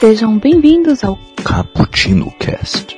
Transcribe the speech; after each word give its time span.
Sejam 0.00 0.38
bem-vindos 0.38 1.04
ao 1.04 1.18
Cappuccino 1.44 2.32
Cast. 2.38 2.96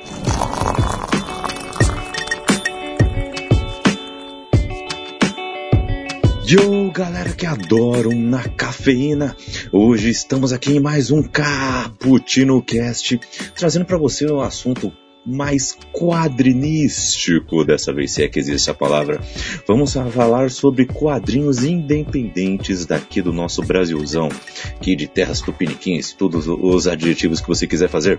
Yo, 6.46 6.92
galera 6.92 7.32
que 7.32 7.44
adoram 7.44 8.12
na 8.12 8.48
cafeína. 8.50 9.36
Hoje 9.72 10.10
estamos 10.10 10.52
aqui 10.52 10.76
em 10.76 10.80
mais 10.80 11.10
um 11.10 11.24
Cappuccino 11.24 12.62
Cast, 12.62 13.18
trazendo 13.56 13.84
para 13.84 13.98
você 13.98 14.24
o 14.26 14.40
assunto 14.40 14.92
mais 15.24 15.76
quadrinístico, 15.92 17.64
dessa 17.64 17.92
vez 17.92 18.12
se 18.12 18.22
é 18.22 18.28
que 18.28 18.38
existe 18.38 18.70
a 18.70 18.74
palavra. 18.74 19.20
Vamos 19.66 19.92
falar 19.92 20.50
sobre 20.50 20.86
quadrinhos 20.86 21.62
independentes 21.62 22.84
daqui 22.84 23.22
do 23.22 23.32
nosso 23.32 23.62
Brasilzão, 23.62 24.28
aqui 24.74 24.96
de 24.96 25.06
terras 25.06 25.40
tupiniquins, 25.40 26.12
todos 26.12 26.46
os 26.48 26.86
adjetivos 26.86 27.40
que 27.40 27.48
você 27.48 27.66
quiser 27.66 27.88
fazer. 27.88 28.18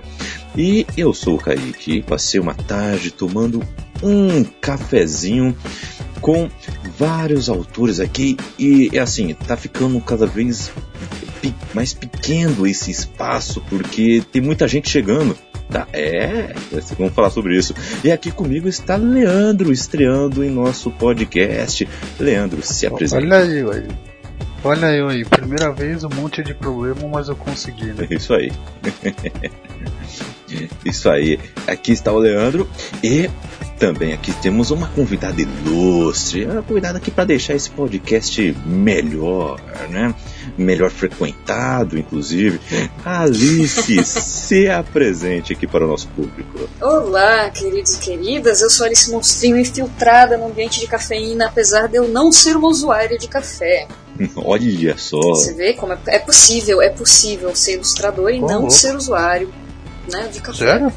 E 0.57 0.85
eu 0.95 1.13
sou 1.13 1.35
o 1.35 1.39
Kaique, 1.39 2.01
passei 2.01 2.39
uma 2.39 2.53
tarde 2.53 3.11
tomando 3.11 3.61
um 4.01 4.43
cafezinho 4.43 5.55
com 6.21 6.49
vários 6.97 7.49
autores 7.49 7.99
aqui 7.99 8.37
e 8.57 8.89
é 8.93 8.99
assim, 8.99 9.33
tá 9.33 9.57
ficando 9.57 9.99
cada 9.99 10.25
vez 10.25 10.71
mais 11.73 11.93
pequeno 11.93 12.65
esse 12.65 12.91
espaço 12.91 13.61
porque 13.69 14.23
tem 14.31 14.41
muita 14.41 14.67
gente 14.67 14.89
chegando. 14.89 15.37
Tá, 15.69 15.87
é, 15.91 16.53
vamos 16.97 17.13
falar 17.13 17.29
sobre 17.29 17.57
isso. 17.57 17.73
E 18.03 18.11
aqui 18.11 18.31
comigo 18.31 18.67
está 18.67 18.95
Leandro, 18.95 19.71
estreando 19.71 20.43
em 20.43 20.49
nosso 20.49 20.91
podcast. 20.91 21.87
Leandro, 22.19 22.61
se 22.61 22.85
apresenta. 22.85 23.23
Olha 23.23 23.37
aí, 23.37 23.59
aí. 23.61 23.87
Olha 24.65 24.85
eu 24.95 25.09
aí, 25.09 25.25
primeira 25.25 25.73
vez 25.73 26.05
um 26.05 26.09
monte 26.09 26.41
de 26.41 26.53
problema, 26.53 27.05
mas 27.11 27.27
eu 27.27 27.35
consegui, 27.35 27.87
né? 27.87 28.07
Isso 28.11 28.33
aí. 28.33 28.49
Isso 30.85 31.09
aí. 31.09 31.39
Aqui 31.67 31.91
está 31.91 32.11
o 32.13 32.17
Leandro 32.17 32.69
e 33.03 33.29
também 33.77 34.13
aqui 34.13 34.31
temos 34.41 34.71
uma 34.71 34.87
convidada 34.87 35.41
ilustre, 35.41 36.45
uma 36.45 36.63
convidada 36.63 36.97
aqui 36.97 37.11
para 37.11 37.25
deixar 37.25 37.55
esse 37.55 37.69
podcast 37.69 38.55
melhor, 38.65 39.59
né? 39.89 40.15
Melhor 40.57 40.91
frequentado, 40.91 41.97
inclusive. 41.97 42.59
Alice, 43.03 44.03
se 44.05 44.69
apresente 44.69 45.53
aqui 45.53 45.65
para 45.65 45.83
o 45.83 45.87
nosso 45.87 46.07
público. 46.09 46.69
Olá, 46.79 47.49
queridos 47.49 47.95
e 47.95 47.99
queridas. 47.99 48.61
Eu 48.61 48.69
sou 48.69 48.85
Alice 48.85 49.11
Monstrinho 49.11 49.57
infiltrada 49.57 50.37
no 50.37 50.47
ambiente 50.47 50.79
de 50.79 50.87
cafeína, 50.87 51.47
apesar 51.47 51.87
de 51.87 51.97
eu 51.97 52.07
não 52.07 52.31
ser 52.31 52.55
uma 52.55 52.67
usuária 52.67 53.17
de 53.17 53.27
café. 53.27 53.87
Olha 54.35 54.97
só. 54.97 55.19
Você 55.19 55.53
vê 55.53 55.73
como 55.73 55.93
é, 55.93 55.97
é 56.07 56.19
possível, 56.19 56.81
é 56.81 56.89
possível 56.89 57.55
ser 57.55 57.75
ilustrador 57.75 58.29
e 58.29 58.39
Como 58.39 58.51
não 58.51 58.69
ser 58.69 58.95
usuário 58.95 59.51
né, 60.11 60.27
de 60.31 60.39
café. 60.39 60.65
Sério? 60.65 60.93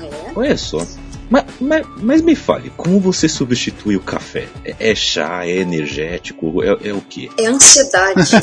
É. 0.00 0.32
Olha 0.34 0.56
só. 0.56 0.86
Mas, 1.30 1.44
mas, 1.60 1.86
mas 2.00 2.22
me 2.22 2.34
fale, 2.34 2.70
como 2.76 2.98
você 3.00 3.28
substitui 3.28 3.96
o 3.96 4.00
café? 4.00 4.48
É, 4.64 4.90
é 4.90 4.94
chá, 4.94 5.46
é 5.46 5.56
energético, 5.58 6.62
é, 6.62 6.88
é 6.88 6.92
o 6.94 7.00
quê? 7.02 7.28
É 7.38 7.46
ansiedade. 7.46 8.30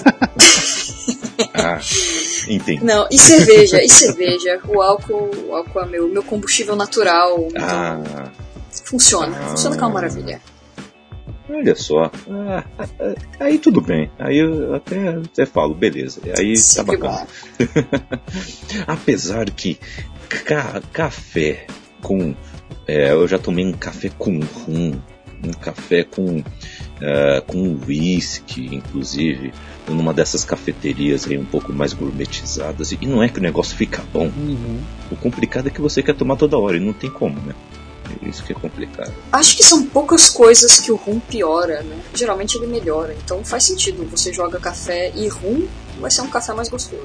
Ah, 1.54 1.80
entendi. 2.48 2.84
não, 2.84 3.08
e 3.12 3.18
cerveja, 3.18 3.82
e 3.84 3.90
cerveja. 3.90 4.60
O 4.68 4.82
álcool, 4.82 5.30
o 5.48 5.56
álcool 5.56 5.82
é 5.82 5.86
meu, 5.86 6.08
meu 6.08 6.24
combustível 6.24 6.76
natural. 6.76 7.48
Então 7.50 7.64
Ah, 7.66 8.32
funciona, 8.86 9.38
Ah. 9.38 9.50
funciona 9.50 9.76
é 9.76 9.80
uma 9.80 9.90
maravilha. 9.90 10.42
olha 11.50 11.76
só. 11.76 12.12
Ah, 12.30 12.64
ah, 12.80 12.88
aí 13.40 13.58
tudo 13.60 13.82
bem. 13.82 14.10
Aí 14.20 14.38
eu 14.38 14.76
até, 14.76 15.10
até 15.10 15.46
falo, 15.46 15.74
beleza. 15.74 16.22
Aí 16.38 16.56
Sim, 16.58 16.78
tá 16.78 16.84
bacana. 16.84 17.28
Apesar 18.88 19.50
que 19.50 19.78
ca- 20.30 20.82
café 20.92 21.68
com. 22.02 22.36
É, 22.88 23.12
eu 23.12 23.28
já 23.28 23.38
tomei 23.38 23.66
um 23.66 23.74
café 23.74 24.10
com 24.18 24.40
rum, 24.40 25.00
um 25.44 25.52
café 25.54 26.04
com, 26.04 26.44
é, 27.02 27.42
com 27.46 27.78
whisky, 27.88 28.76
inclusive, 28.76 29.54
numa 29.88 30.14
dessas 30.14 30.44
cafeterias 30.44 31.28
aí 31.28 31.38
um 31.38 31.46
pouco 31.46 31.74
mais 31.74 31.94
gourmetizadas. 31.94 32.92
E 32.92 33.00
não 33.06 33.22
é 33.22 33.30
que 33.30 33.40
o 33.40 33.42
negócio 33.42 33.76
fica 33.76 34.04
bom. 34.14 34.26
Uhum. 34.26 34.80
O 35.12 35.16
complicado 35.16 35.68
é 35.68 35.70
que 35.70 35.82
você 35.82 36.02
quer 36.02 36.16
tomar 36.16 36.36
toda 36.36 36.58
hora 36.58 36.78
e 36.78 36.80
não 36.80 36.94
tem 36.94 37.10
como, 37.10 37.40
né? 37.42 37.54
É 38.22 38.30
Isso 38.30 38.44
que 38.44 38.54
é 38.54 38.56
complicado. 38.56 39.14
Acho 39.32 39.58
que 39.58 39.64
são 39.64 39.86
poucas 39.86 40.30
coisas 40.30 40.80
que 40.80 40.92
o 40.92 40.96
rum 40.96 41.20
piora, 41.20 41.82
né? 41.82 42.00
Geralmente 42.14 42.56
ele 42.56 42.68
melhora. 42.68 43.16
Então 43.24 43.44
faz 43.44 43.64
sentido. 43.64 44.08
Você 44.12 44.32
joga 44.32 44.60
café 44.60 45.12
e 45.16 45.28
rum, 45.28 45.68
vai 46.00 46.12
ser 46.12 46.22
um 46.22 46.30
café 46.30 46.54
mais 46.54 46.70
gostoso. 46.70 47.02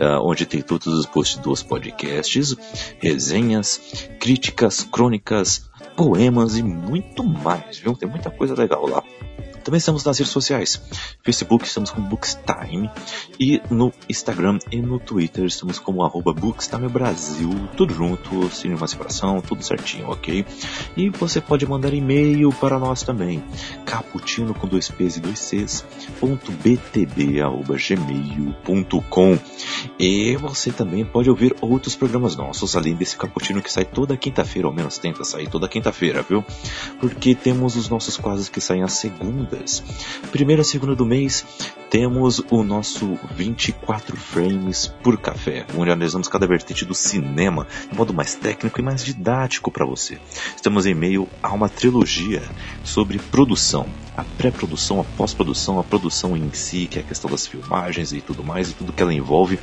ah, 0.00 0.20
onde 0.20 0.46
tem 0.46 0.62
todos 0.62 0.86
os 0.86 1.06
posts 1.06 1.38
dos 1.38 1.62
podcasts, 1.62 2.54
resenhas, 2.98 4.08
críticas, 4.18 4.84
crônicas, 4.84 5.68
poemas 5.96 6.56
e 6.56 6.62
muito 6.62 7.24
mais, 7.24 7.78
viu? 7.78 7.94
Tem 7.94 8.08
muita 8.08 8.30
coisa 8.30 8.54
legal 8.54 8.86
lá. 8.86 9.02
Também 9.64 9.78
estamos 9.78 10.04
nas 10.04 10.18
redes 10.18 10.32
sociais. 10.32 10.80
Facebook 11.22 11.66
estamos 11.66 11.90
com 11.90 12.00
Bookstime 12.02 12.90
e 13.38 13.60
no 13.70 13.92
Instagram 14.08 14.58
e 14.70 14.80
no 14.80 14.98
Twitter 14.98 15.44
estamos 15.44 15.78
como 15.78 16.02
arroba 16.04 16.32
Bookstime 16.32 16.88
Brasil, 16.88 17.50
tudo 17.76 17.94
junto, 17.94 18.50
nenhuma 18.64 18.86
separação, 18.86 19.40
tudo 19.40 19.62
certinho, 19.62 20.08
ok? 20.10 20.44
E 20.96 21.10
você 21.10 21.40
pode 21.40 21.66
mandar 21.66 21.92
e-mail 21.92 22.50
para 22.54 22.78
nós 22.78 23.02
também, 23.02 23.42
caputino 23.84 24.54
com 24.54 24.66
dois 24.66 24.90
P's 24.90 25.16
e 25.16 25.20
dois 25.20 25.38
C's, 25.38 25.84
ponto 26.20 26.52
btb, 26.52 27.40
arroba 27.40 27.76
gmail.com. 27.76 29.38
E 29.98 30.36
você 30.36 30.70
também 30.70 31.04
pode 31.04 31.30
ouvir 31.30 31.54
outros 31.60 31.94
programas 31.94 32.36
nossos, 32.36 32.76
além 32.76 32.94
desse 32.94 33.16
cappuccino 33.16 33.62
que 33.62 33.72
sai 33.72 33.84
toda 33.84 34.16
quinta-feira, 34.16 34.68
ao 34.68 34.74
menos 34.74 34.98
tenta 34.98 35.24
sair 35.24 35.48
toda 35.48 35.68
quinta-feira, 35.68 36.22
viu? 36.22 36.44
Porque 37.00 37.34
temos 37.34 37.76
os 37.76 37.88
nossos 37.88 38.16
quadros 38.16 38.48
que 38.48 38.60
saem 38.60 38.82
às 38.82 38.92
segundas. 39.48 39.82
Primeira 40.30 40.62
segunda 40.62 40.94
do 40.94 41.06
mês, 41.06 41.44
temos 41.90 42.42
o 42.50 42.62
nosso 42.62 43.18
24 43.34 44.16
frames 44.16 44.86
por 45.02 45.18
café, 45.18 45.66
onde 45.76 45.90
analisamos 45.90 46.28
cada 46.28 46.46
vertente 46.46 46.84
do 46.84 46.94
cinema 46.94 47.66
de 47.90 47.96
modo 47.96 48.12
mais 48.12 48.34
técnico 48.34 48.78
e 48.78 48.82
mais 48.82 49.04
didático 49.04 49.70
para 49.70 49.86
você. 49.86 50.18
Estamos 50.54 50.86
em 50.86 50.94
meio 50.94 51.26
a 51.42 51.52
uma 51.52 51.68
trilogia 51.68 52.42
sobre 52.84 53.18
produção, 53.18 53.86
a 54.16 54.24
pré-produção, 54.24 55.00
a 55.00 55.04
pós-produção, 55.04 55.78
a 55.78 55.84
produção 55.84 56.36
em 56.36 56.52
si, 56.52 56.86
que 56.86 56.98
é 56.98 57.02
a 57.02 57.04
questão 57.04 57.30
das 57.30 57.46
filmagens 57.46 58.12
e 58.12 58.20
tudo 58.20 58.44
mais, 58.44 58.70
e 58.70 58.74
tudo 58.74 58.92
que 58.92 59.02
ela 59.02 59.14
envolve, 59.14 59.58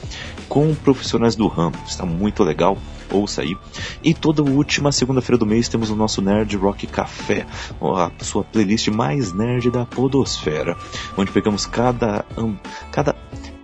com 0.50 0.74
profissionais 0.74 1.36
do 1.36 1.48
ramo. 1.48 1.76
Está 1.86 2.06
muito 2.06 2.44
legal, 2.44 2.78
ouça 3.12 3.42
aí. 3.42 3.56
E 4.04 4.14
toda 4.14 4.42
última 4.42 4.92
segunda-feira 4.92 5.38
do 5.38 5.46
mês 5.46 5.68
temos 5.68 5.90
o 5.90 5.96
nosso 5.96 6.22
Nerd 6.22 6.56
Rock 6.58 6.88
Café, 6.88 7.46
a 7.82 8.12
sua 8.24 8.44
playlist 8.44 8.88
mais 8.90 9.34
nerd 9.34 9.70
da 9.72 9.86
podosfera, 9.86 10.78
onde 11.18 11.32
pegamos 11.32 11.66
cada, 11.66 12.26
cada 12.92 13.16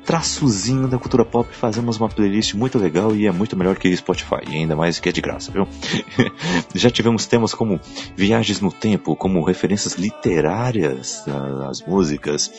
traçozinho 0.06 0.88
da 0.88 0.98
cultura 0.98 1.24
pop 1.24 1.48
fazemos 1.54 1.98
uma 1.98 2.10
playlist 2.10 2.54
muito 2.54 2.78
legal 2.78 3.16
e 3.16 3.28
é 3.28 3.32
muito 3.32 3.56
melhor 3.56 3.78
que 3.78 3.96
Spotify, 3.96 4.42
ainda 4.48 4.76
mais 4.76 5.00
que 5.00 5.08
é 5.08 5.12
de 5.12 5.22
graça, 5.22 5.52
viu? 5.52 5.68
Já 6.76 6.90
tivemos 6.90 7.26
temas 7.26 7.54
como 7.54 7.80
viagens 8.16 8.60
no 8.60 8.72
tempo, 8.72 9.16
como 9.16 9.44
referências 9.44 9.94
literárias 9.94 11.24
das 11.26 11.82
músicas, 11.82 12.52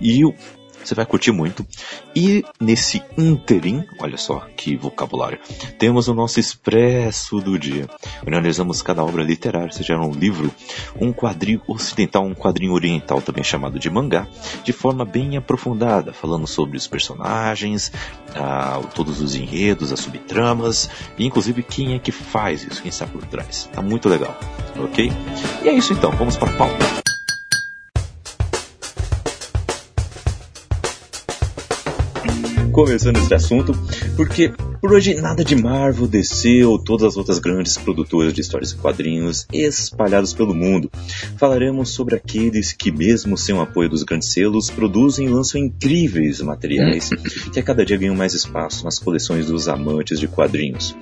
e 0.00 0.24
o 0.24 0.34
você 0.82 0.94
vai 0.94 1.06
curtir 1.06 1.32
muito. 1.32 1.66
E 2.14 2.44
nesse 2.60 3.02
interim, 3.16 3.84
olha 3.98 4.16
só 4.16 4.46
que 4.56 4.76
vocabulário, 4.76 5.38
temos 5.78 6.08
o 6.08 6.14
nosso 6.14 6.40
expresso 6.40 7.40
do 7.40 7.58
dia, 7.58 7.88
onde 8.22 8.36
analisamos 8.36 8.82
cada 8.82 9.04
obra 9.04 9.22
literária, 9.22 9.72
seja 9.72 9.96
um 9.96 10.12
livro, 10.12 10.52
um 11.00 11.12
quadrinho 11.12 11.62
ocidental, 11.66 12.24
um 12.24 12.34
quadrinho 12.34 12.72
oriental, 12.72 13.20
também 13.20 13.44
chamado 13.44 13.78
de 13.78 13.90
mangá, 13.90 14.26
de 14.64 14.72
forma 14.72 15.04
bem 15.04 15.36
aprofundada, 15.36 16.12
falando 16.12 16.46
sobre 16.46 16.76
os 16.76 16.86
personagens, 16.86 17.92
ah, 18.34 18.80
todos 18.94 19.20
os 19.20 19.34
enredos, 19.34 19.92
as 19.92 20.00
subtramas, 20.00 20.90
e 21.18 21.26
inclusive 21.26 21.62
quem 21.62 21.94
é 21.94 21.98
que 21.98 22.12
faz 22.12 22.64
isso, 22.64 22.82
quem 22.82 22.88
está 22.88 23.06
por 23.06 23.24
trás. 23.26 23.68
Tá 23.72 23.82
muito 23.82 24.08
legal, 24.08 24.38
ok? 24.78 25.12
E 25.62 25.68
é 25.68 25.72
isso 25.72 25.92
então, 25.92 26.10
vamos 26.12 26.36
para 26.36 26.50
a 26.50 26.56
pauta. 26.56 26.99
Começando 32.70 33.16
esse 33.18 33.34
assunto, 33.34 33.72
porque 34.16 34.52
por 34.80 34.92
hoje 34.92 35.14
nada 35.14 35.44
de 35.44 35.54
Marvel, 35.54 36.06
DC 36.06 36.64
ou 36.64 36.78
todas 36.78 37.08
as 37.08 37.16
outras 37.16 37.38
grandes 37.38 37.76
produtoras 37.76 38.32
de 38.32 38.40
histórias 38.40 38.72
e 38.72 38.76
quadrinhos 38.76 39.46
espalhados 39.52 40.32
pelo 40.32 40.54
mundo. 40.54 40.90
Falaremos 41.36 41.90
sobre 41.90 42.16
aqueles 42.16 42.72
que, 42.72 42.90
mesmo 42.90 43.36
sem 43.36 43.54
o 43.54 43.60
apoio 43.60 43.90
dos 43.90 44.02
grandes 44.02 44.32
selos, 44.32 44.70
produzem 44.70 45.26
e 45.26 45.30
lançam 45.30 45.60
incríveis 45.60 46.40
materiais 46.40 47.10
que 47.52 47.60
a 47.60 47.62
cada 47.62 47.84
dia 47.84 47.98
ganham 47.98 48.14
mais 48.14 48.32
espaço 48.32 48.84
nas 48.84 48.98
coleções 48.98 49.46
dos 49.46 49.68
amantes 49.68 50.18
de 50.18 50.26
quadrinhos. 50.26 50.96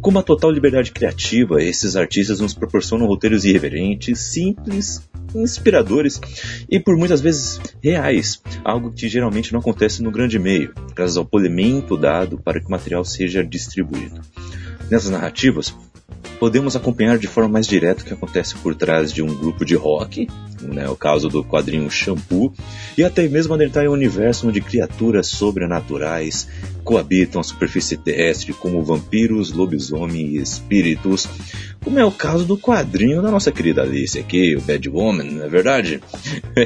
Com 0.00 0.10
uma 0.10 0.22
total 0.22 0.50
liberdade 0.50 0.90
criativa, 0.90 1.62
esses 1.62 1.96
artistas 1.96 2.40
nos 2.40 2.54
proporcionam 2.54 3.06
roteiros 3.06 3.44
irreverentes, 3.44 4.18
simples, 4.20 5.02
inspiradores 5.34 6.20
e 6.70 6.80
por 6.80 6.96
muitas 6.96 7.20
vezes 7.20 7.60
reais, 7.82 8.40
algo 8.64 8.92
que 8.92 9.08
geralmente 9.08 9.52
não 9.52 9.60
acontece 9.60 10.02
no 10.02 10.10
grande 10.10 10.38
meio, 10.38 10.72
graças 10.94 11.16
ao 11.16 11.24
polimento 11.24 11.96
dado 11.96 12.38
para 12.38 12.60
que 12.60 12.66
o 12.66 12.70
material 12.70 13.04
seja 13.18 13.42
distribuído. 13.42 14.20
Nessas 14.88 15.10
narrativas, 15.10 15.74
podemos 16.38 16.76
acompanhar 16.76 17.18
de 17.18 17.26
forma 17.26 17.48
mais 17.48 17.66
direta 17.66 18.02
o 18.02 18.04
que 18.04 18.14
acontece 18.14 18.54
por 18.56 18.76
trás 18.76 19.12
de 19.12 19.22
um 19.22 19.34
grupo 19.34 19.64
de 19.64 19.74
rock, 19.74 20.28
né, 20.62 20.88
o 20.88 20.96
caso 20.96 21.28
do 21.28 21.44
quadrinho 21.44 21.90
Shampoo, 21.90 22.52
e 22.96 23.04
até 23.04 23.26
mesmo 23.28 23.54
adentrar 23.54 23.84
em 23.84 23.88
um 23.88 23.92
universo 23.92 24.48
onde 24.48 24.60
criaturas 24.60 25.26
sobrenaturais 25.28 26.48
coabitam 26.84 27.40
a 27.40 27.44
superfície 27.44 27.96
terrestre, 27.96 28.52
como 28.54 28.82
vampiros, 28.82 29.52
lobisomem 29.52 30.26
e 30.26 30.38
espíritos, 30.38 31.28
como 31.84 31.98
é 31.98 32.04
o 32.04 32.10
caso 32.10 32.44
do 32.44 32.58
quadrinho 32.58 33.22
da 33.22 33.30
nossa 33.30 33.52
querida 33.52 33.82
Alice 33.82 34.18
aqui, 34.18 34.56
o 34.56 34.60
Bad 34.60 34.88
Woman, 34.88 35.24
não 35.24 35.44
é 35.44 35.48
verdade? 35.48 36.02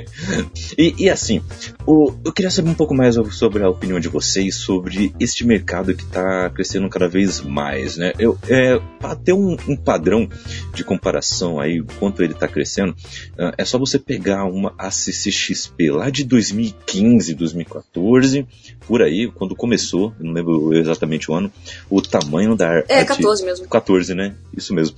e, 0.78 0.94
e, 0.98 1.10
assim, 1.10 1.40
o, 1.86 2.12
eu 2.24 2.32
queria 2.32 2.50
saber 2.50 2.70
um 2.70 2.74
pouco 2.74 2.94
mais 2.94 3.16
sobre 3.30 3.62
a 3.62 3.68
opinião 3.68 4.00
de 4.00 4.08
vocês 4.08 4.54
sobre 4.56 5.14
este 5.20 5.46
mercado 5.46 5.94
que 5.94 6.02
está 6.02 6.48
crescendo 6.50 6.88
cada 6.88 7.08
vez 7.08 7.40
mais, 7.40 7.96
né? 7.96 8.12
Eu, 8.18 8.38
é, 8.48 8.80
para 8.98 9.14
ter 9.14 9.32
um, 9.32 9.56
um, 9.68 9.76
padrão 9.76 10.28
de 10.74 10.82
comparação 10.82 11.60
aí, 11.60 11.82
quanto 11.98 12.22
ele 12.22 12.32
está 12.32 12.48
crescendo, 12.48 12.92
uh, 12.92 13.52
é 13.58 13.64
só 13.64 13.78
você 13.84 13.98
pegar 13.98 14.44
uma 14.44 14.74
ACCXP 14.78 15.90
lá 15.90 16.10
de 16.10 16.24
2015, 16.24 17.34
2014, 17.34 18.46
por 18.86 19.02
aí, 19.02 19.30
quando 19.30 19.56
começou, 19.56 20.14
não 20.20 20.32
lembro 20.32 20.72
exatamente 20.74 21.30
o 21.30 21.34
ano, 21.34 21.52
o 21.90 22.00
tamanho 22.00 22.54
da... 22.54 22.84
É, 22.88 23.04
14 23.04 23.44
mesmo. 23.44 23.68
14, 23.68 24.14
né? 24.14 24.34
Isso 24.56 24.72
mesmo. 24.72 24.96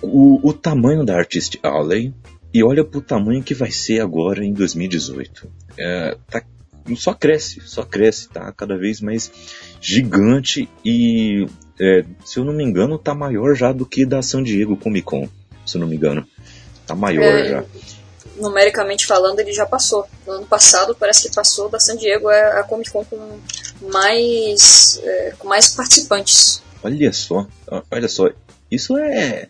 O, 0.00 0.48
o 0.48 0.52
tamanho 0.52 1.04
da 1.04 1.16
Artist 1.16 1.58
Alley 1.62 2.12
e 2.52 2.62
olha 2.62 2.84
pro 2.84 3.00
tamanho 3.00 3.42
que 3.42 3.54
vai 3.54 3.70
ser 3.70 4.00
agora 4.00 4.44
em 4.44 4.52
2018. 4.52 5.48
É, 5.78 6.16
tá, 6.28 6.42
só 6.96 7.14
cresce, 7.14 7.60
só 7.64 7.82
cresce, 7.82 8.28
tá 8.28 8.52
cada 8.52 8.76
vez 8.76 9.00
mais 9.00 9.32
gigante 9.80 10.68
e, 10.84 11.46
é, 11.80 12.04
se 12.24 12.38
eu 12.38 12.44
não 12.44 12.52
me 12.52 12.64
engano, 12.64 12.98
tá 12.98 13.14
maior 13.14 13.54
já 13.54 13.72
do 13.72 13.86
que 13.86 14.04
da 14.04 14.20
San 14.20 14.42
Diego 14.42 14.76
Comic 14.76 15.06
Con, 15.06 15.28
se 15.64 15.76
eu 15.76 15.80
não 15.80 15.88
me 15.88 15.96
engano. 15.96 16.26
Tá 16.92 16.96
maior 16.96 17.22
é, 17.22 17.48
já. 17.48 17.64
Numericamente 18.36 19.06
falando, 19.06 19.40
ele 19.40 19.52
já 19.52 19.64
passou. 19.64 20.06
No 20.26 20.34
ano 20.34 20.46
passado 20.46 20.94
parece 20.98 21.28
que 21.28 21.34
passou 21.34 21.70
da 21.70 21.80
San 21.80 21.96
Diego 21.96 22.30
é 22.30 22.60
a 22.60 22.62
Comic 22.62 22.90
Con 22.90 23.04
com 23.04 23.40
mais, 23.90 25.00
é, 25.02 25.34
com 25.38 25.48
mais 25.48 25.68
participantes. 25.68 26.62
Olha 26.84 27.12
só, 27.12 27.46
olha 27.90 28.08
só, 28.08 28.28
isso 28.70 28.96
é, 28.98 29.48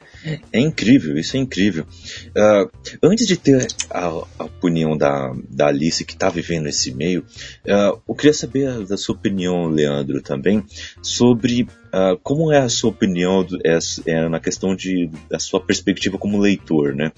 é 0.52 0.60
incrível, 0.60 1.16
isso 1.16 1.36
é 1.36 1.40
incrível. 1.40 1.84
Uh, 2.28 2.70
antes 3.02 3.26
de 3.26 3.36
ter 3.36 3.66
a, 3.90 4.06
a, 4.38 4.44
opinião 4.44 4.96
da, 4.96 5.34
da 5.48 5.68
Alice 5.68 6.04
que 6.04 6.12
está 6.12 6.28
vivendo 6.28 6.68
esse 6.68 6.92
meio, 6.92 7.24
uh, 7.64 8.00
eu 8.06 8.14
queria 8.14 8.34
saber 8.34 8.84
da 8.84 8.96
sua 8.96 9.14
opinião, 9.14 9.68
Leandro, 9.68 10.20
também, 10.20 10.64
sobre 11.00 11.66
uh, 11.92 12.18
como 12.22 12.50
é 12.50 12.58
a 12.58 12.68
sua 12.68 12.90
opinião 12.90 13.46
é, 13.64 13.78
é, 14.06 14.28
na 14.28 14.40
questão 14.40 14.74
de, 14.74 15.10
da 15.28 15.38
sua 15.38 15.60
perspectiva 15.60 16.18
como 16.18 16.40
leitor, 16.40 16.94
né? 16.94 17.12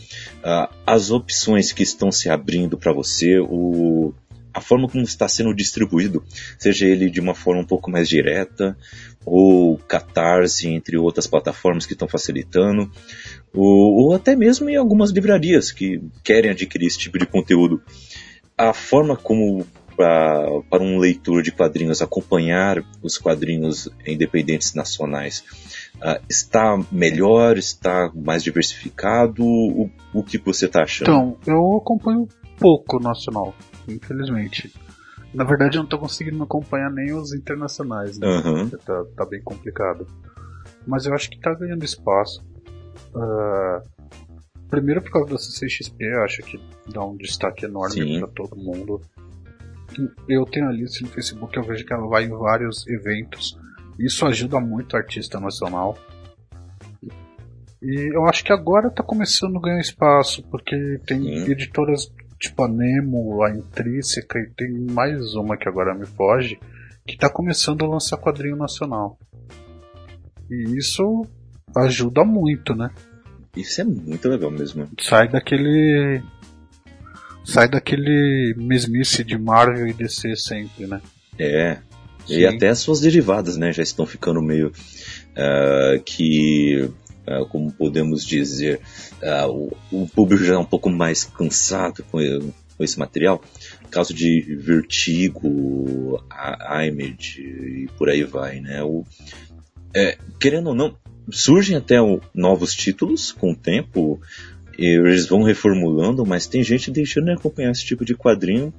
as 0.87 1.11
opções 1.11 1.73
que 1.73 1.83
estão 1.83 2.11
se 2.11 2.29
abrindo 2.29 2.77
para 2.77 2.93
você, 2.93 3.39
o, 3.39 4.13
a 4.55 4.61
forma 4.61 4.89
como 4.89 5.03
está 5.03 5.27
sendo 5.27 5.53
distribuído, 5.53 6.25
seja 6.57 6.87
ele 6.87 7.11
de 7.11 7.21
uma 7.21 7.35
forma 7.35 7.63
um 7.63 7.67
pouco 7.67 7.91
mais 7.91 8.09
direta, 8.09 8.77
ou 9.27 9.77
Catarse, 9.79 10.69
entre 10.69 10.97
outras 10.97 11.27
plataformas 11.27 11.85
que 11.85 11.93
estão 11.93 12.07
facilitando, 12.07 12.89
ou, 13.53 14.07
ou 14.07 14.15
até 14.15 14.37
mesmo 14.37 14.71
em 14.71 14.77
algumas 14.77 15.11
livrarias 15.11 15.73
que 15.73 16.01
querem 16.23 16.53
adquirir 16.53 16.87
esse 16.87 16.99
tipo 16.99 17.19
de 17.19 17.27
conteúdo. 17.27 17.83
A 18.57 18.73
forma 18.73 19.17
como 19.17 19.67
para, 19.97 20.61
para 20.71 20.83
um 20.83 20.99
leitor 20.99 21.43
de 21.43 21.53
quadrinhos 21.53 22.03
acompanhar 22.03 22.85
os 23.03 23.19
quadrinhos 23.19 23.89
independentes 24.07 24.75
nacionais 24.75 25.45
uh, 25.97 26.23
está 26.29 26.79
melhor, 26.91 27.57
está 27.57 28.11
mais 28.15 28.43
diversificado? 28.43 29.45
O, 29.45 29.91
o 30.13 30.23
que 30.23 30.39
você 30.39 30.67
está 30.67 30.83
achando? 30.83 31.11
Então, 31.11 31.39
eu 31.47 31.77
acompanho 31.77 32.29
pouco 32.59 32.99
nacional 32.99 33.55
infelizmente. 33.89 34.73
Na 35.33 35.45
verdade, 35.45 35.77
eu 35.77 35.83
não 35.83 35.89
tô 35.89 35.99
conseguindo 35.99 36.43
acompanhar 36.43 36.91
nem 36.91 37.13
os 37.13 37.35
internacionais, 37.35 38.19
né? 38.19 38.27
Uhum. 38.27 38.71
Tá, 38.71 39.05
tá, 39.17 39.27
bem 39.27 39.43
complicado. 39.43 40.07
Mas 40.87 41.07
eu 41.07 41.15
acho 41.15 41.29
que 41.31 41.41
tá 41.41 41.53
ganhando 41.55 41.85
espaço. 41.85 42.45
Uh, 43.15 43.83
primeiro 44.69 45.03
por 45.03 45.11
causa 45.11 45.31
da 45.31 45.39
CCXP, 45.39 46.05
eu 46.05 46.23
acho 46.23 46.43
que 46.43 46.61
dá 46.93 47.05
um 47.05 47.17
destaque 47.17 47.65
enorme 47.65 48.21
para 48.21 48.29
todo 48.29 48.57
mundo. 48.57 49.01
Eu 50.29 50.45
tenho 50.45 50.69
a 50.69 50.73
lista 50.73 51.05
no 51.05 51.11
Facebook, 51.11 51.57
eu 51.57 51.65
vejo 51.65 51.85
que 51.85 51.93
ela 51.93 52.07
vai 52.09 52.25
em 52.25 52.31
vários 52.31 52.87
eventos. 52.87 53.59
Isso 53.99 54.27
ajuda 54.27 54.61
muito 54.61 54.95
o 54.95 54.97
artista 54.97 55.39
nacional. 55.39 55.97
E 57.83 58.15
eu 58.15 58.25
acho 58.27 58.43
que 58.43 58.53
agora 58.53 58.91
tá 58.91 59.03
começando 59.03 59.59
a 59.59 59.61
ganhar 59.61 59.81
espaço, 59.81 60.43
porque 60.51 61.01
tem 61.07 61.23
Sim. 61.23 61.51
editoras 61.51 62.11
tipo 62.39 62.63
a 62.63 62.69
Nemo, 62.69 63.43
a 63.43 63.51
Intrínseca 63.51 64.39
e 64.39 64.51
tem 64.51 64.71
mais 64.91 65.35
uma 65.35 65.57
que 65.57 65.69
agora 65.69 65.95
me 65.95 66.07
foge, 66.07 66.59
que 67.07 67.15
está 67.15 67.29
começando 67.29 67.85
a 67.85 67.89
lançar 67.89 68.17
quadrinho 68.17 68.57
nacional. 68.57 69.19
E 70.51 70.77
isso 70.77 71.27
ajuda 71.77 72.25
muito, 72.25 72.75
né? 72.75 72.91
Isso 73.57 73.81
é 73.81 73.85
muito 73.85 74.29
legal 74.29 74.51
mesmo. 74.51 74.89
Sai 75.01 75.29
daquele. 75.29 76.23
Sai 77.45 77.69
daquele 77.69 78.55
mesmice 78.57 79.23
de 79.23 79.37
Marvel 79.39 79.87
e 79.87 79.93
DC 79.93 80.35
sempre, 80.37 80.87
né? 80.87 81.01
É. 81.39 81.79
Sim. 82.27 82.39
E 82.39 82.47
até 82.47 82.69
as 82.71 82.79
suas 82.79 83.01
derivadas, 83.01 83.57
né? 83.57 83.73
Já 83.73 83.83
estão 83.83 84.07
ficando 84.07 84.41
meio. 84.41 84.73
Uh, 85.37 86.03
que 86.05 86.91
Uh, 87.27 87.47
como 87.47 87.73
podemos 87.73 88.23
dizer, 88.23 88.83
uh, 89.23 89.49
o, 89.91 90.03
o, 90.03 90.07
público 90.07 90.45
já 90.45 90.57
é 90.57 90.59
um 90.59 90.65
pouco 90.65 90.91
mais 90.91 91.25
cansado 91.25 92.05
com, 92.13 92.19
com 92.77 92.85
esse 92.85 92.99
material. 92.99 93.43
Caso 93.91 94.13
de 94.13 94.43
Vertigo, 94.61 96.23
Image 96.87 97.41
e 97.41 97.89
por 97.97 98.11
aí 98.11 98.25
vai, 98.25 98.61
né? 98.61 98.83
O, 98.83 99.07
é, 99.95 100.19
querendo 100.39 100.69
ou 100.69 100.75
não, 100.75 100.97
surgem 101.31 101.77
até 101.77 102.01
o, 102.01 102.21
novos 102.35 102.75
títulos 102.75 103.33
com 103.33 103.53
o 103.53 103.57
tempo, 103.57 104.21
eles 104.79 105.27
vão 105.27 105.43
reformulando, 105.43 106.25
mas 106.27 106.47
tem 106.47 106.63
gente 106.63 106.91
deixando 106.91 107.27
de 107.27 107.33
acompanhar 107.33 107.71
esse 107.71 107.85
tipo 107.85 108.05
de 108.05 108.15
quadrinho 108.15 108.73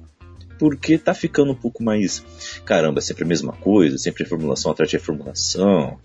porque 0.58 0.98
tá 0.98 1.14
ficando 1.14 1.52
um 1.52 1.56
pouco 1.56 1.82
mais. 1.82 2.24
Caramba, 2.64 3.00
sempre 3.00 3.24
a 3.24 3.26
mesma 3.26 3.52
coisa, 3.52 3.98
sempre 3.98 4.24
reformulação 4.24 4.70
atrás 4.70 4.90
de 4.90 4.96
reformulação. 4.96 5.98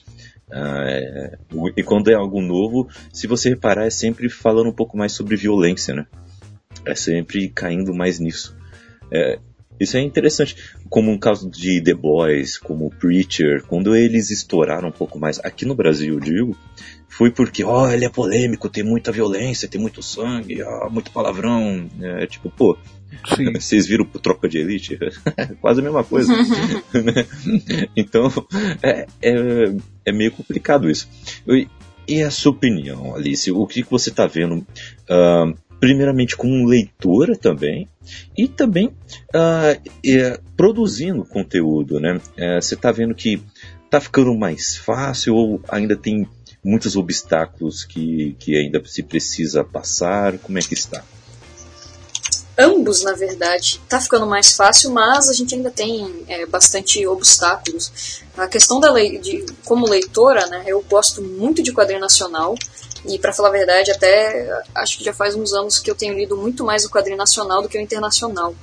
Ah, 0.52 0.84
é, 0.86 1.38
e 1.78 1.84
quando 1.84 2.12
é 2.12 2.14
algo 2.14 2.42
novo, 2.42 2.90
se 3.14 3.26
você 3.26 3.50
reparar, 3.50 3.86
é 3.86 3.90
sempre 3.90 4.30
falando 4.30 4.70
um 4.70 4.74
pouco 4.74 4.98
mais 4.98 5.14
sobre 5.14 5.36
violência, 5.36 5.94
né? 5.96 6.06
É 6.86 6.96
sempre 6.96 7.50
caindo 7.50 7.94
mais 7.94 8.20
nisso. 8.20 8.56
É, 9.12 9.40
isso 9.82 9.98
é 9.98 10.02
interessante, 10.02 10.56
como 10.90 11.12
um 11.12 11.18
caso 11.18 11.50
de 11.50 11.82
The 11.82 11.94
Boys, 11.94 12.58
como 12.58 12.90
Preacher, 12.90 13.64
quando 13.64 13.96
eles 13.96 14.30
estouraram 14.30 14.90
um 14.90 14.94
pouco 14.94 15.20
mais, 15.20 15.40
aqui 15.40 15.66
no 15.66 15.76
Brasil, 15.76 16.14
eu 16.16 16.20
digo, 16.20 16.58
foi 17.10 17.32
porque, 17.32 17.64
ó, 17.64 17.84
oh, 17.84 17.92
ele 17.92 18.06
é 18.06 18.10
polêmico, 18.10 18.70
tem 18.70 18.84
muita 18.84 19.12
violência, 19.12 19.68
tem 19.68 19.82
muito 19.82 20.02
sangue, 20.02 20.64
oh, 20.64 20.90
muito 20.90 21.12
palavrão, 21.12 21.90
é 22.02 22.28
tipo, 22.28 22.50
pô, 22.50 22.78
Sim. 23.36 23.52
Vocês 23.60 23.88
viram 23.88 24.06
o 24.06 24.20
Tropa 24.20 24.48
de 24.48 24.58
Elite? 24.58 24.98
Quase 25.60 25.82
a 25.82 25.84
mesma 25.84 26.04
coisa. 26.04 26.34
Né? 26.94 27.26
então, 27.96 28.30
é, 28.84 29.08
é, 29.22 29.76
é, 30.06 30.12
meio 30.12 30.32
complicado 30.32 30.90
isso. 30.90 31.08
E 32.08 32.22
a 32.22 32.30
sua 32.30 32.52
opinião, 32.52 33.16
Alice? 33.16 33.52
O 33.52 33.66
que, 33.66 33.84
que 33.84 33.90
você 33.90 34.10
está 34.10 34.28
vendo? 34.28 34.66
Uh, 35.10 35.56
primeiramente 35.82 36.38
como 36.38 36.68
leitora 36.68 37.36
também, 37.36 37.90
e 38.38 38.48
também 38.48 38.88
uh, 39.34 39.92
é, 40.06 40.40
produzindo 40.56 41.26
conteúdo, 41.26 42.00
né? 42.00 42.22
É, 42.38 42.62
você 42.62 42.76
está 42.76 42.92
vendo 42.92 43.16
que 43.16 43.42
está 43.84 44.00
ficando 44.00 44.34
mais 44.36 44.78
fácil 44.78 45.36
ou 45.36 45.62
ainda 45.68 45.98
tem 45.98 46.30
muitos 46.64 46.96
obstáculos 46.96 47.84
que, 47.84 48.36
que 48.38 48.56
ainda 48.56 48.80
se 48.86 49.02
precisa 49.02 49.64
passar? 49.64 50.38
Como 50.38 50.60
é 50.60 50.62
que 50.62 50.76
está? 50.76 51.04
ambos, 52.58 53.02
na 53.02 53.14
verdade, 53.14 53.82
tá 53.90 54.00
ficando 54.00 54.28
mais 54.28 54.52
fácil, 54.52 54.92
mas 54.92 55.30
a 55.30 55.34
gente 55.34 55.56
ainda 55.56 55.72
tem 55.72 56.24
é, 56.28 56.46
bastante 56.46 57.06
obstáculos. 57.08 58.22
A 58.38 58.48
questão 58.48 58.80
da 58.80 58.92
lei, 58.92 59.18
de 59.18 59.46
como 59.66 59.90
leitora, 59.90 60.46
né, 60.48 60.64
eu 60.68 60.86
gosto 60.88 61.24
muito 61.24 61.64
de 61.64 61.74
quadrinho 61.74 62.00
nacional 62.00 62.56
e 63.06 63.18
para 63.18 63.34
falar 63.34 63.50
a 63.50 63.52
verdade, 63.52 63.92
até 63.92 64.64
acho 64.76 64.98
que 64.98 65.04
já 65.04 65.14
faz 65.14 65.36
uns 65.36 65.54
anos 65.54 65.80
que 65.80 65.90
eu 65.90 65.96
tenho 65.96 66.14
lido 66.14 66.38
muito 66.38 66.64
mais 66.64 66.86
o 66.86 66.90
quadrinho 66.90 67.18
nacional 67.18 67.62
do 67.62 67.70
que 67.70 67.78
o 67.78 67.82
internacional. 67.82 68.56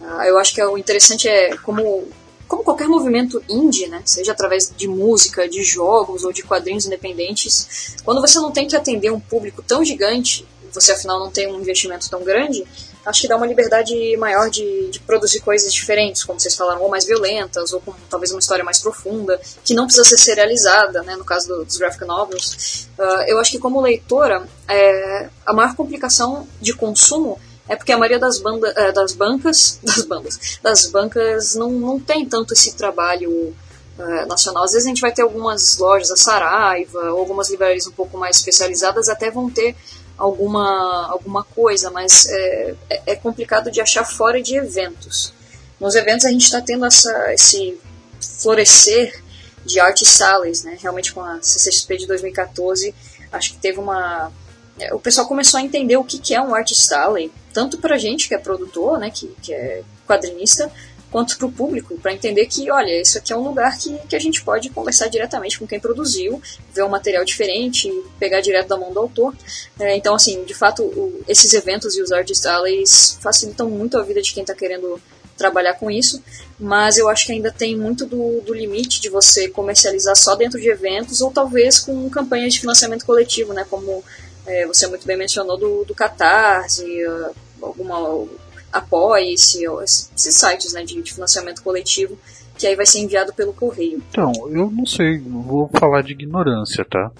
Uh, 0.00 0.22
eu 0.24 0.38
acho 0.38 0.54
que 0.54 0.62
o 0.62 0.78
interessante 0.78 1.28
é 1.28 1.56
como 1.58 2.08
como 2.50 2.64
qualquer 2.64 2.88
movimento 2.88 3.40
indie, 3.48 3.86
né, 3.86 4.02
seja 4.04 4.32
através 4.32 4.72
de 4.76 4.88
música, 4.88 5.48
de 5.48 5.62
jogos 5.62 6.24
ou 6.24 6.32
de 6.32 6.42
quadrinhos 6.42 6.84
independentes, 6.84 7.94
quando 8.04 8.20
você 8.20 8.40
não 8.40 8.50
tem 8.50 8.66
que 8.66 8.74
atender 8.74 9.12
um 9.12 9.20
público 9.20 9.62
tão 9.62 9.84
gigante, 9.84 10.44
você 10.72 10.90
afinal 10.90 11.20
não 11.20 11.30
tem 11.30 11.46
um 11.46 11.60
investimento 11.60 12.10
tão 12.10 12.24
grande, 12.24 12.66
acho 13.04 13.22
que 13.22 13.28
dá 13.28 13.36
uma 13.36 13.46
liberdade 13.46 14.16
maior 14.16 14.50
de, 14.50 14.90
de, 14.90 15.00
produzir 15.00 15.40
coisas 15.40 15.72
diferentes, 15.72 16.24
como 16.24 16.38
vocês 16.38 16.54
falaram, 16.54 16.82
ou 16.82 16.88
mais 16.88 17.04
violentas, 17.04 17.72
ou 17.72 17.80
com 17.80 17.94
talvez 18.08 18.30
uma 18.30 18.40
história 18.40 18.64
mais 18.64 18.78
profunda, 18.78 19.40
que 19.64 19.74
não 19.74 19.86
precisa 19.86 20.04
ser 20.04 20.18
serializada, 20.18 21.02
né, 21.02 21.16
no 21.16 21.24
caso 21.24 21.48
do, 21.48 21.64
dos 21.64 21.76
graphic 21.76 22.04
novels. 22.04 22.88
Uh, 22.98 23.22
eu 23.26 23.38
acho 23.38 23.50
que 23.50 23.58
como 23.58 23.80
leitora, 23.80 24.46
é, 24.68 25.28
a 25.46 25.52
maior 25.52 25.74
complicação 25.74 26.46
de 26.60 26.74
consumo 26.74 27.40
é 27.68 27.76
porque 27.76 27.92
a 27.92 27.98
maioria 27.98 28.18
das, 28.18 28.40
banda, 28.40 28.68
é, 28.76 28.90
das 28.92 29.12
bancas, 29.12 29.78
das 29.84 30.02
bandas, 30.04 30.58
das 30.62 30.86
bancas 30.86 31.54
não, 31.54 31.70
não 31.70 32.00
tem 32.00 32.26
tanto 32.26 32.52
esse 32.52 32.74
trabalho 32.74 33.54
é, 33.96 34.26
nacional. 34.26 34.64
Às 34.64 34.72
vezes 34.72 34.86
a 34.86 34.88
gente 34.88 35.00
vai 35.00 35.12
ter 35.12 35.22
algumas 35.22 35.78
lojas, 35.78 36.10
a 36.10 36.16
Saraiva, 36.16 37.12
ou 37.12 37.20
algumas 37.20 37.48
livrarias 37.48 37.86
um 37.86 37.92
pouco 37.92 38.18
mais 38.18 38.36
especializadas 38.38 39.08
até 39.08 39.30
vão 39.30 39.48
ter 39.48 39.76
alguma, 40.20 41.08
alguma 41.10 41.42
coisa, 41.42 41.90
mas 41.90 42.28
é, 42.28 42.74
é, 42.90 43.02
é 43.06 43.16
complicado 43.16 43.70
de 43.70 43.80
achar 43.80 44.04
fora 44.04 44.40
de 44.42 44.54
eventos. 44.54 45.32
Nos 45.80 45.94
eventos 45.94 46.26
a 46.26 46.30
gente 46.30 46.44
está 46.44 46.60
tendo 46.60 46.84
essa, 46.84 47.32
esse 47.32 47.78
florescer 48.20 49.22
de 49.64 49.80
arte 49.80 50.04
salas, 50.06 50.62
né? 50.62 50.76
Realmente 50.80 51.12
com 51.12 51.22
a 51.22 51.38
CCXP 51.40 51.96
de 51.98 52.06
2014, 52.06 52.94
acho 53.32 53.52
que 53.52 53.58
teve 53.58 53.78
uma 53.78 54.30
é, 54.78 54.94
o 54.94 55.00
pessoal 55.00 55.26
começou 55.26 55.58
a 55.58 55.62
entender 55.62 55.96
o 55.96 56.04
que, 56.04 56.18
que 56.18 56.34
é 56.34 56.40
um 56.40 56.54
art 56.54 56.70
style, 56.72 57.32
tanto 57.52 57.78
para 57.78 57.98
gente 57.98 58.28
que 58.28 58.34
é 58.34 58.38
produtor, 58.38 58.98
né, 58.98 59.10
que, 59.10 59.28
que 59.42 59.52
é 59.52 59.82
quadrinista, 60.06 60.72
quanto 61.10 61.36
para 61.36 61.46
o 61.46 61.52
público, 61.52 61.98
para 61.98 62.12
entender 62.12 62.46
que, 62.46 62.70
olha, 62.70 63.00
isso 63.00 63.18
aqui 63.18 63.32
é 63.32 63.36
um 63.36 63.42
lugar 63.42 63.76
que, 63.76 63.96
que 64.08 64.14
a 64.14 64.18
gente 64.18 64.42
pode 64.42 64.70
conversar 64.70 65.08
diretamente 65.08 65.58
com 65.58 65.66
quem 65.66 65.80
produziu, 65.80 66.40
ver 66.72 66.84
um 66.84 66.88
material 66.88 67.24
diferente, 67.24 67.90
pegar 68.18 68.40
direto 68.40 68.68
da 68.68 68.76
mão 68.76 68.92
do 68.92 69.00
autor. 69.00 69.34
É, 69.78 69.96
então, 69.96 70.14
assim, 70.14 70.44
de 70.44 70.54
fato, 70.54 70.82
o, 70.82 71.22
esses 71.26 71.52
eventos 71.52 71.96
e 71.96 72.02
os 72.02 72.12
art 72.12 72.30
styles 72.30 73.18
facilitam 73.20 73.68
muito 73.68 73.98
a 73.98 74.02
vida 74.02 74.22
de 74.22 74.32
quem 74.32 74.42
está 74.42 74.54
querendo 74.54 75.00
trabalhar 75.36 75.74
com 75.74 75.90
isso, 75.90 76.22
mas 76.58 76.98
eu 76.98 77.08
acho 77.08 77.26
que 77.26 77.32
ainda 77.32 77.50
tem 77.50 77.74
muito 77.74 78.04
do, 78.04 78.42
do 78.42 78.52
limite 78.52 79.00
de 79.00 79.08
você 79.08 79.48
comercializar 79.48 80.14
só 80.14 80.34
dentro 80.34 80.60
de 80.60 80.68
eventos 80.68 81.22
ou 81.22 81.30
talvez 81.30 81.78
com 81.78 82.10
campanhas 82.10 82.52
de 82.52 82.60
financiamento 82.60 83.06
coletivo, 83.06 83.54
né, 83.54 83.64
como 83.68 84.04
é, 84.46 84.66
você 84.66 84.86
muito 84.86 85.06
bem 85.06 85.16
mencionou 85.16 85.56
do, 85.56 85.84
do 85.84 85.94
Catarse, 85.94 86.84
uh, 87.06 87.34
alguma 87.62 88.26
Apoie-se, 88.72 89.64
esses 89.84 90.34
sites 90.34 90.72
né, 90.72 90.84
de, 90.84 91.00
de 91.00 91.12
financiamento 91.12 91.62
coletivo, 91.62 92.18
que 92.56 92.66
aí 92.66 92.76
vai 92.76 92.86
ser 92.86 93.00
enviado 93.00 93.32
pelo 93.32 93.52
correio. 93.52 94.02
Então, 94.10 94.32
eu 94.48 94.70
não 94.70 94.86
sei, 94.86 95.18
vou 95.18 95.68
falar 95.78 96.02
de 96.02 96.12
ignorância, 96.12 96.84
tá? 96.84 97.10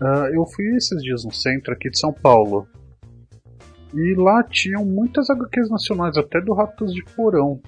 Uh, 0.00 0.34
eu 0.34 0.44
fui 0.46 0.76
esses 0.76 1.00
dias 1.00 1.24
no 1.24 1.32
centro 1.32 1.72
aqui 1.72 1.88
de 1.88 1.98
São 1.98 2.12
Paulo. 2.12 2.66
E 3.94 4.14
lá 4.16 4.42
tinham 4.42 4.84
muitas 4.84 5.30
HQs 5.30 5.70
nacionais, 5.70 6.16
até 6.16 6.40
do 6.40 6.54
Ratos 6.54 6.92
de 6.92 7.04
Porão. 7.14 7.60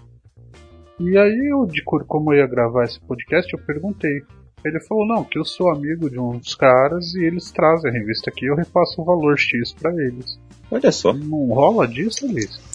E 0.98 1.16
aí 1.16 1.48
eu, 1.52 1.66
de 1.66 1.82
como 1.84 2.32
eu 2.32 2.38
ia 2.38 2.46
gravar 2.46 2.84
esse 2.84 3.00
podcast, 3.00 3.52
eu 3.52 3.64
perguntei. 3.64 4.22
Ele 4.64 4.80
falou, 4.80 5.06
não, 5.06 5.22
que 5.22 5.38
eu 5.38 5.44
sou 5.44 5.70
amigo 5.70 6.08
de 6.08 6.18
uns 6.18 6.54
caras 6.54 7.14
e 7.14 7.24
eles 7.24 7.52
trazem 7.52 7.90
a 7.90 7.92
revista 7.92 8.30
aqui 8.30 8.46
eu 8.46 8.56
repasso 8.56 9.00
o 9.00 9.04
valor 9.04 9.38
X 9.38 9.74
para 9.74 9.92
eles. 9.92 10.40
Olha 10.70 10.90
só. 10.90 11.12
Não 11.12 11.48
rola 11.48 11.86
disso, 11.86 12.26
Liz? 12.26 12.74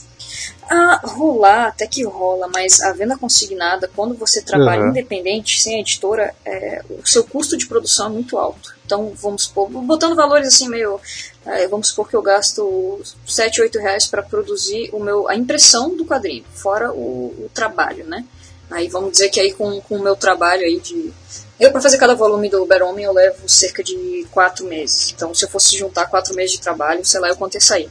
Ah, 0.69 1.01
rolar 1.03 1.67
até 1.67 1.87
que 1.87 2.03
rola, 2.03 2.49
mas 2.53 2.81
a 2.81 2.93
venda 2.93 3.17
consignada, 3.17 3.89
quando 3.95 4.15
você 4.15 4.41
trabalha 4.41 4.83
uhum. 4.83 4.89
independente, 4.89 5.61
sem 5.61 5.79
editora, 5.79 6.33
é, 6.45 6.83
o 6.89 7.05
seu 7.07 7.23
custo 7.23 7.57
de 7.57 7.67
produção 7.67 8.07
é 8.07 8.09
muito 8.09 8.37
alto. 8.37 8.75
Então, 8.85 9.11
vamos 9.15 9.43
supor, 9.43 9.69
botando 9.69 10.15
valores 10.15 10.47
assim 10.47 10.69
meio. 10.69 10.99
É, 11.45 11.67
vamos 11.67 11.89
supor 11.89 12.07
que 12.07 12.15
eu 12.15 12.21
gasto 12.21 13.01
7, 13.25 13.61
8 13.61 13.79
reais 13.79 14.07
para 14.07 14.21
produzir 14.21 14.89
o 14.93 14.99
meu, 14.99 15.27
a 15.27 15.35
impressão 15.35 15.95
do 15.95 16.05
quadrinho, 16.05 16.43
fora 16.53 16.91
o, 16.91 17.45
o 17.45 17.49
trabalho, 17.53 18.05
né? 18.05 18.25
Aí 18.69 18.87
vamos 18.87 19.11
dizer 19.13 19.29
que 19.29 19.39
aí 19.39 19.51
com, 19.51 19.81
com 19.81 19.95
o 19.95 20.03
meu 20.03 20.15
trabalho 20.15 20.63
aí 20.63 20.79
de 20.79 21.11
eu, 21.59 21.71
para 21.71 21.81
fazer 21.81 21.97
cada 21.97 22.15
volume 22.15 22.49
do 22.49 22.63
Uber-Homem, 22.63 23.03
eu 23.03 23.11
levo 23.11 23.49
cerca 23.49 23.83
de 23.83 24.25
quatro 24.31 24.65
meses. 24.65 25.11
Então, 25.13 25.33
se 25.35 25.43
eu 25.43 25.49
fosse 25.49 25.77
juntar 25.77 26.05
quatro 26.05 26.33
meses 26.33 26.53
de 26.53 26.61
trabalho, 26.61 27.03
sei 27.03 27.19
lá, 27.19 27.27
eu 27.27 27.35
quanto 27.35 27.55
ia 27.55 27.61
sair. 27.61 27.89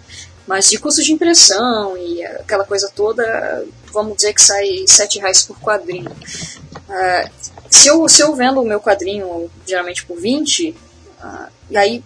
Mas 0.49 0.71
de 0.71 0.78
custo 0.78 1.02
de 1.02 1.12
impressão 1.12 1.95
e 1.97 2.25
aquela 2.25 2.64
coisa 2.64 2.90
toda, 2.95 3.67
vamos 3.93 4.17
dizer 4.17 4.33
que 4.33 4.40
sai 4.40 4.85
sete 4.87 5.19
reais 5.19 5.43
por 5.43 5.61
quadrinho. 5.61 6.11
Uh, 6.11 7.31
se, 7.71 7.88
eu, 7.88 8.09
se 8.09 8.23
eu 8.23 8.35
vendo 8.35 8.62
o 8.62 8.64
meu 8.64 8.81
quadrinho, 8.81 9.50
geralmente 9.67 10.07
por 10.07 10.19
20, 10.19 10.71
uh, 10.71 11.52
e 11.71 11.76
aí 11.76 12.05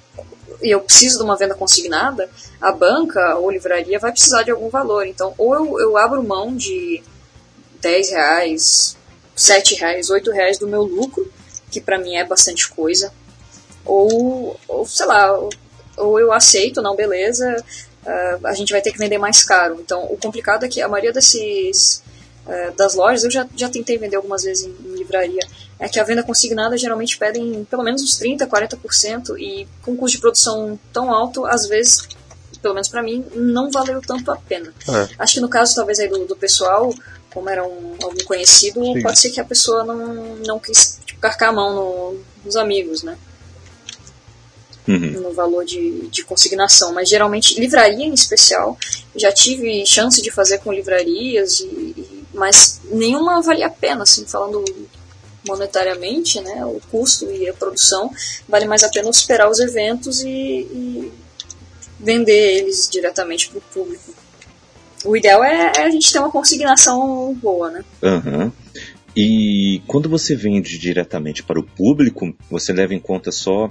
eu 0.60 0.80
preciso 0.80 1.18
de 1.18 1.24
uma 1.24 1.36
venda 1.36 1.54
consignada, 1.54 2.28
a 2.60 2.72
banca 2.72 3.36
ou 3.36 3.48
livraria 3.48 4.00
vai 4.00 4.10
precisar 4.10 4.42
de 4.42 4.50
algum 4.50 4.68
valor. 4.68 5.06
Então, 5.06 5.32
ou 5.38 5.54
eu, 5.54 5.78
eu 5.78 5.96
abro 5.96 6.20
mão 6.20 6.56
de 6.56 7.00
10 7.80 8.10
reais, 8.10 8.96
7 9.36 9.76
reais, 9.76 10.10
8 10.10 10.32
reais 10.32 10.58
do 10.58 10.66
meu 10.66 10.82
lucro 10.82 11.30
que 11.70 11.80
para 11.80 11.98
mim 11.98 12.16
é 12.16 12.24
bastante 12.24 12.68
coisa, 12.68 13.12
ou, 13.84 14.60
ou 14.68 14.86
sei 14.86 15.06
lá, 15.06 15.32
ou 15.96 16.20
eu 16.20 16.30
aceito, 16.30 16.82
não, 16.82 16.94
beleza, 16.94 17.64
uh, 18.04 18.46
a 18.46 18.54
gente 18.54 18.72
vai 18.72 18.80
ter 18.80 18.92
que 18.92 18.98
vender 18.98 19.18
mais 19.18 19.42
caro. 19.42 19.78
Então, 19.80 20.04
o 20.04 20.16
complicado 20.16 20.64
é 20.64 20.68
que 20.68 20.80
a 20.80 20.88
maioria 20.88 21.12
desses 21.12 22.02
uh, 22.46 22.76
das 22.76 22.94
lojas, 22.94 23.24
eu 23.24 23.30
já, 23.30 23.46
já 23.56 23.68
tentei 23.68 23.98
vender 23.98 24.16
algumas 24.16 24.42
vezes 24.42 24.64
em, 24.64 24.70
em, 24.70 24.96
livraria, 24.96 25.40
é 25.78 25.88
que 25.88 25.98
a 25.98 26.04
venda 26.04 26.22
consignada 26.22 26.76
geralmente 26.76 27.18
pedem 27.18 27.64
pelo 27.64 27.82
menos 27.82 28.02
uns 28.02 28.18
30%, 28.18 28.46
40%, 28.46 29.38
e 29.38 29.66
com 29.82 29.96
custo 29.96 30.16
de 30.16 30.20
produção 30.20 30.78
tão 30.92 31.12
alto, 31.12 31.44
às 31.44 31.66
vezes, 31.66 32.06
pelo 32.60 32.74
menos 32.74 32.88
para 32.88 33.02
mim, 33.02 33.24
não 33.34 33.70
valeu 33.70 34.00
tanto 34.00 34.30
a 34.30 34.36
pena. 34.36 34.72
É. 34.88 35.08
Acho 35.18 35.34
que 35.34 35.40
no 35.40 35.48
caso, 35.48 35.74
talvez, 35.74 35.98
aí 35.98 36.08
do, 36.08 36.24
do 36.24 36.36
pessoal, 36.36 36.94
como 37.32 37.48
era 37.48 37.64
um, 37.64 37.96
algum 38.02 38.24
conhecido, 38.24 38.82
Sim. 38.84 39.02
pode 39.02 39.18
ser 39.18 39.30
que 39.30 39.40
a 39.40 39.44
pessoa 39.44 39.84
não, 39.84 40.36
não 40.46 40.58
quis 40.58 41.00
carcar 41.20 41.48
a 41.48 41.52
mão 41.52 41.74
no, 41.74 42.20
nos 42.44 42.56
amigos, 42.56 43.02
né? 43.02 43.16
Uhum. 44.86 45.20
No 45.20 45.32
valor 45.32 45.64
de, 45.64 46.08
de 46.08 46.24
consignação. 46.24 46.92
Mas 46.92 47.08
geralmente, 47.08 47.58
livraria 47.58 48.04
em 48.04 48.14
especial, 48.14 48.76
já 49.14 49.30
tive 49.30 49.86
chance 49.86 50.20
de 50.20 50.30
fazer 50.30 50.58
com 50.58 50.72
livrarias, 50.72 51.60
e, 51.60 51.64
e, 51.64 52.24
mas 52.34 52.80
nenhuma 52.90 53.40
valia 53.40 53.66
a 53.66 53.70
pena, 53.70 54.02
assim, 54.02 54.24
falando 54.26 54.64
monetariamente, 55.46 56.40
né? 56.40 56.64
O 56.64 56.80
custo 56.90 57.30
e 57.30 57.48
a 57.48 57.54
produção, 57.54 58.10
vale 58.48 58.66
mais 58.66 58.82
a 58.82 58.88
pena 58.88 59.10
esperar 59.10 59.50
os 59.50 59.60
eventos 59.60 60.20
e, 60.22 60.28
e 60.28 61.12
vender 61.98 62.58
eles 62.58 62.88
diretamente 62.90 63.48
para 63.48 63.58
o 63.58 63.62
público. 63.62 64.14
O 65.04 65.16
ideal 65.16 65.42
é, 65.42 65.72
é, 65.76 65.82
a 65.82 65.90
gente 65.90 66.12
ter 66.12 66.18
uma 66.18 66.30
consignação 66.30 67.34
boa, 67.34 67.70
né? 67.70 67.84
Uhum. 68.02 68.52
E 69.16 69.82
quando 69.86 70.08
você 70.08 70.34
vende 70.34 70.78
diretamente 70.78 71.42
para 71.42 71.58
o 71.58 71.62
público, 71.62 72.34
você 72.50 72.72
leva 72.72 72.94
em 72.94 73.00
conta 73.00 73.30
só 73.30 73.70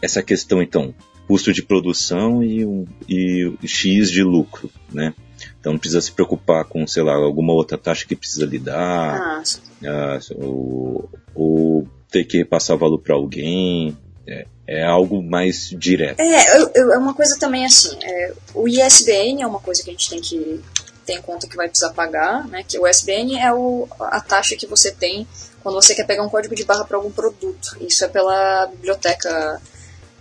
essa 0.00 0.22
questão, 0.22 0.62
então, 0.62 0.94
custo 1.26 1.52
de 1.52 1.62
produção 1.62 2.42
e, 2.42 2.64
um, 2.64 2.84
e 3.08 3.52
X 3.64 4.10
de 4.10 4.22
lucro, 4.22 4.70
né? 4.92 5.14
Então 5.58 5.72
não 5.72 5.78
precisa 5.78 6.00
se 6.00 6.12
preocupar 6.12 6.64
com, 6.64 6.86
sei 6.86 7.02
lá, 7.02 7.14
alguma 7.14 7.52
outra 7.52 7.76
taxa 7.76 8.06
que 8.06 8.16
precisa 8.16 8.46
lidar, 8.46 9.20
ah. 9.20 9.42
ah 9.86 10.18
ou, 10.36 11.10
ou, 11.34 11.88
ter 12.10 12.24
que 12.24 12.44
passar 12.44 12.74
o 12.74 12.78
valor 12.78 12.98
para 12.98 13.14
alguém. 13.14 13.96
É, 14.26 14.46
é, 14.66 14.84
algo 14.84 15.22
mais 15.22 15.68
direto. 15.68 16.18
É, 16.18 16.58
eu, 16.58 16.70
eu, 16.74 16.92
é 16.92 16.96
uma 16.96 17.12
coisa 17.12 17.38
também 17.38 17.66
assim, 17.66 17.94
é, 18.02 18.32
o 18.54 18.66
ISBN 18.66 19.42
é 19.42 19.46
uma 19.46 19.60
coisa 19.60 19.82
que 19.82 19.90
a 19.90 19.92
gente 19.92 20.08
tem 20.08 20.20
que 20.20 20.62
tem 21.04 21.20
conta 21.20 21.46
que 21.46 21.56
vai 21.56 21.68
precisar 21.68 21.92
pagar, 21.92 22.46
né? 22.48 22.64
Que 22.66 22.78
o 22.78 22.86
SBN 22.86 23.38
é 23.38 23.52
o, 23.52 23.86
a 24.00 24.20
taxa 24.20 24.56
que 24.56 24.66
você 24.66 24.90
tem 24.90 25.26
quando 25.64 25.76
você 25.76 25.94
quer 25.94 26.06
pegar 26.06 26.22
um 26.22 26.28
código 26.28 26.54
de 26.54 26.62
barra 26.62 26.84
para 26.84 26.98
algum 26.98 27.10
produto. 27.10 27.76
Isso 27.80 28.04
é 28.04 28.08
pela 28.08 28.66
biblioteca, 28.66 29.60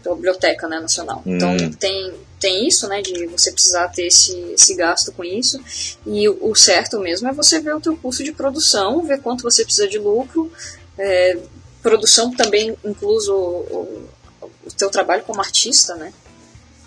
pela 0.02 0.16
biblioteca 0.16 0.70
né, 0.70 0.80
nacional. 0.80 1.22
Hum. 1.26 1.36
Então 1.36 1.72
tem 1.74 2.14
tem 2.40 2.68
isso, 2.68 2.90
né, 2.90 3.02
de 3.02 3.26
você 3.28 3.54
precisar 3.54 3.88
ter 3.88 4.08
esse, 4.08 4.38
esse 4.52 4.76
gasto 4.76 5.14
com 5.14 5.24
isso. 5.24 5.58
E 6.06 6.28
o, 6.28 6.52
o 6.52 6.56
certo 6.56 7.00
mesmo 7.00 7.30
é 7.30 7.32
você 7.32 7.60
ver 7.62 7.74
o 7.74 7.80
teu 7.80 7.96
custo 7.96 8.22
de 8.22 8.34
produção, 8.34 9.02
ver 9.06 9.22
quanto 9.22 9.44
você 9.44 9.64
precisa 9.64 9.88
de 9.88 9.98
lucro. 9.98 10.52
É, 10.98 11.38
produção 11.82 12.32
também 12.32 12.78
incluso 12.84 13.34
o, 13.34 14.10
o, 14.42 14.52
o 14.66 14.72
teu 14.78 14.90
trabalho 14.90 15.24
como 15.24 15.40
artista, 15.40 15.96
né? 15.96 16.14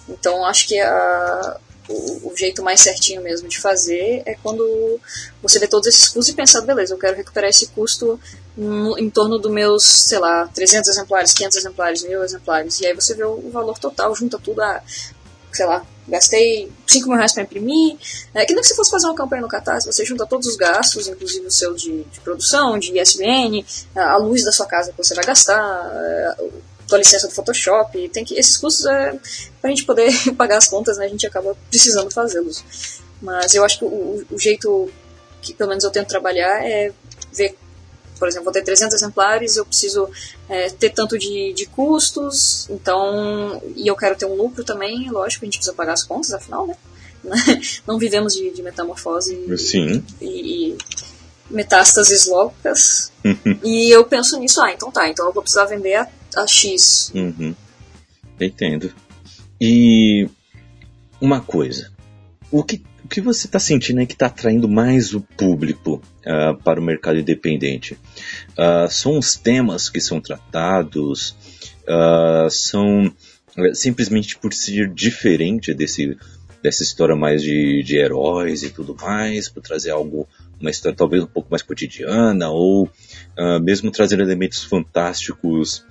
Então 0.08 0.44
acho 0.44 0.68
que 0.68 0.78
a, 0.78 1.58
o, 1.88 2.32
o, 2.32 2.36
jeito 2.36 2.62
mais 2.62 2.80
certinho 2.80 3.22
mesmo 3.22 3.48
de 3.48 3.60
fazer 3.60 4.22
é 4.26 4.34
quando 4.42 4.98
você 5.42 5.58
vê 5.58 5.66
todos 5.66 5.86
esses 5.86 6.08
custos 6.08 6.28
e 6.28 6.34
pensa, 6.34 6.60
beleza, 6.60 6.94
eu 6.94 6.98
quero 6.98 7.16
recuperar 7.16 7.50
esse 7.50 7.68
custo 7.68 8.18
no, 8.56 8.98
em 8.98 9.08
torno 9.10 9.38
dos 9.38 9.52
meus, 9.52 9.84
sei 9.84 10.18
lá, 10.18 10.48
300 10.54 10.90
exemplares, 10.90 11.32
500 11.32 11.56
exemplares, 11.58 12.02
mil 12.02 12.22
exemplares. 12.24 12.80
E 12.80 12.86
aí 12.86 12.94
você 12.94 13.14
vê 13.14 13.24
o, 13.24 13.32
o 13.32 13.50
valor 13.50 13.78
total, 13.78 14.14
junta 14.14 14.38
tudo 14.38 14.62
a, 14.62 14.82
sei 15.52 15.66
lá, 15.66 15.84
gastei 16.08 16.70
5 16.86 17.08
mil 17.08 17.16
reais 17.16 17.32
para 17.32 17.42
imprimir. 17.42 17.96
É 18.34 18.44
que 18.44 18.54
nem 18.54 18.62
você 18.62 18.74
fosse 18.74 18.90
fazer 18.90 19.06
uma 19.06 19.14
campanha 19.14 19.42
no 19.42 19.48
Catarse, 19.48 19.86
você 19.86 20.04
junta 20.04 20.26
todos 20.26 20.46
os 20.46 20.56
gastos, 20.56 21.08
inclusive 21.08 21.46
o 21.46 21.50
seu 21.50 21.74
de, 21.74 22.04
de 22.04 22.20
produção, 22.20 22.78
de 22.78 22.98
ISBN, 22.98 23.64
a 23.94 24.16
luz 24.16 24.44
da 24.44 24.52
sua 24.52 24.66
casa 24.66 24.92
que 24.92 24.98
você 24.98 25.14
vai 25.14 25.24
gastar, 25.24 25.56
tua 26.86 26.98
licença 26.98 27.26
do 27.28 27.34
Photoshop, 27.34 28.08
tem 28.10 28.24
que 28.24 28.38
esses 28.38 28.56
custos 28.56 28.86
é 28.86 29.18
para 29.60 29.70
a 29.70 29.74
gente 29.74 29.84
poder 29.84 30.10
pagar 30.36 30.58
as 30.58 30.68
contas, 30.68 30.96
né? 30.98 31.06
A 31.06 31.08
gente 31.08 31.26
acaba 31.26 31.56
precisando 31.68 32.10
fazê-los. 32.10 32.64
Mas 33.20 33.54
eu 33.54 33.64
acho 33.64 33.78
que 33.78 33.84
o, 33.84 34.26
o, 34.30 34.38
jeito 34.38 34.90
que 35.40 35.54
pelo 35.54 35.70
menos 35.70 35.84
eu 35.84 35.90
tento 35.90 36.08
trabalhar 36.08 36.64
é 36.64 36.92
ver, 37.32 37.56
por 38.18 38.28
exemplo, 38.28 38.44
vou 38.44 38.52
ter 38.52 38.62
300 38.62 38.94
exemplares, 38.94 39.56
eu 39.56 39.64
preciso 39.64 40.08
é, 40.48 40.68
ter 40.70 40.90
tanto 40.90 41.18
de, 41.18 41.52
de 41.52 41.66
custos, 41.66 42.68
então 42.68 43.60
e 43.74 43.86
eu 43.86 43.96
quero 43.96 44.16
ter 44.16 44.26
um 44.26 44.34
lucro 44.34 44.64
também, 44.64 45.10
lógico, 45.10 45.44
a 45.44 45.46
gente 45.46 45.58
precisa 45.58 45.74
pagar 45.74 45.94
as 45.94 46.02
contas, 46.02 46.32
afinal, 46.32 46.66
né? 46.66 46.76
Não 47.86 47.98
vivemos 47.98 48.34
de, 48.34 48.50
de 48.50 48.62
metamorfose 48.62 49.56
Sim. 49.56 50.04
e, 50.20 50.74
e 50.74 50.78
metástases 51.50 52.26
loucas. 52.26 53.10
e 53.64 53.90
eu 53.90 54.04
penso 54.04 54.38
nisso, 54.38 54.60
ah, 54.62 54.72
então 54.72 54.90
tá, 54.90 55.08
então 55.08 55.26
eu 55.26 55.32
vou 55.32 55.42
precisar 55.42 55.64
vender 55.64 55.94
a 55.94 56.08
a 56.36 56.46
X. 56.46 57.10
Uhum. 57.14 57.54
Entendo. 58.40 58.92
E 59.60 60.28
uma 61.20 61.40
coisa, 61.40 61.90
o 62.50 62.62
que, 62.62 62.82
o 63.04 63.08
que 63.08 63.20
você 63.20 63.46
está 63.46 63.58
sentindo 63.58 64.00
aí 64.00 64.06
que 64.06 64.12
está 64.12 64.26
atraindo 64.26 64.68
mais 64.68 65.14
o 65.14 65.20
público 65.20 66.02
uh, 66.26 66.54
para 66.62 66.78
o 66.78 66.82
mercado 66.82 67.18
independente? 67.18 67.94
Uh, 68.52 68.90
são 68.90 69.18
os 69.18 69.34
temas 69.34 69.88
que 69.88 70.00
são 70.00 70.20
tratados? 70.20 71.34
Uh, 71.88 72.50
são 72.50 73.12
é, 73.56 73.74
simplesmente 73.74 74.36
por 74.36 74.52
ser 74.52 74.92
diferente 74.92 75.72
desse, 75.72 76.18
dessa 76.62 76.82
história 76.82 77.16
mais 77.16 77.42
de, 77.42 77.82
de 77.82 77.96
heróis 77.96 78.62
e 78.62 78.70
tudo 78.70 78.94
mais, 79.00 79.48
por 79.48 79.62
trazer 79.62 79.90
algo, 79.90 80.28
uma 80.60 80.70
história 80.70 80.96
talvez 80.96 81.22
um 81.22 81.28
pouco 81.28 81.48
mais 81.50 81.62
cotidiana, 81.62 82.50
ou 82.50 82.90
mesmo 83.62 83.90
trazer 83.90 84.18
elementos 84.18 84.64
fantásticos 84.64 85.84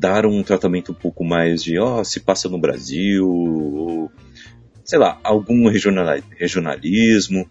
dar 0.00 0.24
um 0.24 0.42
tratamento 0.42 0.92
um 0.92 0.94
pouco 0.94 1.22
mais 1.22 1.62
de, 1.62 1.78
ó, 1.78 2.00
oh, 2.00 2.04
se 2.04 2.20
passa 2.20 2.48
no 2.48 2.58
Brasil, 2.58 3.28
ou, 3.28 4.10
sei 4.82 4.98
lá, 4.98 5.20
algum 5.22 5.68
regionalismo. 5.68 7.42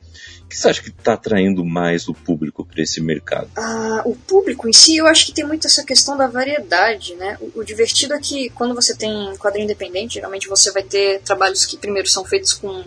O 0.43 0.49
que 0.49 0.57
você 0.57 0.67
acha 0.67 0.81
que 0.81 0.89
está 0.89 1.13
atraindo 1.13 1.63
mais 1.63 2.07
o 2.07 2.13
público 2.13 2.65
para 2.65 2.81
esse 2.81 2.99
mercado? 2.99 3.51
Ah, 3.55 4.01
o 4.03 4.15
público 4.15 4.67
em 4.67 4.73
si, 4.73 4.97
eu 4.97 5.05
acho 5.05 5.27
que 5.27 5.31
tem 5.31 5.45
muito 5.45 5.67
essa 5.67 5.83
questão 5.83 6.17
da 6.17 6.25
variedade, 6.25 7.13
né? 7.13 7.37
O, 7.39 7.59
o 7.59 7.63
divertido 7.63 8.15
é 8.15 8.19
que 8.19 8.49
quando 8.49 8.73
você 8.73 8.95
tem 8.95 9.35
quadrinho 9.37 9.65
independente, 9.65 10.15
geralmente 10.15 10.47
você 10.47 10.71
vai 10.71 10.81
ter 10.81 11.21
trabalhos 11.21 11.67
que 11.67 11.77
primeiro 11.77 12.09
são 12.09 12.25
feitos 12.25 12.53
com 12.53 12.83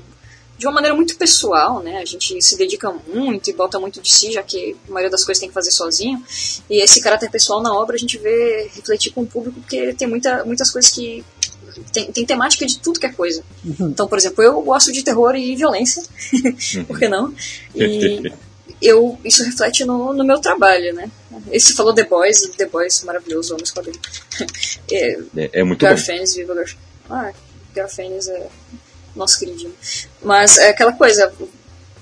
de 0.62 0.66
uma 0.69 0.75
maneira 0.75 0.95
muito 0.95 1.16
pessoal, 1.16 1.83
né? 1.83 1.99
A 1.99 2.04
gente 2.04 2.40
se 2.40 2.57
dedica 2.57 2.95
muito 3.12 3.50
e 3.50 3.52
bota 3.52 3.81
muito 3.81 4.00
de 4.00 4.09
si, 4.09 4.31
já 4.31 4.45
que 4.45 4.76
a 4.88 4.92
maioria 4.92 5.11
das 5.11 5.25
coisas 5.25 5.40
tem 5.40 5.49
que 5.49 5.54
fazer 5.54 5.73
sozinho. 5.73 6.25
E 6.71 6.81
esse 6.81 7.00
caráter 7.00 7.28
pessoal 7.33 7.61
na 7.61 7.75
obra 7.75 7.97
a 7.97 7.99
gente 7.99 8.16
vê 8.16 8.71
refletir 8.73 9.12
com 9.12 9.23
o 9.23 9.26
público, 9.26 9.59
porque 9.59 9.92
tem 9.95 10.07
muita, 10.07 10.45
muitas 10.45 10.71
coisas 10.71 10.88
que. 10.88 11.25
Tem, 11.92 12.12
tem 12.12 12.25
temática 12.25 12.64
de 12.64 12.78
tudo 12.78 13.00
que 13.00 13.07
é 13.07 13.12
coisa. 13.12 13.42
Uhum. 13.64 13.88
Então, 13.88 14.07
por 14.07 14.19
exemplo, 14.19 14.45
eu 14.45 14.62
gosto 14.62 14.92
de 14.92 15.02
terror 15.02 15.35
e 15.35 15.57
violência, 15.57 16.00
por 16.87 16.97
que 16.97 17.09
não? 17.09 17.35
E 17.75 18.31
eu, 18.81 19.19
isso 19.25 19.42
reflete 19.42 19.85
no, 19.85 20.12
no 20.12 20.23
meu 20.23 20.38
trabalho, 20.38 20.95
né? 20.95 21.11
Esse 21.50 21.73
falou 21.73 21.92
The 21.92 22.04
Boys, 22.04 22.42
The 22.57 22.66
Boys 22.66 23.02
maravilhoso, 23.02 23.54
amo 23.54 23.64
esse 23.64 23.73
quadrinho. 23.73 23.99
é, 24.92 25.19
é, 25.37 25.51
é 25.55 25.64
muito 25.64 25.81
Garfênis, 25.81 26.37
viva 26.37 26.55
Garfênis. 26.55 26.79
Ah, 27.11 27.33
Garfênis 27.75 28.29
é 28.29 28.48
nosso 29.14 29.38
queridinho. 29.38 29.75
Mas 30.22 30.59
é 30.59 30.68
aquela 30.68 30.92
coisa, 30.92 31.33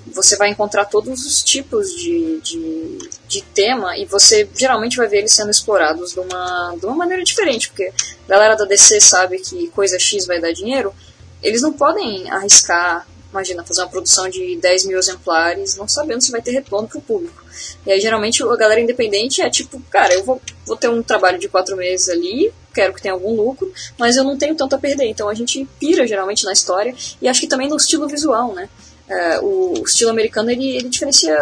você 0.06 0.36
vai 0.36 0.50
encontrar 0.50 0.84
todos 0.86 1.24
os 1.24 1.42
tipos 1.42 1.94
de, 1.94 2.40
de, 2.40 2.98
de, 3.28 3.42
tema 3.42 3.96
e 3.96 4.04
você 4.04 4.48
geralmente 4.56 4.96
vai 4.96 5.08
ver 5.08 5.18
eles 5.18 5.32
sendo 5.32 5.50
explorados 5.50 6.12
de 6.12 6.20
uma, 6.20 6.76
de 6.78 6.86
uma 6.86 6.96
maneira 6.96 7.22
diferente, 7.22 7.68
porque 7.68 7.92
a 8.26 8.28
galera 8.28 8.56
da 8.56 8.64
DC 8.64 9.00
sabe 9.00 9.38
que 9.38 9.68
coisa 9.68 9.98
X 9.98 10.26
vai 10.26 10.40
dar 10.40 10.52
dinheiro, 10.52 10.94
eles 11.42 11.62
não 11.62 11.72
podem 11.72 12.30
arriscar, 12.30 13.06
imagina, 13.30 13.64
fazer 13.64 13.82
uma 13.82 13.88
produção 13.88 14.28
de 14.28 14.56
10 14.56 14.86
mil 14.86 14.98
exemplares 14.98 15.76
não 15.76 15.86
sabendo 15.86 16.22
se 16.22 16.30
vai 16.30 16.42
ter 16.42 16.52
retorno 16.52 16.88
para 16.88 16.98
o 16.98 17.02
público. 17.02 17.44
E 17.86 17.92
aí 17.92 18.00
geralmente 18.00 18.42
a 18.42 18.56
galera 18.56 18.80
independente 18.80 19.42
é 19.42 19.50
tipo, 19.50 19.80
cara, 19.90 20.12
eu 20.14 20.24
vou, 20.24 20.40
vou 20.66 20.76
ter 20.76 20.88
um 20.88 21.02
trabalho 21.02 21.38
de 21.38 21.48
quatro 21.48 21.76
meses 21.76 22.08
ali, 22.08 22.52
quero 22.72 22.94
que 22.94 23.02
tenha 23.02 23.14
algum 23.14 23.34
lucro, 23.34 23.72
mas 23.98 24.16
eu 24.16 24.24
não 24.24 24.36
tenho 24.36 24.54
tanto 24.54 24.74
a 24.74 24.78
perder. 24.78 25.06
Então 25.06 25.28
a 25.28 25.34
gente 25.34 25.66
pira 25.78 26.06
geralmente 26.06 26.44
na 26.44 26.52
história 26.52 26.94
e 27.20 27.28
acho 27.28 27.40
que 27.40 27.46
também 27.46 27.68
no 27.68 27.76
estilo 27.76 28.08
visual, 28.08 28.52
né? 28.52 28.68
É, 29.08 29.40
o, 29.40 29.82
estilo 29.84 30.10
americano 30.10 30.50
ele, 30.50 30.76
ele 30.76 30.88
diferencia 30.88 31.36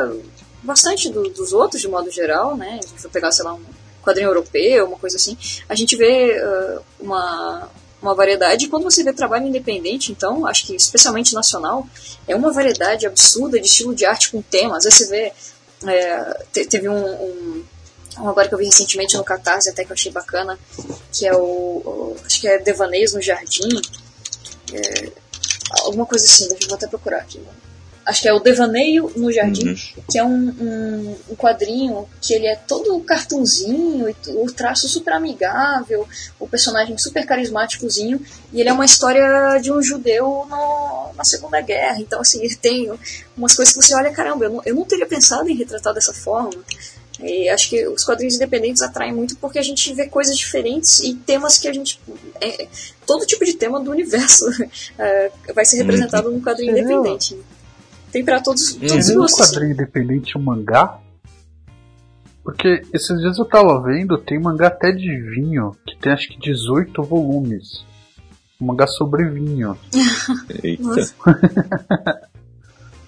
bastante 0.62 1.10
do, 1.10 1.28
dos 1.28 1.52
outros 1.52 1.80
de 1.80 1.88
modo 1.88 2.10
geral, 2.10 2.56
né? 2.56 2.80
Se 2.82 3.02
for 3.02 3.10
pegar, 3.10 3.30
sei 3.30 3.44
lá, 3.44 3.54
um 3.54 3.62
quadrinho 4.02 4.28
europeu, 4.28 4.86
uma 4.86 4.98
coisa 4.98 5.16
assim, 5.16 5.36
a 5.68 5.74
gente 5.74 5.94
vê 5.94 6.40
uh, 6.40 6.80
uma, 6.98 7.68
uma 8.00 8.14
variedade. 8.14 8.64
E 8.64 8.68
quando 8.68 8.84
você 8.84 9.04
vê 9.04 9.12
trabalho 9.12 9.46
independente, 9.46 10.10
então, 10.10 10.46
acho 10.46 10.66
que 10.66 10.74
especialmente 10.74 11.34
nacional, 11.34 11.86
é 12.26 12.34
uma 12.34 12.50
variedade 12.52 13.06
absurda 13.06 13.60
de 13.60 13.66
estilo 13.66 13.94
de 13.94 14.06
arte 14.06 14.30
com 14.30 14.40
temas. 14.40 14.84
Vezes 14.84 14.98
você 15.00 15.06
vê. 15.08 15.32
É, 15.86 16.64
teve 16.64 16.88
um, 16.88 17.06
um 17.06 17.64
um 17.77 17.77
agora 18.26 18.48
que 18.48 18.54
eu 18.54 18.58
vi 18.58 18.64
recentemente 18.64 19.16
no 19.16 19.24
Catarse, 19.24 19.70
até 19.70 19.84
que 19.84 19.90
eu 19.90 19.94
achei 19.94 20.10
bacana, 20.10 20.58
que 21.12 21.26
é 21.26 21.34
o, 21.34 21.42
o 21.42 22.16
acho 22.24 22.40
que 22.40 22.48
é 22.48 22.58
Devaneios 22.58 23.12
no 23.12 23.22
Jardim, 23.22 23.68
é, 24.72 25.12
alguma 25.82 26.06
coisa 26.06 26.24
assim, 26.24 26.48
deixa 26.48 26.68
eu 26.68 26.74
até 26.74 26.86
procurar 26.86 27.18
aqui. 27.18 27.40
Acho 28.08 28.22
que 28.22 28.28
é 28.28 28.32
o 28.32 28.40
Devaneio 28.40 29.12
no 29.16 29.30
Jardim, 29.30 29.68
uhum. 29.68 30.02
que 30.10 30.18
é 30.18 30.24
um, 30.24 30.48
um, 30.48 31.16
um, 31.28 31.36
quadrinho 31.36 32.08
que 32.22 32.32
ele 32.32 32.46
é 32.46 32.56
todo 32.56 32.98
cartunzinho, 33.00 34.08
o 34.28 34.46
traço 34.50 34.88
super 34.88 35.12
amigável, 35.12 36.08
o 36.40 36.48
personagem 36.48 36.96
super 36.96 37.26
carismáticozinho, 37.26 38.18
e 38.50 38.62
ele 38.62 38.70
é 38.70 38.72
uma 38.72 38.86
história 38.86 39.58
de 39.58 39.70
um 39.70 39.82
judeu 39.82 40.46
no, 40.48 41.12
na 41.14 41.22
Segunda 41.22 41.60
Guerra. 41.60 42.00
Então, 42.00 42.18
assim, 42.18 42.42
ele 42.42 42.56
tem 42.56 42.90
umas 43.36 43.54
coisas 43.54 43.74
que 43.74 43.82
você 43.82 43.94
olha, 43.94 44.10
caramba, 44.10 44.46
eu 44.46 44.50
não, 44.52 44.62
eu 44.64 44.74
não 44.74 44.86
teria 44.86 45.04
pensado 45.04 45.46
em 45.50 45.54
retratar 45.54 45.92
dessa 45.92 46.14
forma. 46.14 46.64
E 47.20 47.48
acho 47.48 47.70
que 47.70 47.86
os 47.88 48.04
quadrinhos 48.04 48.36
independentes 48.36 48.80
atraem 48.80 49.12
muito 49.12 49.36
porque 49.36 49.58
a 49.58 49.62
gente 49.62 49.92
vê 49.92 50.06
coisas 50.06 50.36
diferentes 50.36 51.00
e 51.00 51.14
temas 51.14 51.58
que 51.58 51.66
a 51.66 51.72
gente. 51.72 52.00
É, 52.40 52.68
todo 53.04 53.26
tipo 53.26 53.44
de 53.44 53.54
tema 53.54 53.80
do 53.80 53.90
universo 53.90 54.44
é, 54.98 55.30
vai 55.54 55.64
ser 55.64 55.78
representado 55.78 56.30
num 56.30 56.40
quadrinho 56.40 56.72
Você 56.72 56.80
independente. 56.80 57.38
Tem 58.12 58.24
para 58.24 58.40
todos, 58.40 58.74
todos 58.74 59.08
os 59.08 59.14
gostos. 59.14 59.40
um 59.40 59.44
quadrinho 59.44 59.72
independente 59.72 60.38
um 60.38 60.42
mangá? 60.42 60.98
Porque 62.42 62.82
esses 62.94 63.20
dias 63.20 63.36
eu 63.36 63.44
tava 63.44 63.82
vendo, 63.82 64.16
tem 64.16 64.38
mangá 64.38 64.68
até 64.68 64.90
de 64.90 65.20
vinho, 65.20 65.76
que 65.86 65.96
tem 65.98 66.12
acho 66.12 66.28
que 66.28 66.38
18 66.38 67.02
volumes. 67.02 67.84
Um 68.60 68.66
mangá 68.66 68.86
sobre 68.86 69.28
vinho. 69.28 69.76
Eita. 70.62 71.12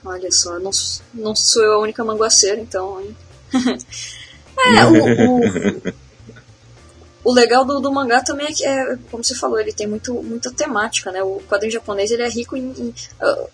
Olha 0.04 0.32
só, 0.32 0.58
não, 0.58 0.70
não 1.14 1.34
sou 1.36 1.62
eu 1.62 1.74
a 1.74 1.78
única 1.78 2.04
manguaceira, 2.04 2.60
então. 2.60 3.00
Hein? 3.00 3.16
é, 4.78 4.84
o, 4.84 5.38
o, 5.38 5.92
o, 7.30 7.32
legal 7.32 7.64
do, 7.64 7.80
do 7.80 7.92
mangá 7.92 8.22
também 8.22 8.46
é 8.46 8.52
que, 8.52 8.64
é, 8.64 8.96
como 9.10 9.22
você 9.24 9.34
falou, 9.34 9.58
ele 9.58 9.72
tem 9.72 9.86
muito, 9.86 10.14
muita 10.14 10.50
temática, 10.50 11.10
né? 11.10 11.22
O 11.22 11.40
quadrinho 11.48 11.72
japonês 11.72 12.10
ele 12.10 12.22
é 12.22 12.28
rico 12.28 12.56
em, 12.56 12.70
em 12.70 12.94
uh, 13.22 13.48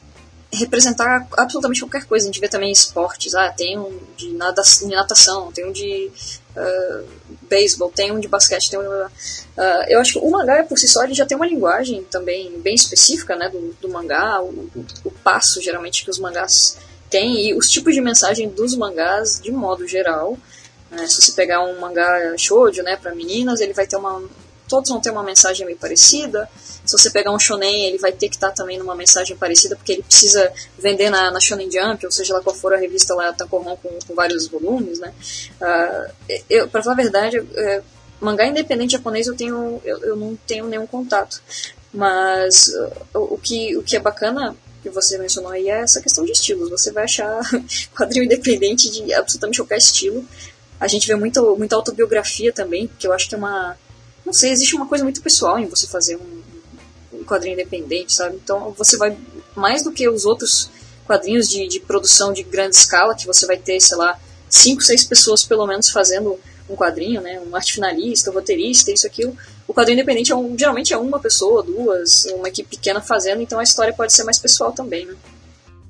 representar 0.52 1.26
absolutamente 1.36 1.80
qualquer 1.80 2.04
coisa. 2.04 2.24
A 2.24 2.28
gente 2.28 2.40
vê 2.40 2.48
também 2.48 2.70
esportes, 2.70 3.34
ah, 3.34 3.50
tem 3.50 3.78
um 3.78 3.98
de, 4.16 4.32
nada, 4.32 4.62
de 4.62 4.86
natação, 4.86 5.52
tem 5.52 5.66
um 5.66 5.72
de 5.72 6.10
uh, 6.56 7.06
beisebol, 7.42 7.90
tem 7.90 8.12
um 8.12 8.20
de 8.20 8.28
basquete, 8.28 8.70
tem 8.70 8.78
um 8.78 8.82
de, 8.82 8.88
uh, 8.88 9.10
eu 9.88 10.00
acho 10.00 10.14
que 10.14 10.18
o 10.18 10.30
mangá 10.30 10.64
por 10.64 10.78
si 10.78 10.88
só 10.88 11.04
ele 11.04 11.14
já 11.14 11.26
tem 11.26 11.36
uma 11.36 11.46
linguagem 11.46 12.02
também 12.04 12.58
bem 12.60 12.74
específica, 12.74 13.36
né, 13.36 13.48
do, 13.48 13.76
do 13.80 13.88
mangá, 13.88 14.40
o, 14.40 14.48
o, 14.48 14.86
o 15.04 15.10
passo 15.10 15.60
geralmente 15.60 16.04
que 16.04 16.10
os 16.10 16.18
mangás 16.18 16.78
tem 17.10 17.48
e 17.48 17.54
os 17.54 17.70
tipos 17.70 17.94
de 17.94 18.00
mensagem 18.00 18.48
dos 18.48 18.74
mangás 18.76 19.40
de 19.40 19.50
modo 19.50 19.86
geral. 19.86 20.36
Né? 20.90 21.06
Se 21.06 21.22
você 21.22 21.32
pegar 21.32 21.64
um 21.64 21.80
mangá 21.80 22.36
shoujo, 22.36 22.82
né, 22.82 22.96
para 22.96 23.14
meninas, 23.14 23.60
ele 23.60 23.72
vai 23.72 23.86
ter 23.86 23.96
uma 23.96 24.22
todos 24.68 24.90
vão 24.90 25.00
ter 25.00 25.10
uma 25.10 25.22
mensagem 25.22 25.64
meio 25.64 25.78
parecida. 25.78 26.48
Se 26.84 26.96
você 26.96 27.10
pegar 27.10 27.32
um 27.32 27.38
shonen, 27.38 27.86
ele 27.86 27.98
vai 27.98 28.12
ter 28.12 28.28
que 28.28 28.36
estar 28.36 28.48
tá 28.48 28.54
também 28.54 28.78
numa 28.78 28.94
mensagem 28.94 29.36
parecida, 29.36 29.76
porque 29.76 29.92
ele 29.92 30.02
precisa 30.02 30.52
vender 30.78 31.10
na, 31.10 31.30
na 31.30 31.40
Shonen 31.40 31.70
Jump, 31.70 32.04
ou 32.04 32.12
seja 32.12 32.34
lá 32.34 32.40
qual 32.40 32.54
for 32.54 32.74
a 32.74 32.76
revista 32.76 33.14
lá, 33.14 33.32
Tankohon 33.32 33.76
com, 33.76 33.98
com 34.06 34.14
vários 34.14 34.46
volumes, 34.48 34.98
né? 34.98 35.12
Uh, 35.60 36.36
eu, 36.48 36.68
pra 36.68 36.82
falar 36.82 36.94
a 36.94 36.96
verdade, 36.96 37.38
é, 37.56 37.82
mangá 38.20 38.46
independente 38.46 38.92
japonês 38.92 39.26
eu 39.26 39.36
tenho 39.36 39.80
eu, 39.84 39.98
eu 40.02 40.16
não 40.16 40.36
tenho 40.46 40.66
nenhum 40.66 40.86
contato. 40.86 41.40
Mas 41.92 42.68
uh, 43.14 43.34
o, 43.34 43.38
que, 43.38 43.76
o 43.76 43.82
que 43.82 43.96
é 43.96 44.00
bacana 44.00 44.54
que 44.86 44.94
você 44.94 45.18
mencionou 45.18 45.50
aí 45.50 45.68
é 45.68 45.80
essa 45.80 46.00
questão 46.00 46.24
de 46.24 46.30
estilos. 46.30 46.70
Você 46.70 46.92
vai 46.92 47.04
achar 47.04 47.40
quadrinho 47.96 48.24
independente 48.24 48.88
de 48.88 49.12
absolutamente 49.12 49.58
qualquer 49.58 49.78
estilo. 49.78 50.24
A 50.78 50.86
gente 50.86 51.06
vê 51.08 51.16
muito, 51.16 51.56
muita 51.56 51.74
autobiografia 51.74 52.52
também, 52.52 52.88
que 52.98 53.06
eu 53.06 53.12
acho 53.12 53.28
que 53.28 53.34
é 53.34 53.38
uma. 53.38 53.76
Não 54.24 54.32
sei, 54.32 54.50
existe 54.50 54.74
uma 54.76 54.86
coisa 54.86 55.02
muito 55.02 55.22
pessoal 55.22 55.58
em 55.58 55.66
você 55.66 55.86
fazer 55.86 56.16
um, 56.16 57.18
um 57.18 57.24
quadrinho 57.24 57.54
independente, 57.54 58.12
sabe? 58.12 58.36
Então 58.36 58.72
você 58.76 58.96
vai. 58.96 59.16
Mais 59.56 59.82
do 59.82 59.90
que 59.90 60.08
os 60.08 60.24
outros 60.24 60.70
quadrinhos 61.06 61.48
de, 61.48 61.66
de 61.66 61.80
produção 61.80 62.32
de 62.32 62.42
grande 62.42 62.76
escala, 62.76 63.14
que 63.14 63.26
você 63.26 63.46
vai 63.46 63.56
ter, 63.56 63.80
sei 63.80 63.96
lá, 63.96 64.18
cinco, 64.48 64.82
seis 64.82 65.04
pessoas 65.04 65.42
pelo 65.42 65.66
menos 65.66 65.90
fazendo 65.90 66.38
um 66.68 66.74
quadrinho, 66.74 67.20
né? 67.20 67.40
Um 67.40 67.54
arte 67.54 67.74
finalista, 67.74 68.30
um 68.30 68.34
roteirista, 68.34 68.92
isso, 68.92 69.06
aquilo. 69.06 69.36
O 69.66 69.74
quadrinho 69.74 69.96
independente 69.96 70.32
é 70.32 70.36
um, 70.36 70.56
geralmente 70.58 70.92
é 70.92 70.96
uma 70.96 71.18
pessoa, 71.18 71.62
duas, 71.62 72.24
uma 72.26 72.48
equipe 72.48 72.76
pequena 72.76 73.00
fazendo, 73.00 73.42
então 73.42 73.58
a 73.58 73.62
história 73.62 73.92
pode 73.92 74.12
ser 74.12 74.24
mais 74.24 74.38
pessoal 74.38 74.72
também, 74.72 75.06
né? 75.06 75.14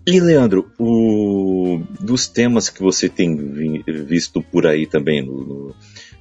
E 0.06 0.20
Leandro, 0.20 0.70
o, 0.78 1.82
dos 2.00 2.28
temas 2.28 2.68
que 2.68 2.80
você 2.80 3.08
tem 3.08 3.82
visto 4.06 4.40
por 4.40 4.64
aí 4.64 4.86
também, 4.86 5.20
no, 5.20 5.44
no, 5.44 5.74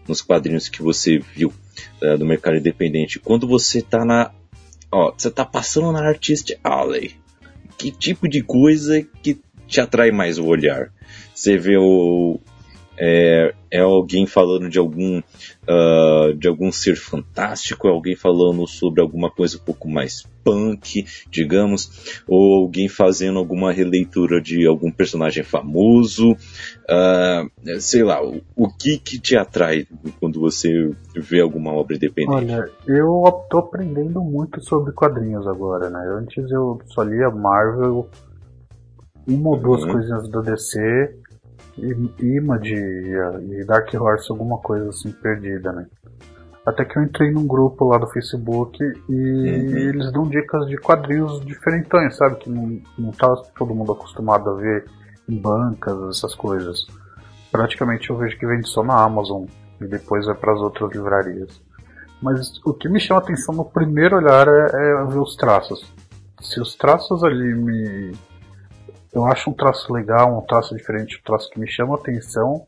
nos 0.08 0.22
quadrinhos 0.24 0.68
que 0.68 0.82
você 0.82 1.20
viu 1.20 1.54
uh, 2.02 2.18
do 2.18 2.26
mercado 2.26 2.58
independente, 2.58 3.20
quando 3.20 3.48
você 3.48 3.80
está 3.80 4.04
na. 4.04 4.32
Ó, 4.92 5.14
você 5.16 5.30
tá 5.30 5.46
passando 5.46 5.92
na 5.92 6.08
Artist 6.08 6.58
Alley, 6.64 7.16
que 7.78 7.92
tipo 7.92 8.28
de 8.28 8.42
coisa 8.42 9.04
que 9.22 9.40
te 9.68 9.80
atrai 9.80 10.10
mais 10.10 10.40
o 10.40 10.46
olhar? 10.46 10.92
Você 11.36 11.56
vê 11.56 11.78
o, 11.78 12.40
é, 12.98 13.54
é 13.70 13.80
alguém 13.82 14.26
falando 14.26 14.70
de 14.70 14.80
algum 14.80 15.20
uh, 15.20 16.34
de 16.38 16.48
algum 16.48 16.72
ser 16.72 16.96
fantástico, 16.96 17.88
é 17.88 17.92
alguém 17.92 18.16
falando 18.16 18.66
sobre 18.68 19.02
alguma 19.02 19.30
coisa 19.30 19.58
um 19.58 19.62
pouco 19.62 19.90
mais 19.90 20.24
punk, 20.44 21.06
digamos, 21.30 22.24
ou 22.28 22.64
alguém 22.64 22.88
fazendo 22.88 23.40
alguma 23.40 23.72
releitura 23.72 24.40
de 24.40 24.66
algum 24.66 24.92
personagem 24.92 25.44
famoso, 25.44 26.34
uh, 26.34 27.80
sei 27.80 28.04
lá, 28.04 28.24
o, 28.24 28.42
o, 28.56 28.70
que 28.70 28.98
que 28.98 29.20
te 29.20 29.36
atrai 29.36 29.88
quando 30.20 30.40
você 30.40 30.92
vê 31.16 31.42
alguma 31.42 31.74
obra 31.74 31.96
independente? 31.96 32.54
Olha, 32.54 32.70
eu 32.88 33.24
estou 33.44 33.60
aprendendo 33.60 34.22
muito 34.22 34.62
sobre 34.64 34.94
quadrinhos 34.94 35.48
agora, 35.48 35.90
né? 35.90 36.00
Antes 36.18 36.50
eu 36.52 36.80
só 36.88 37.02
lia 37.04 37.30
Marvel, 37.30 38.08
uma 39.28 39.50
ou 39.50 39.58
duas 39.58 39.84
uhum. 39.84 39.92
coisinhas 39.92 40.30
da 40.30 40.42
DC 40.42 41.25
Image 41.78 42.76
e 42.76 43.66
Dark 43.66 43.94
Horse, 43.94 44.32
alguma 44.32 44.58
coisa 44.60 44.90
assim 44.90 45.12
perdida, 45.12 45.72
né? 45.72 45.86
Até 46.66 46.84
que 46.84 46.98
eu 46.98 47.04
entrei 47.04 47.32
num 47.32 47.46
grupo 47.46 47.86
lá 47.86 47.98
do 47.98 48.08
Facebook 48.08 48.84
e 48.84 49.14
uhum. 49.14 49.78
eles 49.78 50.12
dão 50.12 50.24
dicas 50.24 50.66
de 50.68 50.78
quadrinhos 50.78 51.46
diferentões, 51.46 52.16
sabe? 52.16 52.38
Que 52.38 52.50
não, 52.50 52.82
não 52.98 53.12
tá 53.12 53.36
todo 53.56 53.76
mundo 53.76 53.92
acostumado 53.92 54.50
a 54.50 54.54
ver 54.56 54.86
em 55.30 55.38
bancas, 55.38 56.18
essas 56.18 56.34
coisas. 56.34 56.88
Praticamente 57.52 58.10
eu 58.10 58.18
vejo 58.18 58.38
que 58.40 58.48
vende 58.48 58.68
só 58.68 58.84
na 58.84 59.00
Amazon 59.00 59.46
e 59.80 59.86
depois 59.86 60.26
vai 60.26 60.34
para 60.34 60.54
as 60.54 60.60
outras 60.60 60.92
livrarias. 60.92 61.62
Mas 62.20 62.60
o 62.66 62.74
que 62.74 62.90
me 62.90 63.00
chama 63.00 63.20
atenção 63.20 63.54
no 63.54 63.66
primeiro 63.66 64.18
olhar 64.18 64.48
é, 64.48 64.66
é 64.74 65.06
ver 65.06 65.20
os 65.20 65.36
traços. 65.36 65.94
Se 66.42 66.60
os 66.60 66.76
traços 66.76 67.24
ali 67.24 67.54
me 67.54 68.12
eu 69.16 69.26
acho 69.26 69.50
um 69.50 69.54
traço 69.54 69.94
legal, 69.94 70.38
um 70.38 70.46
traço 70.46 70.76
diferente, 70.76 71.18
um 71.18 71.24
traço 71.24 71.50
que 71.50 71.58
me 71.58 71.68
chama 71.68 71.96
a 71.96 71.98
atenção. 71.98 72.68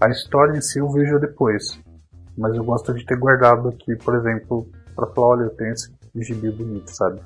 A 0.00 0.10
história 0.10 0.58
em 0.58 0.60
si 0.60 0.80
eu 0.80 0.90
vejo 0.90 1.20
depois. 1.20 1.80
Mas 2.36 2.56
eu 2.56 2.64
gosto 2.64 2.92
de 2.92 3.06
ter 3.06 3.16
guardado 3.16 3.68
aqui, 3.68 3.94
por 3.94 4.16
exemplo, 4.16 4.68
para 4.96 5.06
falar, 5.06 5.28
olha, 5.28 5.42
eu 5.44 5.50
tenho 5.50 5.72
esse 5.72 5.92
gibi 6.16 6.50
bonito, 6.50 6.88
sabe? 6.88 7.20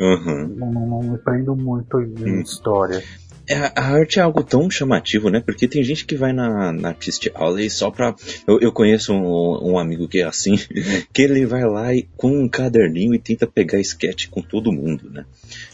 Uhum. 0.00 0.54
Não, 0.56 0.72
não, 0.72 0.86
não, 0.86 1.02
me 1.02 1.18
prendo 1.18 1.56
muito 1.56 2.00
em 2.00 2.14
uhum. 2.14 2.40
história. 2.40 3.02
É, 3.48 3.72
a 3.76 3.82
arte 3.92 4.18
é 4.18 4.22
algo 4.22 4.42
tão 4.42 4.70
chamativo, 4.70 5.28
né? 5.28 5.40
Porque 5.40 5.68
tem 5.68 5.82
gente 5.84 6.06
que 6.06 6.16
vai 6.16 6.32
na, 6.32 6.72
na 6.72 6.88
Artist 6.88 7.30
Alley 7.34 7.68
só 7.68 7.90
pra. 7.90 8.14
Eu, 8.46 8.58
eu 8.60 8.72
conheço 8.72 9.12
um, 9.12 9.72
um, 9.72 9.78
amigo 9.78 10.08
que 10.08 10.20
é 10.20 10.24
assim, 10.24 10.56
que 11.12 11.22
ele 11.22 11.44
vai 11.44 11.64
lá 11.64 11.94
e, 11.94 12.08
com 12.16 12.30
um 12.30 12.48
caderninho 12.48 13.14
e 13.14 13.18
tenta 13.18 13.46
pegar 13.46 13.78
sketch 13.80 14.28
com 14.28 14.40
todo 14.40 14.72
mundo, 14.72 15.10
né? 15.10 15.26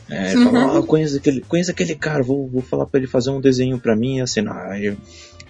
É, 0.08 0.36
uhum. 0.36 0.44
fala, 0.44 0.78
ah, 0.78 0.82
conheço, 0.82 1.16
aquele, 1.18 1.40
conheço 1.42 1.70
aquele 1.70 1.94
cara, 1.94 2.22
vou, 2.24 2.48
vou 2.48 2.60
falar 2.60 2.86
para 2.86 2.98
ele 2.98 3.06
fazer 3.06 3.30
um 3.30 3.40
desenho 3.40 3.78
para 3.78 3.94
mim 3.94 4.16
e 4.16 4.20
assinar. 4.20 4.72
Aí, 4.72 4.96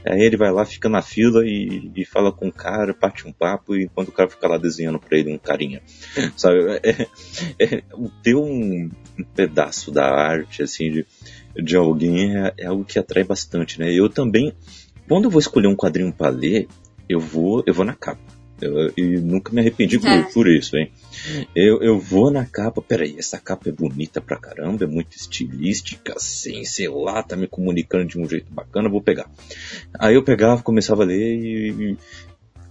aí 0.05 0.21
ele 0.21 0.37
vai 0.37 0.53
lá, 0.53 0.67
fica 0.67 0.91
na 0.91 1.01
fila 1.01 1.43
e, 1.47 1.91
e 1.97 2.05
fala 2.05 2.31
com 2.31 2.49
o 2.49 2.53
cara, 2.53 2.93
parte 2.93 3.27
um 3.27 3.33
papo, 3.33 3.75
e 3.75 3.85
enquanto 3.85 4.09
o 4.09 4.13
cara 4.13 4.29
fica 4.29 4.47
lá 4.47 4.59
desenhando 4.59 4.99
pra 4.99 5.17
ele 5.17 5.33
um 5.33 5.39
carinha. 5.39 5.81
Sabe? 6.37 6.59
É, 7.59 7.65
é, 7.65 7.83
ter 8.23 8.35
um, 8.35 8.91
um 9.19 9.25
pedaço 9.35 9.91
da 9.91 10.07
arte, 10.07 10.63
assim, 10.63 10.91
de 10.91 11.07
de 11.55 11.77
alguém 11.77 12.37
é, 12.37 12.55
é, 12.59 12.67
algo 12.67 12.85
que 12.85 12.99
atrai 12.99 13.25
bastante, 13.25 13.79
né? 13.79 13.93
Eu 13.93 14.09
também, 14.09 14.53
quando 15.09 15.25
eu 15.25 15.31
vou 15.31 15.41
escolher 15.41 15.69
um 15.69 15.77
quadrinho 15.77 16.13
para 16.13 16.31
ler, 16.31 16.69
eu 17.09 17.21
vou, 17.21 17.63
eu 17.67 17.75
vou 17.75 17.85
na 17.85 17.95
capa. 17.95 18.21
Eu, 18.61 18.93
e 18.95 19.17
nunca 19.19 19.53
me 19.53 19.61
arrependi 19.61 19.99
por, 19.99 20.09
é. 20.09 20.23
por 20.23 20.49
isso, 20.49 20.77
hein? 20.77 20.93
Eu, 21.57 21.83
eu 21.83 21.99
vou 21.99 22.31
na 22.31 22.45
capa, 22.45 22.83
peraí, 22.83 23.17
essa 23.19 23.39
capa 23.39 23.71
é 23.71 23.73
bonita 23.73 24.21
pra 24.21 24.37
caramba, 24.37 24.85
é 24.85 24.87
muito 24.87 25.17
estilística, 25.17 26.15
assim, 26.15 26.63
sei 26.65 26.89
lá, 26.89 27.23
tá 27.23 27.37
me 27.37 27.47
comunicando 27.47 28.05
de 28.05 28.19
um 28.19 28.29
jeito 28.29 28.53
bacana, 28.53 28.89
vou 28.89 29.01
pegar. 29.01 29.31
Aí 29.99 30.15
eu 30.15 30.23
pegava, 30.23 30.63
começava 30.63 31.03
a 31.03 31.07
ler 31.07 31.37
e, 31.37 31.97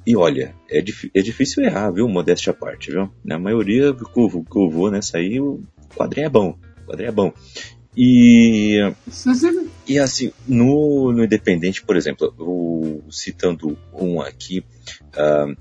e 0.05 0.15
olha, 0.15 0.53
é, 0.69 0.77
é 0.77 1.21
difícil 1.21 1.63
errar, 1.63 1.91
viu? 1.91 2.07
Modéstia 2.07 2.51
à 2.51 2.53
parte, 2.53 2.91
viu? 2.91 3.09
Na 3.23 3.39
maioria 3.39 3.93
que 3.93 4.19
eu, 4.19 4.29
que 4.29 4.57
eu 4.57 4.69
vou 4.69 4.91
nessa 4.91 5.17
aí, 5.17 5.39
o 5.39 5.61
quadrinho 5.95 6.27
é 6.27 6.29
bom. 6.29 6.57
O 6.83 6.91
quadrinho 6.91 7.09
é 7.09 7.11
bom. 7.11 7.33
E, 7.97 8.77
e 9.87 9.97
assim, 9.97 10.31
no, 10.47 11.11
no 11.11 11.23
Independente, 11.23 11.81
por 11.81 11.97
exemplo, 11.97 12.33
eu, 12.37 13.03
citando 13.11 13.77
um 13.91 14.21
aqui, 14.21 14.63
uh, 15.15 15.57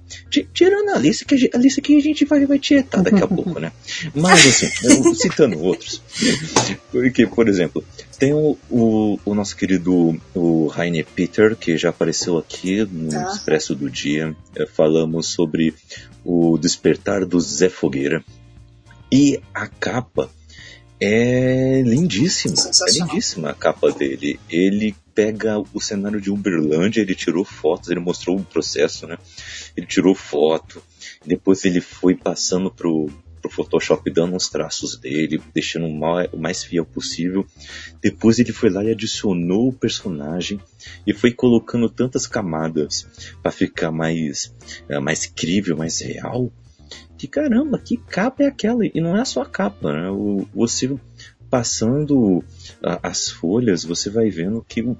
tirando 0.53 0.91
a 0.91 0.99
lista, 0.99 1.25
que 1.25 1.51
a, 1.53 1.59
lista 1.59 1.81
que 1.81 1.97
a 1.97 2.01
gente 2.01 2.27
vai, 2.27 2.45
vai 2.45 2.59
tietar 2.59 3.03
daqui 3.03 3.23
a 3.23 3.27
pouco, 3.27 3.59
né? 3.59 3.73
Mas 4.14 4.47
assim, 4.47 4.69
eu, 4.87 5.14
citando 5.14 5.59
outros, 5.59 6.03
porque, 6.93 7.27
por 7.27 7.49
exemplo, 7.49 7.83
tem 8.19 8.35
o, 8.35 8.59
o, 8.71 9.19
o, 9.25 9.35
nosso 9.35 9.57
querido 9.57 10.21
o 10.35 10.67
Rainer 10.67 11.07
Peter, 11.07 11.57
que 11.57 11.79
já 11.79 11.88
apareceu 11.88 12.37
aqui 12.37 12.85
no 12.85 13.09
tá. 13.09 13.33
Expresso 13.33 13.75
do 13.75 13.88
Dia, 13.88 14.37
é, 14.55 14.67
falamos 14.67 15.29
sobre 15.29 15.75
o 16.23 16.59
Despertar 16.59 17.25
do 17.25 17.41
Zé 17.41 17.71
Fogueira. 17.71 18.23
E 19.11 19.41
a 19.55 19.67
capa 19.67 20.31
é 21.00 21.82
lindíssima. 21.82 22.54
É 22.87 22.92
lindíssima 22.92 23.50
a 23.50 23.54
capa 23.54 23.90
dele. 23.90 24.38
Ele 24.50 24.94
pega 25.14 25.58
o 25.58 25.80
cenário 25.80 26.20
de 26.20 26.30
Uberlândia, 26.30 27.00
ele 27.00 27.14
tirou 27.14 27.44
fotos, 27.44 27.90
ele 27.90 28.00
mostrou 28.00 28.37
o 28.37 28.44
processo, 28.44 29.06
né? 29.06 29.18
Ele 29.76 29.87
tirou 29.87 30.14
foto, 30.14 30.82
depois 31.26 31.64
ele 31.64 31.80
foi 31.80 32.14
passando 32.14 32.70
pro, 32.70 33.11
pro 33.40 33.50
Photoshop 33.50 34.08
dando 34.12 34.37
uns 34.37 34.48
traços 34.48 34.96
dele, 34.96 35.42
deixando 35.52 35.87
o 35.87 36.38
mais 36.38 36.62
fiel 36.62 36.84
possível. 36.84 37.46
Depois 38.00 38.38
ele 38.38 38.52
foi 38.52 38.70
lá 38.70 38.84
e 38.84 38.92
adicionou 38.92 39.68
o 39.68 39.72
personagem 39.72 40.61
e 41.06 41.12
foi 41.12 41.32
colocando 41.32 41.88
tantas 41.88 42.26
camadas 42.26 43.06
para 43.42 43.50
ficar 43.50 43.90
mais, 43.90 44.54
eh, 44.88 45.00
mais 45.00 45.26
crível, 45.26 45.76
mais 45.76 46.00
real 46.00 46.52
que 47.18 47.26
caramba, 47.26 47.78
que 47.78 47.96
capa 47.96 48.44
é 48.44 48.46
aquela? 48.46 48.87
E 48.87 49.00
não 49.00 49.16
é 49.16 49.24
só 49.24 49.42
a 49.42 49.46
capa, 49.46 49.92
né? 49.92 50.09
O, 50.09 50.46
você 50.54 50.96
passando 51.50 52.44
a, 52.83 53.09
as 53.09 53.28
folhas, 53.28 53.85
você 53.85 54.09
vai 54.09 54.31
vendo 54.31 54.64
que 54.66 54.83
o, 54.83 54.96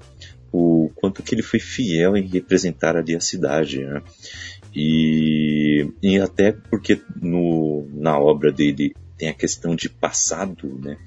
o, 0.51 0.91
quanto 0.95 1.23
que 1.23 1.33
ele 1.33 1.41
foi 1.41 1.59
fiel 1.59 2.17
em 2.17 2.27
representar 2.27 2.97
ali 2.97 3.15
a 3.15 3.21
cidade, 3.21 3.85
né? 3.85 4.01
E, 4.75 5.89
e 6.03 6.19
até 6.19 6.51
porque 6.51 7.01
no, 7.21 7.87
na 7.93 8.19
obra 8.19 8.51
dele 8.51 8.93
tem 9.17 9.29
a 9.29 9.33
questão 9.33 9.75
de 9.75 9.89
passado, 9.89 10.77
né? 10.83 10.97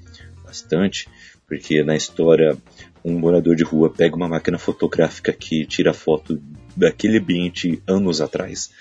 Bastante, 0.43 1.07
porque 1.47 1.83
na 1.83 1.95
história 1.95 2.57
um 3.05 3.19
morador 3.19 3.55
de 3.55 3.63
rua 3.63 3.89
pega 3.89 4.15
uma 4.15 4.29
máquina 4.29 4.57
fotográfica 4.57 5.31
que 5.31 5.65
tira 5.65 5.93
foto 5.93 6.41
daquele 6.75 7.19
ambiente 7.19 7.81
anos 7.85 8.19
atrás 8.21 8.71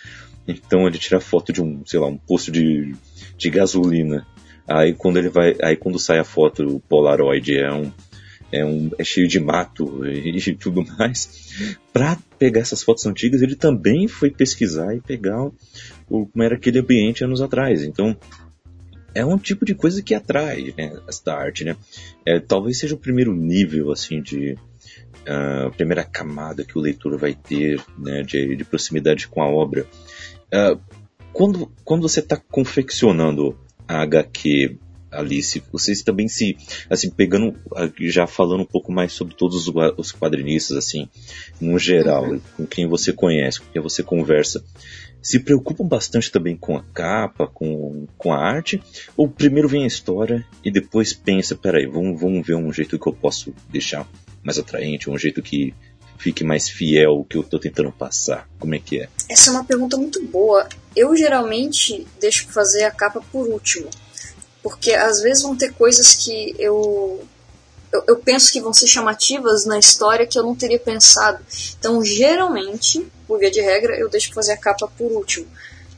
então 0.47 0.87
ele 0.87 0.99
tira 0.99 1.21
foto 1.21 1.53
de 1.53 1.63
um, 1.63 1.85
sei 1.87 2.01
lá, 2.01 2.07
um 2.07 2.17
posto 2.17 2.51
de, 2.51 2.95
de 3.37 3.51
gasolina. 3.51 4.27
Aí 4.67 4.95
quando 4.95 5.19
ele 5.19 5.29
vai, 5.29 5.57
aí 5.63 5.77
quando 5.77 5.99
sai 5.99 6.19
a 6.19 6.25
foto, 6.25 6.65
o 6.65 6.81
Polaroid 6.81 7.57
é 7.57 7.73
um 7.73 7.93
é, 8.53 8.65
um, 8.65 8.91
é 8.99 9.03
cheio 9.03 9.27
de 9.27 9.41
mato 9.41 10.07
e, 10.07 10.37
e 10.37 10.55
tudo 10.55 10.85
mais. 10.99 11.81
Para 11.93 12.19
pegar 12.39 12.61
essas 12.61 12.83
fotos 12.83 13.07
antigas, 13.07 13.41
ele 13.41 13.57
também 13.57 14.07
foi 14.07 14.31
pesquisar 14.31 14.95
e 14.95 15.01
pegar 15.01 15.43
o, 15.43 16.27
como 16.27 16.45
era 16.45 16.55
aquele 16.55 16.79
ambiente 16.79 17.25
anos 17.25 17.41
atrás. 17.41 17.83
Então, 17.83 18.17
é 19.15 19.25
um 19.25 19.39
tipo 19.39 19.65
de 19.65 19.75
coisa 19.75 20.03
que 20.03 20.15
atrai 20.15 20.75
né, 20.77 20.93
essa 21.09 21.33
arte, 21.33 21.65
né? 21.65 21.77
É, 22.27 22.39
talvez 22.39 22.79
seja 22.79 22.95
o 22.95 22.99
primeiro 22.99 23.35
nível, 23.35 23.91
assim, 23.91 24.21
de... 24.21 24.57
Uh, 25.23 25.69
a 25.69 25.71
primeira 25.71 26.03
camada 26.03 26.65
que 26.65 26.77
o 26.77 26.81
leitor 26.81 27.17
vai 27.17 27.33
ter 27.33 27.81
né, 27.97 28.23
de, 28.23 28.57
de 28.57 28.65
proximidade 28.65 29.29
com 29.29 29.41
a 29.41 29.47
obra. 29.47 29.87
Uh, 30.53 30.79
quando, 31.33 31.73
quando 31.85 32.03
você 32.03 32.21
está 32.21 32.37
confeccionando 32.37 33.59
a 33.88 34.03
HQ 34.03 34.79
Alice, 35.11 35.62
vocês 35.71 36.03
também 36.03 36.27
se, 36.27 36.57
assim, 36.88 37.11
pegando, 37.11 37.55
já 38.01 38.27
falando 38.27 38.62
um 38.62 38.67
pouco 38.67 38.91
mais 38.91 39.12
sobre 39.12 39.35
todos 39.35 39.69
os 39.69 40.12
quadrinistas, 40.12 40.77
assim, 40.77 41.09
no 41.61 41.79
geral, 41.79 42.25
uhum. 42.25 42.41
com 42.57 42.67
quem 42.67 42.87
você 42.87 43.12
conhece, 43.12 43.61
com 43.61 43.71
quem 43.71 43.83
você 43.83 44.03
conversa, 44.03 44.65
se 45.23 45.38
preocupam 45.38 45.87
bastante 45.87 46.33
também 46.33 46.57
com 46.57 46.77
a 46.77 46.83
capa, 46.83 47.47
com, 47.47 48.07
com 48.17 48.33
a 48.33 48.38
arte, 48.38 48.83
ou 49.17 49.29
primeiro 49.29 49.69
vem 49.69 49.85
a 49.85 49.87
história 49.87 50.45
e 50.65 50.71
depois 50.71 51.12
pensa, 51.12 51.55
peraí, 51.55 51.87
vamos, 51.87 52.21
vamos 52.21 52.45
ver 52.45 52.57
um 52.57 52.73
jeito 52.73 52.99
que 52.99 53.07
eu 53.07 53.12
posso 53.12 53.55
deixar 53.71 54.09
mais 54.43 54.59
atraente, 54.59 55.09
um 55.09 55.17
jeito 55.17 55.41
que 55.41 55.73
fique 56.23 56.45
mais 56.45 56.69
fiel 56.69 57.11
ao 57.11 57.25
que 57.25 57.37
eu 57.37 57.41
estou 57.41 57.59
tentando 57.59 57.91
passar? 57.91 58.49
Como 58.59 58.75
é 58.75 58.79
que 58.79 59.01
é? 59.01 59.09
Essa 59.29 59.51
é 59.51 59.53
uma 59.53 59.65
pergunta 59.65 59.97
muito 59.97 60.23
boa. 60.27 60.69
Eu 60.95 61.17
geralmente 61.17 62.07
deixo 62.21 62.47
fazer 62.49 62.85
a 62.85 62.91
capa 62.91 63.21
por 63.33 63.49
último. 63.49 63.91
Porque 64.63 64.93
às 64.93 65.21
vezes 65.21 65.43
vão 65.43 65.57
ter 65.57 65.73
coisas 65.73 66.15
que 66.15 66.55
eu, 66.59 67.27
eu, 67.93 68.05
eu 68.07 68.17
penso 68.19 68.53
que 68.53 68.61
vão 68.61 68.73
ser 68.73 68.87
chamativas 68.87 69.67
na 69.67 69.79
história 69.79 70.27
que 70.27 70.39
eu 70.39 70.45
não 70.45 70.55
teria 70.55 70.79
pensado. 70.79 71.45
Então, 71.77 72.05
geralmente, 72.05 73.05
por 73.27 73.41
via 73.41 73.51
de 73.51 73.61
regra, 73.61 73.99
eu 73.99 74.09
deixo 74.09 74.33
fazer 74.33 74.53
a 74.53 74.57
capa 74.57 74.87
por 74.97 75.11
último. 75.11 75.49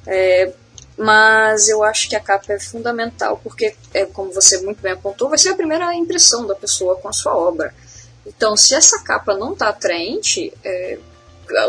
É, 0.07 0.53
mas 0.97 1.69
eu 1.69 1.83
acho 1.85 2.09
que 2.09 2.17
a 2.17 2.21
capa 2.21 2.53
é 2.53 2.59
fundamental 2.59 3.41
porque, 3.43 3.75
é, 3.93 4.07
como 4.07 4.33
você 4.33 4.63
muito 4.63 4.81
bem 4.81 4.93
apontou, 4.93 5.29
vai 5.29 5.39
ser 5.39 5.51
a 5.51 5.55
primeira 5.55 5.95
impressão 5.95 6.47
da 6.47 6.55
pessoa 6.55 6.97
com 6.97 7.09
a 7.09 7.13
sua 7.13 7.37
obra. 7.37 7.75
Então, 8.27 8.57
se 8.57 8.75
essa 8.75 9.03
capa 9.03 9.37
não 9.37 9.53
está 9.53 9.69
atraente, 9.69 10.53
é, 10.65 10.99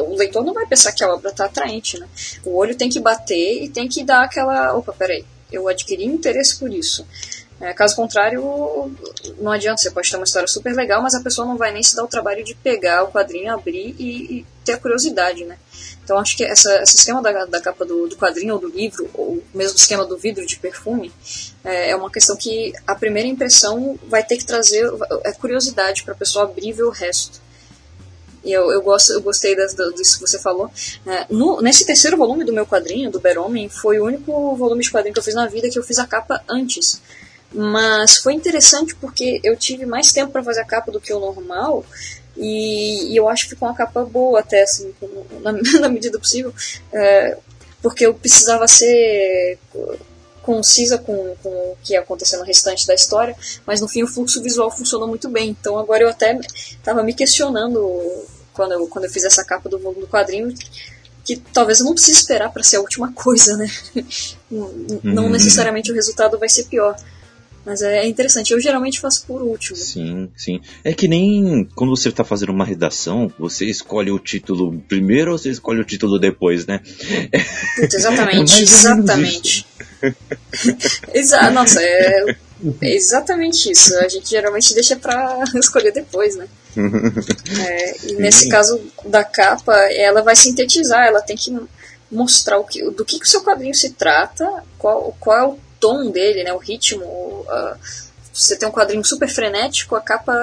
o 0.08 0.16
leitor 0.16 0.44
não 0.44 0.54
vai 0.54 0.66
pensar 0.66 0.92
que 0.94 1.04
a 1.04 1.14
obra 1.14 1.30
está 1.30 1.46
atraente, 1.46 2.00
né? 2.00 2.08
O 2.44 2.56
olho 2.56 2.76
tem 2.76 2.90
que 2.90 3.00
bater 3.00 3.64
e 3.64 3.70
tem 3.70 3.88
que 3.88 4.04
dar 4.04 4.24
aquela. 4.24 4.74
Opa, 4.74 4.94
peraí, 4.94 5.26
eu 5.52 5.68
adquiri 5.68 6.06
interesse 6.06 6.58
por 6.58 6.72
isso. 6.72 7.06
É, 7.60 7.74
caso 7.74 7.96
contrário, 7.96 8.42
não 9.40 9.52
adianta, 9.52 9.82
você 9.82 9.90
pode 9.90 10.10
ter 10.10 10.18
uma 10.18 10.26
história 10.26 10.48
super 10.48 10.76
legal, 10.76 11.02
mas 11.02 11.16
a 11.16 11.22
pessoa 11.22 11.48
não 11.48 11.58
vai 11.58 11.72
nem 11.72 11.82
se 11.82 11.96
dar 11.96 12.04
o 12.04 12.08
trabalho 12.08 12.44
de 12.44 12.54
pegar 12.56 13.04
o 13.04 13.12
quadrinho, 13.12 13.54
abrir 13.54 13.96
e, 13.98 14.40
e 14.40 14.46
ter 14.66 14.74
a 14.74 14.78
curiosidade, 14.78 15.46
né? 15.46 15.58
Então 16.06 16.20
acho 16.20 16.38
que 16.38 16.44
essa, 16.46 16.84
esse 16.84 16.98
esquema 16.98 17.20
da, 17.20 17.46
da 17.46 17.60
capa 17.60 17.84
do, 17.84 18.08
do, 18.08 18.16
quadrinho 18.16 18.54
ou 18.54 18.60
do 18.60 18.68
livro, 18.68 19.10
ou 19.16 19.44
mesmo 19.54 19.76
esquema 19.76 20.06
do 20.06 20.16
vidro 20.16 20.46
de 20.46 20.56
perfume, 20.58 21.12
é, 21.64 21.90
é 21.90 21.96
uma 21.96 22.12
questão 22.12 22.38
que 22.38 22.72
a 22.86 22.94
primeira 22.94 23.28
impressão 23.28 24.00
vai 24.08 24.24
ter 24.24 24.38
que 24.38 24.46
trazer 24.46 24.88
é 25.24 25.32
curiosidade 25.34 26.04
para 26.04 26.14
a 26.14 26.18
pessoa 26.18 26.46
abrir 26.46 26.70
e 26.70 26.74
ver 26.74 26.84
o 26.84 26.92
resto. 26.92 27.42
E 28.44 28.52
eu, 28.52 28.72
eu, 28.72 28.84
gosto, 28.84 29.14
eu 29.14 29.22
gostei 29.24 29.56
das, 29.56 29.76
disso 29.96 30.20
que 30.20 30.28
você 30.30 30.38
falou. 30.38 30.70
É, 31.08 31.26
no, 31.32 31.60
nesse 31.60 31.84
terceiro 31.84 32.16
volume 32.16 32.46
do 32.46 32.54
meu 32.54 32.68
quadrinho, 32.68 33.10
do 33.10 33.20
Beromen, 33.20 33.68
foi 33.68 34.00
o 34.00 34.06
único 34.06 34.56
volume 34.56 34.84
de 34.84 34.92
quadrinho 34.92 35.14
que 35.14 35.20
eu 35.20 35.24
fiz 35.24 35.34
na 35.34 35.48
vida 35.48 35.68
que 35.68 35.80
eu 35.80 35.84
fiz 35.84 35.98
a 35.98 36.06
capa 36.06 36.44
antes. 36.48 37.02
Mas 37.52 38.18
foi 38.18 38.34
interessante 38.34 38.94
porque 38.96 39.42
eu 39.44 39.58
tive 39.58 39.88
mais 39.88 40.14
tempo 40.14 40.32
para 40.32 40.44
fazer 40.44 40.62
a 40.62 40.66
capa 40.66 40.92
do 40.92 41.02
que 41.02 41.12
o 41.12 41.20
normal. 41.20 41.84
E, 42.38 43.14
e, 43.14 43.16
eu 43.16 43.30
acho 43.30 43.44
que 43.44 43.52
ficou 43.52 43.68
uma 43.68 43.76
capa 43.76 44.04
boa 44.04 44.40
até, 44.40 44.64
assim, 44.64 44.94
na, 45.42 45.52
na 45.80 45.90
medida 45.90 46.20
possível. 46.20 46.54
É, 46.92 47.38
porque 47.82 48.06
eu 48.06 48.14
precisava 48.14 48.68
ser 48.68 49.60
concisa 50.46 51.00
com, 51.00 51.36
com 51.42 51.50
o 51.50 51.78
que 51.84 51.94
ia 51.94 52.02
acontecer 52.02 52.38
no 52.38 52.44
restante 52.44 52.86
da 52.86 52.94
história, 52.94 53.36
mas 53.66 53.82
no 53.82 53.88
fim 53.88 54.04
o 54.04 54.08
fluxo 54.08 54.44
visual 54.44 54.70
funcionou 54.70 55.08
muito 55.08 55.28
bem. 55.28 55.50
Então 55.50 55.78
agora 55.78 56.04
eu 56.04 56.10
até 56.10 56.40
estava 56.54 57.02
me 57.02 57.16
questionando 57.16 58.26
quando 58.54 58.74
eu, 58.74 58.88
quando 58.88 59.06
eu 59.06 59.12
fiz 59.12 59.24
essa 59.24 59.44
capa 59.44 59.68
do, 59.68 59.78
do 59.78 60.08
quadrinho, 60.08 60.54
que 61.24 61.36
talvez 61.36 61.80
eu 61.80 61.86
não 61.86 61.94
precise 61.94 62.20
esperar 62.20 62.52
para 62.52 62.64
ser 62.64 62.78
a 62.78 62.82
última 62.82 63.12
coisa, 63.14 63.58
né? 63.58 63.68
não 65.04 65.26
uhum. 65.26 65.30
necessariamente 65.30 65.92
o 65.92 65.96
resultado 65.96 66.38
vai 66.38 66.48
ser 66.48 66.66
pior. 66.66 66.96
Mas 67.66 67.82
é 67.82 68.06
interessante, 68.06 68.52
eu 68.52 68.60
geralmente 68.60 69.00
faço 69.00 69.26
por 69.26 69.42
último. 69.42 69.76
Sim, 69.76 70.30
sim. 70.38 70.62
É 70.84 70.94
que 70.94 71.08
nem 71.08 71.68
quando 71.76 71.90
você 71.96 72.10
está 72.10 72.24
fazendo 72.24 72.52
uma 72.52 72.64
redação, 72.64 73.32
você 73.40 73.66
escolhe 73.66 74.12
o 74.12 74.20
título 74.20 74.80
primeiro 74.88 75.32
ou 75.32 75.38
você 75.38 75.50
escolhe 75.50 75.82
o 75.82 75.86
título 75.86 76.20
depois, 76.20 76.68
né? 76.68 76.80
Putz, 77.76 77.96
exatamente, 77.96 78.54
é 78.60 78.62
exatamente. 78.62 79.66
Exa 81.14 81.50
Nossa, 81.50 81.82
é, 81.82 82.36
é 82.82 82.96
exatamente 82.96 83.72
isso. 83.72 83.98
A 83.98 84.08
gente 84.08 84.30
geralmente 84.30 84.74
deixa 84.76 84.96
para 84.96 85.44
escolher 85.58 85.92
depois, 85.92 86.36
né? 86.36 86.48
É, 87.58 88.12
e 88.12 88.14
nesse 88.16 88.48
caso 88.48 88.80
da 89.06 89.24
capa, 89.24 89.74
ela 89.92 90.22
vai 90.22 90.36
sintetizar, 90.36 91.08
ela 91.08 91.22
tem 91.22 91.36
que 91.36 91.56
mostrar 92.12 92.60
o 92.60 92.64
que, 92.64 92.84
do 92.92 93.04
que, 93.04 93.18
que 93.18 93.26
o 93.26 93.30
seu 93.30 93.44
quadrinho 93.44 93.74
se 93.74 93.92
trata, 93.92 94.64
qual, 94.78 95.16
qual 95.20 95.38
é 95.38 95.46
o 95.48 95.65
tom 95.86 96.10
dele, 96.10 96.44
né, 96.44 96.52
o 96.52 96.58
ritmo. 96.58 97.06
Uh, 97.06 97.78
você 98.34 98.58
tem 98.58 98.68
um 98.68 98.72
quadrinho 98.72 99.06
super 99.06 99.30
frenético, 99.30 99.96
a 99.96 100.02
capa 100.02 100.34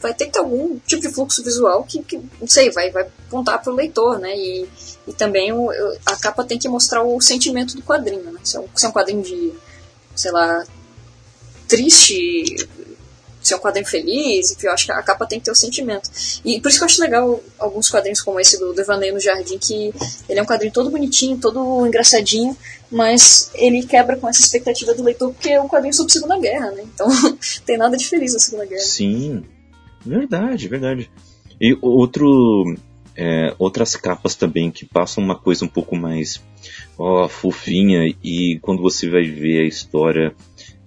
vai 0.00 0.12
ter 0.12 0.26
que 0.26 0.32
ter 0.32 0.40
algum 0.40 0.78
tipo 0.80 1.00
de 1.00 1.10
fluxo 1.10 1.44
visual 1.44 1.84
que, 1.84 2.02
que 2.02 2.20
não 2.40 2.48
sei, 2.48 2.70
vai, 2.70 2.90
vai 2.90 3.04
apontar 3.04 3.62
para 3.62 3.72
o 3.72 3.76
leitor, 3.76 4.18
né? 4.18 4.36
E, 4.36 4.68
e 5.06 5.12
também 5.12 5.52
o, 5.52 5.70
a 6.04 6.16
capa 6.16 6.42
tem 6.42 6.58
que 6.58 6.68
mostrar 6.68 7.04
o 7.04 7.20
sentimento 7.20 7.76
do 7.76 7.82
quadrinho, 7.82 8.32
né? 8.32 8.40
Se 8.42 8.56
é 8.56 8.60
um, 8.60 8.66
se 8.74 8.84
é 8.84 8.88
um 8.88 8.92
quadrinho 8.92 9.22
de, 9.22 9.52
sei 10.16 10.32
lá, 10.32 10.64
triste, 11.68 12.68
ser 13.50 13.56
um 13.56 13.58
quadrinho 13.58 13.86
feliz, 13.86 14.52
enfim, 14.52 14.66
eu 14.66 14.72
acho 14.72 14.86
que 14.86 14.92
a 14.92 15.02
capa 15.02 15.26
tem 15.26 15.38
que 15.38 15.44
ter 15.44 15.50
o 15.50 15.54
sentimento. 15.54 16.10
E 16.44 16.60
por 16.60 16.68
isso 16.68 16.78
que 16.78 16.84
eu 16.84 16.86
acho 16.86 17.00
legal 17.00 17.40
alguns 17.58 17.90
quadrinhos 17.90 18.20
como 18.20 18.40
esse 18.40 18.58
do 18.58 18.72
Devaneio 18.72 19.14
no 19.14 19.20
Jardim, 19.20 19.58
que 19.58 19.92
ele 20.28 20.38
é 20.38 20.42
um 20.42 20.46
quadrinho 20.46 20.72
todo 20.72 20.90
bonitinho, 20.90 21.38
todo 21.38 21.86
engraçadinho, 21.86 22.56
mas 22.90 23.50
ele 23.54 23.84
quebra 23.84 24.16
com 24.16 24.28
essa 24.28 24.40
expectativa 24.40 24.94
do 24.94 25.02
leitor, 25.02 25.32
porque 25.32 25.50
é 25.50 25.60
um 25.60 25.68
quadrinho 25.68 25.94
sobre 25.94 26.10
a 26.10 26.14
Segunda 26.14 26.38
Guerra, 26.38 26.70
né? 26.72 26.82
Então 26.94 27.08
tem 27.66 27.76
nada 27.76 27.96
de 27.96 28.08
feliz 28.08 28.32
na 28.32 28.38
Segunda 28.38 28.66
Guerra. 28.66 28.80
Sim, 28.80 29.44
verdade, 30.04 30.68
verdade. 30.68 31.10
E 31.60 31.76
outro, 31.82 32.74
é, 33.16 33.54
outras 33.58 33.94
capas 33.96 34.34
também 34.34 34.70
que 34.70 34.86
passam 34.86 35.22
uma 35.22 35.36
coisa 35.36 35.64
um 35.64 35.68
pouco 35.68 35.94
mais 35.94 36.40
ó, 36.98 37.28
fofinha 37.28 38.14
e 38.22 38.58
quando 38.60 38.82
você 38.82 39.08
vai 39.08 39.24
ver 39.24 39.62
a 39.62 39.66
história 39.66 40.34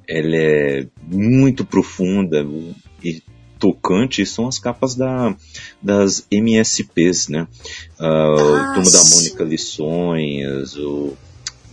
ela 0.08 0.36
é 0.36 0.88
muito 1.10 1.66
profunda 1.66 2.46
e 3.04 3.22
tocante 3.60 4.26
são 4.26 4.48
as 4.48 4.60
capas 4.60 4.94
da, 4.94 5.36
das 5.82 6.28
MSPs, 6.30 7.30
né? 7.30 7.48
Uh, 7.98 8.04
ah, 8.04 8.72
o 8.72 8.74
Tomo 8.76 8.92
da 8.92 9.04
Mônica 9.04 9.44
Lições, 9.46 10.76
o 10.76 11.14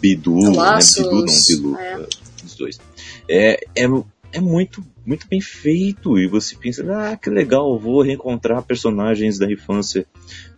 Bidu, 0.01 0.53
né? 0.53 0.79
Bidu 0.79 1.25
não, 1.25 1.45
Bilu, 1.47 1.77
é. 1.77 1.99
uh, 1.99 2.09
os 2.45 2.55
dois. 2.55 2.81
É, 3.29 3.65
é, 3.75 3.87
é 4.33 4.41
muito, 4.41 4.85
muito 5.05 5.27
bem 5.27 5.41
feito 5.41 6.17
e 6.17 6.29
você 6.29 6.55
pensa, 6.55 6.85
ah, 6.93 7.17
que 7.17 7.29
legal, 7.29 7.77
vou 7.77 8.03
reencontrar 8.03 8.63
personagens 8.63 9.37
da 9.37 9.51
infância 9.51 10.07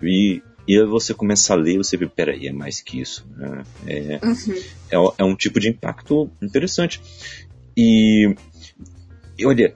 e 0.02 0.42
e 0.66 0.78
aí 0.78 0.86
você 0.86 1.12
começa 1.12 1.52
a 1.52 1.56
ler, 1.56 1.78
você 1.78 1.96
vê, 1.96 2.06
peraí, 2.06 2.46
é 2.46 2.52
mais 2.52 2.80
que 2.80 3.00
isso. 3.00 3.26
Né? 3.36 3.64
É, 3.86 4.20
uhum. 4.22 4.54
é, 4.90 5.14
é, 5.18 5.24
um 5.24 5.34
tipo 5.34 5.58
de 5.58 5.68
impacto 5.68 6.30
interessante. 6.40 7.02
E, 7.76 8.34
e 9.38 9.46
olha, 9.46 9.74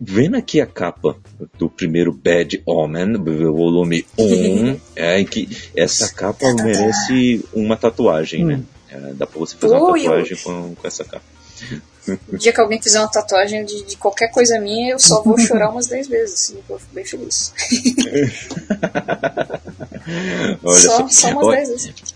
vendo 0.00 0.36
aqui 0.36 0.60
a 0.60 0.66
capa 0.66 1.16
do 1.58 1.68
primeiro 1.68 2.12
Bad 2.12 2.62
Omen, 2.66 3.14
volume 3.16 4.06
1, 4.18 4.80
é 4.96 5.24
que 5.24 5.48
essa 5.76 6.12
capa 6.12 6.52
merece 6.54 7.44
uma 7.52 7.76
tatuagem, 7.76 8.44
né? 8.44 8.62
É, 8.88 9.12
dá 9.14 9.26
pra 9.26 9.38
você 9.38 9.56
fazer 9.56 9.74
uma 9.74 9.92
tatuagem 9.94 10.36
com, 10.38 10.74
com 10.74 10.86
essa 10.86 11.04
capa. 11.04 11.24
O 12.30 12.36
dia 12.36 12.52
que 12.52 12.60
alguém 12.60 12.82
fizer 12.82 13.00
uma 13.00 13.10
tatuagem 13.10 13.64
de, 13.64 13.82
de 13.84 13.96
qualquer 13.96 14.30
coisa 14.30 14.60
minha, 14.60 14.92
eu 14.92 14.98
só 14.98 15.22
vou 15.22 15.38
chorar 15.38 15.70
umas 15.70 15.86
10 15.86 16.08
vezes, 16.08 16.34
assim, 16.34 16.62
eu 16.68 16.78
fico 16.78 16.94
bem 16.94 17.04
feliz. 17.04 17.54
Olha 20.62 20.80
só, 20.80 20.98
só, 20.98 21.08
só 21.08 21.30
umas 21.30 21.56
10 21.56 21.68
vezes. 21.68 22.13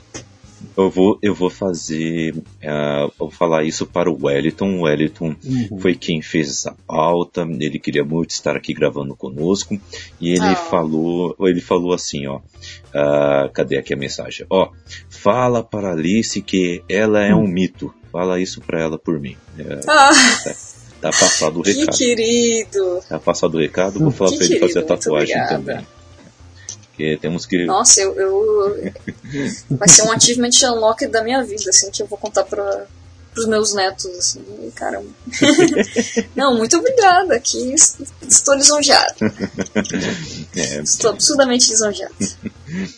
Eu 0.78 0.90
vou, 0.90 1.18
eu 1.20 1.34
vou 1.34 1.50
fazer. 1.50 2.36
Uh, 2.36 3.12
vou 3.18 3.30
falar 3.32 3.64
isso 3.64 3.84
para 3.84 4.08
o 4.08 4.16
Wellington. 4.26 4.78
O 4.78 4.82
Wellington 4.82 5.34
uhum. 5.44 5.80
foi 5.80 5.96
quem 5.96 6.22
fez 6.22 6.48
essa 6.48 6.72
pauta. 6.86 7.42
Ele 7.42 7.80
queria 7.80 8.04
muito 8.04 8.30
estar 8.30 8.54
aqui 8.54 8.72
gravando 8.72 9.16
conosco. 9.16 9.76
E 10.20 10.30
ele 10.30 10.52
oh. 10.52 10.54
falou. 10.54 11.36
Ele 11.40 11.60
falou 11.60 11.92
assim, 11.92 12.28
ó. 12.28 12.36
Uh, 12.36 13.50
cadê 13.52 13.76
aqui 13.76 13.92
a 13.92 13.96
mensagem? 13.96 14.46
Ó, 14.48 14.70
fala 15.10 15.64
para 15.64 15.90
Alice 15.90 16.40
que 16.42 16.80
ela 16.88 17.24
é 17.24 17.34
um 17.34 17.42
hum. 17.42 17.48
mito. 17.48 17.92
Fala 18.12 18.40
isso 18.40 18.60
para 18.60 18.80
ela 18.80 18.96
por 18.96 19.18
mim. 19.18 19.36
É, 19.58 19.80
ah. 19.88 20.10
tá, 20.44 20.54
tá, 21.00 21.10
passado 21.10 21.58
o 21.58 21.62
recado. 21.66 21.90
Que 21.90 21.98
querido. 21.98 23.00
Tá 23.08 23.18
passado 23.18 23.56
o 23.56 23.60
recado. 23.60 23.98
Vou 23.98 24.12
falar 24.12 24.30
para 24.30 24.44
ele 24.44 24.60
fazer 24.60 24.78
a 24.78 24.82
tatuagem 24.82 25.46
também. 25.48 25.84
Porque 26.98 27.16
temos 27.16 27.46
que. 27.46 27.64
Nossa, 27.64 28.00
eu, 28.00 28.12
eu. 28.16 28.92
Vai 29.70 29.88
ser 29.88 30.02
um 30.02 30.10
achievement 30.10 30.50
unlock 30.64 31.06
da 31.06 31.22
minha 31.22 31.44
vida, 31.44 31.70
assim, 31.70 31.92
que 31.92 32.02
eu 32.02 32.08
vou 32.08 32.18
contar 32.18 32.42
para 32.42 32.88
os 33.36 33.46
meus 33.46 33.72
netos, 33.72 34.06
assim, 34.06 34.42
caramba. 34.74 35.06
Não, 36.34 36.58
muito 36.58 36.76
obrigada, 36.76 37.36
aqui 37.36 37.72
estou 38.26 38.54
lisonjeado. 38.56 39.14
É. 40.56 40.80
Estou 40.80 41.12
absurdamente 41.12 41.70
lisonjeado. 41.70 42.14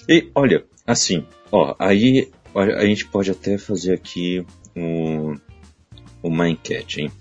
E 0.08 0.30
olha, 0.34 0.64
assim, 0.86 1.26
ó, 1.52 1.74
aí 1.78 2.30
a 2.54 2.86
gente 2.86 3.04
pode 3.06 3.30
até 3.30 3.58
fazer 3.58 3.92
aqui 3.92 4.46
um, 4.74 5.36
uma 6.22 6.48
enquete, 6.48 7.02
hein? 7.02 7.12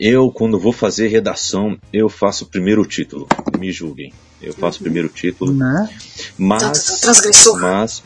Eu, 0.00 0.30
quando 0.30 0.58
vou 0.58 0.72
fazer 0.72 1.08
redação, 1.08 1.76
eu 1.92 2.08
faço 2.08 2.46
primeiro 2.46 2.80
o 2.80 2.86
título. 2.86 3.26
Me 3.58 3.70
julguem. 3.70 4.14
Eu 4.40 4.52
faço 4.52 4.80
o 4.80 4.82
primeiro 4.82 5.08
título. 5.08 5.52
Né? 5.52 5.88
Mas. 6.36 7.00
Transgressor. 7.00 7.60
Mas. 7.60 8.02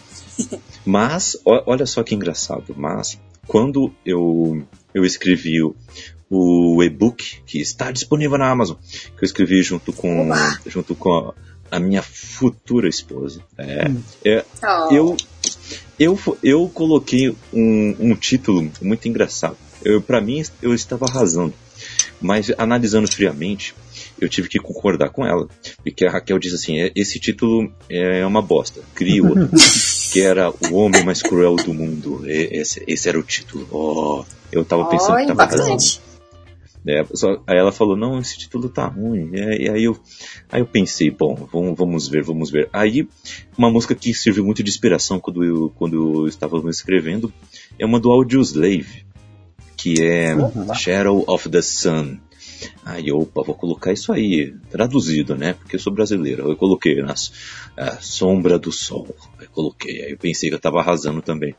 Mas, 0.84 1.36
olha 1.44 1.84
só 1.86 2.02
que 2.02 2.14
engraçado. 2.14 2.74
Mas, 2.76 3.18
quando 3.46 3.92
eu, 4.04 4.64
eu 4.94 5.04
escrevi 5.04 5.62
o, 5.62 5.74
o 6.30 6.82
e-book, 6.82 7.42
que 7.44 7.60
está 7.60 7.90
disponível 7.90 8.38
na 8.38 8.50
Amazon, 8.50 8.76
que 9.16 9.22
eu 9.22 9.26
escrevi 9.26 9.62
junto 9.62 9.92
com, 9.92 10.30
Oba! 10.30 10.60
junto 10.66 10.94
com 10.94 11.12
a, 11.12 11.34
a 11.70 11.80
minha 11.80 12.02
futura 12.02 12.88
esposa. 12.88 13.42
É, 13.58 13.90
é, 14.24 14.44
Oh. 14.62 14.94
eu, 14.94 15.16
eu, 15.98 16.18
eu 16.42 16.70
coloquei 16.72 17.34
um, 17.52 17.96
um 17.98 18.14
título 18.14 18.70
muito 18.80 19.08
engraçado. 19.08 19.56
Para 20.06 20.20
mim, 20.20 20.42
eu 20.62 20.74
estava 20.74 21.06
arrasando. 21.06 21.54
Mas 22.20 22.52
analisando 22.58 23.10
friamente, 23.10 23.74
eu 24.20 24.28
tive 24.28 24.48
que 24.48 24.58
concordar 24.58 25.10
com 25.10 25.26
ela. 25.26 25.48
Porque 25.82 26.04
a 26.04 26.10
Raquel 26.10 26.38
disse 26.38 26.54
assim: 26.54 26.80
"É- 26.80 26.92
esse 26.94 27.18
título 27.18 27.72
é 27.88 28.24
uma 28.24 28.42
bosta. 28.42 28.80
Crie 28.94 29.20
outro. 29.20 29.48
que 30.12 30.20
era 30.20 30.50
O 30.50 30.74
Homem 30.74 31.04
Mais 31.04 31.22
Cruel 31.22 31.56
do 31.56 31.72
Mundo. 31.72 32.22
Esse, 32.26 32.82
esse 32.86 33.08
era 33.08 33.18
o 33.18 33.22
título. 33.22 33.68
Oh, 33.70 34.24
eu 34.50 34.64
tava 34.64 34.86
pensando 34.86 35.12
Ó, 35.14 35.16
que 35.20 35.26
tava 35.26 35.44
impactante. 35.44 36.00
É, 36.86 37.04
só- 37.12 37.42
aí 37.46 37.58
ela 37.58 37.70
falou, 37.72 37.94
não, 37.94 38.18
esse 38.18 38.38
título 38.38 38.68
tá 38.68 38.86
ruim. 38.86 39.30
É, 39.34 39.62
e 39.64 39.68
aí 39.68 39.84
eu, 39.84 39.98
aí 40.50 40.62
eu 40.62 40.66
pensei, 40.66 41.10
bom, 41.10 41.46
vamos, 41.52 41.76
vamos 41.76 42.08
ver, 42.08 42.22
vamos 42.22 42.50
ver. 42.50 42.68
Aí, 42.72 43.06
uma 43.56 43.70
música 43.70 43.94
que 43.94 44.14
serviu 44.14 44.44
muito 44.44 44.62
de 44.62 44.70
inspiração 44.70 45.20
quando 45.20 45.44
eu, 45.44 45.70
quando 45.76 46.22
eu 46.22 46.26
estava 46.26 46.58
escrevendo 46.70 47.30
é 47.78 47.84
uma 47.84 48.00
do 48.00 48.10
Audioslave, 48.10 49.04
que 49.76 50.02
é 50.02 50.34
Shadow 50.74 51.22
of 51.26 51.48
the 51.50 51.60
Sun. 51.62 52.16
Aí, 52.84 53.10
opa, 53.12 53.42
vou 53.42 53.54
colocar 53.54 53.92
isso 53.92 54.12
aí, 54.12 54.54
traduzido, 54.70 55.34
né? 55.36 55.54
Porque 55.54 55.76
eu 55.76 55.80
sou 55.80 55.92
brasileiro. 55.92 56.48
Eu 56.50 56.56
coloquei 56.56 57.00
nas 57.02 57.32
a 57.76 58.00
Sombra 58.00 58.58
do 58.58 58.70
Sol. 58.72 59.14
Aí 59.38 59.46
coloquei, 59.48 60.02
aí 60.04 60.10
eu 60.12 60.18
pensei 60.18 60.48
que 60.48 60.54
eu 60.54 60.60
tava 60.60 60.80
arrasando 60.80 61.22
também. 61.22 61.54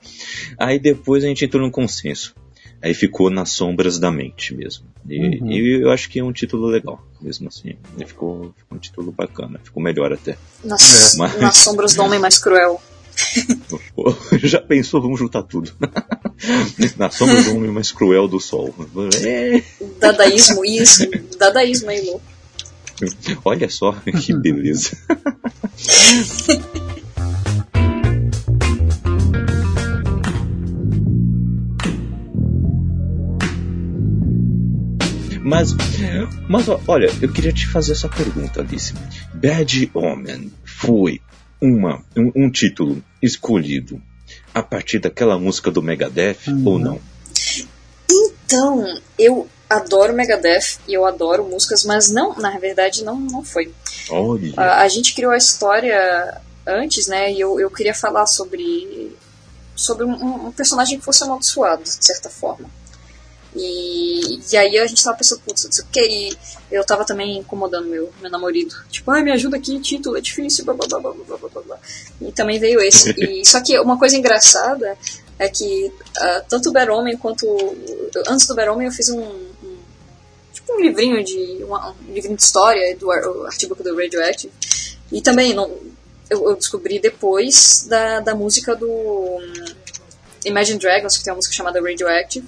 Aí 0.57 0.79
depois 0.79 1.23
a 1.23 1.27
gente 1.27 1.45
entrou 1.45 1.63
num 1.63 1.71
consenso. 1.71 2.35
Aí 2.83 2.95
ficou 2.95 3.29
nas 3.29 3.51
sombras 3.51 3.99
da 3.99 4.11
mente 4.11 4.55
mesmo. 4.55 4.85
E, 5.07 5.19
Uhum. 5.39 5.51
e 5.51 5.81
eu 5.83 5.91
acho 5.91 6.09
que 6.09 6.19
é 6.19 6.23
um 6.23 6.31
título 6.33 6.65
legal, 6.67 7.05
mesmo 7.21 7.47
assim. 7.47 7.75
Ficou, 8.07 8.53
ficou 8.57 8.75
um 8.77 8.79
título 8.79 9.11
bacana, 9.11 9.59
ficou 9.63 9.81
melhor 9.83 10.11
até. 10.11 10.35
Nas. 10.63 11.15
Mas- 11.17 11.39
nas 11.39 11.57
sombras 11.57 11.93
do 11.93 12.01
homem 12.03 12.19
mais 12.19 12.39
cruel. 12.39 12.81
Já 14.43 14.60
pensou, 14.60 15.02
vamos 15.02 15.19
juntar 15.19 15.43
tudo. 15.43 15.71
Na 16.97 17.10
sombra 17.10 17.41
do 17.43 17.56
homem 17.56 17.71
mais 17.71 17.91
cruel 17.91 18.28
do 18.28 18.39
sol. 18.39 18.74
É, 19.24 19.62
Dadaísmo, 20.00 20.65
isso. 20.65 21.08
Dadaísmo 21.38 21.89
aí, 21.89 22.02
louco. 22.06 22.21
olha 23.45 23.69
só 23.69 23.93
que 23.93 24.34
beleza. 24.34 24.91
Mas, 35.43 35.76
mas 36.47 36.65
olha, 36.88 37.12
eu 37.19 37.30
queria 37.30 37.52
te 37.52 37.67
fazer 37.67 37.93
essa 37.93 38.08
pergunta, 38.08 38.62
Alice. 38.62 38.93
Bad 39.34 39.91
Omen 39.93 40.52
foi 40.63 41.19
uma, 41.62 42.04
um, 42.15 42.32
um 42.36 42.50
título 42.50 43.04
escolhido 43.21 44.02
a 44.54 44.63
partir 44.63 45.00
daquela 45.00 45.38
música 45.38 45.69
do 45.69 45.82
Megadeth 45.82 46.39
ou 46.65 46.80
não? 46.80 47.00
Então, 48.10 49.00
eu 49.17 49.47
adoro 49.69 50.13
Megadeth 50.13 50.80
e 50.88 50.93
eu 50.93 51.06
adoro 51.06 51.45
músicas, 51.45 51.86
mas 51.86 52.12
não, 52.12 52.36
na 52.38 52.58
verdade, 52.58 53.04
não, 53.04 53.19
não 53.19 53.43
foi. 53.43 53.71
Olha. 54.10 54.54
A, 54.58 54.82
a 54.82 54.88
gente 54.88 55.13
criou 55.13 55.32
a 55.32 55.38
história 55.38 56.41
antes, 56.65 57.08
né? 57.08 57.32
E 57.32 57.39
eu, 57.39 57.60
eu 57.60 57.69
queria 57.69 57.93
falar 57.93 58.26
sobre 58.26 59.15
sobre 59.76 60.06
um, 60.06 60.47
um 60.47 60.52
personagem 60.52 61.00
que 61.00 61.06
fosse 61.06 61.24
amaldiçoado, 61.24 61.84
de 61.84 62.06
certa 62.06 62.30
forma. 62.30 62.69
E, 63.55 64.39
e 64.51 64.57
aí 64.57 64.77
a 64.77 64.87
gente 64.87 65.03
tava 65.03 65.17
pensando, 65.17 65.41
putz, 65.41 65.65
isso 65.65 65.85
que 65.91 65.99
e 65.99 66.37
eu 66.71 66.85
tava 66.85 67.03
também 67.03 67.37
incomodando 67.37 67.87
meu, 67.87 68.11
meu 68.21 68.31
namorado. 68.31 68.69
Tipo, 68.89 69.11
ai, 69.11 69.23
me 69.23 69.31
ajuda 69.31 69.57
aqui, 69.57 69.79
título, 69.79 70.17
é 70.17 70.21
difícil, 70.21 70.63
blá 70.63 70.73
blá 70.73 70.87
blá 70.87 70.99
blá 70.99 71.13
blá 71.13 71.49
blá 71.49 71.61
blá. 71.61 71.79
E 72.21 72.31
também 72.31 72.59
veio 72.59 72.79
esse. 72.79 73.11
E, 73.17 73.43
só 73.47 73.61
que 73.61 73.77
uma 73.79 73.97
coisa 73.97 74.17
engraçada 74.17 74.97
é 75.37 75.49
que 75.49 75.87
uh, 75.87 76.43
tanto 76.47 76.69
o 76.69 76.71
Beromen 76.71 77.17
quanto. 77.17 77.45
Antes 78.27 78.47
do 78.47 78.55
Beromen 78.55 78.87
eu 78.87 78.93
fiz 78.93 79.09
um, 79.09 79.21
um. 79.21 79.77
tipo 80.53 80.73
um 80.73 80.79
livrinho 80.79 81.23
de. 81.23 81.65
Um 81.65 82.13
livrinho 82.13 82.37
de 82.37 82.43
história 82.43 82.95
do 82.95 83.11
artigo 83.11 83.75
do 83.75 83.95
Radioactive. 83.95 84.53
E 85.11 85.21
também 85.21 85.53
não, 85.53 85.69
eu, 86.29 86.49
eu 86.49 86.55
descobri 86.55 86.99
depois 86.99 87.85
da, 87.89 88.21
da 88.21 88.33
música 88.33 88.75
do. 88.75 88.87
Um, 88.87 89.81
Imagine 90.43 90.79
Dragons, 90.79 91.17
que 91.17 91.23
tem 91.23 91.31
uma 91.31 91.37
música 91.37 91.53
chamada 91.53 91.79
Radioactive 91.79 92.47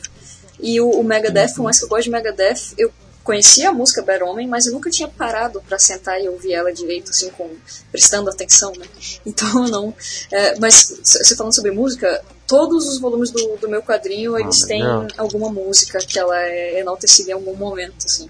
e 0.63 0.79
o, 0.81 0.89
o 0.89 1.03
Megadeth, 1.03 1.53
por 1.55 1.63
mais 1.63 1.77
que 1.77 1.85
eu 1.85 1.89
gosto 1.89 2.05
de 2.05 2.09
Megadeth, 2.09 2.73
eu 2.77 2.91
conhecia 3.23 3.69
a 3.69 3.73
música 3.73 4.01
Bad 4.01 4.23
Homem, 4.23 4.47
mas 4.47 4.65
eu 4.65 4.73
nunca 4.73 4.89
tinha 4.89 5.07
parado 5.07 5.61
pra 5.61 5.77
sentar 5.77 6.21
e 6.21 6.27
ouvir 6.27 6.53
ela 6.53 6.73
direito, 6.73 7.11
assim, 7.11 7.29
com, 7.29 7.49
prestando 7.91 8.29
atenção, 8.29 8.71
né? 8.77 8.85
Então, 9.25 9.67
não. 9.67 9.93
É, 10.31 10.57
mas, 10.59 10.99
você 11.03 11.35
falando 11.35 11.53
sobre 11.53 11.71
música, 11.71 12.23
todos 12.47 12.87
os 12.87 12.99
volumes 12.99 13.29
do, 13.31 13.57
do 13.57 13.69
meu 13.69 13.81
quadrinho, 13.81 14.37
eles 14.37 14.63
Ah, 14.63 14.67
têm 14.67 14.81
legal. 14.81 15.07
alguma 15.17 15.49
música 15.49 15.99
que 15.99 16.17
ela 16.17 16.37
é 16.37 16.79
enaltecida 16.79 17.31
em 17.31 17.33
algum 17.33 17.55
momento, 17.55 18.05
assim. 18.05 18.29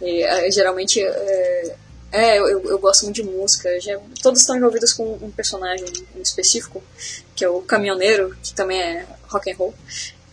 E, 0.00 0.22
é, 0.22 0.50
geralmente, 0.50 1.00
é, 1.00 1.76
é, 2.12 2.38
eu, 2.38 2.62
eu 2.64 2.78
gosto 2.78 3.04
muito 3.04 3.16
de 3.16 3.24
música. 3.24 3.80
Já, 3.80 3.98
todos 4.22 4.40
estão 4.40 4.56
envolvidos 4.56 4.92
com 4.92 5.14
um 5.20 5.30
personagem 5.30 5.86
em 6.16 6.20
específico, 6.20 6.82
que 7.34 7.44
é 7.44 7.48
o 7.48 7.60
caminhoneiro, 7.62 8.36
que 8.42 8.54
também 8.54 8.80
é 8.80 9.06
rock 9.28 9.50
and 9.50 9.56
roll. 9.56 9.74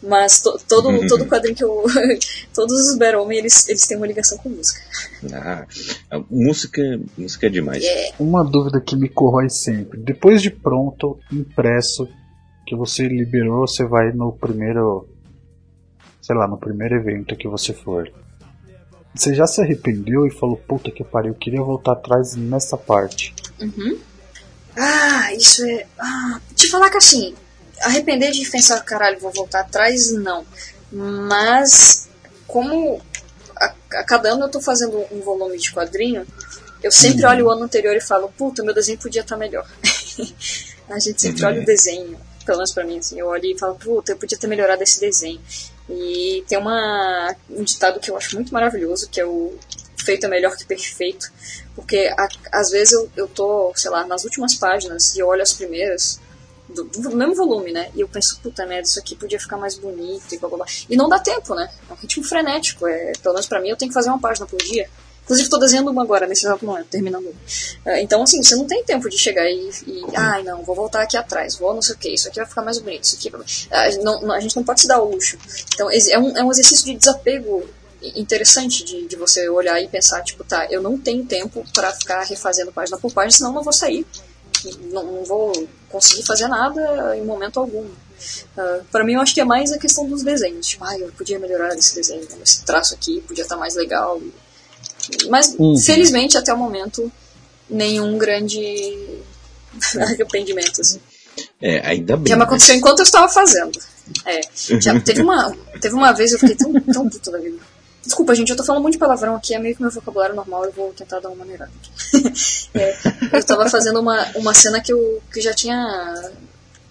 Mas 0.03 0.41
to, 0.41 0.57
todo, 0.67 0.89
Uhum. 0.89 1.07
todo 1.07 1.25
quadrinho 1.27 1.55
que 1.55 1.63
eu. 1.63 1.83
todos 2.53 2.73
os 2.89 2.97
Batman, 2.97 3.33
eles, 3.35 3.69
eles 3.69 3.85
têm 3.85 3.97
uma 3.97 4.07
ligação 4.07 4.37
com 4.39 4.49
música. 4.49 4.81
Ah, 5.33 5.65
a 6.09 6.19
música, 6.29 6.81
música 7.17 7.45
é 7.45 7.49
demais. 7.49 7.83
É, 7.83 8.13
Uma 8.19 8.43
dúvida 8.43 8.81
que 8.81 8.95
me 8.95 9.07
corrói 9.09 9.49
sempre. 9.49 9.99
Depois 9.99 10.41
de 10.41 10.49
pronto, 10.49 11.19
impresso, 11.31 12.07
que 12.65 12.75
você 12.75 13.07
liberou, 13.07 13.67
você 13.67 13.85
vai 13.85 14.11
no 14.11 14.31
primeiro. 14.33 15.07
Sei 16.21 16.35
lá, 16.35 16.47
no 16.47 16.57
primeiro 16.57 16.95
evento 16.95 17.35
que 17.35 17.47
você 17.47 17.73
for. 17.73 18.11
Você 19.13 19.33
já 19.35 19.45
se 19.45 19.61
arrependeu 19.61 20.25
e 20.25 20.31
falou, 20.31 20.55
puta 20.55 20.89
que 20.89 21.03
pariu, 21.03 21.31
eu 21.33 21.35
queria 21.37 21.61
voltar 21.61 21.91
atrás 21.93 22.35
nessa 22.35 22.77
parte. 22.77 23.33
Uhum. 23.59 23.97
Ah, 24.75 25.33
isso 25.33 25.63
é. 25.65 25.85
Ah, 25.99 26.39
te 26.55 26.69
falar 26.69 26.89
que 26.89 26.97
assim, 26.97 27.33
arrepender 27.81 28.31
de 28.31 28.49
pensar, 28.49 28.79
caralho, 28.81 29.19
vou 29.19 29.31
voltar 29.31 29.61
atrás, 29.61 30.11
não. 30.13 30.45
Mas, 30.91 32.07
como 32.47 33.01
a, 33.55 33.73
a 33.93 34.03
cada 34.03 34.31
ano 34.33 34.45
eu 34.45 34.49
tô 34.49 34.61
fazendo 34.61 35.05
um 35.11 35.21
volume 35.21 35.57
de 35.57 35.71
quadrinho, 35.71 36.25
eu 36.83 36.91
sempre 36.91 37.25
olho 37.25 37.45
o 37.45 37.51
ano 37.51 37.63
anterior 37.63 37.95
e 37.95 38.01
falo, 38.01 38.29
puta, 38.37 38.63
meu 38.63 38.73
desenho 38.73 38.97
podia 38.97 39.21
estar 39.21 39.37
melhor. 39.37 39.67
a 40.89 40.99
gente 40.99 41.21
sempre 41.21 41.43
Uhum. 41.43 41.49
olha 41.49 41.61
o 41.61 41.65
desenho, 41.65 42.19
pelo 42.45 42.57
menos 42.57 42.71
pra 42.71 42.83
mim, 42.85 42.97
assim, 42.99 43.19
eu 43.19 43.27
olho 43.27 43.45
e 43.45 43.57
falo, 43.57 43.75
puta, 43.75 44.11
eu 44.11 44.17
podia 44.17 44.37
ter 44.37 44.47
melhorado 44.47 44.81
esse 44.83 44.99
desenho. 44.99 45.39
E 45.89 46.43
tem 46.47 46.57
uma, 46.57 47.35
um 47.49 47.63
ditado 47.63 47.99
que 47.99 48.09
eu 48.09 48.17
acho 48.17 48.35
muito 48.35 48.53
maravilhoso, 48.53 49.09
que 49.09 49.19
é 49.19 49.25
o 49.25 49.53
feito 49.97 50.25
é 50.25 50.29
melhor 50.29 50.55
que 50.55 50.65
perfeito. 50.65 51.31
Porque 51.75 52.11
a- 52.17 52.27
às 52.51 52.69
vezes 52.71 52.93
eu, 52.93 53.09
eu 53.15 53.27
tô, 53.27 53.71
sei 53.75 53.91
lá, 53.91 54.05
nas 54.05 54.23
últimas 54.23 54.55
páginas 54.55 55.15
e 55.15 55.21
olho 55.23 55.41
as 55.43 55.53
primeiras 55.53 56.19
do, 56.73 56.83
do 56.85 57.15
mesmo 57.15 57.35
volume, 57.35 57.71
né? 57.71 57.89
E 57.95 58.01
eu 58.01 58.07
penso, 58.07 58.39
puta 58.41 58.65
merda, 58.65 58.87
isso 58.87 58.99
aqui 58.99 59.15
podia 59.15 59.39
ficar 59.39 59.57
mais 59.57 59.77
bonito 59.77 60.33
e 60.33 60.37
blá 60.37 60.49
blá 60.49 60.57
blá. 60.59 60.67
E 60.89 60.95
não 60.95 61.07
dá 61.09 61.19
tempo, 61.19 61.53
né? 61.55 61.69
É 61.89 61.93
um 61.93 61.95
ritmo 61.95 62.23
frenético. 62.23 62.87
É, 62.87 63.11
pelo 63.21 63.33
menos 63.33 63.47
pra 63.47 63.59
mim, 63.61 63.69
eu 63.69 63.77
tenho 63.77 63.89
que 63.89 63.93
fazer 63.93 64.09
uma 64.09 64.19
página 64.19 64.45
por 64.45 64.57
dia. 64.59 64.89
Inclusive, 65.23 65.49
tô 65.49 65.57
desenhando 65.59 65.91
uma 65.91 66.01
agora, 66.01 66.25
nesse 66.27 66.45
exato 66.45 66.65
momento, 66.65 66.87
terminando. 66.87 67.23
uma. 67.25 67.33
É, 67.93 68.01
Então, 68.01 68.21
assim, 68.23 68.41
você 68.41 68.55
não 68.55 68.65
tem 68.65 68.83
tempo 68.83 69.07
de 69.09 69.17
chegar 69.17 69.45
e, 69.49 69.69
e 69.87 70.03
ai, 70.15 70.43
não, 70.43 70.63
vou 70.63 70.75
voltar 70.75 71.01
aqui 71.03 71.15
atrás, 71.15 71.55
vou 71.57 71.73
não 71.73 71.81
sei 71.81 71.95
o 71.95 71.97
que, 71.97 72.09
isso 72.09 72.27
aqui 72.27 72.37
vai 72.39 72.47
ficar 72.49 72.63
mais 72.63 72.79
bonito, 72.79 73.03
isso 73.03 73.15
aqui. 73.15 73.29
vai- 73.29 73.41
A, 73.71 73.95
não- 74.03 74.21
não- 74.23 74.35
a 74.35 74.39
gente 74.39 74.55
não 74.55 74.63
pode 74.63 74.81
se 74.81 74.87
dar 74.87 74.99
o 74.99 75.09
luxo. 75.11 75.37
Então, 75.73 75.89
é 75.91 76.17
um, 76.19 76.37
é 76.37 76.43
um 76.43 76.51
exercício 76.51 76.83
de 76.85 76.95
desapego 76.95 77.63
interessante 78.15 78.83
de, 78.83 79.07
de 79.07 79.15
você 79.15 79.47
olhar 79.47 79.79
e 79.81 79.87
pensar, 79.87 80.21
tipo, 80.23 80.43
tá, 80.43 80.65
eu 80.71 80.81
não 80.81 80.97
tenho 80.97 81.23
tempo 81.23 81.63
pra 81.73 81.91
ficar 81.93 82.23
refazendo 82.23 82.71
página 82.71 82.97
por 82.97 83.13
página, 83.13 83.31
senão 83.31 83.53
não 83.53 83.63
vou 83.63 83.71
sair. 83.73 84.05
Não, 84.91 85.03
não 85.03 85.23
vou 85.23 85.67
conseguir 85.89 86.23
fazer 86.23 86.47
nada 86.47 87.15
em 87.17 87.23
momento 87.25 87.59
algum. 87.59 87.83
Uh, 87.83 88.83
para 88.91 89.03
mim, 89.03 89.13
eu 89.13 89.21
acho 89.21 89.33
que 89.33 89.41
é 89.41 89.45
mais 89.45 89.71
a 89.71 89.77
questão 89.79 90.07
dos 90.07 90.23
desenhos. 90.23 90.67
Tipo, 90.67 90.85
ah, 90.85 90.97
eu 90.97 91.11
podia 91.13 91.39
melhorar 91.39 91.75
esse 91.75 91.95
desenho, 91.95 92.27
esse 92.43 92.63
traço 92.63 92.93
aqui 92.93 93.21
podia 93.21 93.43
estar 93.43 93.57
mais 93.57 93.75
legal. 93.75 94.21
Mas, 95.29 95.55
Uhum. 95.57 95.77
felizmente, 95.77 96.37
até 96.37 96.53
o 96.53 96.57
momento, 96.57 97.11
nenhum 97.69 98.17
grande 98.17 99.19
arrependimento. 99.99 100.81
Assim. 100.81 100.99
É, 101.61 101.87
ainda 101.87 102.17
bem. 102.17 102.27
Já 102.27 102.35
me 102.35 102.39
né? 102.41 102.45
aconteceu 102.45 102.75
enquanto 102.75 102.99
eu 102.99 103.03
estava 103.03 103.27
fazendo. 103.29 103.79
É, 104.25 104.41
já 104.79 104.99
teve 105.01 105.21
uma, 105.21 105.55
teve 105.79 105.95
uma 105.95 106.11
vez 106.11 106.31
eu 106.33 106.39
fiquei 106.39 106.55
tão, 106.55 106.73
tão 106.73 107.09
puta 107.09 107.31
da 107.31 107.37
vida. 107.39 107.57
Desculpa, 108.03 108.33
gente, 108.33 108.49
eu 108.49 108.55
tô 108.57 108.63
falando 108.63 108.81
muito 108.81 108.93
de 108.93 108.99
palavrão 108.99 109.35
aqui, 109.35 109.53
é 109.53 109.59
meio 109.59 109.75
que 109.75 109.81
meu 109.81 109.91
vocabulário 109.91 110.35
normal, 110.35 110.65
eu 110.65 110.71
vou 110.71 110.91
tentar 110.91 111.19
dar 111.19 111.29
uma 111.29 111.37
maneirada 111.37 111.71
aqui. 111.79 112.33
é, 112.73 112.97
eu 113.37 113.43
tava 113.43 113.69
fazendo 113.69 113.99
uma, 113.99 114.25
uma 114.35 114.53
cena 114.55 114.81
que 114.81 114.91
eu 114.91 115.21
que 115.31 115.39
já 115.39 115.53
tinha 115.53 116.31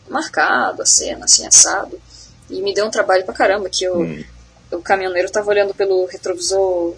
marcado 0.08 0.82
a 0.82 0.86
cena, 0.86 1.24
assim, 1.24 1.46
assado, 1.46 2.00
e 2.48 2.62
me 2.62 2.72
deu 2.72 2.86
um 2.86 2.90
trabalho 2.90 3.24
pra 3.24 3.34
caramba, 3.34 3.68
que 3.68 3.84
eu, 3.84 4.00
hum. 4.00 4.24
o 4.70 4.78
caminhoneiro 4.78 5.30
tava 5.30 5.50
olhando 5.50 5.74
pelo 5.74 6.06
retrovisor 6.06 6.94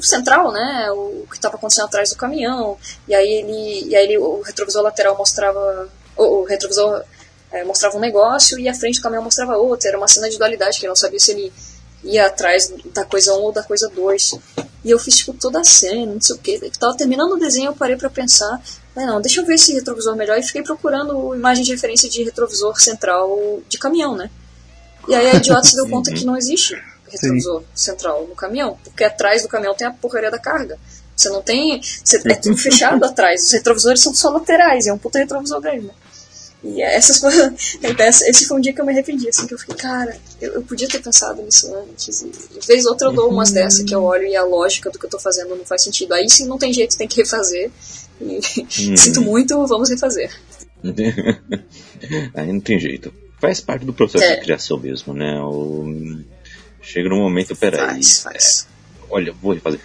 central, 0.00 0.52
né, 0.52 0.90
o 0.92 1.26
que 1.30 1.36
estava 1.36 1.56
acontecendo 1.56 1.84
atrás 1.84 2.10
do 2.10 2.16
caminhão, 2.16 2.78
e 3.06 3.14
aí 3.14 3.28
ele, 3.28 3.88
e 3.88 3.96
aí 3.96 4.04
ele, 4.04 4.18
o 4.18 4.40
retrovisor 4.40 4.82
lateral 4.82 5.16
mostrava, 5.16 5.88
o, 6.16 6.24
o 6.40 6.44
retrovisor 6.44 7.02
é, 7.52 7.64
mostrava 7.64 7.96
um 7.96 8.00
negócio 8.00 8.58
e 8.58 8.68
a 8.68 8.74
frente 8.74 8.98
do 8.98 9.02
caminhão 9.02 9.22
mostrava 9.22 9.56
outro, 9.56 9.86
era 9.86 9.98
uma 9.98 10.08
cena 10.08 10.28
de 10.28 10.38
dualidade, 10.38 10.78
que 10.78 10.84
ele 10.84 10.90
não 10.90 10.96
sabia 10.96 11.20
se 11.20 11.32
ele 11.32 11.52
ia 12.04 12.26
atrás 12.26 12.72
da 12.94 13.04
coisa 13.04 13.34
1 13.34 13.40
ou 13.40 13.52
da 13.52 13.62
coisa 13.62 13.88
2. 13.88 14.34
E 14.84 14.90
eu 14.90 14.98
fiz 14.98 15.16
tipo 15.16 15.34
toda 15.34 15.60
a 15.60 15.64
cena, 15.64 16.14
não 16.14 16.20
sei 16.20 16.36
o 16.36 16.38
que. 16.38 16.70
Tava 16.78 16.96
terminando 16.96 17.32
o 17.32 17.38
desenho, 17.38 17.68
eu 17.68 17.74
parei 17.74 17.96
para 17.96 18.08
pensar, 18.08 18.60
mas 18.94 19.06
não, 19.06 19.20
deixa 19.20 19.40
eu 19.40 19.46
ver 19.46 19.54
esse 19.54 19.72
retrovisor 19.74 20.16
melhor 20.16 20.38
e 20.38 20.42
fiquei 20.42 20.62
procurando 20.62 21.34
imagem 21.34 21.64
de 21.64 21.72
referência 21.72 22.08
de 22.08 22.22
retrovisor 22.22 22.80
central 22.80 23.60
de 23.68 23.78
caminhão, 23.78 24.16
né? 24.16 24.30
E 25.08 25.14
aí 25.14 25.26
a 25.28 25.34
idiota 25.34 25.64
se 25.64 25.76
deu 25.76 25.88
conta 25.88 26.12
que 26.12 26.24
não 26.24 26.36
existe 26.36 26.80
retrovisor 27.08 27.60
Sim. 27.60 27.66
central 27.74 28.26
no 28.26 28.34
caminhão, 28.34 28.78
porque 28.84 29.04
atrás 29.04 29.42
do 29.42 29.48
caminhão 29.48 29.74
tem 29.74 29.86
a 29.86 29.92
porcaria 29.92 30.30
da 30.30 30.38
carga. 30.38 30.78
Você 31.16 31.28
não 31.28 31.42
tem. 31.42 31.82
Você, 31.82 32.16
é 32.24 32.34
tudo 32.34 32.56
fechado 32.56 33.04
atrás. 33.04 33.44
Os 33.44 33.52
retrovisores 33.52 34.00
são 34.00 34.14
só 34.14 34.30
laterais, 34.30 34.86
é 34.86 34.92
um 34.92 34.96
puta 34.96 35.18
retrovisor 35.18 35.60
grande. 35.60 35.86
Né? 35.86 35.92
E 36.62 36.82
essas 36.82 37.18
foram. 37.20 37.54
Esse 38.28 38.46
foi 38.46 38.58
um 38.58 38.60
dia 38.60 38.72
que 38.72 38.80
eu 38.80 38.84
me 38.84 38.92
arrependi, 38.92 39.28
assim, 39.28 39.46
que 39.46 39.54
eu 39.54 39.58
fiquei, 39.58 39.76
cara, 39.76 40.16
eu, 40.40 40.54
eu 40.54 40.62
podia 40.62 40.88
ter 40.88 41.02
pensado 41.02 41.42
nisso 41.42 41.74
antes. 41.74 42.22
E 42.22 42.60
de 42.60 42.66
vez 42.66 42.84
ou 42.84 42.92
outra 42.92 43.08
eu 43.08 43.12
dou 43.12 43.30
umas 43.30 43.48
uhum. 43.48 43.54
dessas 43.54 43.84
que 43.84 43.94
eu 43.94 44.02
olho 44.02 44.26
e 44.26 44.36
a 44.36 44.44
lógica 44.44 44.90
do 44.90 44.98
que 44.98 45.06
eu 45.06 45.10
tô 45.10 45.18
fazendo 45.18 45.56
não 45.56 45.64
faz 45.64 45.82
sentido. 45.82 46.12
Aí 46.12 46.28
sim 46.28 46.46
não 46.46 46.58
tem 46.58 46.72
jeito, 46.72 46.96
tem 46.96 47.08
que 47.08 47.20
refazer. 47.20 47.70
E 48.20 48.40
hum. 48.90 48.96
sinto 48.96 49.22
muito, 49.22 49.66
vamos 49.66 49.88
refazer. 49.88 50.30
Aí 52.34 52.52
não 52.52 52.60
tem 52.60 52.78
jeito. 52.78 53.12
Faz 53.38 53.60
parte 53.60 53.86
do 53.86 53.94
processo 53.94 54.24
é. 54.24 54.36
de 54.36 54.42
criação 54.42 54.78
mesmo, 54.78 55.14
né? 55.14 55.40
O... 55.42 56.20
Chega 56.82 57.08
num 57.08 57.22
momento, 57.22 57.56
peraí. 57.56 57.86
Faz, 57.86 58.20
faz. 58.20 58.66
É, 59.00 59.04
olha, 59.10 59.32
vou 59.32 59.54
refazer. 59.54 59.80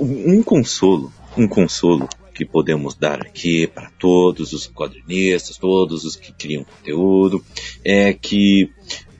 Um 0.00 0.42
consolo, 0.42 1.12
um 1.36 1.46
consolo 1.46 2.08
que 2.38 2.44
podemos 2.44 2.94
dar 2.94 3.20
aqui 3.20 3.66
para 3.66 3.90
todos 3.98 4.52
os 4.52 4.68
quadrinistas, 4.68 5.56
todos 5.56 6.04
os 6.04 6.14
que 6.14 6.32
criam 6.32 6.62
conteúdo, 6.62 7.44
é 7.84 8.12
que 8.12 8.70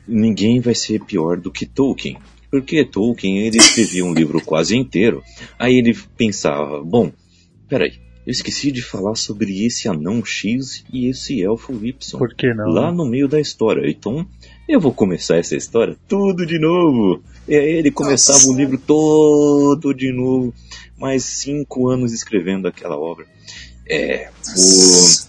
ninguém 0.06 0.60
vai 0.60 0.76
ser 0.76 1.04
pior 1.04 1.36
do 1.36 1.50
que 1.50 1.66
Tolkien. 1.66 2.16
Porque 2.48 2.84
Tolkien 2.84 3.38
ele 3.38 3.58
escrevia 3.58 4.04
um 4.04 4.14
livro 4.14 4.40
quase 4.40 4.76
inteiro, 4.76 5.20
aí 5.58 5.78
ele 5.78 5.98
pensava, 6.16 6.80
bom, 6.80 7.10
peraí, 7.68 7.94
eu 8.24 8.30
esqueci 8.30 8.70
de 8.70 8.82
falar 8.82 9.16
sobre 9.16 9.66
esse 9.66 9.88
anão 9.88 10.24
X 10.24 10.84
e 10.92 11.08
esse 11.08 11.42
elfo 11.42 11.72
Y. 11.84 12.18
Por 12.18 12.34
que 12.36 12.54
não? 12.54 12.68
Lá 12.68 12.92
no 12.92 13.04
meio 13.04 13.26
da 13.26 13.40
história. 13.40 13.90
Então, 13.90 14.24
eu 14.68 14.78
vou 14.78 14.92
começar 14.92 15.38
essa 15.38 15.56
história 15.56 15.96
tudo 16.06 16.46
de 16.46 16.58
novo. 16.60 17.20
E 17.48 17.56
aí 17.56 17.70
ele 17.72 17.90
começava 17.90 18.38
Nossa. 18.38 18.50
o 18.50 18.56
livro 18.56 18.78
todo 18.78 19.92
de 19.92 20.12
novo 20.12 20.54
mais 20.98 21.24
cinco 21.24 21.88
anos 21.88 22.12
escrevendo 22.12 22.68
aquela 22.68 22.98
obra. 22.98 23.26
É, 23.88 24.30
o, 24.56 25.28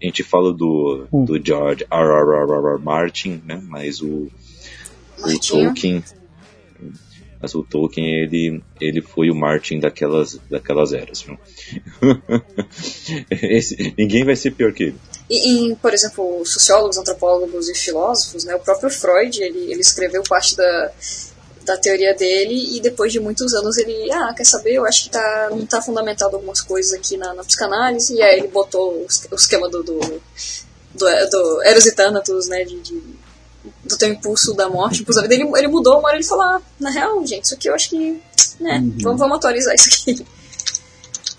a 0.00 0.04
gente 0.04 0.22
fala 0.22 0.52
do, 0.52 1.06
hum. 1.12 1.24
do 1.24 1.44
George 1.44 1.84
R. 1.90 2.00
R. 2.00 2.44
R. 2.44 2.74
R. 2.74 2.82
Martin, 2.82 3.42
né? 3.44 3.60
Mas 3.66 4.00
o, 4.00 4.30
o 5.18 5.40
Tolkien, 5.40 6.02
mas 7.40 7.54
o 7.54 7.62
Tolkien 7.62 8.22
ele, 8.22 8.62
ele 8.80 9.02
foi 9.02 9.30
o 9.30 9.34
Martin 9.34 9.78
daquelas, 9.78 10.40
daquelas 10.50 10.92
eras. 10.92 11.26
Esse, 13.30 13.94
ninguém 13.96 14.24
vai 14.24 14.36
ser 14.36 14.52
pior 14.52 14.72
que 14.72 14.84
ele. 14.84 14.96
E, 15.28 15.76
por 15.82 15.92
exemplo, 15.92 16.44
sociólogos, 16.44 16.96
antropólogos 16.96 17.68
e 17.68 17.74
filósofos, 17.74 18.44
né, 18.44 18.54
o 18.54 18.60
próprio 18.60 18.90
Freud 18.90 19.42
ele, 19.42 19.70
ele 19.70 19.80
escreveu 19.80 20.22
parte 20.22 20.56
da, 20.56 20.92
da 21.66 21.76
teoria 21.76 22.14
dele 22.14 22.76
e 22.76 22.80
depois 22.80 23.12
de 23.12 23.18
muitos 23.18 23.52
anos 23.52 23.76
ele, 23.76 24.10
ah, 24.12 24.32
quer 24.34 24.44
saber, 24.44 24.74
eu 24.74 24.86
acho 24.86 25.04
que 25.04 25.10
tá, 25.10 25.48
não 25.50 25.66
tá 25.66 25.82
fundamentado 25.82 26.36
algumas 26.36 26.60
coisas 26.60 26.92
aqui 26.92 27.16
na, 27.16 27.34
na 27.34 27.42
psicanálise 27.42 28.14
e 28.14 28.22
aí 28.22 28.38
ele 28.38 28.48
botou 28.48 28.92
o, 28.92 29.06
o 29.32 29.34
esquema 29.34 29.68
do, 29.68 29.82
do, 29.82 29.98
do, 29.98 31.28
do 31.30 31.62
Eros 31.64 31.84
e 31.84 31.94
Thanatos, 31.94 32.46
né, 32.46 32.62
de, 32.64 32.80
de, 32.80 33.02
do 33.84 33.98
teu 33.98 34.08
impulso 34.08 34.54
da 34.54 34.68
morte, 34.68 35.02
impulso 35.02 35.20
da 35.20 35.26
vida, 35.26 35.34
ele, 35.34 35.50
ele 35.58 35.68
mudou 35.68 35.98
uma 35.98 36.08
hora 36.08 36.16
ele 36.16 36.24
falou, 36.24 36.44
ah, 36.44 36.62
na 36.78 36.90
real, 36.90 37.26
gente, 37.26 37.44
isso 37.44 37.54
aqui 37.54 37.68
eu 37.68 37.74
acho 37.74 37.90
que, 37.90 38.22
né, 38.60 38.78
uhum. 38.78 38.96
vamos, 39.02 39.18
vamos 39.18 39.36
atualizar 39.36 39.74
isso 39.74 39.88
aqui. 39.88 40.24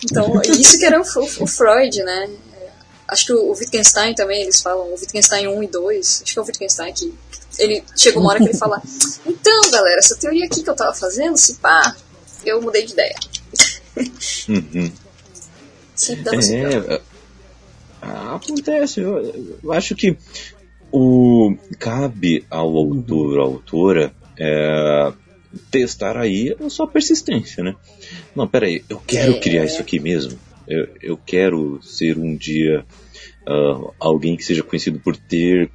Então, 0.03 0.41
isso 0.43 0.77
que 0.77 0.85
era 0.85 1.01
o, 1.01 1.03
o, 1.03 1.43
o 1.43 1.47
Freud, 1.47 2.03
né, 2.03 2.29
acho 3.07 3.25
que 3.27 3.33
o, 3.33 3.51
Wittgenstein 3.51 4.13
também, 4.13 4.41
eles 4.41 4.61
falam, 4.61 4.87
o 4.87 4.91
Wittgenstein 4.91 5.47
1 5.47 5.63
e 5.63 5.67
2, 5.67 6.21
acho 6.23 6.33
que 6.33 6.39
é 6.39 6.41
o 6.41 6.45
Wittgenstein 6.45 6.93
que 6.93 7.13
ele 7.59 7.83
chega 7.95 8.19
uma 8.19 8.29
hora 8.29 8.39
que 8.39 8.49
ele 8.49 8.57
fala: 8.57 8.81
Então, 9.25 9.71
galera, 9.71 9.99
essa 9.99 10.15
teoria 10.17 10.45
aqui 10.45 10.63
que 10.63 10.69
eu 10.69 10.75
tava 10.75 10.93
fazendo, 10.93 11.37
se 11.37 11.55
pá, 11.55 11.95
eu 12.45 12.61
mudei 12.61 12.85
de 12.85 12.93
ideia. 12.93 13.15
Uhum. 14.49 14.91
Dá 16.23 16.31
é, 16.31 16.95
é, 16.95 17.01
Acontece, 18.01 19.01
eu, 19.01 19.57
eu, 19.63 19.71
acho 19.71 19.95
que 19.95 20.15
o 20.91 21.55
cabe 21.79 22.45
ao 22.49 22.75
autor, 22.77 23.39
à 23.39 23.43
autora, 23.43 24.13
é, 24.37 25.11
testar 25.71 26.17
aí 26.17 26.55
a 26.63 26.69
sua 26.69 26.87
persistência, 26.87 27.63
né? 27.63 27.75
Não, 28.35 28.47
peraí, 28.47 28.83
eu 28.87 29.01
quero 29.05 29.33
é. 29.33 29.39
criar 29.39 29.65
isso 29.65 29.81
aqui 29.81 29.99
mesmo. 29.99 30.37
Eu, 30.67 30.87
eu 31.01 31.17
quero 31.17 31.81
ser 31.81 32.17
um 32.17 32.35
dia 32.35 32.85
uh, 33.47 33.93
alguém 33.99 34.35
que 34.35 34.43
seja 34.43 34.63
conhecido 34.63 34.99
por 34.99 35.15
ter 35.15 35.71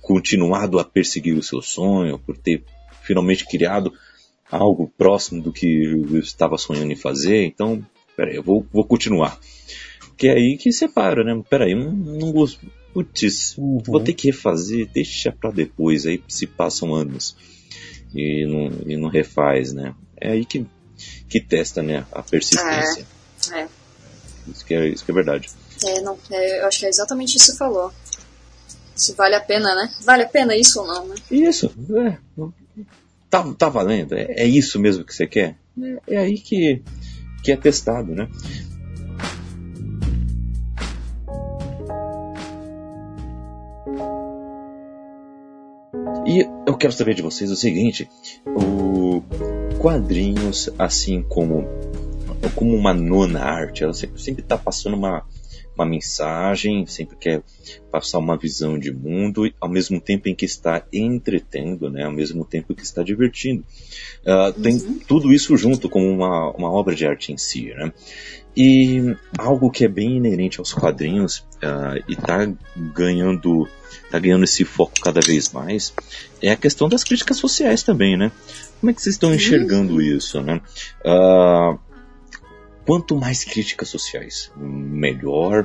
continuado 0.00 0.78
a 0.78 0.84
perseguir 0.84 1.36
o 1.36 1.42
seu 1.42 1.62
sonho, 1.62 2.18
por 2.18 2.36
ter 2.36 2.64
finalmente 3.02 3.46
criado 3.46 3.92
algo 4.50 4.92
próximo 4.96 5.42
do 5.42 5.52
que 5.52 5.84
eu 5.84 6.18
estava 6.18 6.58
sonhando 6.58 6.92
em 6.92 6.96
fazer. 6.96 7.44
Então, 7.44 7.84
peraí, 8.16 8.36
eu 8.36 8.42
vou, 8.42 8.66
vou 8.72 8.84
continuar. 8.84 9.38
Que 10.16 10.28
é 10.28 10.32
aí 10.32 10.56
que 10.56 10.72
separa, 10.72 11.24
né? 11.24 11.40
Peraí, 11.48 11.74
não, 11.74 11.92
não 11.92 12.32
gosto. 12.32 12.60
Putz, 12.92 13.58
uhum. 13.58 13.78
vou 13.84 14.00
ter 14.00 14.14
que 14.14 14.28
refazer, 14.28 14.88
deixa 14.92 15.32
para 15.32 15.50
depois, 15.50 16.06
aí 16.06 16.22
se 16.28 16.46
passam 16.46 16.94
anos 16.94 17.36
e 18.14 18.46
não, 18.46 18.70
e 18.86 18.96
não 18.96 19.08
refaz, 19.08 19.72
né? 19.72 19.94
É 20.16 20.30
aí 20.30 20.44
que, 20.44 20.64
que 21.28 21.40
testa, 21.40 21.82
né, 21.82 22.06
a 22.12 22.22
persistência. 22.22 23.04
É, 23.52 23.62
é. 23.62 23.68
Isso, 24.48 24.64
que 24.64 24.74
é, 24.74 24.88
isso 24.88 25.04
que 25.04 25.10
é 25.10 25.14
verdade. 25.14 25.50
É, 25.84 26.00
não, 26.00 26.18
é, 26.30 26.60
eu 26.60 26.66
acho 26.66 26.80
que 26.80 26.86
é 26.86 26.88
exatamente 26.88 27.36
isso 27.36 27.46
que 27.46 27.52
você 27.52 27.58
falou 27.58 27.92
se 28.94 29.12
vale 29.14 29.34
a 29.34 29.40
pena, 29.40 29.74
né? 29.74 29.90
Vale 30.04 30.22
a 30.22 30.28
pena 30.28 30.56
isso 30.56 30.80
ou 30.80 30.86
não, 30.86 31.06
né? 31.06 31.16
Isso, 31.30 31.72
é. 31.96 32.18
Tá, 33.28 33.44
tá 33.54 33.68
valendo? 33.68 34.14
É, 34.14 34.26
é 34.36 34.46
isso 34.46 34.78
mesmo 34.78 35.04
que 35.04 35.14
você 35.14 35.26
quer? 35.26 35.56
É, 35.82 36.14
é 36.14 36.18
aí 36.18 36.38
que, 36.38 36.82
que 37.42 37.50
é 37.50 37.56
testado, 37.56 38.14
né? 38.14 38.28
E 46.26 46.48
eu 46.66 46.76
quero 46.76 46.92
saber 46.92 47.14
de 47.14 47.22
vocês 47.22 47.50
o 47.50 47.56
seguinte: 47.56 48.08
o 48.46 49.22
quadrinhos, 49.78 50.70
assim 50.78 51.22
como 51.22 51.66
como 52.50 52.74
uma 52.76 52.94
nona 52.94 53.40
arte, 53.40 53.84
ela 53.84 53.94
sempre 53.94 54.42
está 54.42 54.56
passando 54.56 54.96
uma 54.96 55.24
uma 55.76 55.84
mensagem, 55.84 56.86
sempre 56.86 57.16
quer 57.16 57.42
passar 57.90 58.18
uma 58.18 58.36
visão 58.36 58.78
de 58.78 58.92
mundo, 58.92 59.50
ao 59.60 59.68
mesmo 59.68 60.00
tempo 60.00 60.28
em 60.28 60.34
que 60.34 60.44
está 60.44 60.84
entretendo, 60.92 61.90
né, 61.90 62.04
ao 62.04 62.12
mesmo 62.12 62.44
tempo 62.44 62.74
que 62.74 62.82
está 62.84 63.02
divertindo. 63.02 63.64
Uh, 64.24 64.52
tem 64.60 64.76
uhum. 64.76 64.98
tudo 65.06 65.32
isso 65.32 65.56
junto 65.56 65.88
como 65.88 66.08
uma, 66.08 66.50
uma 66.52 66.70
obra 66.70 66.94
de 66.94 67.06
arte 67.06 67.32
em 67.32 67.36
si. 67.36 67.74
Né? 67.74 67.92
E 68.56 69.16
algo 69.36 69.70
que 69.70 69.84
é 69.84 69.88
bem 69.88 70.16
inerente 70.16 70.60
aos 70.60 70.72
quadrinhos 70.72 71.38
uh, 71.56 72.00
e 72.08 72.12
está 72.12 72.48
ganhando, 72.94 73.68
tá 74.10 74.18
ganhando 74.18 74.44
esse 74.44 74.64
foco 74.64 74.94
cada 75.02 75.20
vez 75.20 75.52
mais 75.52 75.92
é 76.40 76.52
a 76.52 76.56
questão 76.56 76.88
das 76.88 77.02
críticas 77.02 77.36
sociais 77.36 77.82
também, 77.82 78.16
né? 78.16 78.30
Como 78.80 78.90
é 78.90 78.94
que 78.94 79.02
vocês 79.02 79.16
estão 79.16 79.34
enxergando 79.34 80.00
isso, 80.00 80.40
né? 80.40 80.60
Uh, 81.04 81.78
quanto 82.86 83.16
mais 83.16 83.44
críticas 83.44 83.88
sociais, 83.88 84.52
melhor. 84.56 85.64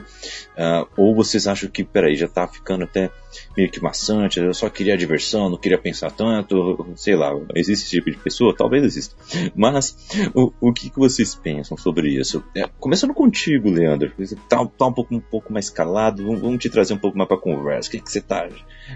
Uh, 0.58 0.88
ou 0.98 1.16
vocês 1.16 1.48
acham 1.48 1.70
que, 1.70 1.84
peraí, 1.84 2.16
já 2.16 2.28
tá 2.28 2.48
ficando 2.48 2.84
até 2.84 3.12
meio 3.56 3.70
que 3.70 3.82
maçante, 3.82 4.40
eu 4.40 4.54
só 4.54 4.70
queria 4.70 4.98
diversão, 4.98 5.50
não 5.50 5.58
queria 5.58 5.78
pensar 5.78 6.12
tanto, 6.12 6.88
sei 6.96 7.16
lá, 7.16 7.32
existe 7.54 7.86
esse 7.86 7.92
tipo 7.92 8.10
de 8.10 8.18
pessoa? 8.18 8.56
Talvez 8.56 8.84
exista. 8.84 9.16
Mas, 9.56 9.96
o, 10.34 10.52
o 10.60 10.74
que, 10.74 10.90
que 10.90 10.98
vocês 10.98 11.36
pensam 11.36 11.78
sobre 11.78 12.10
isso? 12.10 12.44
É, 12.56 12.68
começando 12.80 13.14
contigo, 13.14 13.70
Leandro, 13.70 14.12
você 14.18 14.36
tá, 14.48 14.66
tá, 14.66 14.88
um, 14.88 14.94
pouco, 14.94 15.16
um 15.16 15.20
pouco 15.20 15.52
mais 15.52 15.70
calado, 15.70 16.26
vamos, 16.26 16.42
vamos 16.42 16.60
te 16.60 16.70
trazer 16.70 16.94
um 16.94 17.00
pouco 17.00 17.18
mais 17.18 17.28
pra 17.28 17.38
conversa. 17.38 17.90
O 17.90 17.92
que, 17.92 18.00
que 18.00 18.12
você 18.12 18.22
tá. 18.22 18.48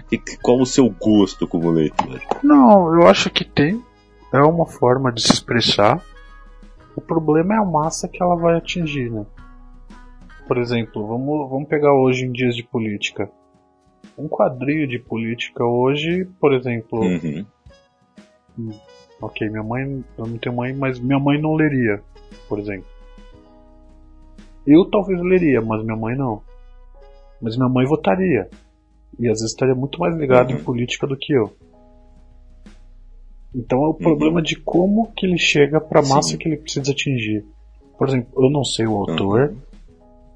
Que, 0.08 0.18
qual 0.38 0.58
o 0.60 0.66
seu 0.66 0.88
gosto 0.88 1.46
como 1.46 1.70
leitor? 1.70 2.20
Não, 2.42 2.94
eu 2.94 3.06
acho 3.06 3.30
que 3.30 3.44
tem. 3.44 3.82
É 4.32 4.40
uma 4.40 4.66
forma 4.66 5.12
de 5.12 5.22
se 5.22 5.32
expressar 5.32 6.04
o 6.96 7.00
problema 7.00 7.54
é 7.54 7.58
a 7.58 7.64
massa 7.64 8.08
que 8.08 8.22
ela 8.22 8.36
vai 8.36 8.56
atingir, 8.56 9.10
né? 9.10 9.26
Por 10.46 10.58
exemplo, 10.58 11.06
vamos, 11.06 11.48
vamos 11.50 11.68
pegar 11.68 11.92
hoje 11.94 12.24
em 12.24 12.32
dias 12.32 12.54
de 12.54 12.62
política. 12.62 13.30
Um 14.16 14.28
quadrinho 14.28 14.86
de 14.86 14.98
política 14.98 15.64
hoje, 15.64 16.28
por 16.38 16.52
exemplo. 16.52 17.00
Uhum. 17.00 17.46
Hum, 18.58 18.70
ok, 19.20 19.48
minha 19.48 19.62
mãe. 19.62 20.04
Eu 20.18 20.26
não 20.26 20.38
tenho 20.38 20.54
mãe, 20.54 20.74
mas 20.74 21.00
minha 21.00 21.18
mãe 21.18 21.40
não 21.40 21.54
leria, 21.54 22.02
por 22.48 22.58
exemplo. 22.58 22.86
Eu 24.66 24.88
talvez 24.90 25.20
leria, 25.20 25.60
mas 25.60 25.82
minha 25.82 25.96
mãe 25.96 26.14
não. 26.16 26.42
Mas 27.40 27.56
minha 27.56 27.68
mãe 27.68 27.86
votaria. 27.86 28.48
E 29.18 29.26
às 29.28 29.40
vezes 29.40 29.50
estaria 29.50 29.74
muito 29.74 29.98
mais 29.98 30.14
ligado 30.16 30.50
uhum. 30.50 30.58
em 30.58 30.62
política 30.62 31.06
do 31.06 31.16
que 31.16 31.32
eu. 31.32 31.56
Então 33.54 33.78
é 33.84 33.86
o 33.86 33.90
uhum. 33.90 33.94
problema 33.94 34.42
de 34.42 34.56
como 34.56 35.12
que 35.16 35.26
ele 35.26 35.38
chega 35.38 35.80
para 35.80 36.00
a 36.00 36.02
massa 36.02 36.30
Sim. 36.30 36.38
que 36.38 36.48
ele 36.48 36.56
precisa 36.56 36.90
atingir. 36.90 37.44
Por 37.96 38.08
exemplo, 38.08 38.44
eu 38.44 38.50
não 38.50 38.64
sei 38.64 38.86
o 38.86 38.96
autor. 38.96 39.50
Uhum. 39.50 39.56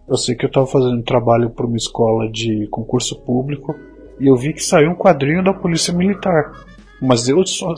Eu 0.08 0.16
sei 0.16 0.34
que 0.34 0.44
eu 0.44 0.48
estava 0.48 0.66
fazendo 0.66 0.98
um 0.98 1.02
trabalho 1.02 1.50
para 1.50 1.66
uma 1.66 1.76
escola 1.76 2.30
de 2.30 2.66
concurso 2.68 3.20
público 3.22 3.74
e 4.18 4.26
eu 4.26 4.36
vi 4.36 4.52
que 4.52 4.62
saiu 4.62 4.90
um 4.90 4.94
quadrinho 4.94 5.42
da 5.42 5.52
Polícia 5.52 5.92
Militar. 5.92 6.52
Mas 7.00 7.28
eu 7.28 7.44
só 7.46 7.74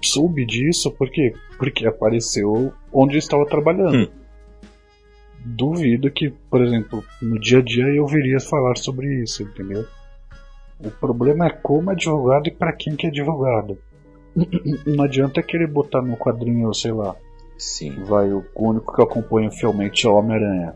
soube 0.00 0.44
disso 0.44 0.90
porque 0.92 1.32
porque 1.58 1.86
apareceu 1.86 2.72
onde 2.92 3.14
eu 3.14 3.18
estava 3.18 3.46
trabalhando. 3.46 3.96
Hum. 3.96 4.08
Duvido 5.44 6.10
que, 6.10 6.30
por 6.50 6.62
exemplo, 6.62 7.04
no 7.20 7.38
dia 7.38 7.58
a 7.58 7.62
dia 7.62 7.84
eu 7.84 8.06
viria 8.06 8.40
falar 8.40 8.76
sobre 8.76 9.22
isso, 9.22 9.42
entendeu? 9.42 9.84
O 10.84 10.90
problema 10.90 11.46
é 11.46 11.50
como 11.50 11.90
é 11.90 11.94
divulgado 11.94 12.48
e 12.48 12.52
para 12.52 12.72
quem 12.72 12.96
que 12.96 13.06
é 13.06 13.10
divulgado. 13.10 13.78
Não 14.86 15.04
adianta 15.04 15.42
querer 15.42 15.66
botar 15.66 16.02
no 16.02 16.16
quadrinho, 16.16 16.72
sei 16.74 16.92
lá. 16.92 17.14
Sim. 17.58 18.02
Vai, 18.04 18.32
o 18.32 18.44
único 18.56 18.94
que 18.94 19.00
eu 19.00 19.04
acompanho 19.04 19.50
fielmente 19.50 20.06
é 20.06 20.08
o 20.08 20.14
Homem-Aranha. 20.14 20.74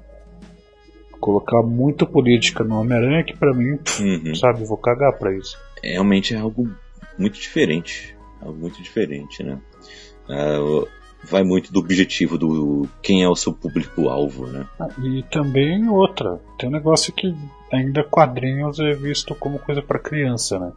Colocar 1.19 1.63
muito 1.63 2.07
política 2.07 2.63
no 2.63 2.79
Homem-Aranha 2.81 3.25
que 3.25 3.37
pra 3.37 3.53
mim, 3.53 3.79
uhum. 4.01 4.35
sabe, 4.35 4.65
vou 4.65 4.77
cagar 4.77 5.19
pra 5.19 5.35
isso. 5.35 5.59
É, 5.83 5.93
realmente 5.93 6.35
é 6.35 6.39
algo 6.39 6.71
muito 7.19 7.41
diferente. 7.41 8.17
Algo 8.41 8.59
muito 8.59 8.83
diferente, 8.83 9.43
né? 9.43 9.59
Uh, 10.29 10.87
vai 11.25 11.43
muito 11.43 11.73
do 11.73 11.81
objetivo 11.81 12.39
do 12.39 12.89
quem 13.03 13.23
é 13.23 13.29
o 13.29 13.37
seu 13.37 13.53
público-alvo, 13.53 14.47
né? 14.47 14.67
Ah, 14.79 14.89
e 15.03 15.23
também 15.25 15.89
outra, 15.89 16.41
tem 16.59 16.69
um 16.69 16.73
negócio 16.73 17.13
que 17.13 17.35
ainda 17.73 18.05
quadrinhos 18.05 18.79
é 18.79 18.93
visto 18.93 19.35
como 19.35 19.59
coisa 19.59 19.83
para 19.83 19.99
criança, 19.99 20.59
né? 20.59 20.73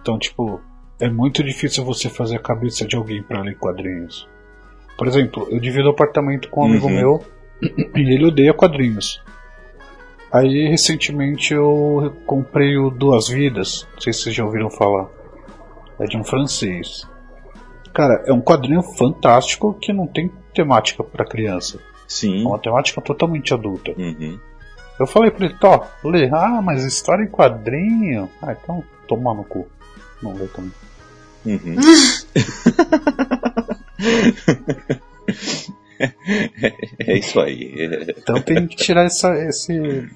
Então, 0.00 0.18
tipo, 0.18 0.60
é 1.00 1.08
muito 1.08 1.42
difícil 1.42 1.84
você 1.84 2.08
fazer 2.08 2.36
a 2.36 2.42
cabeça 2.42 2.84
de 2.86 2.96
alguém 2.96 3.22
para 3.22 3.42
ler 3.42 3.56
quadrinhos. 3.56 4.28
Por 4.96 5.06
exemplo, 5.06 5.46
eu 5.50 5.60
divido 5.60 5.88
apartamento 5.88 6.48
com 6.48 6.62
um 6.62 6.66
amigo 6.66 6.86
uhum. 6.86 6.94
meu 6.94 7.24
e 7.94 8.14
ele 8.14 8.26
odeia 8.26 8.52
quadrinhos. 8.52 9.22
Aí 10.32 10.68
recentemente 10.68 11.54
eu 11.54 12.14
comprei 12.26 12.76
o 12.76 12.90
Duas 12.90 13.28
Vidas, 13.28 13.86
não 13.94 14.00
sei 14.00 14.12
se 14.12 14.22
vocês 14.22 14.34
já 14.34 14.44
ouviram 14.44 14.70
falar. 14.70 15.08
É 16.00 16.04
de 16.04 16.16
um 16.16 16.24
francês. 16.24 17.08
Cara, 17.94 18.22
é 18.26 18.32
um 18.32 18.40
quadrinho 18.40 18.82
fantástico 18.82 19.74
que 19.74 19.92
não 19.92 20.06
tem 20.06 20.30
temática 20.52 21.02
para 21.02 21.24
criança. 21.24 21.78
Sim. 22.06 22.44
É 22.44 22.46
uma 22.46 22.58
temática 22.58 23.00
totalmente 23.00 23.54
adulta. 23.54 23.92
Uhum. 23.96 24.38
Eu 24.98 25.06
falei 25.06 25.30
pra 25.30 25.46
ele, 25.46 25.54
Tó, 25.58 25.86
lê, 26.04 26.28
ah, 26.32 26.60
mas 26.62 26.84
história 26.84 27.22
em 27.22 27.28
quadrinho. 27.28 28.28
Ah, 28.42 28.52
então 28.52 28.82
toma 29.06 29.32
no 29.32 29.44
cu. 29.44 29.66
Não 30.22 30.34
lê 30.34 30.46
também. 30.48 30.72
Uhum. 31.48 31.76
é 36.98 37.18
isso 37.18 37.40
aí. 37.40 37.72
Então 38.16 38.40
tem 38.42 38.66
que 38.66 38.76
tirar 38.76 39.06
essa, 39.06 39.34
esse, 39.44 40.06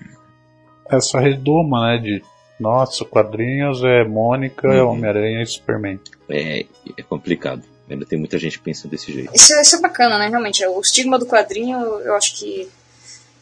essa 0.91 1.18
redoma, 1.18 1.87
né? 1.87 1.99
De 1.99 2.22
nossa, 2.61 3.03
quadrinhos 3.05 3.83
é 3.83 4.05
Mônica, 4.05 4.68
uhum. 4.68 4.91
Homem-Aranha 4.91 5.43
e 5.43 5.47
Superman. 5.47 5.99
É, 6.28 6.66
é 6.97 7.03
complicado. 7.03 7.62
Ainda 7.89 8.07
tem 8.07 8.18
muita 8.18 8.39
gente 8.39 8.61
pensando 8.61 8.91
desse 8.91 9.12
jeito. 9.12 9.35
Isso, 9.35 9.55
é, 9.55 9.62
isso 9.62 9.76
é 9.76 9.80
bacana, 9.80 10.18
né? 10.18 10.28
Realmente, 10.28 10.64
o 10.66 10.80
estigma 10.80 11.18
do 11.18 11.26
quadrinho, 11.26 11.78
eu 11.78 12.14
acho 12.14 12.37
que 12.37 12.68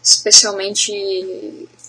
especialmente. 0.02 0.92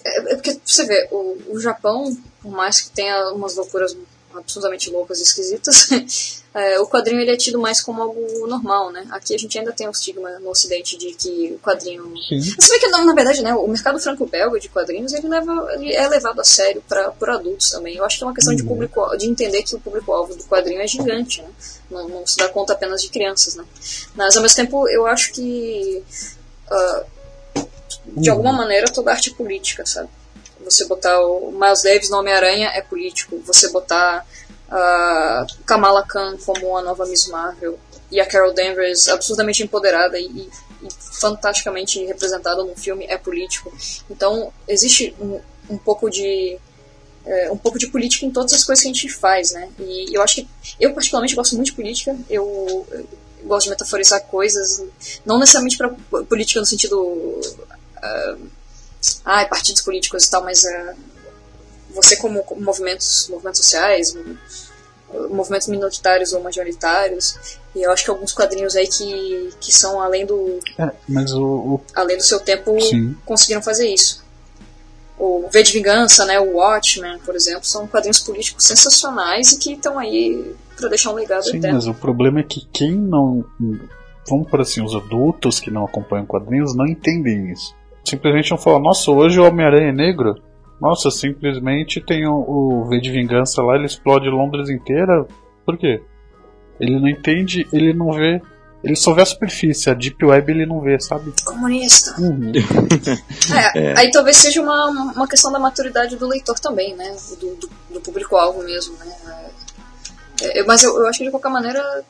É, 0.04 0.34
é 0.34 0.36
porque 0.36 0.60
você 0.64 0.86
vê, 0.86 1.08
o, 1.12 1.54
o 1.54 1.60
Japão, 1.60 2.16
por 2.42 2.52
mais 2.52 2.82
que 2.82 2.92
tenha 2.92 3.32
umas 3.34 3.56
loucuras 3.56 3.96
absurdamente 4.36 4.90
loucas 4.90 5.20
e 5.20 5.24
esquisitas, 5.24 5.90
é, 6.54 6.80
o 6.80 6.88
quadrinho 6.88 7.22
ele 7.22 7.32
é 7.32 7.38
tido 7.38 7.60
mais 7.60 7.82
como 7.82 8.02
algo 8.02 8.48
normal, 8.48 8.92
né? 8.92 9.06
Aqui 9.12 9.34
a 9.34 9.38
gente 9.38 9.58
ainda 9.58 9.72
tem 9.72 9.88
o 9.88 9.92
estigma 9.92 10.30
no 10.40 10.50
ocidente 10.50 10.98
de 10.98 11.14
que 11.14 11.54
o 11.56 11.60
quadrinho... 11.60 12.14
Você 12.14 12.74
vê 12.74 12.80
que, 12.80 12.88
na 12.88 13.14
verdade, 13.14 13.42
né, 13.42 13.54
o 13.54 13.68
mercado 13.68 14.00
franco-belga 14.00 14.60
de 14.60 14.70
quadrinhos 14.70 15.14
ele, 15.14 15.28
leva, 15.28 15.68
ele 15.74 15.94
é 15.94 16.08
levado 16.08 16.40
a 16.40 16.44
sério 16.44 16.84
para 16.88 17.12
por 17.12 17.30
adultos 17.30 17.70
também. 17.70 17.96
Eu 17.96 18.06
acho 18.06 18.18
que 18.18 18.24
é 18.24 18.28
uma 18.28 18.34
questão 18.34 18.54
uhum. 18.54 18.58
de, 18.58 18.64
público, 18.64 19.18
de 19.18 19.28
entender 19.28 19.64
que 19.64 19.76
o 19.76 19.80
público-alvo 19.80 20.36
do 20.36 20.44
quadrinho 20.44 20.82
é 20.82 20.88
gigante, 20.88 21.42
né? 21.42 21.50
Não, 21.90 22.08
não, 22.08 22.28
se 22.28 22.38
dá 22.38 22.48
conta 22.50 22.74
apenas 22.74 23.02
de 23.02 23.10
crianças, 23.10 23.56
né? 23.56 23.66
Mas, 24.16 24.36
ao 24.36 24.42
mesmo 24.42 24.56
tempo, 24.56 24.88
eu 24.90 25.06
acho 25.08 25.32
que... 25.32 26.04
Uh, 26.72 27.22
de 28.08 28.30
uhum. 28.30 28.36
alguma 28.36 28.54
maneira, 28.54 28.92
toda 28.92 29.12
arte 29.12 29.32
política, 29.32 29.86
sabe? 29.86 30.10
Você 30.66 30.86
botar 30.86 31.20
o 31.22 31.52
Miles 31.52 31.84
Davis 31.84 32.10
no 32.10 32.18
Homem-Aranha 32.18 32.72
é 32.74 32.82
político. 32.82 33.42
Você 33.46 33.70
botar 33.70 34.26
a 34.70 35.46
uh, 35.46 35.64
Kamala 35.66 36.06
Khan 36.06 36.38
como 36.46 36.78
a 36.78 36.82
nova 36.82 37.06
Miss 37.06 37.28
Marvel 37.28 37.78
e 38.10 38.20
a 38.20 38.26
Carol 38.26 38.54
Danvers 38.54 39.08
absurdamente 39.10 39.64
empoderada 39.64 40.18
e, 40.18 40.26
e, 40.26 40.50
fantasticamente 41.20 42.04
representada 42.06 42.64
no 42.64 42.76
filme 42.76 43.06
é 43.08 43.18
político. 43.18 43.72
Então 44.10 44.52
existe 44.68 45.16
um, 45.20 45.40
um 45.70 45.78
pouco 45.78 46.10
de 46.10 46.58
é, 47.26 47.52
um 47.52 47.58
pouco 47.58 47.78
de 47.78 47.88
política 47.88 48.26
em 48.26 48.32
todas 48.32 48.54
as 48.54 48.64
coisas 48.64 48.82
que 48.82 48.90
a 48.90 48.94
gente 48.94 49.10
faz, 49.10 49.52
né? 49.52 49.70
E 49.80 50.16
eu 50.16 50.22
acho 50.22 50.36
que 50.36 50.48
eu 50.80 50.94
particularmente 50.94 51.36
gosto 51.36 51.56
muito 51.56 51.68
de 51.68 51.74
política. 51.74 52.18
Eu, 52.30 52.88
eu 52.90 53.08
gosto 53.44 53.66
de 53.66 53.72
metaforizar 53.72 54.22
coisas, 54.24 54.84
não 55.26 55.38
necessariamente 55.38 55.78
para 55.78 55.90
política 56.24 56.60
no 56.60 56.66
sentido 56.66 57.00
uh, 57.00 58.48
ah, 59.26 59.46
partidos 59.46 59.82
políticos 59.82 60.26
e 60.26 60.30
tal, 60.30 60.44
mas 60.44 60.64
uh, 60.64 60.96
você 61.94 62.16
como 62.18 62.44
movimentos, 62.60 63.28
movimentos 63.30 63.60
sociais, 63.60 64.16
movimentos 65.30 65.68
minoritários 65.68 66.34
ou 66.34 66.42
majoritários, 66.42 67.60
e 67.76 67.82
eu 67.82 67.92
acho 67.92 68.04
que 68.04 68.10
alguns 68.10 68.34
quadrinhos 68.34 68.76
aí 68.76 68.88
que, 68.88 69.50
que 69.60 69.72
são 69.72 70.02
além 70.02 70.26
do 70.26 70.60
é, 70.78 70.92
mas 71.08 71.34
o, 71.34 71.44
o... 71.44 71.82
além 71.94 72.18
do 72.18 72.24
seu 72.24 72.40
tempo 72.40 72.80
Sim. 72.80 73.16
conseguiram 73.26 73.62
fazer 73.62 73.88
isso. 73.88 74.24
O 75.18 75.48
V 75.52 75.64
de 75.64 75.74
Vingança, 75.74 76.26
né, 76.26 76.40
o 76.40 76.56
Watchmen, 76.56 77.20
por 77.20 77.36
exemplo, 77.36 77.66
são 77.66 77.86
quadrinhos 77.88 78.20
políticos 78.20 78.66
sensacionais 78.66 79.52
e 79.52 79.60
que 79.60 79.74
estão 79.74 80.00
aí 80.00 80.56
para 80.76 80.90
deixar 80.90 81.12
um 81.12 81.16
legado 81.16 81.44
Sim, 81.44 81.58
eterno. 81.58 81.76
mas 81.76 81.88
o 81.88 81.94
problema 81.94 82.40
é 82.40 82.44
que 82.44 82.68
quem 82.74 82.96
não 82.96 83.46
vamos 84.28 84.50
por 84.50 84.62
assim, 84.62 84.84
os 84.84 84.96
adultos 84.96 85.60
que 85.60 85.70
não 85.70 85.86
acompanham 85.86 86.26
quadrinhos 86.26 86.76
não 86.76 86.88
entendem 86.88 87.52
isso 87.52 87.76
simplesmente 88.04 88.52
não 88.52 88.58
falar, 88.58 88.80
nossa, 88.80 89.12
hoje 89.12 89.40
o 89.40 89.46
Homem-Aranha 89.46 89.90
é 89.90 89.94
negro? 89.94 90.36
Nossa, 90.80 91.12
simplesmente 91.12 92.02
tem 92.02 92.28
o, 92.28 92.34
o 92.34 92.86
V 92.90 93.00
de 93.00 93.12
Vingança 93.12 93.62
lá, 93.62 93.76
ele 93.76 93.86
explode 93.86 94.28
Londres 94.30 94.70
inteira. 94.70 95.28
Por 95.66 95.78
quê? 95.78 96.02
Ele 96.80 97.00
não 97.00 97.08
entende, 97.08 97.68
ele 97.72 97.94
não 97.94 98.12
vê. 98.12 98.42
Ele 98.84 98.96
só 98.96 99.14
vê 99.14 99.22
a 99.22 99.26
superfície, 99.26 99.92
a 99.92 99.94
Deep 99.94 100.26
Web 100.26 100.52
ele 100.52 100.66
não 100.66 100.82
vê, 100.82 101.00
sabe? 101.00 101.32
Comunista. 101.46 102.20
Uhum. 102.20 102.52
é, 103.56 103.78
é. 103.94 104.00
Aí 104.00 104.10
talvez 104.10 104.38
seja 104.38 104.60
uma, 104.60 104.88
uma 104.88 105.28
questão 105.28 105.52
da 105.52 105.60
maturidade 105.60 106.16
do 106.16 106.28
leitor 106.28 106.60
também, 106.60 106.96
né? 106.96 107.16
Do, 107.40 107.56
do, 107.56 107.70
do 107.94 108.02
público-alvo 108.02 108.64
mesmo, 108.64 108.98
né? 108.98 109.16
É, 110.42 110.64
mas 110.64 110.82
eu, 110.82 110.98
eu 110.98 111.08
acho 111.08 111.20
que 111.20 111.26
de 111.26 111.32
qualquer 111.32 111.50
maneira 111.50 112.04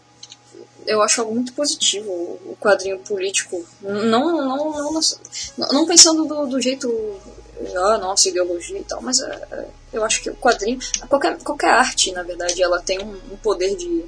eu 0.86 1.02
acho 1.02 1.22
algo 1.22 1.34
muito 1.34 1.54
positivo 1.54 2.10
o 2.12 2.58
quadrinho 2.60 3.00
político. 3.00 3.64
Não, 3.82 4.32
não, 4.32 4.72
não, 4.72 5.02
não, 5.58 5.86
pensando 5.86 6.26
do, 6.26 6.48
do 6.48 6.62
jeito. 6.62 6.90
Ah, 7.76 7.98
nossa, 8.00 8.28
ideologia 8.28 8.80
e 8.80 8.84
tal, 8.84 9.02
mas 9.04 9.20
é, 9.20 9.48
é, 9.52 9.66
eu 9.94 10.04
acho 10.04 10.22
que 10.22 10.30
o 10.30 10.36
quadrinho. 10.36 10.80
Qualquer, 11.08 11.38
qualquer 11.40 11.70
arte, 11.70 12.12
na 12.12 12.24
verdade, 12.24 12.62
ela 12.62 12.82
tem 12.82 13.00
um, 13.00 13.14
um 13.32 13.38
poder 13.38 13.76
de 13.76 14.04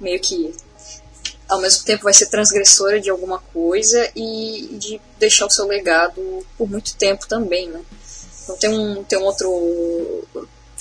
meio 0.00 0.20
que 0.20 0.54
ao 1.48 1.60
mesmo 1.60 1.84
tempo 1.84 2.04
vai 2.04 2.14
ser 2.14 2.26
transgressora 2.26 3.00
de 3.00 3.10
alguma 3.10 3.38
coisa 3.52 4.10
e 4.16 4.68
de 4.72 5.00
deixar 5.18 5.46
o 5.46 5.50
seu 5.50 5.66
legado 5.66 6.46
por 6.56 6.70
muito 6.70 6.94
tempo 6.96 7.26
também, 7.26 7.68
né? 7.68 7.80
Então 8.42 8.56
tem 8.56 8.70
um, 8.70 9.04
tem 9.04 9.18
um 9.18 9.24
outro 9.24 10.24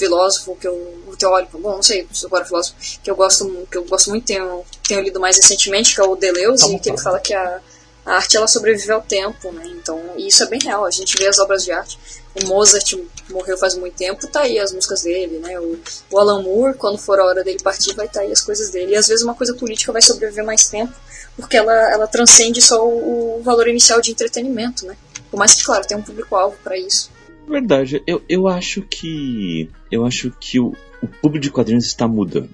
filósofo 0.02 0.56
que 0.56 0.68
eu 0.68 0.76
teórico, 1.18 1.60
bom, 1.60 1.76
não 1.76 1.84
sei 1.84 2.08
se 2.12 2.26
agora 2.26 2.43
filósofo 2.43 2.76
que 3.04 3.12
eu 3.12 3.16
gosto 3.16 3.68
que 3.70 3.78
eu 3.78 3.84
gosto 3.86 4.10
muito 4.10 4.26
tenho, 4.26 4.66
tenho 4.88 5.02
lido 5.02 5.20
mais 5.20 5.38
recentemente 5.38 5.93
que 5.93 6.02
é 6.02 6.04
o 6.04 6.16
Deleuze 6.16 6.72
tá 6.72 6.80
que 6.80 6.89
ele 6.89 6.97
fala 6.97 7.20
que 7.20 7.34
a, 7.34 7.60
a 8.04 8.16
arte 8.16 8.36
ela 8.36 8.47
sobrevive 8.47 8.91
ao 8.91 9.02
tempo, 9.02 9.52
né? 9.52 9.64
Então 9.68 9.99
isso 10.18 10.43
é 10.43 10.47
bem 10.47 10.60
real. 10.64 10.86
A 10.86 10.91
gente 10.91 11.16
vê 11.18 11.28
as 11.28 11.38
obras 11.38 11.64
de 11.64 11.72
arte. 11.72 11.99
O 12.41 12.47
Mozart 12.47 12.93
morreu 13.30 13.58
faz 13.58 13.76
muito 13.76 13.95
tempo, 13.95 14.26
tá 14.28 14.41
aí 14.41 14.58
as 14.58 14.72
músicas 14.74 15.04
dele, 15.04 15.38
né? 15.38 15.60
O, 15.60 15.80
o 16.10 16.18
Alan 16.18 16.41
Moore, 16.41 16.76
quando 16.76 16.97
for 16.97 17.20
a 17.20 17.26
hora 17.26 17.43
dele 17.43 17.60
partir, 17.62 17.93
vai 17.93 18.08
estar 18.08 18.22
tá 18.22 18.26
aí 18.26 18.32
as 18.32 18.41
coisas 18.41 18.72
dele. 18.72 18.93
E 18.93 18.95
às 18.95 19.08
vezes 19.08 19.24
uma 19.24 19.36
coisa 19.36 19.54
política 19.54 19.91
vai 19.91 20.02
sobreviver 20.02 20.43
mais 20.43 20.68
tempo, 20.68 20.93
porque 21.36 21.58
ela, 21.58 21.91
ela 21.91 22.08
transcende 22.08 22.60
só 22.60 22.84
o, 22.84 23.39
o 23.39 23.43
valor 23.43 23.68
inicial 23.68 24.02
de 24.02 24.12
entretenimento, 24.12 24.86
né? 24.86 24.97
Por 25.30 25.38
mais 25.38 25.54
que, 25.54 25.64
claro, 25.64 25.86
tem 25.86 25.95
um 25.95 26.02
público-alvo 26.02 26.58
para 26.64 26.78
isso. 26.78 27.12
Verdade. 27.48 28.02
Eu, 28.06 28.22
eu 28.30 28.48
acho 28.48 28.82
que. 28.82 29.70
Eu 29.92 30.06
acho 30.06 30.32
que 30.39 30.60
o, 30.60 30.74
o 31.02 31.08
público 31.08 31.44
de 31.44 31.52
quadrinhos 31.52 31.86
está 31.86 32.08
mudando. 32.08 32.50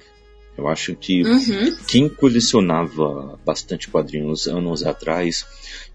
Eu 0.57 0.67
acho 0.67 0.95
que 0.95 1.23
uhum. 1.23 1.77
quem 1.87 2.09
colecionava 2.09 3.39
bastante 3.45 3.89
quadrinhos 3.89 4.47
anos 4.47 4.83
atrás, 4.83 5.45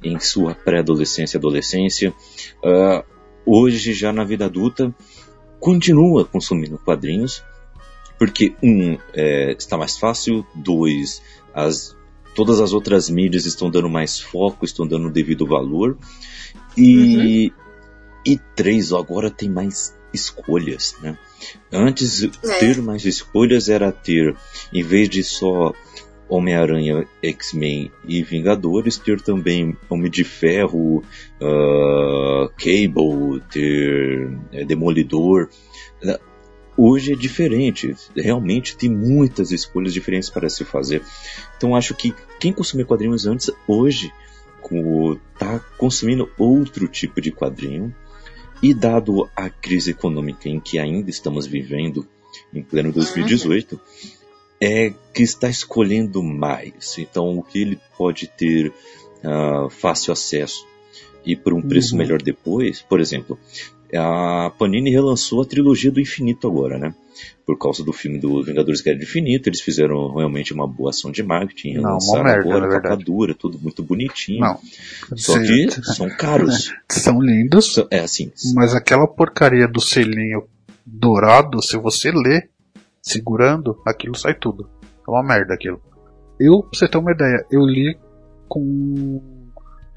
em 0.03 0.20
sua 0.20 0.55
pré-adolescência 0.55 1.36
e 1.36 1.38
adolescência, 1.38 2.14
uh, 2.62 3.05
hoje 3.45 3.93
já 3.93 4.12
na 4.12 4.22
vida 4.22 4.45
adulta, 4.45 4.95
continua 5.59 6.24
consumindo 6.24 6.78
quadrinhos, 6.78 7.43
porque 8.18 8.55
um 8.62 8.97
é, 9.12 9.53
está 9.59 9.76
mais 9.76 9.99
fácil, 9.99 10.47
dois 10.55 11.20
as 11.53 11.97
todas 12.34 12.61
as 12.61 12.72
outras 12.72 13.11
mídias 13.11 13.45
estão 13.45 13.70
dando 13.70 13.90
mais 13.90 14.18
foco, 14.18 14.64
estão 14.64 14.86
dando 14.86 15.11
devido 15.11 15.47
valor 15.47 15.99
e 16.76 17.49
uhum. 17.49 17.61
E 18.24 18.38
três 18.54 18.92
agora 18.92 19.30
tem 19.30 19.48
mais 19.48 19.96
escolhas, 20.12 20.96
né? 21.00 21.16
Antes, 21.72 22.22
é. 22.22 22.28
ter 22.58 22.80
mais 22.80 23.04
escolhas 23.04 23.68
era 23.68 23.90
ter, 23.90 24.36
em 24.72 24.82
vez 24.82 25.08
de 25.08 25.22
só 25.24 25.72
Homem-Aranha, 26.28 27.06
X-Men 27.22 27.90
e 28.06 28.22
Vingadores, 28.22 28.96
ter 28.96 29.20
também 29.20 29.76
Homem 29.88 30.10
de 30.10 30.24
Ferro, 30.24 31.02
uh, 31.40 32.48
Cable, 32.56 33.42
ter 33.50 34.30
é, 34.52 34.64
Demolidor. 34.64 35.48
Hoje 36.74 37.12
é 37.12 37.16
diferente, 37.16 37.94
realmente 38.16 38.76
tem 38.76 38.88
muitas 38.88 39.52
escolhas 39.52 39.92
diferentes 39.92 40.30
para 40.30 40.48
se 40.48 40.64
fazer. 40.64 41.02
Então 41.56 41.76
acho 41.76 41.94
que 41.94 42.14
quem 42.40 42.50
consumia 42.50 42.86
quadrinhos 42.86 43.26
antes, 43.26 43.50
hoje 43.68 44.10
está 45.34 45.58
consumindo 45.76 46.30
outro 46.38 46.88
tipo 46.88 47.20
de 47.20 47.30
quadrinho 47.30 47.94
e 48.62 48.72
dado 48.72 49.28
a 49.34 49.50
crise 49.50 49.90
econômica 49.90 50.48
em 50.48 50.60
que 50.60 50.78
ainda 50.78 51.10
estamos 51.10 51.46
vivendo, 51.46 52.06
em 52.54 52.62
pleno 52.62 52.92
2018, 52.92 53.80
é 54.60 54.92
que 55.12 55.22
está 55.22 55.48
escolhendo 55.48 56.22
mais. 56.22 56.96
Então, 56.96 57.36
o 57.36 57.42
que 57.42 57.60
ele 57.60 57.80
pode 57.98 58.28
ter 58.28 58.68
uh, 58.68 59.68
fácil 59.68 60.12
acesso 60.12 60.64
e 61.24 61.34
por 61.34 61.52
um 61.52 61.60
preço 61.60 61.92
uhum. 61.92 61.98
melhor 61.98 62.22
depois, 62.22 62.80
por 62.80 63.00
exemplo, 63.00 63.38
a 63.97 64.51
Panini 64.59 64.90
relançou 64.90 65.43
a 65.43 65.47
trilogia 65.47 65.90
do 65.90 66.01
infinito 66.01 66.47
agora, 66.49 66.78
né? 66.78 66.95
Por 67.45 67.59
causa 67.59 67.84
do 67.84 67.93
filme 67.93 68.18
do 68.18 68.43
Vingadores 68.43 68.80
Guerra 68.80 68.99
do 68.99 69.03
Infinito, 69.03 69.49
eles 69.49 69.61
fizeram 69.61 70.14
realmente 70.14 70.55
uma 70.55 70.66
boa 70.66 70.90
ação 70.90 71.11
de 71.11 71.22
marketing, 71.22 71.74
Não, 71.74 71.93
lançaram 71.93 72.24
merda, 72.24 72.40
agora 72.40 72.80
capa 72.80 72.97
dura, 72.97 73.34
tudo 73.34 73.59
muito 73.59 73.82
bonitinho. 73.82 74.40
Não. 74.40 74.59
Só 75.16 75.38
que 75.38 75.70
são 75.82 76.09
caros. 76.16 76.72
são 76.88 77.20
lindos. 77.20 77.76
É 77.90 78.01
assim. 78.01 78.32
Mas 78.55 78.74
aquela 78.74 79.07
porcaria 79.07 79.68
do 79.68 79.80
selinho 79.80 80.45
dourado, 80.86 81.62
se 81.62 81.76
você 81.76 82.11
ler 82.11 82.49
segurando, 83.03 83.80
aquilo 83.86 84.16
sai 84.16 84.34
tudo. 84.34 84.70
É 85.07 85.11
uma 85.11 85.22
merda 85.22 85.55
aquilo. 85.55 85.80
Eu, 86.40 86.62
pra 86.62 86.78
você 86.78 86.88
ter 86.88 86.99
uma 86.99 87.12
ideia, 87.12 87.45
eu 87.51 87.66
li 87.66 87.97
com 88.49 89.20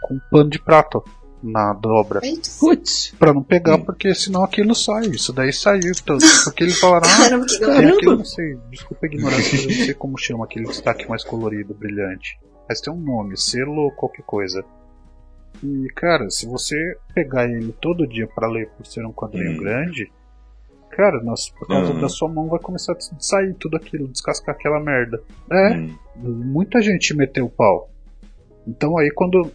com 0.02 0.20
pano 0.30 0.50
de 0.50 0.60
prato 0.60 1.04
na 1.42 1.74
dobra. 1.74 2.22
Putz. 2.60 3.14
Pra 3.20 3.34
não 3.34 3.44
pegar, 3.44 3.78
porque 3.80 4.14
senão 4.16 4.44
aquilo 4.44 4.74
sai. 4.74 5.08
Isso 5.08 5.32
daí 5.32 5.54
saiu. 5.54 5.92
Então, 5.92 6.18
porque 6.44 6.64
eles 6.64 6.80
falaram, 6.80 7.08
ah, 7.08 7.46
tem 7.48 7.90
aquilo, 7.90 8.18
não 8.18 8.26
sei, 8.26 8.58
desculpa 8.70 9.06
a 9.06 9.08
ignorância, 9.08 9.58
eu 9.58 9.64
não 9.64 9.86
sei 9.86 9.94
como 9.94 10.18
chama 10.18 10.46
aquele 10.46 10.66
destaque 10.66 11.08
mais 11.08 11.24
colorido, 11.24 11.74
brilhante. 11.74 12.40
Mas 12.68 12.82
tem 12.82 12.92
um 12.92 13.00
nome, 13.00 13.38
selo 13.38 13.84
ou 13.84 13.92
qualquer 13.92 14.24
coisa. 14.24 14.64
E, 15.64 15.88
cara, 15.96 16.30
se 16.30 16.46
você 16.46 16.98
pegar 17.14 17.48
ele 17.50 17.74
todo 17.82 18.08
dia 18.08 18.28
para 18.28 18.48
ler 18.48 18.70
por 18.70 18.86
ser 18.86 19.06
um 19.06 19.14
quadrinho 19.14 19.54
hum. 19.54 19.58
grande, 19.58 20.12
cara, 20.92 21.22
nossa, 21.24 21.52
por 21.58 21.68
causa 21.68 21.94
hum. 21.94 22.02
da 22.02 22.10
sua 22.10 22.28
mão 22.28 22.48
vai 22.48 22.60
começar 22.60 22.94
a 22.94 23.00
sair 23.20 23.54
tudo 23.56 23.78
aquilo, 23.78 24.08
descascar 24.08 24.56
aquela 24.56 24.80
merda. 24.80 25.22
É, 25.52 25.78
hum. 25.78 25.96
muita 26.18 26.82
gente 26.82 27.16
meteu 27.16 27.46
o 27.46 27.50
pau. 27.50 27.90
Então 28.68 28.98
aí 28.98 29.12
quando 29.12 29.52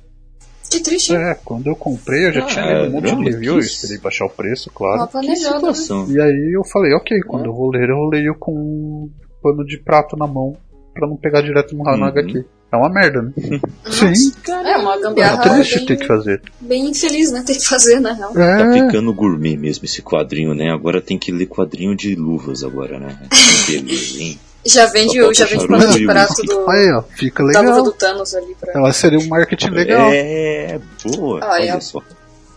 que 0.70 0.80
triste. 0.80 1.14
É, 1.14 1.34
quando 1.44 1.66
eu 1.66 1.74
comprei 1.74 2.28
eu 2.28 2.32
já 2.32 2.44
ah, 2.44 2.46
tinha 2.46 2.64
lido 2.64 2.88
um 2.88 2.92
monte 2.92 3.14
de 3.14 3.30
review, 3.30 3.54
eu 3.54 3.58
esperei 3.58 3.98
baixar 3.98 4.26
o 4.26 4.30
preço, 4.30 4.70
claro. 4.72 5.08
Que 5.20 5.36
situação. 5.36 6.10
E 6.10 6.20
aí 6.20 6.52
eu 6.54 6.64
falei, 6.64 6.94
ok, 6.94 7.20
quando 7.26 7.46
eu 7.46 7.52
vou 7.52 7.70
ler, 7.70 7.90
eu 7.90 8.08
leio 8.08 8.34
com 8.38 8.52
um 8.52 9.10
pano 9.42 9.64
de 9.64 9.78
prato 9.82 10.16
na 10.16 10.26
mão 10.26 10.56
pra 10.94 11.08
não 11.08 11.16
pegar 11.16 11.42
direto 11.42 11.74
no, 11.76 11.82
uhum. 11.82 12.04
HQ. 12.04 12.44
É 12.72 12.76
uma 12.76 12.88
merda, 12.88 13.22
né? 13.22 13.32
Sim. 13.90 14.32
É 14.48 14.76
uma 14.76 14.96
gambiarra. 15.00 15.44
É 15.44 15.48
triste 15.54 15.78
bem, 15.78 15.86
ter 15.86 15.96
que 15.96 16.06
fazer. 16.06 16.42
Bem 16.60 16.88
infeliz, 16.88 17.32
né? 17.32 17.42
Ter 17.44 17.56
que 17.56 17.66
fazer, 17.66 17.98
na 17.98 18.12
real. 18.12 18.30
É. 18.38 18.58
Tá 18.58 18.72
ficando 18.72 19.12
gourmet 19.12 19.56
mesmo 19.56 19.84
esse 19.84 20.00
quadrinho, 20.00 20.54
né? 20.54 20.70
Agora 20.70 21.02
tem 21.02 21.18
que 21.18 21.32
ler 21.32 21.46
quadrinho 21.46 21.96
de 21.96 22.14
luvas 22.14 22.62
agora, 22.62 23.00
né? 23.00 23.18
Beleza, 23.66 24.22
hein? 24.22 24.38
Já 24.64 24.86
vende, 24.86 25.20
o, 25.22 25.32
já 25.32 25.46
vende 25.46 25.66
pano 25.66 25.92
de 25.92 26.04
prato 26.04 26.42
do. 26.42 26.70
Aí, 26.70 26.92
ó, 26.92 27.02
fica 27.02 27.42
legal. 27.42 27.64
Da 27.64 27.70
luva 27.70 27.82
do 27.82 27.92
Thanos 27.92 28.34
ali 28.34 28.54
pra. 28.54 28.72
Ela 28.74 28.92
seria 28.92 29.18
um 29.18 29.26
marketing 29.26 29.70
legal. 29.70 30.10
É, 30.12 30.78
boa. 31.04 31.40
Ah, 31.42 31.52
olha 31.52 31.70
é 31.70 31.80
só. 31.80 32.02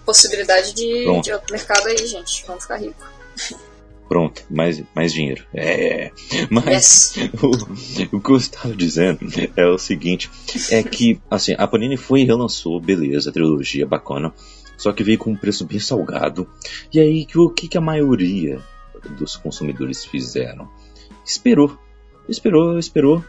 Possibilidade 0.06 0.74
de, 0.74 1.22
de 1.22 1.32
outro 1.32 1.51
mercado 1.51 1.88
aí, 1.88 2.06
gente. 2.06 2.43
Vamos 2.45 2.64
ficar 2.64 2.78
rico. 2.78 3.06
Pronto, 4.08 4.43
mais, 4.49 4.84
mais 4.93 5.14
dinheiro. 5.14 5.45
É. 5.54 6.12
Mas 6.49 7.16
yes. 7.16 7.30
o, 8.12 8.18
o 8.18 8.22
que 8.22 8.30
eu 8.30 8.36
estava 8.36 8.76
dizendo 8.76 9.20
é 9.56 9.66
o 9.66 9.78
seguinte: 9.78 10.30
é 10.70 10.84
que, 10.84 11.22
assim, 11.32 11.56
a 11.58 11.66
Panini 11.66 11.95
foi 11.95 12.22
e 12.22 12.26
relançou, 12.26 12.82
beleza, 12.82 13.30
a 13.30 13.34
trilogia 13.34 13.88
bacana. 13.88 14.34
Só 14.78 14.91
que 14.91 15.04
veio 15.04 15.18
com 15.18 15.32
um 15.32 15.36
preço 15.38 15.66
bem 15.66 15.80
salgado. 15.80 16.49
E 16.91 16.99
aí, 16.99 17.26
o 17.36 17.49
que, 17.49 17.70
que 17.70 17.78
a 17.78 17.82
maioria 17.82 18.60
dos 19.18 19.38
consumidores 19.38 20.04
fizeram? 20.04 20.70
Esperou 21.26 21.78
Esperou, 22.28 22.80
esperou. 22.80 23.24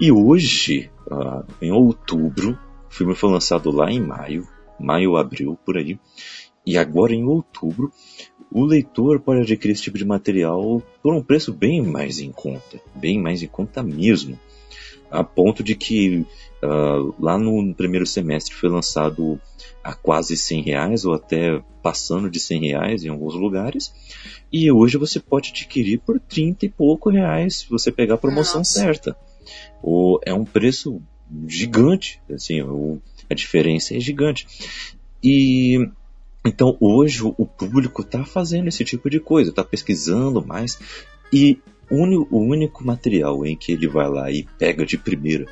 E 0.00 0.10
hoje, 0.10 0.90
uh, 1.06 1.44
em 1.60 1.70
outubro, 1.70 2.58
o 2.88 2.94
filme 2.94 3.14
foi 3.14 3.30
lançado 3.30 3.70
lá 3.70 3.90
em 3.90 4.00
maio, 4.00 4.46
maio, 4.78 5.16
abril, 5.16 5.58
por 5.64 5.76
aí. 5.76 5.98
E 6.64 6.76
agora 6.76 7.14
em 7.14 7.24
outubro, 7.24 7.92
o 8.50 8.64
leitor 8.64 9.20
pode 9.20 9.40
adquirir 9.42 9.72
esse 9.72 9.82
tipo 9.82 9.98
de 9.98 10.04
material 10.04 10.82
por 11.02 11.14
um 11.14 11.22
preço 11.22 11.52
bem 11.52 11.82
mais 11.82 12.18
em 12.20 12.32
conta, 12.32 12.80
bem 12.94 13.20
mais 13.20 13.42
em 13.42 13.46
conta 13.46 13.82
mesmo. 13.82 14.38
A 15.10 15.24
ponto 15.24 15.62
de 15.62 15.74
que 15.74 16.26
uh, 16.62 17.14
lá 17.18 17.38
no 17.38 17.74
primeiro 17.74 18.06
semestre 18.06 18.54
foi 18.54 18.68
lançado 18.68 19.40
a 19.82 19.94
quase 19.94 20.36
100 20.36 20.62
reais 20.62 21.04
ou 21.04 21.14
até 21.14 21.62
passando 21.82 22.28
de 22.28 22.38
100 22.38 22.60
reais 22.60 23.04
em 23.04 23.08
alguns 23.08 23.34
lugares. 23.34 23.92
E 24.52 24.70
hoje 24.72 24.96
você 24.96 25.20
pode 25.20 25.50
adquirir 25.50 25.98
por 25.98 26.18
30 26.18 26.66
e 26.66 26.68
pouco 26.68 27.10
reais 27.10 27.58
se 27.58 27.68
você 27.68 27.92
pegar 27.92 28.14
a 28.14 28.18
promoção 28.18 28.60
Nossa. 28.60 28.80
certa. 28.80 29.16
O, 29.82 30.18
é 30.24 30.32
um 30.32 30.44
preço 30.44 31.00
gigante, 31.46 32.20
assim, 32.32 32.62
o, 32.62 32.98
a 33.28 33.34
diferença 33.34 33.96
é 33.96 34.00
gigante. 34.00 34.46
E 35.22 35.88
então 36.44 36.76
hoje 36.80 37.22
o 37.22 37.44
público 37.44 38.02
está 38.02 38.24
fazendo 38.24 38.68
esse 38.68 38.84
tipo 38.84 39.10
de 39.10 39.20
coisa, 39.20 39.50
está 39.50 39.62
pesquisando 39.62 40.44
mais 40.44 40.78
e 41.32 41.58
o 41.90 42.38
único 42.38 42.84
material 42.84 43.44
em 43.44 43.56
que 43.56 43.72
ele 43.72 43.88
vai 43.88 44.08
lá 44.08 44.30
e 44.30 44.46
pega 44.58 44.84
de 44.84 44.96
primeira, 44.96 45.46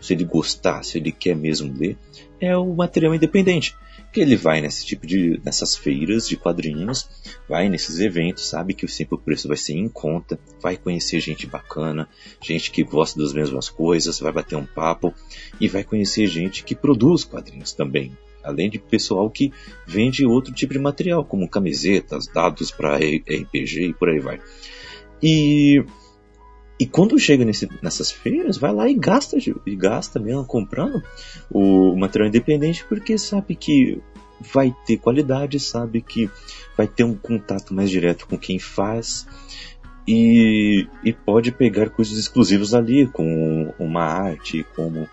se 0.00 0.14
ele 0.14 0.24
gostar, 0.24 0.82
se 0.82 0.98
ele 0.98 1.12
quer 1.12 1.36
mesmo 1.36 1.72
ler, 1.76 1.96
é 2.40 2.56
o 2.56 2.74
material 2.74 3.14
independente. 3.14 3.74
Que 4.12 4.20
ele 4.20 4.36
vai 4.36 4.60
nesse 4.60 4.84
tipo 4.84 5.06
de 5.06 5.40
nessas 5.42 5.74
feiras 5.74 6.28
de 6.28 6.36
quadrinhos, 6.36 7.08
vai 7.48 7.68
nesses 7.70 7.98
eventos, 7.98 8.46
sabe 8.46 8.74
que 8.74 8.86
sempre 8.86 9.14
o 9.14 9.18
preço 9.18 9.48
vai 9.48 9.56
ser 9.56 9.72
em 9.72 9.88
conta, 9.88 10.38
vai 10.60 10.76
conhecer 10.76 11.18
gente 11.20 11.46
bacana, 11.46 12.06
gente 12.40 12.70
que 12.70 12.84
gosta 12.84 13.18
das 13.18 13.32
mesmas 13.32 13.70
coisas, 13.70 14.20
vai 14.20 14.30
bater 14.30 14.56
um 14.56 14.66
papo 14.66 15.14
e 15.58 15.66
vai 15.66 15.82
conhecer 15.82 16.26
gente 16.26 16.62
que 16.62 16.74
produz 16.74 17.24
quadrinhos 17.24 17.72
também, 17.72 18.16
além 18.44 18.68
de 18.68 18.78
pessoal 18.78 19.30
que 19.30 19.50
vende 19.86 20.26
outro 20.26 20.52
tipo 20.52 20.74
de 20.74 20.78
material, 20.78 21.24
como 21.24 21.48
camisetas, 21.48 22.26
dados 22.26 22.70
para 22.70 22.96
RPG 22.96 23.88
e 23.88 23.94
por 23.94 24.10
aí 24.10 24.20
vai. 24.20 24.38
E 25.22 25.82
E 26.82 26.86
quando 26.86 27.16
chega 27.16 27.44
nesse, 27.44 27.68
nessas 27.80 28.10
feiras, 28.10 28.56
vai 28.56 28.72
lá 28.72 28.88
e 28.88 28.94
gasta, 28.94 29.36
e 29.64 29.76
gasta 29.76 30.18
mesmo 30.18 30.44
comprando 30.44 31.00
o 31.48 31.94
material 31.94 32.28
independente, 32.28 32.84
porque 32.88 33.16
sabe 33.16 33.54
que 33.54 34.02
vai 34.52 34.74
ter 34.84 34.96
qualidade, 34.96 35.60
sabe 35.60 36.00
que 36.02 36.28
vai 36.76 36.88
ter 36.88 37.04
um 37.04 37.14
contato 37.14 37.72
mais 37.72 37.88
direto 37.88 38.26
com 38.26 38.36
quem 38.36 38.58
faz 38.58 39.28
e, 40.08 40.88
e 41.04 41.12
pode 41.12 41.52
pegar 41.52 41.88
coisas 41.90 42.18
exclusivas 42.18 42.74
ali, 42.74 43.06
com 43.06 43.72
uma 43.78 44.02
arte, 44.02 44.66
como 44.74 45.08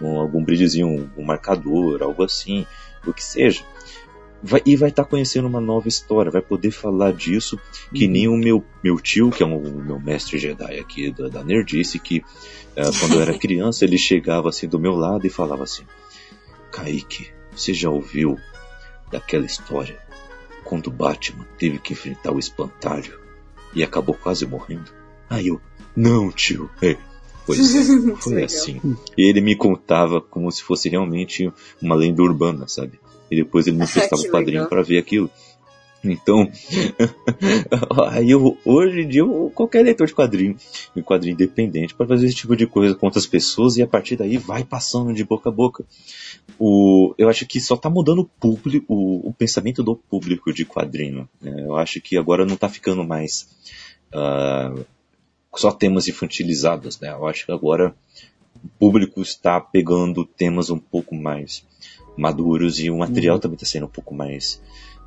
com 0.00 0.18
algum 0.18 0.42
brilhozinho, 0.42 1.08
um 1.16 1.22
marcador, 1.22 2.02
algo 2.02 2.24
assim, 2.24 2.66
o 3.06 3.12
que 3.12 3.22
seja. 3.22 3.62
Vai, 4.42 4.60
e 4.66 4.74
vai 4.74 4.88
estar 4.88 5.04
tá 5.04 5.08
conhecendo 5.08 5.46
uma 5.46 5.60
nova 5.60 5.86
história, 5.86 6.30
vai 6.30 6.42
poder 6.42 6.72
falar 6.72 7.12
disso, 7.12 7.58
que 7.94 8.08
nem 8.08 8.26
o 8.26 8.36
meu, 8.36 8.64
meu 8.82 8.98
tio, 8.98 9.30
que 9.30 9.42
é 9.42 9.46
um, 9.46 9.56
o 9.56 9.84
meu 9.84 10.00
mestre 10.00 10.36
Jedi 10.36 10.80
aqui 10.80 11.12
da, 11.12 11.28
da 11.28 11.44
Nerdice, 11.44 11.98
que 12.00 12.18
uh, 12.18 12.90
quando 12.98 13.14
eu 13.14 13.22
era 13.22 13.38
criança 13.38 13.84
ele 13.84 13.96
chegava 13.96 14.48
assim 14.48 14.66
do 14.66 14.80
meu 14.80 14.96
lado 14.96 15.24
e 15.26 15.30
falava 15.30 15.62
assim: 15.62 15.84
Kaique, 16.72 17.28
você 17.54 17.72
já 17.72 17.88
ouviu 17.88 18.36
daquela 19.12 19.46
história 19.46 20.00
quando 20.64 20.90
Batman 20.90 21.46
teve 21.56 21.78
que 21.78 21.92
enfrentar 21.92 22.32
o 22.32 22.38
espantalho 22.38 23.20
e 23.74 23.82
acabou 23.84 24.14
quase 24.14 24.44
morrendo? 24.44 24.90
Aí 25.30 25.48
eu, 25.48 25.60
não, 25.94 26.32
tio, 26.32 26.68
é. 26.82 26.96
Pois 27.46 27.74
é, 27.74 28.16
foi 28.16 28.42
assim. 28.42 28.80
E 29.16 29.28
ele 29.28 29.40
me 29.40 29.54
contava 29.54 30.20
como 30.20 30.50
se 30.50 30.62
fosse 30.62 30.88
realmente 30.88 31.52
uma 31.80 31.94
lenda 31.94 32.22
urbana, 32.22 32.66
sabe? 32.66 32.98
E 33.32 33.36
depois 33.36 33.66
ele 33.66 33.78
me 33.78 33.84
emprestava 33.88 34.20
o 34.20 34.30
quadrinho 34.30 34.68
para 34.68 34.82
ver 34.82 34.98
aquilo. 34.98 35.30
Então, 36.04 36.50
aí 38.10 38.32
eu, 38.32 38.58
hoje 38.64 39.02
em 39.02 39.08
dia, 39.08 39.20
eu, 39.20 39.52
qualquer 39.54 39.84
leitor 39.84 40.06
de 40.06 40.14
quadrinho, 40.14 40.56
de 40.94 41.02
quadrinho 41.02 41.34
independente, 41.34 41.94
pode 41.94 42.08
fazer 42.08 42.26
esse 42.26 42.34
tipo 42.34 42.56
de 42.56 42.66
coisa 42.66 42.94
com 42.94 43.06
outras 43.06 43.24
pessoas 43.24 43.76
e 43.76 43.82
a 43.82 43.86
partir 43.86 44.16
daí 44.16 44.36
vai 44.36 44.64
passando 44.64 45.14
de 45.14 45.24
boca 45.24 45.48
a 45.48 45.52
boca. 45.52 45.84
O, 46.58 47.14
eu 47.16 47.28
acho 47.28 47.46
que 47.46 47.60
só 47.60 47.76
está 47.76 47.88
mudando 47.88 48.18
o 48.18 48.24
público, 48.24 48.92
o, 48.92 49.28
o, 49.28 49.32
pensamento 49.32 49.82
do 49.82 49.94
público 49.94 50.52
de 50.52 50.64
quadrinho. 50.64 51.28
Né? 51.40 51.64
Eu 51.64 51.76
acho 51.76 52.00
que 52.00 52.18
agora 52.18 52.44
não 52.44 52.54
está 52.54 52.68
ficando 52.68 53.04
mais 53.04 53.48
uh, 54.12 54.84
só 55.54 55.70
temas 55.70 56.08
infantilizados. 56.08 56.98
Né? 56.98 57.10
Eu 57.10 57.28
acho 57.28 57.46
que 57.46 57.52
agora 57.52 57.94
o 58.62 58.68
público 58.76 59.22
está 59.22 59.60
pegando 59.60 60.24
temas 60.24 60.68
um 60.68 60.78
pouco 60.78 61.14
mais 61.14 61.64
maduros 62.16 62.78
e 62.78 62.90
o 62.90 62.98
material 62.98 63.36
uhum. 63.36 63.40
também 63.40 63.54
está 63.54 63.66
sendo 63.66 63.86
um 63.86 63.90
pouco 63.90 64.14
mais 64.14 64.60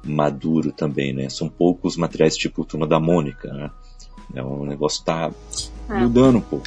maduro 0.03 0.71
também, 0.71 1.13
né? 1.13 1.29
São 1.29 1.49
poucos 1.49 1.97
materiais 1.97 2.35
tipo 2.35 2.63
Turma 2.65 2.87
da 2.87 2.99
Mônica, 2.99 3.51
né? 3.51 3.71
É, 4.33 4.41
o 4.41 4.65
negócio 4.65 4.99
está 4.99 5.31
é. 5.89 5.93
mudando 5.93 6.37
um 6.37 6.41
pouco. 6.41 6.65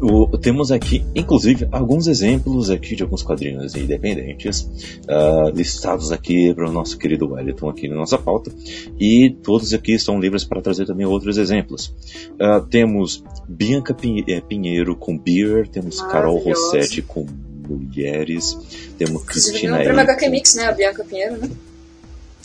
O, 0.00 0.38
temos 0.38 0.70
aqui, 0.70 1.04
inclusive, 1.14 1.68
alguns 1.72 2.06
exemplos 2.06 2.70
aqui 2.70 2.94
de 2.94 3.02
alguns 3.02 3.22
quadrinhos 3.22 3.74
independentes 3.74 4.60
uh, 5.08 5.50
listados 5.52 6.12
aqui 6.12 6.54
para 6.54 6.68
o 6.68 6.72
nosso 6.72 6.96
querido 6.96 7.32
Wellington 7.32 7.68
aqui 7.68 7.88
na 7.88 7.96
nossa 7.96 8.16
pauta 8.16 8.52
e 8.98 9.36
todos 9.42 9.74
aqui 9.74 9.92
estão 9.92 10.20
livres 10.20 10.44
para 10.44 10.62
trazer 10.62 10.86
também 10.86 11.04
outros 11.04 11.36
exemplos. 11.36 11.94
Uh, 12.34 12.64
temos 12.70 13.24
Bianca 13.48 13.96
eh, 14.28 14.40
Pinheiro 14.40 14.94
com 14.94 15.18
Beer, 15.18 15.66
temos 15.66 16.00
Carol 16.00 16.38
Rossetti 16.38 17.02
com 17.02 17.26
Mulheres, 17.68 18.56
temos 18.96 19.24
Cristina 19.24 19.78
Ganhou 19.78 19.96
o 19.96 20.00
HQ 20.00 20.28
Mix, 20.30 20.54
né? 20.54 20.64
A 20.68 20.72
Bianca 20.72 21.04
Pinheiro, 21.04 21.36
né? 21.36 21.50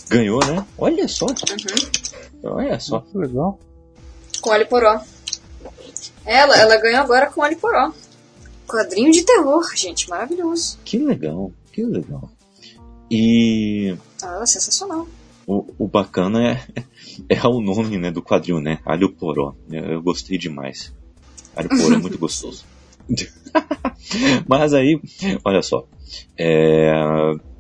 Ganhou, 0.10 0.46
né? 0.46 0.66
Olha 0.78 1.08
só. 1.08 1.28
Uhum. 1.28 2.52
Olha 2.52 2.80
só. 2.80 3.06
Legal. 3.14 3.58
Com 4.42 4.52
Ali 4.52 4.66
Poró. 4.66 5.00
Ela, 6.26 6.58
ela 6.58 6.78
ganhou 6.78 7.02
agora 7.02 7.28
com 7.28 7.42
Aliporó. 7.42 7.92
Quadrinho 8.68 9.12
de 9.12 9.24
terror, 9.24 9.64
gente, 9.76 10.10
maravilhoso. 10.10 10.80
Que 10.84 10.98
legal, 10.98 11.52
que 11.72 11.84
legal. 11.84 12.30
E. 13.12 13.96
Ah, 14.22 14.46
sensacional. 14.46 15.08
O, 15.46 15.66
o 15.78 15.88
bacana 15.88 16.52
é, 16.52 16.84
é 17.30 17.48
o 17.48 17.60
nome 17.60 17.98
né, 17.98 18.10
do 18.10 18.24
quadrinho, 18.24 18.62
né? 18.62 18.80
Alho 18.86 19.12
Poró. 19.12 19.54
Eu 19.70 20.02
gostei 20.02 20.38
demais. 20.38 20.94
Alho 21.56 21.70
Poró 21.70 21.94
é 21.94 21.98
muito 21.98 22.18
gostoso. 22.20 22.66
Mas 24.48 24.74
aí, 24.74 25.00
olha 25.44 25.62
só. 25.62 25.86
É, 26.38 26.92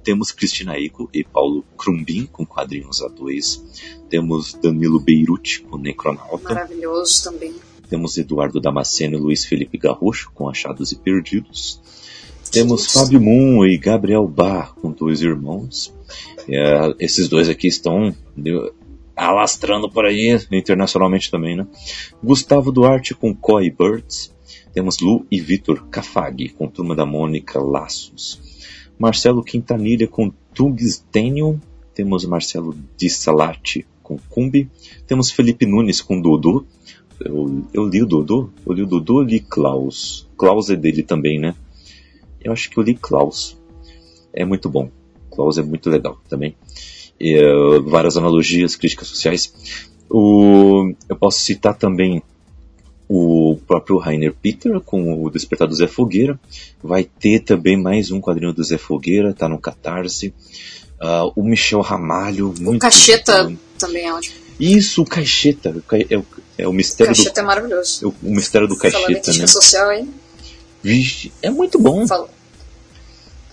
temos 0.03 0.31
Cristina 0.31 0.77
Ico 0.77 1.09
e 1.13 1.23
Paulo 1.23 1.63
Crumbin 1.77 2.25
com 2.25 2.45
quadrinhos 2.45 3.01
a 3.01 3.07
dois. 3.07 3.63
Temos 4.09 4.53
Danilo 4.53 4.99
Beirute 4.99 5.61
com 5.63 5.77
Necronauta. 5.77 6.53
Maravilhoso 6.53 7.23
também. 7.23 7.53
Temos 7.93 8.17
Eduardo 8.17 8.59
Damasceno 8.59 9.17
e 9.17 9.19
Luiz 9.19 9.45
Felipe 9.45 9.77
Garrocho 9.77 10.31
com 10.33 10.49
Achados 10.49 10.91
e 10.91 10.95
Perdidos. 10.95 11.79
Temos 12.51 12.91
Fábio 12.91 13.21
Moon 13.21 13.63
e 13.67 13.77
Gabriel 13.77 14.27
Bar 14.27 14.73
com 14.73 14.91
dois 14.91 15.21
irmãos. 15.21 15.93
É, 16.49 16.91
esses 16.97 17.29
dois 17.29 17.47
aqui 17.49 17.67
estão 17.67 18.11
alastrando 19.15 19.91
por 19.91 20.07
aí, 20.07 20.35
internacionalmente 20.51 21.29
também, 21.29 21.55
né? 21.55 21.67
Gustavo 22.23 22.71
Duarte 22.71 23.13
com 23.13 23.31
Coy 23.31 23.69
Birds. 23.69 24.33
Temos 24.73 24.97
Lu 24.97 25.27
e 25.29 25.39
Vitor 25.39 25.85
Cafag 25.91 26.49
com 26.49 26.67
Turma 26.67 26.95
da 26.95 27.05
Mônica 27.05 27.59
Laços. 27.59 28.41
Marcelo 28.97 29.43
Quintanilha 29.43 30.07
com 30.07 30.31
Tungstenium. 30.51 31.61
Temos 31.93 32.25
Marcelo 32.25 32.75
Di 32.97 33.07
Salati 33.07 33.85
com 34.01 34.17
Cumbi. 34.29 34.67
Temos 35.05 35.29
Felipe 35.29 35.67
Nunes 35.67 36.01
com 36.01 36.19
Dodô. 36.19 36.65
Eu, 37.23 37.65
eu 37.73 37.87
li 37.87 38.01
o 38.01 38.05
Dodô? 38.05 38.49
Eu 38.65 38.73
li 38.73 38.83
o 38.83 38.87
Dodô 38.87 39.21
li 39.21 39.39
Klaus? 39.39 40.27
Klaus 40.37 40.69
é 40.69 40.75
dele 40.75 41.03
também, 41.03 41.39
né? 41.39 41.55
Eu 42.43 42.51
acho 42.51 42.69
que 42.69 42.77
eu 42.77 42.83
li 42.83 42.95
Klaus. 42.95 43.57
É 44.33 44.43
muito 44.43 44.69
bom. 44.69 44.89
Klaus 45.31 45.57
é 45.57 45.63
muito 45.63 45.89
legal 45.89 46.19
também. 46.27 46.55
E, 47.19 47.37
uh, 47.39 47.81
várias 47.83 48.17
analogias, 48.17 48.75
críticas 48.75 49.07
sociais. 49.07 49.53
O, 50.09 50.93
eu 51.07 51.15
posso 51.15 51.39
citar 51.39 51.75
também 51.75 52.21
o 53.07 53.57
próprio 53.67 53.97
Rainer 53.97 54.33
Peter 54.33 54.79
com 54.81 55.23
o 55.23 55.29
Despertar 55.29 55.67
do 55.67 55.75
Zé 55.75 55.87
Fogueira. 55.87 56.39
Vai 56.81 57.03
ter 57.03 57.39
também 57.39 57.77
mais 57.77 58.11
um 58.11 58.19
quadrinho 58.19 58.53
do 58.53 58.63
Zé 58.63 58.77
Fogueira, 58.77 59.33
tá 59.33 59.47
no 59.47 59.59
Catarse. 59.59 60.33
Uh, 61.01 61.31
o 61.35 61.43
Michel 61.43 61.81
Ramalho, 61.81 62.53
muito 62.59 62.77
O 62.77 62.79
Cacheta 62.79 63.45
bom. 63.45 63.55
também 63.77 64.07
é 64.07 64.13
ótimo. 64.13 64.42
Isso, 64.59 65.01
o 65.01 65.05
Caixeta. 65.05 65.75
É 66.09 66.17
o, 66.17 66.25
é 66.57 66.67
o 66.67 66.73
mistério 66.73 67.11
o 67.11 67.15
Caixeta 67.15 67.41
do. 67.41 67.43
é 67.43 67.47
maravilhoso. 67.47 68.07
O, 68.07 68.27
o 68.27 68.35
mistério 68.35 68.67
do 68.67 68.77
Caixeta, 68.77 69.33
né? 69.33 69.47
social 69.47 69.89
aí. 69.89 70.07
Vixe, 70.81 71.31
é 71.41 71.49
muito 71.49 71.79
bom. 71.79 72.05
Falou. 72.07 72.29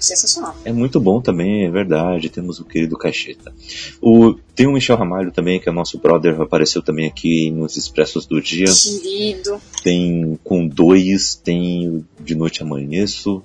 Sensacional. 0.01 0.57
É 0.65 0.73
muito 0.73 0.99
bom 0.99 1.21
também, 1.21 1.67
é 1.67 1.71
verdade. 1.71 2.31
Temos 2.31 2.59
o 2.59 2.65
querido 2.65 2.97
Caixeta. 2.97 3.53
O, 4.01 4.35
tem 4.55 4.67
o 4.67 4.73
Michel 4.73 4.97
Ramalho 4.97 5.31
também, 5.31 5.61
que 5.61 5.69
é 5.69 5.73
nosso 5.73 5.99
brother, 5.99 6.41
apareceu 6.41 6.81
também 6.81 7.07
aqui 7.07 7.51
nos 7.51 7.77
Expressos 7.77 8.25
do 8.25 8.41
Dia. 8.41 8.65
Querido. 8.65 9.61
Tem 9.85 10.39
com 10.43 10.67
dois, 10.67 11.35
tem 11.35 12.05
De 12.19 12.35
Noite 12.35 12.63
Amanheço, 12.63 13.43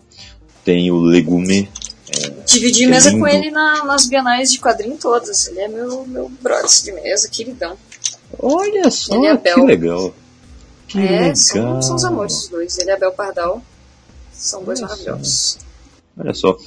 tem 0.63 0.89
o 0.91 0.97
Legume. 0.97 1.69
É, 2.23 2.29
Dividi 2.45 2.87
mesa 2.87 3.11
com 3.11 3.27
ele 3.27 3.51
na, 3.51 3.83
nas 3.83 4.07
bienais 4.07 4.51
de 4.51 4.59
quadrinho 4.59 4.97
todas. 4.97 5.47
Ele 5.47 5.59
é 5.59 5.67
meu, 5.67 6.05
meu 6.05 6.29
brother 6.41 6.83
de 6.83 6.91
mesa, 6.91 7.29
queridão. 7.29 7.77
Olha 8.39 8.89
só, 8.91 9.25
é 9.25 9.37
que 9.37 9.61
legal. 9.61 10.13
Que 10.87 10.99
é, 10.99 11.01
legal. 11.01 11.35
São, 11.35 11.81
são 11.81 11.95
os 11.95 12.05
amores 12.05 12.43
os 12.43 12.47
dois. 12.47 12.77
Ele 12.77 12.89
e 12.89 12.93
Abel 12.93 13.11
Pardal 13.11 13.61
são 14.31 14.63
dois 14.63 14.79
Olha 14.79 14.89
maravilhosos. 14.89 15.57
Só. 15.59 15.59
Olha 16.17 16.33
só. 16.33 16.57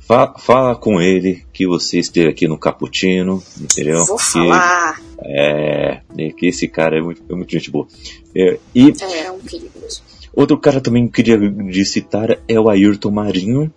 Fa 0.00 0.34
fala 0.36 0.74
com 0.74 1.00
ele 1.00 1.46
que 1.52 1.66
você 1.66 1.98
esteve 2.00 2.28
aqui 2.28 2.48
no 2.48 2.58
Caputino, 2.58 3.42
entendeu? 3.60 4.04
Vou 4.04 4.16
que, 4.16 4.24
falar. 4.24 5.00
É, 5.24 6.00
que 6.36 6.46
esse 6.46 6.66
cara 6.66 6.98
é 6.98 7.00
muito, 7.00 7.22
é 7.28 7.34
muito 7.34 7.50
gente 7.50 7.70
boa. 7.70 7.86
É, 8.34 8.58
e 8.74 8.92
é, 9.00 9.26
é 9.26 9.30
um 9.30 9.38
querido 9.38 9.70
mesmo. 9.80 10.04
Outro 10.34 10.58
cara 10.58 10.80
também 10.80 11.06
que 11.06 11.22
queria 11.22 11.38
de 11.38 11.84
citar 11.84 12.38
é 12.48 12.58
o 12.58 12.68
Ayrton 12.68 13.10
Marinho, 13.10 13.72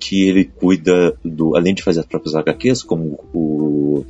que 0.00 0.26
ele 0.26 0.44
cuida 0.46 1.14
do, 1.22 1.54
além 1.54 1.74
de 1.74 1.82
fazer 1.82 2.00
as 2.00 2.06
próprias 2.06 2.34
HQs, 2.34 2.82
como 2.82 3.20
o, 3.34 4.04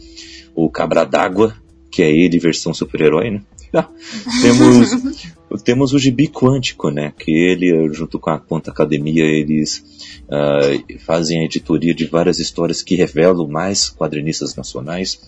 o 0.54 0.70
Cabra 0.70 1.04
d'Água, 1.04 1.54
que 1.90 2.02
é 2.02 2.10
ele 2.10 2.38
versão 2.38 2.72
super-herói, 2.72 3.30
né? 3.30 3.42
Ah, 3.72 3.88
temos, 4.42 5.62
temos 5.62 5.92
o 5.92 5.98
Gibi 5.98 6.28
Quântico, 6.28 6.90
né? 6.90 7.12
Que 7.18 7.30
ele, 7.30 7.92
junto 7.92 8.18
com 8.18 8.30
a 8.30 8.38
Ponta 8.38 8.70
Academia, 8.70 9.24
eles 9.24 9.84
uh, 10.26 10.98
fazem 11.00 11.40
a 11.40 11.44
editoria 11.44 11.94
de 11.94 12.06
várias 12.06 12.38
histórias 12.38 12.82
que 12.82 12.94
revelam 12.94 13.46
mais 13.48 13.90
quadrinistas 13.90 14.54
nacionais. 14.54 15.20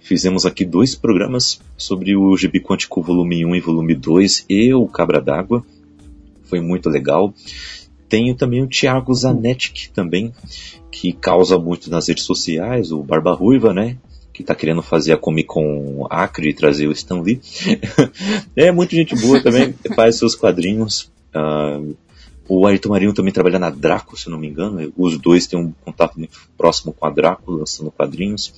Fizemos 0.00 0.46
aqui 0.46 0.64
dois 0.64 0.94
programas 0.94 1.60
sobre 1.76 2.16
o 2.16 2.34
Gibi 2.36 2.60
Quântico 2.60 3.02
volume 3.02 3.44
1 3.44 3.56
e 3.56 3.60
volume 3.60 3.94
2 3.94 4.46
e 4.48 4.72
o 4.72 4.86
Cabra 4.86 5.20
d'Água. 5.20 5.64
Foi 6.44 6.60
muito 6.60 6.88
legal. 6.88 7.34
Tenho 8.08 8.34
também 8.34 8.62
o 8.62 8.68
Thiago 8.68 9.14
Zanetti 9.14 9.90
também, 9.92 10.32
que 10.90 11.12
causa 11.12 11.58
muito 11.58 11.90
nas 11.90 12.08
redes 12.08 12.24
sociais, 12.24 12.90
o 12.90 13.02
Barba 13.02 13.32
Ruiva, 13.32 13.72
né? 13.72 13.96
Que 14.32 14.42
tá 14.42 14.54
querendo 14.54 14.82
fazer 14.82 15.12
a 15.12 15.16
Comic 15.16 15.48
Con 15.48 16.06
Acre 16.08 16.50
e 16.50 16.54
trazer 16.54 16.86
o 16.86 16.92
Stan 16.92 17.20
Lee. 17.20 17.40
é 18.56 18.70
muito 18.70 18.94
gente 18.94 19.14
boa 19.16 19.42
também, 19.42 19.74
faz 19.94 20.16
seus 20.16 20.34
quadrinhos. 20.34 21.10
Uh, 21.34 21.96
o 22.48 22.66
Ayrton 22.66 22.88
Marinho 22.88 23.12
também 23.12 23.32
trabalha 23.32 23.58
na 23.58 23.68
Draco, 23.68 24.16
se 24.16 24.30
não 24.30 24.38
me 24.38 24.48
engano. 24.48 24.90
Os 24.96 25.18
dois 25.18 25.46
têm 25.46 25.58
um 25.58 25.72
contato 25.84 26.18
muito 26.18 26.38
próximo 26.56 26.94
com 26.94 27.06
a 27.06 27.10
Draco, 27.10 27.52
lançando 27.52 27.90
quadrinhos. 27.90 28.54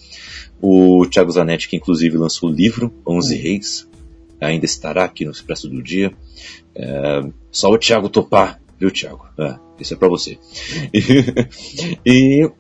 O 0.63 1.05
Thiago 1.07 1.33
Zanetti, 1.33 1.69
que 1.69 1.77
inclusive 1.77 2.17
lançou 2.17 2.49
o 2.49 2.53
livro, 2.53 2.93
Onze 3.05 3.35
Reis, 3.35 3.89
ainda 4.41 4.65
estará 4.65 5.05
aqui 5.05 5.25
no 5.25 5.33
Expresso 5.33 5.69
do 5.69 5.83
Dia. 5.83 6.13
É, 6.75 7.25
só 7.51 7.69
o 7.69 7.79
Thiago 7.79 8.09
topar, 8.09 8.61
viu, 8.81 8.91
Thiago? 8.91 9.29
É, 9.39 9.57
isso 9.79 9.95
é 9.95 9.97
para 9.97 10.09
você. 10.09 10.39
E, 10.93 11.01
e, 12.05 12.51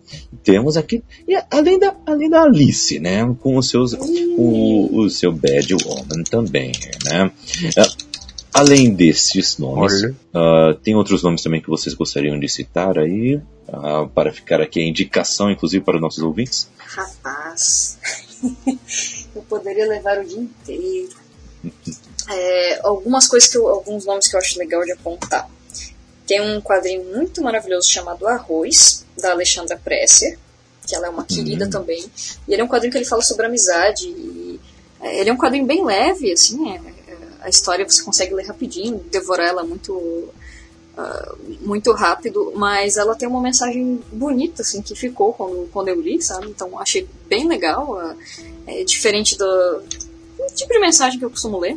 temos 0.44 0.76
aqui, 0.76 1.02
e 1.26 1.34
além, 1.50 1.78
da, 1.78 1.96
além 2.06 2.28
da 2.28 2.42
Alice, 2.42 3.00
né? 3.00 3.34
Com 3.40 3.56
os 3.56 3.68
seus, 3.68 3.94
o, 3.94 5.00
o 5.00 5.10
seu 5.10 5.32
Bad 5.32 5.74
Woman 5.74 6.22
também, 6.24 6.72
né? 7.04 7.32
É, 7.76 8.10
Além 8.52 8.92
desses 8.92 9.58
nomes, 9.58 10.02
uh, 10.02 10.74
tem 10.82 10.96
outros 10.96 11.22
nomes 11.22 11.40
também 11.40 11.60
que 11.60 11.70
vocês 11.70 11.94
gostariam 11.94 12.38
de 12.38 12.48
citar 12.48 12.98
aí, 12.98 13.36
uh, 13.36 14.08
para 14.12 14.32
ficar 14.32 14.60
aqui 14.60 14.80
a 14.80 14.84
indicação, 14.84 15.50
inclusive, 15.50 15.84
para 15.84 15.94
os 15.94 16.00
nossos 16.02 16.22
ouvintes? 16.22 16.68
Rapaz, 16.78 17.96
eu 19.34 19.42
poderia 19.42 19.86
levar 19.86 20.18
o 20.18 20.24
dia 20.24 20.40
inteiro. 20.40 21.14
É, 22.28 22.80
algumas 22.82 23.28
coisas 23.28 23.48
que 23.48 23.56
eu, 23.56 23.68
alguns 23.68 24.04
nomes 24.04 24.26
que 24.26 24.34
eu 24.34 24.40
acho 24.40 24.58
legal 24.58 24.84
de 24.84 24.92
apontar. 24.92 25.48
Tem 26.30 26.40
um 26.40 26.60
quadrinho 26.60 27.02
muito 27.12 27.42
maravilhoso 27.42 27.90
chamado 27.90 28.24
Arroz, 28.24 29.04
da 29.20 29.32
Alexandra 29.32 29.76
Presser, 29.76 30.38
que 30.86 30.94
ela 30.94 31.08
é 31.08 31.10
uma 31.10 31.24
querida 31.24 31.64
uhum. 31.64 31.70
também. 31.72 32.08
E 32.46 32.52
ele 32.52 32.62
é 32.62 32.64
um 32.64 32.68
quadrinho 32.68 32.92
que 32.92 32.98
ele 32.98 33.04
fala 33.04 33.20
sobre 33.20 33.46
amizade. 33.46 34.06
E, 34.06 34.60
é, 35.00 35.18
ele 35.18 35.30
é 35.30 35.32
um 35.32 35.36
quadrinho 35.36 35.66
bem 35.66 35.84
leve, 35.84 36.30
assim, 36.30 36.70
é, 36.70 36.80
a 37.40 37.48
história 37.48 37.84
você 37.84 38.00
consegue 38.04 38.32
ler 38.32 38.46
rapidinho, 38.46 39.04
devorar 39.10 39.48
ela 39.48 39.64
muito 39.64 39.92
uh, 39.92 41.36
muito 41.62 41.90
rápido, 41.90 42.52
mas 42.54 42.96
ela 42.96 43.16
tem 43.16 43.26
uma 43.26 43.40
mensagem 43.40 44.00
bonita 44.12 44.62
assim 44.62 44.80
que 44.80 44.94
ficou 44.94 45.32
quando, 45.32 45.68
quando 45.72 45.88
eu 45.88 46.00
li, 46.00 46.22
sabe? 46.22 46.46
Então 46.46 46.78
achei 46.78 47.08
bem 47.28 47.48
legal, 47.48 47.90
uh, 47.96 48.16
é 48.68 48.84
diferente 48.84 49.36
do, 49.36 49.44
do 49.80 50.54
tipo 50.54 50.72
de 50.72 50.78
mensagem 50.78 51.18
que 51.18 51.24
eu 51.24 51.30
costumo 51.30 51.58
ler. 51.58 51.76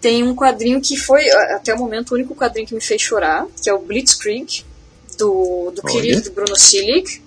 Tem 0.00 0.22
um 0.22 0.34
quadrinho 0.34 0.80
que 0.80 0.96
foi 0.96 1.28
até 1.30 1.74
o 1.74 1.78
momento 1.78 2.12
o 2.12 2.14
único 2.14 2.34
quadrinho 2.34 2.66
que 2.66 2.74
me 2.74 2.80
fez 2.80 3.02
chorar, 3.02 3.46
que 3.62 3.68
é 3.68 3.74
o 3.74 3.78
Blitzkrieg 3.78 4.64
do 5.18 5.70
do 5.70 5.82
querido 5.82 6.30
Bruno 6.32 6.56
Silic. 6.56 7.22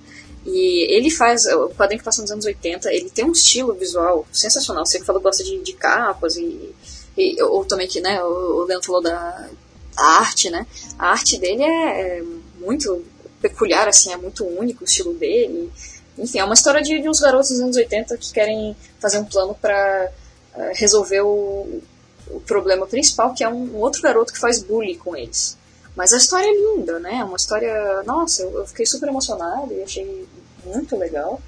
E 0.45 0.93
ele 0.93 1.09
faz, 1.09 1.45
o 1.45 1.69
quadrinho 1.69 1.99
que 1.99 2.05
passa 2.05 2.21
nos 2.21 2.29
anos 2.29 2.43
80, 2.43 2.91
ele 2.91 3.09
tem 3.09 3.23
um 3.23 3.31
estilo 3.31 3.73
visual 3.73 4.27
sensacional. 4.31 4.85
Você 4.85 4.99
que 4.99 5.05
falou 5.05 5.21
que 5.21 5.27
gosta 5.27 5.43
de, 5.43 5.57
de 5.59 5.73
capas 5.73 6.35
e 6.35 6.73
e, 7.15 7.41
ou 7.43 7.63
também 7.63 7.87
que, 7.87 8.01
né, 8.01 8.21
o 8.23 8.63
Leandro 8.63 8.87
falou 8.87 9.01
da, 9.01 9.47
arte, 9.95 10.49
né? 10.49 10.65
A 10.97 11.09
arte 11.09 11.37
dele 11.37 11.63
é, 11.63 12.17
é, 12.17 12.23
muito 12.59 13.03
peculiar, 13.41 13.87
assim, 13.87 14.11
é 14.11 14.17
muito 14.17 14.45
único 14.45 14.83
o 14.83 14.87
estilo 14.87 15.13
dele. 15.13 15.71
Enfim, 16.17 16.39
é 16.39 16.43
uma 16.43 16.53
história 16.53 16.81
de, 16.81 16.99
de 16.99 17.09
uns 17.09 17.19
garotos 17.19 17.49
dos 17.49 17.59
anos 17.59 17.75
80 17.75 18.17
que 18.17 18.31
querem 18.31 18.75
fazer 18.99 19.19
um 19.19 19.25
plano 19.25 19.55
para 19.59 20.11
uh, 20.55 20.61
é, 20.61 20.73
resolver 20.75 21.21
o, 21.21 21.81
o 22.27 22.39
problema 22.39 22.85
principal, 22.87 23.33
que 23.33 23.43
é 23.43 23.49
um, 23.49 23.75
um, 23.75 23.77
outro 23.77 24.01
garoto 24.01 24.33
que 24.33 24.39
faz 24.39 24.61
bullying 24.61 24.97
com 24.97 25.15
eles. 25.15 25.57
Mas 25.95 26.13
a 26.13 26.17
história 26.17 26.47
é 26.47 26.75
linda, 26.75 26.99
né? 26.99 27.19
É 27.19 27.23
uma 27.23 27.37
história. 27.37 28.01
Nossa, 28.03 28.41
eu, 28.41 28.57
eu 28.57 28.65
fiquei 28.65 28.85
super 28.85 29.07
emocionado 29.09 29.73
e 29.73 29.83
achei 29.83 30.27
muito 30.65 30.97
legal. 30.97 31.41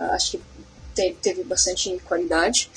Uh, 0.00 0.04
acho 0.04 0.32
que 0.32 0.40
te, 0.94 1.16
teve 1.20 1.44
bastante 1.44 2.00
qualidade. 2.06 2.70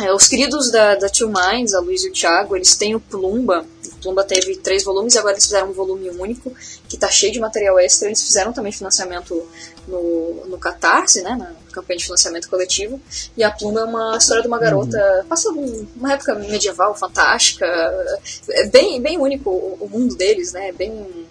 É, 0.00 0.12
os 0.12 0.28
queridos 0.28 0.70
da, 0.70 0.94
da 0.94 1.08
Two 1.08 1.28
Minds, 1.28 1.74
a 1.74 1.80
Luiz 1.80 2.04
e 2.04 2.08
o 2.08 2.12
Thiago, 2.12 2.54
eles 2.54 2.76
têm 2.76 2.94
o 2.94 3.00
Plumba. 3.00 3.66
O 3.84 3.96
Plumba 3.96 4.22
teve 4.22 4.56
três 4.56 4.84
volumes 4.84 5.16
agora 5.16 5.34
eles 5.34 5.44
fizeram 5.44 5.70
um 5.70 5.72
volume 5.72 6.08
único, 6.10 6.54
que 6.88 6.94
está 6.94 7.10
cheio 7.10 7.32
de 7.32 7.40
material 7.40 7.78
extra. 7.80 8.08
Eles 8.08 8.22
fizeram 8.22 8.52
também 8.52 8.70
financiamento 8.70 9.44
no, 9.88 10.46
no 10.46 10.58
Catarse, 10.58 11.22
né, 11.22 11.36
na 11.36 11.52
campanha 11.72 11.98
de 11.98 12.04
financiamento 12.04 12.48
coletivo. 12.48 13.00
E 13.36 13.42
a 13.42 13.50
Plumba 13.50 13.80
é 13.80 13.84
uma 13.84 14.16
história 14.16 14.42
de 14.42 14.48
uma 14.48 14.58
garota, 14.58 14.98
uhum. 14.98 15.28
passa 15.28 15.50
uma 15.50 16.12
época 16.12 16.34
medieval, 16.34 16.94
fantástica. 16.94 17.66
É 18.50 18.66
bem, 18.66 19.00
bem 19.00 19.18
único 19.18 19.50
o, 19.50 19.78
o 19.80 19.88
mundo 19.88 20.16
deles, 20.16 20.52
né, 20.52 20.72
bem... 20.72 21.26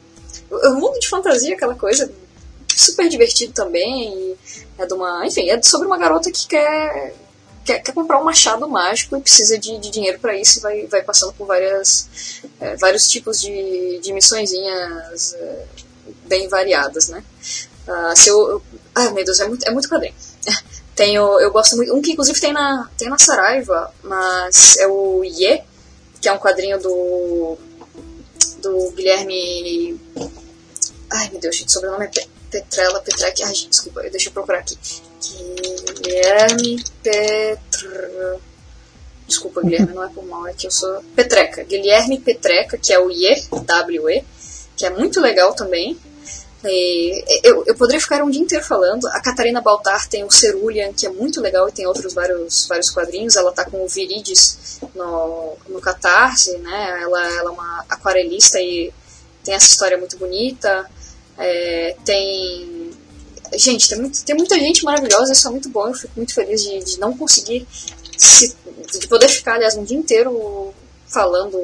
O 0.49 0.73
mundo 0.75 0.97
de 0.99 1.09
fantasia, 1.09 1.55
aquela 1.55 1.75
coisa 1.75 2.11
super 2.75 3.09
divertido 3.09 3.53
também. 3.53 4.35
é 4.77 4.85
de 4.85 4.93
uma, 4.93 5.25
enfim, 5.25 5.49
é 5.49 5.61
sobre 5.61 5.87
uma 5.87 5.97
garota 5.97 6.31
que 6.31 6.47
quer 6.47 7.13
quer, 7.67 7.79
quer 7.81 7.91
comprar 7.91 8.19
um 8.19 8.23
machado 8.23 8.67
mágico 8.69 9.17
e 9.17 9.21
precisa 9.21 9.59
de, 9.59 9.77
de 9.77 9.89
dinheiro 9.89 10.19
para 10.19 10.35
isso 10.37 10.59
e 10.59 10.61
vai, 10.61 10.87
vai 10.87 11.03
passando 11.03 11.33
por 11.33 11.45
várias, 11.45 12.41
é, 12.61 12.77
vários 12.77 13.09
tipos 13.09 13.41
de, 13.41 13.99
de 13.99 14.13
missõezinhas 14.13 15.33
é, 15.33 15.65
bem 16.25 16.47
variadas, 16.47 17.09
né? 17.09 17.21
Uh, 17.87 18.15
se 18.15 18.29
eu, 18.29 18.61
ai 18.93 19.11
meu 19.11 19.23
Deus, 19.23 19.39
é 19.39 19.47
muito, 19.47 19.67
é 19.67 19.71
muito 19.71 19.89
quadrinho. 19.89 20.13
Tenho, 20.95 21.39
eu 21.39 21.51
gosto 21.51 21.75
muito, 21.75 21.95
um 21.95 22.01
que 22.01 22.13
inclusive 22.13 22.39
tem 22.39 22.51
na, 22.51 22.89
tem 22.97 23.07
na 23.07 23.19
Saraiva, 23.19 23.93
mas 24.03 24.77
é 24.77 24.87
o 24.87 25.23
Ye, 25.23 25.61
que 26.19 26.27
é 26.27 26.33
um 26.33 26.39
quadrinho 26.39 26.79
do, 26.79 27.55
do 28.59 28.91
Guilherme. 28.91 30.01
Ai 31.11 31.29
meu 31.29 31.39
Deus, 31.39 31.55
gente, 31.55 31.71
sobrenome 31.71 32.05
é 32.05 32.11
Petrella, 32.49 32.99
Petrec. 32.99 33.43
Ai, 33.43 33.53
gente, 33.53 33.69
desculpa, 33.69 34.01
deixa 34.09 34.29
eu 34.29 34.33
procurar 34.33 34.59
aqui. 34.59 34.77
Guilherme 36.01 36.83
Petr... 37.03 38.39
Desculpa, 39.27 39.61
Guilherme, 39.61 39.93
não 39.93 40.03
é 40.03 40.09
por 40.09 40.25
mal, 40.25 40.47
é 40.47 40.53
que 40.53 40.67
eu 40.67 40.71
sou 40.71 41.03
Petreca. 41.15 41.63
Guilherme 41.63 42.17
Petreca, 42.17 42.77
que 42.77 42.93
é 42.93 42.99
o 42.99 43.11
IE, 43.11 43.43
W-E, 43.51 44.23
que 44.75 44.85
é 44.85 44.89
muito 44.89 45.19
legal 45.19 45.53
também. 45.53 45.97
E 46.67 47.23
eu, 47.43 47.63
eu 47.65 47.75
poderia 47.75 48.01
ficar 48.01 48.23
um 48.23 48.29
dia 48.29 48.41
inteiro 48.41 48.63
falando. 48.63 49.07
A 49.07 49.19
Catarina 49.19 49.61
Baltar 49.61 50.07
tem 50.07 50.23
o 50.23 50.31
Cerulean, 50.31 50.93
que 50.93 51.05
é 51.05 51.09
muito 51.09 51.41
legal 51.41 51.67
e 51.67 51.71
tem 51.71 51.87
outros 51.87 52.13
vários, 52.13 52.67
vários 52.67 52.89
quadrinhos. 52.89 53.35
Ela 53.35 53.51
tá 53.51 53.65
com 53.65 53.83
o 53.83 53.87
Virides 53.87 54.79
no, 54.95 55.55
no 55.69 55.81
Catarse, 55.81 56.57
né? 56.57 56.99
Ela, 57.01 57.25
ela 57.35 57.49
é 57.49 57.53
uma 57.53 57.85
aquarelista 57.89 58.59
e 58.59 58.93
tem 59.43 59.53
essa 59.53 59.67
história 59.67 59.97
muito 59.97 60.17
bonita. 60.17 60.89
É, 61.37 61.95
tem 62.03 62.77
Gente, 63.53 63.87
tem, 63.87 63.97
muito, 63.97 64.25
tem 64.25 64.35
muita 64.35 64.59
gente 64.59 64.83
maravilhosa, 64.83 65.31
isso 65.31 65.47
é 65.47 65.51
muito 65.51 65.69
bom. 65.69 65.87
Eu 65.87 65.93
fico 65.93 66.13
muito 66.17 66.33
feliz 66.33 66.61
de, 66.63 66.79
de 66.79 66.99
não 66.99 67.17
conseguir. 67.17 67.65
Se, 68.17 68.55
de 68.99 69.07
poder 69.07 69.29
ficar, 69.29 69.55
aliás, 69.55 69.75
um 69.75 69.83
dia 69.83 69.97
inteiro 69.97 70.73
falando 71.07 71.57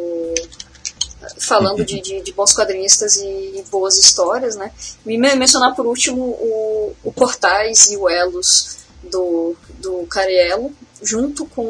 falando 1.39 1.85
de, 1.85 2.01
de, 2.01 2.21
de, 2.21 2.33
bons 2.33 2.53
quadrinistas 2.53 3.15
e 3.15 3.63
boas 3.69 3.97
histórias, 3.97 4.55
né? 4.55 4.71
Me 5.05 5.17
mencionar 5.17 5.75
por 5.75 5.85
último 5.85 6.21
o, 6.21 6.95
o 7.03 7.13
Portais 7.13 7.91
e 7.91 7.97
o 7.97 8.09
Elos 8.09 8.77
do, 9.03 9.55
do 9.79 10.05
Cariello, 10.07 10.71
junto 11.01 11.45
com 11.45 11.63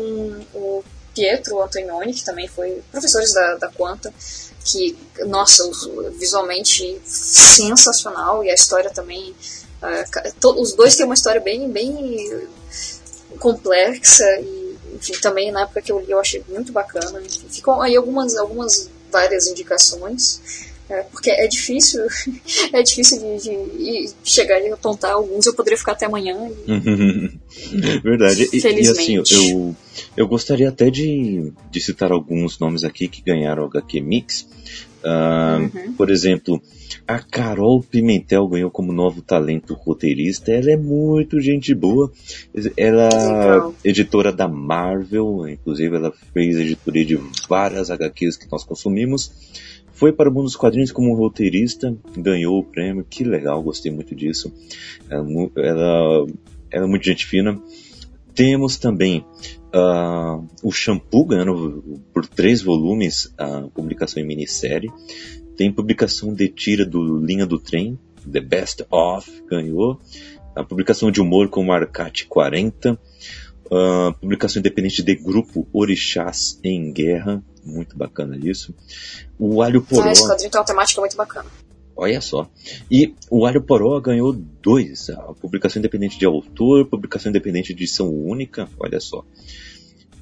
o 0.54 0.84
Pietro 1.14 1.62
Antonioni, 1.62 2.14
que 2.14 2.24
também 2.24 2.48
foi 2.48 2.82
professores 2.92 3.34
da, 3.34 3.56
da 3.56 3.68
Quanta, 3.70 4.14
que, 4.64 4.98
nossa, 5.26 5.70
visualmente 6.18 7.00
sensacional 7.06 8.44
e 8.44 8.50
a 8.50 8.54
história 8.54 8.90
também 8.90 9.36
Uh, 9.84 10.62
os 10.62 10.72
dois 10.72 10.96
têm 10.96 11.06
uma 11.06 11.14
história 11.14 11.42
bem, 11.42 11.70
bem 11.70 12.48
complexa 13.38 14.24
e 14.40 14.78
enfim, 14.94 15.14
também 15.20 15.52
na 15.52 15.64
época 15.64 15.82
que 15.82 15.92
eu 15.92 16.00
li 16.00 16.12
eu 16.12 16.20
achei 16.20 16.44
muito 16.48 16.72
bacana. 16.72 17.22
Ficam 17.50 17.82
aí 17.82 17.96
algumas, 17.96 18.38
algumas 18.38 18.90
várias 19.14 19.48
indicações. 19.48 20.73
Porque 21.12 21.30
é 21.30 21.48
difícil, 21.48 22.02
é 22.72 22.84
difícil 22.84 23.20
de, 23.20 23.38
de, 23.40 24.14
chegar 24.24 24.60
e 24.62 24.72
apontar 24.72 25.14
alguns, 25.14 25.46
eu 25.46 25.54
poderia 25.54 25.78
ficar 25.78 25.94
até 25.94 26.06
amanhã. 26.06 26.38
E... 26.68 28.00
Verdade. 28.04 28.50
E, 28.54 28.58
e, 28.58 28.88
assim, 28.88 29.16
eu, 29.16 29.76
eu 30.16 30.28
gostaria 30.28 30.70
até 30.70 30.90
de, 30.90 31.52
de 31.72 31.82
citar 31.82 32.12
alguns 32.12 32.60
nomes 32.60 32.84
aqui 32.84 33.08
que 33.08 33.22
ganharam 33.22 33.64
o 33.64 33.68
HQ 33.68 34.02
Mix. 34.02 34.48
Uh, 35.04 35.64
uhum. 35.64 35.94
Por 35.94 36.10
exemplo, 36.10 36.62
a 37.06 37.20
Carol 37.20 37.84
Pimentel 37.84 38.48
ganhou 38.48 38.72
como 38.72 38.94
novo 38.94 39.22
talento 39.22 39.74
roteirista. 39.74 40.52
Ela 40.52 40.72
é 40.72 40.78
muito 40.78 41.42
gente 41.42 41.74
boa. 41.76 42.12
Ela 42.78 43.10
é 43.84 43.90
editora 43.90 44.32
da 44.32 44.48
Marvel, 44.48 45.48
inclusive 45.50 45.96
ela 45.96 46.14
fez 46.34 46.58
editoria 46.58 47.06
de 47.06 47.20
várias 47.50 47.92
HQs 47.92 48.38
que 48.38 48.52
nós 48.52 48.64
consumimos. 48.64 49.32
Foi 49.94 50.12
para 50.12 50.30
o 50.30 50.34
mundo 50.34 50.46
dos 50.46 50.56
quadrinhos 50.56 50.92
como 50.92 51.16
roteirista, 51.16 51.96
ganhou 52.18 52.60
o 52.60 52.64
prêmio. 52.64 53.06
Que 53.08 53.24
legal, 53.24 53.62
gostei 53.62 53.92
muito 53.92 54.16
disso. 54.16 54.52
Ela, 55.10 55.26
ela, 55.58 56.28
ela 56.72 56.86
é 56.86 56.88
muito 56.88 57.06
gente 57.06 57.26
fina. 57.26 57.62
Temos 58.34 58.78
também 58.78 59.24
uh, 59.74 60.46
o 60.64 60.72
Shampoo 60.72 61.26
ganhando 61.26 62.02
por 62.12 62.26
três 62.26 62.62
volumes 62.62 63.32
a 63.38 63.62
publicação 63.74 64.22
em 64.22 64.26
minissérie. 64.26 64.92
Tem 65.56 65.72
publicação 65.72 66.34
de 66.34 66.48
tira 66.48 66.84
do 66.84 67.20
Linha 67.20 67.46
do 67.46 67.60
Trem, 67.60 67.98
The 68.30 68.40
Best 68.40 68.84
Of, 68.90 69.44
ganhou. 69.48 70.00
A 70.56 70.64
publicação 70.64 71.12
de 71.12 71.22
humor 71.22 71.50
com 71.50 71.64
Marcate 71.64 72.26
40. 72.26 73.00
Uh, 73.66 74.14
publicação 74.20 74.60
independente 74.60 75.02
de 75.02 75.16
grupo 75.16 75.68
Orixás 75.72 76.60
em 76.64 76.92
Guerra, 76.92 77.44
muito 77.66 77.98
bacana 77.98 78.38
isso. 78.42 78.74
O 79.38 79.62
Alho 79.62 79.82
Poró. 79.82 80.08
Ah, 80.08 80.12
esse 80.12 80.28
quadrinho 80.28 80.52
tem 80.52 80.60
uma 80.60 80.66
temática 80.66 81.02
muito 81.02 81.16
bacana. 81.16 81.50
Olha 81.96 82.22
só. 82.22 82.50
E 82.90 83.14
o 83.30 83.46
Alho 83.46 83.62
Poró 83.62 84.00
ganhou 84.00 84.34
dois: 84.34 85.10
a 85.10 85.34
publicação 85.34 85.80
independente 85.80 86.18
de 86.18 86.26
autor, 86.26 86.88
publicação 86.88 87.30
independente 87.30 87.74
de 87.74 87.84
edição 87.84 88.10
única, 88.10 88.68
olha 88.80 89.00
só. 89.00 89.24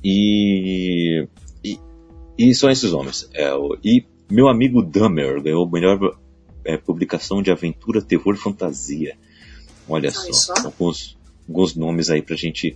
E, 0.04 1.28
e, 1.64 1.80
e 2.38 2.56
são 2.56 2.70
esses 2.70 2.92
nomes. 2.92 3.30
É, 3.34 3.52
e 3.84 4.06
meu 4.30 4.48
amigo 4.48 4.82
Dummer 4.82 5.42
ganhou 5.42 5.66
a 5.66 5.70
melhor 5.70 6.18
é, 6.66 6.78
publicação 6.78 7.42
de 7.42 7.52
aventura, 7.52 8.02
terror 8.02 8.36
e 8.36 8.38
fantasia. 8.38 9.18
Olha 9.88 10.12
só, 10.12 10.32
só. 10.32 10.54
Alguns, 10.66 11.18
alguns 11.48 11.76
nomes 11.76 12.10
aí 12.10 12.22
pra 12.22 12.36
gente 12.36 12.76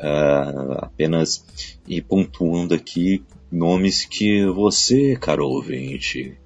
uh, 0.00 0.78
apenas 0.78 1.44
ir 1.86 2.02
pontuando 2.02 2.74
aqui 2.74 3.22
nomes 3.50 4.04
que 4.04 4.44
você, 4.46 5.16
caro 5.16 5.46
ouvinte, 5.46 6.36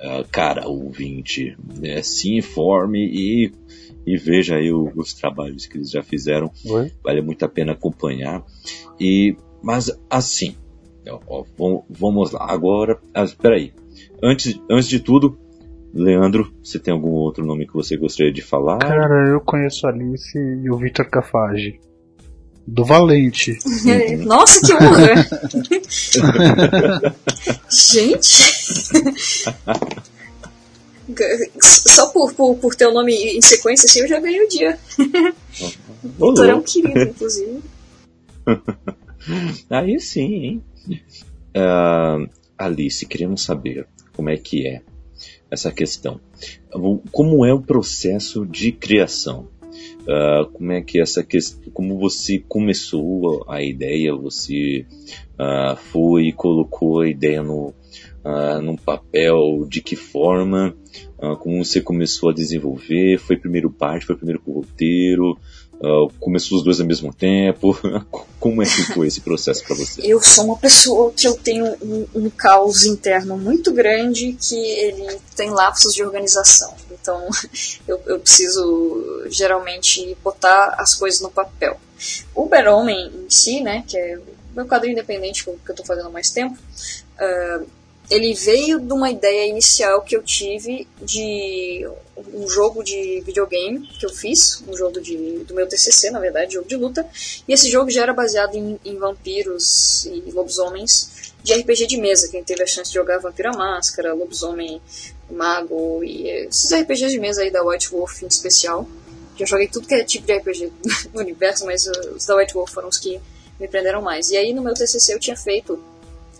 uh, 0.00 0.26
cara 0.30 0.68
ouvinte, 0.68 1.56
né, 1.80 2.02
se 2.02 2.36
informe 2.36 3.00
e, 3.00 3.52
e 4.06 4.16
veja 4.16 4.56
aí 4.56 4.72
o, 4.72 4.92
os 4.96 5.14
trabalhos 5.14 5.66
que 5.66 5.76
eles 5.76 5.90
já 5.90 6.02
fizeram. 6.02 6.50
Vale 7.02 7.20
muito 7.22 7.44
a 7.44 7.48
pena 7.48 7.72
acompanhar. 7.72 8.44
E, 8.98 9.36
mas 9.62 9.90
assim, 10.08 10.54
ó, 11.08 11.20
ó, 11.26 11.82
vamos 11.88 12.32
lá. 12.32 12.46
Agora, 12.50 12.98
ah, 13.14 13.24
espera 13.24 13.56
aí. 13.56 13.72
Antes, 14.22 14.60
antes 14.70 14.88
de 14.88 15.00
tudo, 15.00 15.38
Leandro, 15.92 16.52
você 16.62 16.78
tem 16.78 16.92
algum 16.92 17.10
outro 17.10 17.44
nome 17.44 17.66
que 17.66 17.74
você 17.74 17.96
gostaria 17.96 18.32
de 18.32 18.42
falar? 18.42 18.78
Cara, 18.78 19.28
eu 19.30 19.40
conheço 19.40 19.86
a 19.86 19.90
Alice 19.90 20.38
e 20.38 20.70
o 20.70 20.76
Victor 20.76 21.08
Cafage. 21.08 21.80
Do 22.70 22.84
Valente. 22.84 23.58
Nossa, 24.26 24.60
que 24.60 24.74
honra! 24.74 25.26
Gente! 27.70 28.42
Só 31.62 32.10
por, 32.10 32.34
por, 32.34 32.56
por 32.56 32.74
ter 32.74 32.86
o 32.86 32.92
nome 32.92 33.14
em 33.14 33.40
sequência 33.40 33.86
assim, 33.86 34.00
eu 34.00 34.08
já 34.08 34.20
ganhei 34.20 34.44
o 34.44 34.48
dia. 34.48 34.78
Victor 36.04 36.48
é 36.48 36.54
um 36.54 36.60
querido, 36.60 37.00
inclusive. 37.00 37.62
Aí 39.70 39.98
sim, 39.98 40.34
hein? 40.34 40.62
Uh, 41.56 42.28
Alice, 42.58 43.06
queremos 43.06 43.42
saber 43.42 43.86
como 44.14 44.28
é 44.28 44.36
que 44.36 44.68
é 44.68 44.82
essa 45.50 45.72
questão. 45.72 46.20
Como 47.10 47.46
é 47.46 47.52
o 47.52 47.62
processo 47.62 48.44
de 48.44 48.72
criação? 48.72 49.48
Uh, 50.08 50.46
como 50.52 50.72
é 50.72 50.80
que 50.80 50.98
essa 50.98 51.22
questão, 51.22 51.70
como 51.70 51.98
você 51.98 52.42
começou 52.48 53.44
a 53.46 53.62
ideia, 53.62 54.16
você 54.16 54.86
uh, 55.34 55.76
foi 55.76 56.32
colocou 56.32 57.02
a 57.02 57.08
ideia 57.08 57.42
no, 57.42 57.74
uh, 58.24 58.62
num 58.62 58.74
papel, 58.74 59.66
de 59.68 59.82
que 59.82 59.96
forma, 59.96 60.74
uh, 61.18 61.36
como 61.36 61.62
você 61.62 61.82
começou 61.82 62.30
a 62.30 62.32
desenvolver, 62.32 63.18
foi 63.18 63.36
primeiro 63.36 63.70
parte, 63.70 64.06
foi 64.06 64.16
primeiro 64.16 64.40
com 64.40 64.52
roteiro, 64.52 65.38
Uh, 65.80 66.12
começou 66.18 66.58
os 66.58 66.64
dois 66.64 66.80
ao 66.80 66.86
mesmo 66.86 67.14
tempo? 67.14 67.78
Como 68.40 68.60
é 68.60 68.66
que 68.66 68.82
foi 68.92 69.06
esse 69.06 69.20
processo 69.20 69.64
para 69.64 69.76
você? 69.76 70.00
Eu 70.02 70.20
sou 70.20 70.46
uma 70.46 70.56
pessoa 70.56 71.12
que 71.12 71.26
eu 71.26 71.36
tenho 71.36 71.66
um, 71.80 72.06
um, 72.16 72.30
caos 72.30 72.84
interno 72.84 73.38
muito 73.38 73.72
grande 73.72 74.32
que 74.32 74.56
ele 74.56 75.18
tem 75.36 75.50
lapsos 75.50 75.94
de 75.94 76.02
organização. 76.02 76.74
Então 76.90 77.28
eu, 77.86 78.00
eu 78.06 78.18
preciso 78.18 79.17
geralmente 79.30 80.16
botar 80.22 80.76
as 80.78 80.94
coisas 80.94 81.20
no 81.20 81.30
papel. 81.30 81.78
O 82.34 82.46
Beromen 82.46 83.12
em 83.26 83.30
si, 83.30 83.60
né, 83.60 83.84
que 83.86 83.96
é 83.96 84.18
meu 84.54 84.66
quadrinho 84.66 84.92
independente 84.92 85.44
que 85.44 85.50
eu 85.50 85.58
estou 85.68 85.86
fazendo 85.86 86.08
há 86.08 86.10
mais 86.10 86.30
tempo, 86.30 86.56
uh, 86.56 87.66
ele 88.10 88.32
veio 88.32 88.80
de 88.80 88.92
uma 88.92 89.10
ideia 89.10 89.46
inicial 89.46 90.00
que 90.02 90.16
eu 90.16 90.22
tive 90.22 90.88
de 91.02 91.86
um 92.32 92.48
jogo 92.48 92.82
de 92.82 93.20
videogame 93.20 93.86
que 93.86 94.06
eu 94.06 94.10
fiz, 94.10 94.62
um 94.66 94.74
jogo 94.74 95.00
de, 95.00 95.44
do 95.44 95.54
meu 95.54 95.68
TCC, 95.68 96.10
na 96.10 96.18
verdade, 96.18 96.54
jogo 96.54 96.68
de 96.68 96.76
luta, 96.76 97.06
e 97.46 97.52
esse 97.52 97.70
jogo 97.70 97.90
já 97.90 98.02
era 98.02 98.14
baseado 98.14 98.54
em, 98.54 98.80
em 98.84 98.96
vampiros 98.96 100.06
e 100.06 100.30
lobisomens 100.30 101.32
de 101.42 101.54
RPG 101.54 101.86
de 101.86 101.98
mesa. 101.98 102.28
Quem 102.30 102.42
teve 102.42 102.62
a 102.62 102.66
chance 102.66 102.90
de 102.90 102.94
jogar 102.94 103.18
Vampira 103.18 103.52
Máscara, 103.52 104.14
Lobisomem 104.14 104.80
Mago 105.30 106.02
e 106.02 106.28
esses 106.28 106.72
RPGs 106.72 107.12
de 107.12 107.20
mesa 107.20 107.42
aí 107.42 107.50
da 107.50 107.62
White 107.62 107.90
Wolf 107.90 108.22
em 108.22 108.26
especial. 108.26 108.88
Já 109.38 109.46
joguei 109.46 109.68
tudo 109.68 109.86
que 109.86 109.94
é 109.94 110.04
tipo 110.04 110.26
de 110.26 110.36
RPG 110.36 110.72
no 111.14 111.20
universo, 111.20 111.64
mas 111.64 111.86
os 111.86 112.26
da 112.26 112.36
White 112.36 112.54
Wolf 112.54 112.72
foram 112.72 112.88
os 112.88 112.98
que 112.98 113.20
me 113.58 113.68
prenderam 113.68 114.02
mais. 114.02 114.30
E 114.30 114.36
aí 114.36 114.52
no 114.52 114.62
meu 114.62 114.74
TCC 114.74 115.14
eu 115.14 115.20
tinha 115.20 115.36
feito 115.36 115.78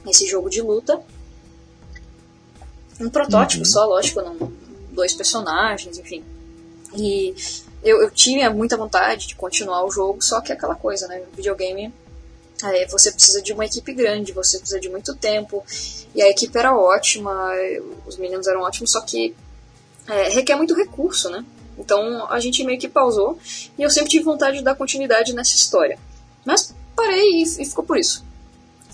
esse 0.07 0.27
jogo 0.27 0.49
de 0.51 0.61
luta 0.61 1.03
um 3.01 3.09
protótipo 3.09 3.65
uhum. 3.65 3.71
só, 3.71 3.85
lógico, 3.85 4.21
não, 4.21 4.53
dois 4.91 5.15
personagens, 5.15 5.99
enfim. 5.99 6.25
E 6.97 7.35
eu, 7.83 8.03
eu 8.03 8.11
tinha 8.11 8.51
muita 8.51 8.77
vontade 8.77 9.29
de 9.29 9.35
continuar 9.35 9.85
o 9.85 9.91
jogo, 9.91 10.23
só 10.23 10.41
que 10.41 10.53
é 10.53 10.55
aquela 10.55 10.75
coisa, 10.75 11.07
né? 11.07 11.23
Videogame, 11.35 11.93
é, 12.65 12.87
você 12.87 13.13
precisa 13.13 13.41
de 13.41 13.53
uma 13.53 13.65
equipe 13.65 13.93
grande, 13.93 14.33
você 14.33 14.59
precisa 14.59 14.81
de 14.81 14.89
muito 14.89 15.15
tempo. 15.15 15.65
E 16.15 16.23
a 16.23 16.29
equipe 16.29 16.57
era 16.59 16.77
ótima, 16.77 17.53
os 18.07 18.17
meninos 18.17 18.47
eram 18.47 18.63
ótimos, 18.63 18.91
só 18.91 19.01
que 19.03 19.35
é, 20.09 20.31
requer 20.31 20.57
muito 20.57 20.75
recurso, 20.75 21.31
né? 21.31 21.45
Então 21.79 22.31
a 22.31 22.41
gente 22.41 22.65
meio 22.65 22.79
que 22.79 22.89
pausou 22.89 23.39
e 23.79 23.83
eu 23.83 23.91
sempre 23.91 24.11
tive 24.11 24.25
vontade 24.25 24.59
de 24.59 24.65
dar 24.65 24.75
continuidade 24.75 25.33
nessa 25.33 25.55
história. 25.55 25.99
Mas 26.45 26.75
parei 26.97 27.43
e, 27.43 27.43
e 27.43 27.65
ficou 27.65 27.85
por 27.85 27.97
isso. 27.97 28.27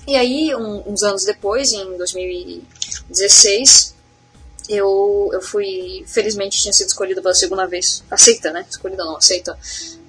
E 0.06 0.16
aí, 0.16 0.54
um, 0.54 0.82
uns 0.86 1.02
anos 1.02 1.24
depois, 1.24 1.72
em 1.72 1.96
2016, 1.96 3.94
eu, 4.68 5.30
eu 5.32 5.40
fui, 5.40 6.04
felizmente 6.06 6.60
tinha 6.60 6.72
sido 6.74 6.88
escolhida 6.88 7.22
pela 7.22 7.34
segunda 7.34 7.66
vez, 7.66 8.04
aceita, 8.10 8.50
né? 8.52 8.66
Escolhida 8.68 9.02
não, 9.02 9.16
aceita, 9.16 9.58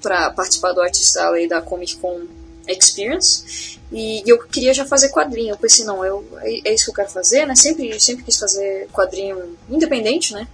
para 0.01 0.29
participar 0.31 0.73
do 0.73 0.81
Artist 0.81 1.17
Alley 1.17 1.47
da 1.47 1.61
Comic 1.61 1.95
Con 1.97 2.27
Experience. 2.67 3.79
E, 3.91 4.21
eu 4.25 4.37
queria 4.39 4.73
já 4.73 4.85
fazer 4.85 5.09
quadrinho. 5.09 5.53
Eu 5.53 5.57
pensei, 5.57 5.85
não, 5.85 6.03
eu, 6.03 6.25
é, 6.41 6.69
é, 6.69 6.73
isso 6.73 6.85
que 6.85 6.91
eu 6.91 6.95
quero 6.95 7.09
fazer, 7.09 7.45
né? 7.45 7.55
Sempre, 7.55 7.97
sempre 7.99 8.25
quis 8.25 8.37
fazer 8.37 8.89
quadrinho 8.91 9.57
independente, 9.69 10.33
né? 10.33 10.45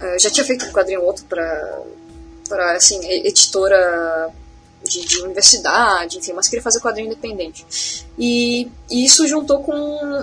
Uh, 0.00 0.18
já 0.18 0.30
tinha 0.30 0.44
feito 0.44 0.66
um 0.66 0.72
quadrinho 0.72 1.02
outro 1.02 1.24
para 1.24 1.82
para 2.48 2.76
assim, 2.76 3.04
editora 3.04 4.30
de, 4.82 5.04
de, 5.04 5.20
universidade, 5.22 6.18
enfim, 6.18 6.32
mas 6.32 6.48
queria 6.48 6.62
fazer 6.62 6.80
quadrinho 6.80 7.06
independente. 7.06 8.06
E, 8.16 8.70
e, 8.90 9.04
isso 9.04 9.26
juntou 9.26 9.62
com 9.62 9.72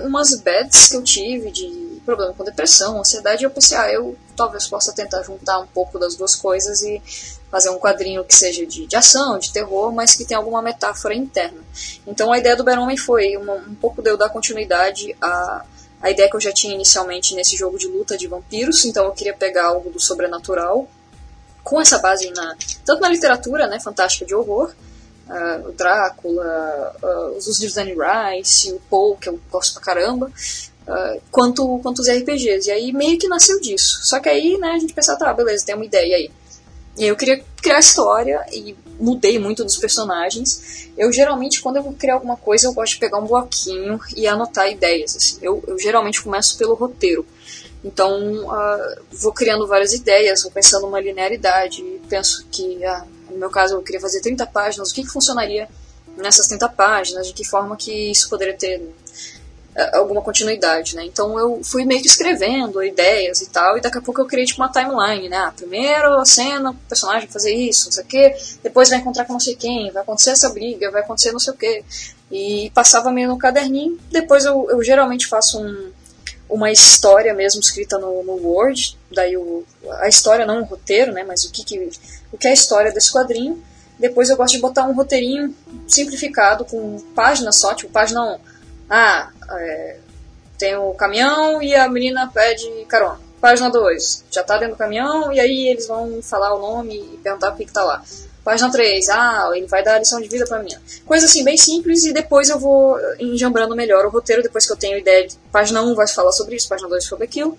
umas 0.05 0.33
bets 0.39 0.87
que 0.87 0.95
eu 0.95 1.03
tive 1.03 1.51
de 1.51 2.01
problema 2.05 2.33
com 2.33 2.43
depressão, 2.43 2.99
ansiedade, 2.99 3.43
e 3.43 3.45
eu 3.45 3.51
pensei, 3.51 3.77
ah, 3.77 3.91
eu 3.91 4.17
talvez 4.35 4.67
possa 4.67 4.91
tentar 4.91 5.23
juntar 5.23 5.59
um 5.59 5.67
pouco 5.67 5.97
das 5.97 6.15
duas 6.15 6.35
coisas 6.35 6.81
e 6.81 7.01
fazer 7.49 7.69
um 7.69 7.77
quadrinho 7.77 8.23
que 8.25 8.35
seja 8.35 8.65
de, 8.65 8.87
de 8.87 8.95
ação, 8.95 9.37
de 9.37 9.53
terror, 9.53 9.91
mas 9.93 10.15
que 10.15 10.25
tenha 10.25 10.37
alguma 10.37 10.61
metáfora 10.61 11.13
interna. 11.13 11.59
Então 12.05 12.31
a 12.31 12.37
ideia 12.37 12.55
do 12.55 12.63
Beromem 12.63 12.97
foi 12.97 13.37
uma, 13.37 13.53
um 13.53 13.75
pouco 13.75 14.01
de 14.01 14.09
eu 14.09 14.17
dar 14.17 14.29
continuidade 14.29 15.15
à, 15.21 15.63
à 16.03 16.11
ideia 16.11 16.29
que 16.29 16.35
eu 16.35 16.41
já 16.41 16.51
tinha 16.51 16.75
inicialmente 16.75 17.33
nesse 17.33 17.55
jogo 17.55 17.79
de 17.79 17.87
luta 17.87 18.17
de 18.17 18.27
vampiros, 18.27 18.85
então 18.85 19.05
eu 19.05 19.11
queria 19.13 19.33
pegar 19.33 19.67
algo 19.67 19.89
do 19.89 19.99
sobrenatural 19.99 20.87
com 21.63 21.79
essa 21.79 21.97
base 21.97 22.29
na, 22.31 22.55
tanto 22.85 23.01
na 23.01 23.09
literatura 23.09 23.65
né, 23.67 23.79
fantástica 23.79 24.25
de 24.25 24.35
horror, 24.35 24.73
Uh, 25.23 25.69
o 25.69 25.71
Drácula, 25.71 26.95
uh, 27.01 27.37
os 27.37 27.57
livros 27.57 27.75
da 27.75 27.81
Anne 27.81 27.95
Rice, 27.95 28.73
o 28.73 28.79
Poe, 28.89 29.15
que 29.17 29.29
eu 29.29 29.39
gosto 29.49 29.73
pra 29.73 29.81
caramba, 29.81 30.29
Uh, 30.85 31.21
quanto, 31.31 31.79
quanto 31.81 31.99
os 31.99 32.09
RPGs. 32.09 32.67
E 32.67 32.71
aí 32.71 32.91
meio 32.91 33.17
que 33.17 33.29
nasceu 33.29 33.57
disso. 33.61 33.99
Só 34.03 34.19
que 34.19 34.27
aí, 34.27 34.57
né, 34.57 34.71
a 34.71 34.79
gente 34.79 34.93
pensava, 34.93 35.17
tá, 35.17 35.33
beleza, 35.33 35.65
tem 35.65 35.75
uma 35.75 35.85
ideia 35.85 36.17
aí. 36.17 36.29
E 36.97 37.03
aí 37.03 37.09
eu 37.09 37.15
queria 37.15 37.41
criar 37.61 37.77
a 37.77 37.79
história 37.79 38.45
e 38.51 38.75
mudei 39.03 39.37
muito 39.37 39.63
dos 39.63 39.77
personagens. 39.77 40.87
Eu 40.97 41.11
geralmente, 41.11 41.61
quando 41.61 41.75
eu 41.75 41.83
vou 41.83 41.93
criar 41.93 42.13
alguma 42.13 42.37
coisa, 42.37 42.67
eu 42.67 42.73
gosto 42.73 42.93
de 42.93 42.99
pegar 42.99 43.17
um 43.19 43.27
bloquinho 43.27 43.99
e 44.15 44.25
anotar 44.25 44.71
ideias. 44.71 45.15
Assim. 45.15 45.37
Eu, 45.41 45.61
eu 45.67 45.77
geralmente 45.77 46.21
começo 46.21 46.57
pelo 46.57 46.73
roteiro. 46.73 47.25
Então, 47.83 48.45
uh, 48.45 49.03
vou 49.11 49.33
criando 49.33 49.67
várias 49.67 49.93
ideias, 49.93 50.43
vou 50.43 50.51
pensando 50.51 50.87
uma 50.87 51.01
linearidade. 51.01 51.83
Penso 52.07 52.45
que, 52.49 52.83
ah, 52.85 53.05
no 53.29 53.37
meu 53.37 53.49
caso, 53.49 53.75
eu 53.75 53.81
queria 53.81 53.99
fazer 53.99 54.21
30 54.21 54.45
páginas. 54.47 54.89
O 54.89 54.93
que, 54.93 55.03
que 55.03 55.09
funcionaria 55.09 55.67
nessas 56.15 56.47
30 56.47 56.69
páginas? 56.69 57.27
De 57.27 57.33
que 57.33 57.43
forma 57.43 57.75
que 57.75 58.11
isso 58.11 58.29
poderia 58.29 58.55
ter 58.55 58.81
é, 58.81 58.87
alguma 59.93 60.21
continuidade, 60.21 60.95
né? 60.95 61.03
Então 61.03 61.37
eu 61.39 61.61
fui 61.63 61.85
meio 61.85 62.01
que 62.01 62.07
escrevendo 62.07 62.83
ideias 62.83 63.41
e 63.41 63.49
tal, 63.49 63.77
e 63.77 63.81
daqui 63.81 63.97
a 63.97 64.01
pouco 64.01 64.21
eu 64.21 64.25
criei 64.25 64.45
tipo 64.45 64.61
uma 64.61 64.71
timeline, 64.71 65.29
né? 65.29 65.37
Ah, 65.37 65.53
primeiro 65.55 66.19
a 66.19 66.25
cena, 66.25 66.71
o 66.71 66.75
personagem 66.87 67.27
fazer 67.27 67.53
isso, 67.53 67.85
não 67.85 67.91
sei 67.91 68.03
o 68.03 68.07
quê, 68.07 68.35
depois 68.61 68.89
vai 68.89 68.99
encontrar 68.99 69.25
com 69.25 69.33
não 69.33 69.39
sei 69.39 69.55
quem, 69.55 69.91
vai 69.91 70.03
acontecer 70.03 70.31
essa 70.31 70.49
briga, 70.49 70.91
vai 70.91 71.01
acontecer 71.01 71.31
não 71.31 71.39
sei 71.39 71.53
o 71.53 71.57
quê. 71.57 71.83
E 72.31 72.71
passava 72.73 73.11
meio 73.11 73.27
no 73.27 73.37
caderninho, 73.37 73.99
depois 74.11 74.45
eu, 74.45 74.67
eu 74.69 74.83
geralmente 74.83 75.27
faço 75.27 75.59
um, 75.59 75.91
uma 76.49 76.71
história 76.71 77.33
mesmo 77.33 77.59
escrita 77.59 77.97
no, 77.97 78.23
no 78.23 78.33
Word, 78.33 78.97
daí 79.11 79.35
o, 79.35 79.63
a 80.01 80.07
história 80.07 80.45
não 80.45 80.61
o 80.61 80.65
roteiro, 80.65 81.11
né, 81.11 81.23
mas 81.23 81.45
o 81.45 81.51
que, 81.51 81.63
que, 81.63 81.89
o 82.31 82.37
que 82.37 82.47
é 82.47 82.51
a 82.51 82.53
história 82.53 82.91
desse 82.91 83.11
quadrinho. 83.11 83.61
Depois 83.97 84.29
eu 84.29 84.35
gosto 84.35 84.53
de 84.53 84.59
botar 84.59 84.85
um 84.85 84.93
roteirinho 84.93 85.55
simplificado 85.87 86.65
com 86.65 86.99
páginas 87.15 87.57
só, 87.57 87.73
tipo 87.73 87.91
página 87.91 88.23
1. 88.23 88.39
Ah, 88.89 89.29
é, 89.59 89.97
tem 90.57 90.75
o 90.75 90.93
caminhão 90.93 91.61
e 91.61 91.75
a 91.75 91.87
menina 91.87 92.29
pede 92.33 92.69
carona. 92.87 93.19
Página 93.41 93.69
2, 93.69 94.25
já 94.31 94.41
tá 94.41 94.57
dentro 94.57 94.75
do 94.75 94.77
caminhão 94.77 95.33
e 95.33 95.39
aí 95.39 95.67
eles 95.67 95.87
vão 95.87 96.21
falar 96.21 96.55
o 96.55 96.59
nome 96.59 96.95
e 96.95 97.17
perguntar 97.17 97.51
o 97.51 97.55
que, 97.57 97.65
que 97.65 97.73
tá 97.73 97.83
lá. 97.83 98.01
Página 98.43 98.69
3, 98.69 99.09
ah, 99.09 99.51
ele 99.53 99.67
vai 99.67 99.83
dar 99.83 99.95
a 99.95 99.99
lição 99.99 100.21
de 100.21 100.27
vida 100.27 100.45
pra 100.45 100.61
mim. 100.61 100.71
Coisa 101.05 101.25
assim, 101.25 101.43
bem 101.43 101.57
simples, 101.57 102.03
e 102.03 102.11
depois 102.11 102.49
eu 102.49 102.59
vou 102.59 102.97
enjambrando 103.17 103.75
melhor 103.75 104.05
o 104.05 104.09
roteiro, 104.09 104.43
depois 104.43 104.65
que 104.65 104.71
eu 104.71 104.77
tenho 104.77 104.97
ideia 104.97 105.27
de 105.27 105.35
página 105.51 105.81
1 105.81 105.95
vai 105.95 106.07
falar 106.07 106.33
sobre 106.33 106.55
isso, 106.55 106.67
página 106.67 106.89
2 106.89 107.05
sobre 107.05 107.23
aquilo. 107.23 107.57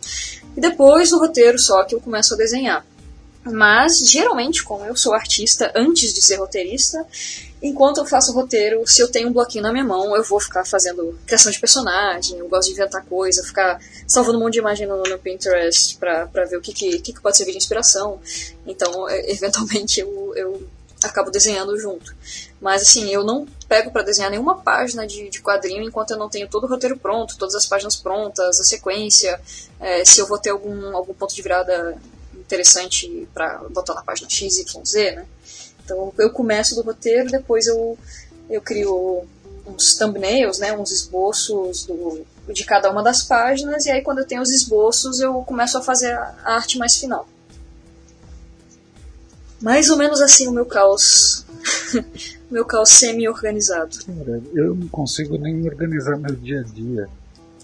E 0.55 0.61
depois 0.61 1.13
o 1.13 1.19
roteiro 1.19 1.59
só 1.59 1.85
que 1.85 1.95
eu 1.95 2.01
começo 2.01 2.35
a 2.35 2.37
desenhar. 2.37 2.85
Mas, 3.45 3.99
geralmente, 3.99 4.65
como 4.65 4.85
eu 4.85 4.97
sou 4.97 5.13
artista 5.13 5.71
antes 5.75 6.15
de 6.15 6.23
ser 6.23 6.37
roteirista, 6.37 7.07
enquanto 7.63 7.99
eu 7.99 8.07
faço 8.07 8.33
roteiro, 8.33 8.87
se 8.87 9.03
eu 9.03 9.09
tenho 9.09 9.29
um 9.29 9.33
bloquinho 9.33 9.63
na 9.63 9.73
minha 9.73 9.85
mão, 9.85 10.17
eu 10.17 10.23
vou 10.23 10.41
ficar 10.41 10.65
fazendo 10.65 11.19
criação 11.27 11.53
de 11.53 11.61
personagem, 11.61 12.39
eu 12.39 12.49
gosto 12.49 12.69
de 12.69 12.75
inventar 12.75 13.05
coisa, 13.05 13.45
ficar 13.45 13.79
salvando 14.07 14.39
um 14.39 14.43
monte 14.43 14.55
de 14.55 14.59
imagem 14.61 14.87
no, 14.87 15.03
no 15.03 15.19
Pinterest 15.19 15.97
pra, 15.99 16.27
pra 16.27 16.47
ver 16.47 16.57
o 16.57 16.61
que, 16.61 16.73
que, 16.73 16.99
que, 17.01 17.21
pode 17.21 17.37
servir 17.37 17.53
de 17.53 17.59
inspiração. 17.59 18.19
Então, 18.67 19.09
é, 19.09 19.29
eventualmente, 19.33 20.01
eu, 20.01 20.33
eu 20.37 20.67
acabo 21.03 21.31
desenhando 21.31 21.79
junto. 21.79 22.15
Mas 22.61 22.83
assim, 22.83 23.11
eu 23.11 23.23
não 23.23 23.47
pego 23.69 23.91
para 23.91 24.03
desenhar 24.03 24.31
nenhuma 24.31 24.57
página 24.57 25.07
de, 25.07 25.29
de, 25.29 25.43
quadrinho 25.43 25.83
enquanto 25.83 26.13
eu 26.13 26.17
não 26.17 26.31
tenho 26.31 26.49
todo 26.49 26.65
o 26.65 26.67
roteiro 26.67 26.99
pronto, 26.99 27.37
todas 27.37 27.55
as 27.55 27.67
páginas 27.67 27.97
prontas, 27.97 28.59
a 28.59 28.65
sequência, 28.65 29.39
é, 29.81 30.03
se 30.05 30.21
eu 30.21 30.27
vou 30.27 30.39
ter 30.39 30.51
algum, 30.51 30.97
algum 30.97 31.13
ponto 31.13 31.35
de 31.35 31.43
virada 31.43 31.97
interessante 32.45 33.29
para 33.33 33.59
botar 33.71 33.95
na 33.95 34.03
página 34.03 34.29
X, 34.29 34.59
Y, 34.59 34.85
Z, 34.85 35.13
né? 35.13 35.27
Então 35.85 36.13
eu 36.19 36.31
começo 36.31 36.75
do 36.75 36.83
roteiro, 36.83 37.31
depois 37.31 37.67
eu, 37.67 37.99
eu 38.49 38.61
crio 38.61 39.25
uns 39.67 39.97
thumbnails, 39.97 40.59
né, 40.59 40.77
uns 40.77 40.91
esboços 40.91 41.85
do, 41.85 42.25
de 42.53 42.65
cada 42.65 42.91
uma 42.91 43.03
das 43.03 43.23
páginas, 43.23 43.87
e 43.87 43.91
aí 43.91 44.03
quando 44.03 44.19
eu 44.19 44.27
tenho 44.27 44.43
os 44.43 44.51
esboços 44.51 45.21
eu 45.21 45.35
começo 45.43 45.79
a 45.79 45.83
fazer 45.83 46.13
a 46.13 46.35
arte 46.45 46.79
mais 46.79 46.97
final. 46.97 47.29
Mais 49.61 49.89
ou 49.89 49.97
menos 49.97 50.21
assim 50.21 50.47
o 50.47 50.53
meu 50.53 50.67
caos. 50.67 51.47
meu 52.51 52.65
caos 52.65 52.91
semi-organizado. 52.91 53.97
eu 54.55 54.75
não 54.75 54.89
consigo 54.89 55.39
nem 55.39 55.67
organizar 55.67 56.19
meu 56.19 56.35
dia 56.35 56.61
a 56.61 56.63
dia. 56.63 57.09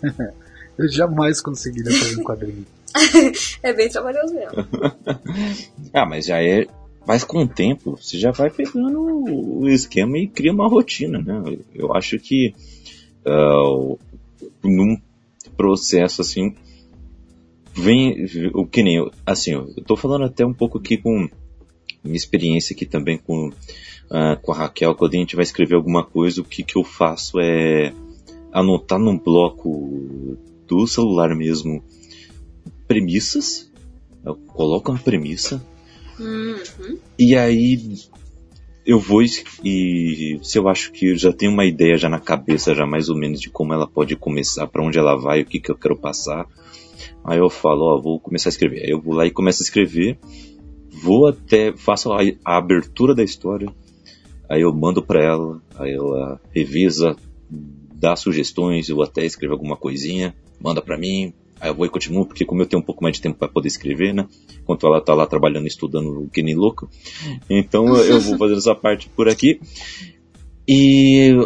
eu 0.79 0.89
jamais 0.89 1.43
conseguiria 1.43 1.93
fazer 1.99 2.19
um 2.19 2.25
quadrinho. 2.25 2.67
é 3.63 3.73
bem 3.73 3.89
trabalhoso 3.89 4.35
mesmo. 4.35 4.53
ah, 5.93 6.07
mas 6.07 6.27
já 6.27 6.43
é. 6.43 6.67
Mas 7.07 7.25
com 7.25 7.43
o 7.43 7.49
tempo, 7.49 7.97
você 7.97 8.19
já 8.19 8.31
vai 8.31 8.51
pegando 8.51 9.01
o 9.01 9.69
esquema 9.69 10.19
e 10.19 10.29
cria 10.29 10.53
uma 10.53 10.69
rotina, 10.69 11.19
né? 11.19 11.57
Eu 11.75 11.95
acho 11.95 12.19
que 12.19 12.55
uh, 13.27 13.99
num 14.63 15.01
processo 15.57 16.21
assim, 16.21 16.55
vem 17.75 18.27
o 18.55 18.67
que 18.67 18.83
nem 18.83 19.11
assim, 19.25 19.53
eu 19.53 19.83
tô 19.85 19.97
falando 19.97 20.25
até 20.25 20.45
um 20.45 20.53
pouco 20.53 20.79
aqui 20.79 20.97
com 20.99 21.29
minha 22.03 22.17
experiência 22.17 22.75
aqui 22.75 22.87
também 22.87 23.19
com, 23.19 23.49
uh, 23.49 24.41
com 24.41 24.53
a 24.53 24.57
Raquel, 24.57 24.95
quando 24.95 25.15
a 25.15 25.19
gente 25.19 25.37
vai 25.37 25.43
escrever 25.43 25.75
alguma 25.75 26.05
coisa, 26.05 26.41
o 26.41 26.45
que, 26.45 26.63
que 26.63 26.77
eu 26.77 26.85
faço 26.85 27.39
é 27.41 27.93
anotar 28.53 28.99
num 28.99 29.19
bloco 29.19 30.37
do 30.67 30.87
celular 30.87 31.35
mesmo 31.35 31.83
premissas, 32.91 33.71
eu 34.25 34.35
coloco 34.35 34.91
uma 34.91 34.99
premissa, 34.99 35.65
uhum. 36.19 36.99
e 37.17 37.37
aí 37.37 37.79
eu 38.85 38.99
vou 38.99 39.23
e 39.23 40.41
se 40.43 40.59
eu 40.59 40.69
acho 40.69 40.91
que 40.91 41.11
eu 41.11 41.17
já 41.17 41.33
tenho 41.33 41.53
uma 41.53 41.65
ideia 41.65 41.97
já 41.97 42.09
na 42.09 42.19
cabeça 42.19 42.75
já 42.75 42.85
mais 42.85 43.09
ou 43.09 43.17
menos 43.17 43.41
de 43.41 43.49
como 43.49 43.73
ela 43.73 43.87
pode 43.87 44.17
começar, 44.17 44.67
para 44.67 44.85
onde 44.85 44.99
ela 44.99 45.15
vai, 45.15 45.43
o 45.43 45.47
que, 45.47 45.61
que 45.61 45.71
eu 45.71 45.77
quero 45.77 45.97
passar, 45.97 46.45
aí 47.25 47.39
eu 47.39 47.49
falo, 47.49 47.85
ó, 47.85 48.01
vou 48.01 48.19
começar 48.19 48.49
a 48.49 48.51
escrever. 48.51 48.83
Aí 48.83 48.91
eu 48.91 49.01
vou 49.01 49.15
lá 49.15 49.25
e 49.25 49.31
começo 49.31 49.63
a 49.63 49.65
escrever 49.65 50.19
vou 50.91 51.29
até, 51.29 51.73
faço 51.73 52.13
a, 52.13 52.19
a 52.45 52.57
abertura 52.57 53.15
da 53.15 53.23
história, 53.23 53.73
aí 54.49 54.63
eu 54.63 54.73
mando 54.73 55.03
para 55.03 55.23
ela, 55.23 55.63
aí 55.79 55.93
ela 55.93 56.41
revisa, 56.55 57.17
dá 57.49 58.17
sugestões, 58.17 58.89
eu 58.89 59.01
até 59.03 59.25
escrevo 59.25 59.55
alguma 59.55 59.77
coisinha, 59.77 60.35
manda 60.61 60.83
para 60.83 60.99
mim, 60.99 61.33
aí 61.61 61.71
eu 61.71 61.75
vou 61.75 61.87
e 61.87 61.91
continuo, 61.91 62.27
porque 62.27 62.45
como 62.45 62.63
eu 62.63 62.67
tenho 62.67 62.83
um 62.83 62.85
pouco 62.85 63.03
mais 63.03 63.17
de 63.17 63.23
tempo 63.23 63.39
para 63.39 63.49
poder 63.49 63.69
escrever, 63.69 64.15
né? 64.15 64.27
Enquanto 64.63 64.87
ela 64.87 65.01
tá 65.01 65.15
lá 65.15 65.27
trabalhando, 65.27 65.67
estudando 65.67 66.29
que 66.33 66.43
nem 66.43 66.55
louco. 66.55 66.89
Então 67.49 67.97
eu 67.97 68.21
vou 68.21 68.39
fazendo 68.39 68.59
essa 68.59 68.75
parte 68.75 69.09
por 69.09 69.29
aqui. 69.29 69.61
E 70.67 71.37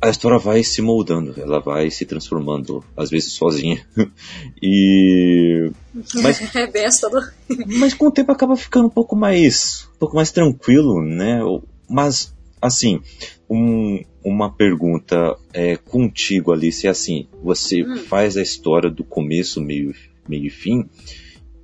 a 0.00 0.08
história 0.08 0.38
vai 0.38 0.62
se 0.62 0.80
moldando, 0.80 1.34
ela 1.40 1.58
vai 1.58 1.90
se 1.90 2.04
transformando, 2.06 2.84
às 2.96 3.10
vezes 3.10 3.32
sozinha. 3.32 3.84
e. 4.62 5.70
Mas, 6.22 6.40
é 6.54 6.66
mas 7.78 7.94
com 7.94 8.06
o 8.06 8.10
tempo 8.10 8.30
acaba 8.30 8.56
ficando 8.56 8.86
um 8.86 8.90
pouco 8.90 9.16
mais. 9.16 9.88
um 9.96 9.98
pouco 9.98 10.16
mais 10.16 10.30
tranquilo, 10.30 11.02
né? 11.02 11.40
Mas, 11.90 12.34
assim, 12.62 13.00
um, 13.48 14.02
uma 14.24 14.50
pergunta 14.50 15.36
é, 15.52 15.76
contigo, 15.76 16.52
Alice, 16.52 16.86
é 16.86 16.90
assim: 16.90 17.28
você 17.42 17.82
hum. 17.82 17.96
faz 17.96 18.36
a 18.36 18.42
história 18.42 18.90
do 18.90 19.04
começo, 19.04 19.60
meio, 19.60 19.94
meio 20.28 20.46
e 20.46 20.50
fim, 20.50 20.88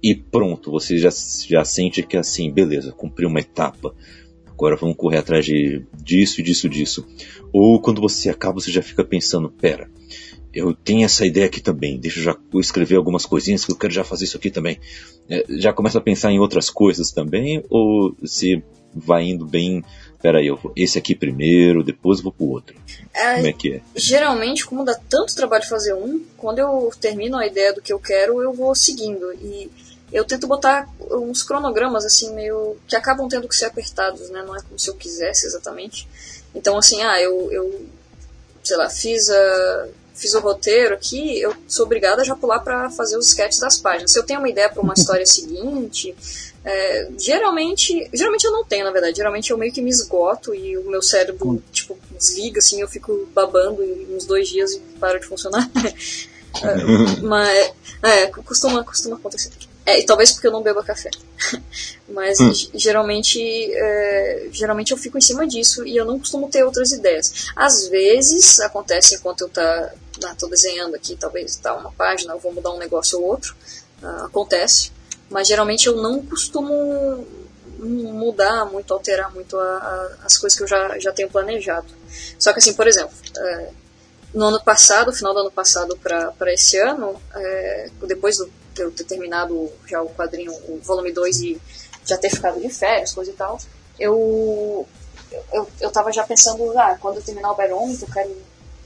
e 0.03 0.15
pronto, 0.15 0.71
você 0.71 0.99
já, 0.99 1.11
já 1.47 1.65
sente 1.65 2.03
que 2.03 2.17
assim, 2.17 2.51
beleza, 2.51 2.93
cumpriu 2.93 3.29
uma 3.29 3.41
etapa 3.41 3.95
agora 4.55 4.77
vamos 4.77 4.97
correr 4.97 5.19
atrás 5.19 5.45
de, 5.45 5.85
disso, 6.03 6.43
disso, 6.43 6.69
disso. 6.69 7.07
Ou 7.53 7.81
quando 7.81 8.01
você 8.01 8.31
acaba, 8.31 8.61
você 8.61 8.71
já 8.71 8.83
fica 8.83 9.05
pensando, 9.05 9.51
pera, 9.51 9.91
eu 10.53 10.73
tenho 10.73 11.05
essa 11.05 11.27
ideia 11.27 11.47
aqui 11.47 11.61
também, 11.61 11.99
deixa 11.99 12.21
eu 12.21 12.25
já 12.25 12.37
escrever 12.55 12.97
algumas 12.97 13.27
coisinhas 13.27 13.65
que 13.65 13.73
eu 13.73 13.77
quero 13.77 13.93
já 13.93 14.05
fazer 14.05 14.25
isso 14.25 14.37
aqui 14.37 14.51
também. 14.51 14.79
É, 15.29 15.45
já 15.59 15.73
começa 15.73 15.99
a 15.99 16.01
pensar 16.01 16.31
em 16.31 16.39
outras 16.39 16.71
coisas 16.71 17.11
também, 17.11 17.63
ou 17.69 18.17
se 18.25 18.63
vai 18.95 19.25
indo 19.25 19.45
bem, 19.45 19.83
peraí, 20.25 20.47
eu 20.47 20.57
vou 20.57 20.73
esse 20.75 20.97
aqui 20.97 21.15
primeiro, 21.15 21.85
depois 21.85 22.23
vou 22.23 22.33
pro 22.33 22.47
outro. 22.47 22.75
É, 23.13 23.35
como 23.35 23.47
é 23.47 23.53
que 23.53 23.75
é? 23.75 23.83
Geralmente, 23.95 24.65
como 24.65 24.83
dá 24.83 24.95
tanto 24.95 25.35
trabalho 25.37 25.69
fazer 25.69 25.93
um, 25.93 26.25
quando 26.39 26.61
eu 26.61 26.91
termino 26.99 27.37
a 27.37 27.47
ideia 27.47 27.75
do 27.75 27.83
que 27.83 27.93
eu 27.93 27.99
quero, 27.99 28.43
eu 28.43 28.51
vou 28.51 28.75
seguindo. 28.75 29.31
E 29.35 29.71
eu 30.11 30.25
tento 30.25 30.47
botar 30.47 30.89
uns 30.99 31.43
cronogramas 31.43 32.07
assim 32.07 32.35
meio 32.35 32.75
que 32.89 32.97
acabam 32.97 33.29
tendo 33.29 33.47
que 33.47 33.55
ser 33.55 33.67
apertados, 33.67 34.31
né? 34.31 34.43
Não 34.43 34.57
é 34.57 34.63
como 34.63 34.79
se 34.79 34.89
eu 34.89 34.95
quisesse 34.95 35.47
exatamente. 35.47 36.09
Então 36.55 36.79
assim, 36.79 37.03
ah, 37.03 37.21
eu, 37.21 37.53
eu 37.53 37.87
sei 38.63 38.79
lá, 38.79 38.89
fiz 38.89 39.29
a 39.29 39.89
fiz 40.15 40.33
o 40.35 40.41
roteiro 40.41 40.95
aqui, 40.95 41.41
eu 41.41 41.55
sou 41.67 41.85
obrigada 41.85 42.23
a 42.23 42.25
já 42.25 42.37
pular 42.37 42.61
para 42.61 42.89
fazer 42.91 43.19
os 43.19 43.27
sketches 43.27 43.59
das 43.59 43.77
páginas. 43.77 44.13
Se 44.13 44.19
eu 44.19 44.23
tenho 44.23 44.39
uma 44.39 44.49
ideia 44.49 44.69
para 44.69 44.81
uma 44.81 44.95
história 44.97 45.27
seguinte, 45.27 46.15
é, 46.65 47.09
geralmente, 47.19 48.09
geralmente 48.13 48.45
eu 48.45 48.53
não 48.53 48.65
tenho, 48.65 48.85
na 48.85 48.91
verdade. 48.91 49.17
Geralmente 49.17 49.51
eu 49.51 49.59
meio 49.59 49.73
que 49.73 49.83
me 49.83 49.91
esgoto 49.91 50.55
e 50.55 50.79
o 50.79 50.91
meu 50.91 51.03
cérebro, 51.03 51.51
hum. 51.51 51.63
tipo, 51.71 51.99
desliga, 52.17 52.59
assim, 52.59 52.81
eu 52.81 52.89
fico 52.89 53.29
babando 53.35 53.83
uns 54.11 54.25
dois 54.25 54.49
dias 54.49 54.73
e 54.73 54.79
para 54.99 55.19
de 55.19 55.27
funcionar. 55.27 55.69
é, 56.63 57.21
mas, 57.21 57.73
é, 58.03 58.27
costuma, 58.29 58.83
costuma 58.83 59.17
acontecer. 59.17 59.51
É, 59.87 60.01
e 60.01 60.07
talvez 60.07 60.33
porque 60.33 60.47
eu 60.47 60.53
não 60.53 60.63
bebo 60.63 60.83
café. 60.83 61.11
Mas 62.09 62.41
hum. 62.41 62.51
geralmente, 62.73 63.39
é, 63.75 64.49
geralmente 64.51 64.93
eu 64.93 64.97
fico 64.97 65.19
em 65.19 65.21
cima 65.21 65.47
disso 65.47 65.87
e 65.87 65.95
eu 65.95 66.07
não 66.07 66.19
costumo 66.19 66.49
ter 66.49 66.65
outras 66.65 66.93
ideias. 66.93 67.51
Às 67.55 67.89
vezes 67.89 68.61
acontece 68.61 69.17
enquanto 69.17 69.43
eu 69.43 69.49
tá, 69.51 69.93
ah, 70.23 70.35
tô 70.39 70.47
desenhando 70.49 70.95
aqui, 70.95 71.17
talvez 71.17 71.57
tá 71.57 71.75
uma 71.75 71.93
página, 71.93 72.35
eu 72.35 72.39
vou 72.39 72.53
mudar 72.53 72.71
um 72.71 72.79
negócio 72.79 73.19
ou 73.19 73.27
outro. 73.27 73.57
Uh, 74.03 74.25
acontece. 74.27 74.93
Mas 75.31 75.49
geralmente 75.49 75.87
eu 75.87 75.97
não 75.97 76.23
costumo 76.25 77.27
mudar 77.79 78.67
muito, 78.67 78.93
alterar 78.93 79.33
muito 79.33 79.59
a, 79.59 79.63
a, 79.63 80.27
as 80.27 80.39
coisas 80.39 80.57
que 80.57 80.63
eu 80.63 80.69
já, 80.69 80.99
já 80.99 81.13
tenho 81.13 81.31
planejado. 81.31 81.87
Só 82.39 82.53
que 82.53 82.59
assim, 82.59 82.75
por 82.75 82.87
exemplo, 82.87 83.15
é, 83.37 83.71
no 84.33 84.47
ano 84.47 84.63
passado, 84.63 85.13
final 85.13 85.33
do 85.35 85.41
ano 85.41 85.51
passado 85.51 85.99
para 85.99 86.53
esse 86.53 86.79
ano, 86.79 87.21
é, 87.35 87.91
depois 88.07 88.39
do 88.39 88.51
eu 88.77 88.91
ter 88.91 89.05
terminado 89.05 89.71
já 89.87 90.03
o 90.03 90.09
quadrinho, 90.11 90.53
o 90.53 90.81
volume 90.83 91.13
2 91.13 91.41
e 91.43 91.61
já 92.05 92.17
ter 92.19 92.31
ficado 92.31 92.61
de 92.61 92.69
férias, 92.69 93.13
coisa 93.13 93.31
e 93.31 93.35
tal, 93.35 93.59
eu, 93.99 94.87
eu, 95.53 95.69
eu 95.81 95.91
tava 95.91 96.13
já 96.13 96.25
pensando, 96.25 96.77
ah, 96.77 96.97
quando 97.01 97.17
eu 97.17 97.23
terminar 97.23 97.53
o 97.53 97.55
Barômetro, 97.55 98.05
eu 98.05 98.13
quero 98.13 98.37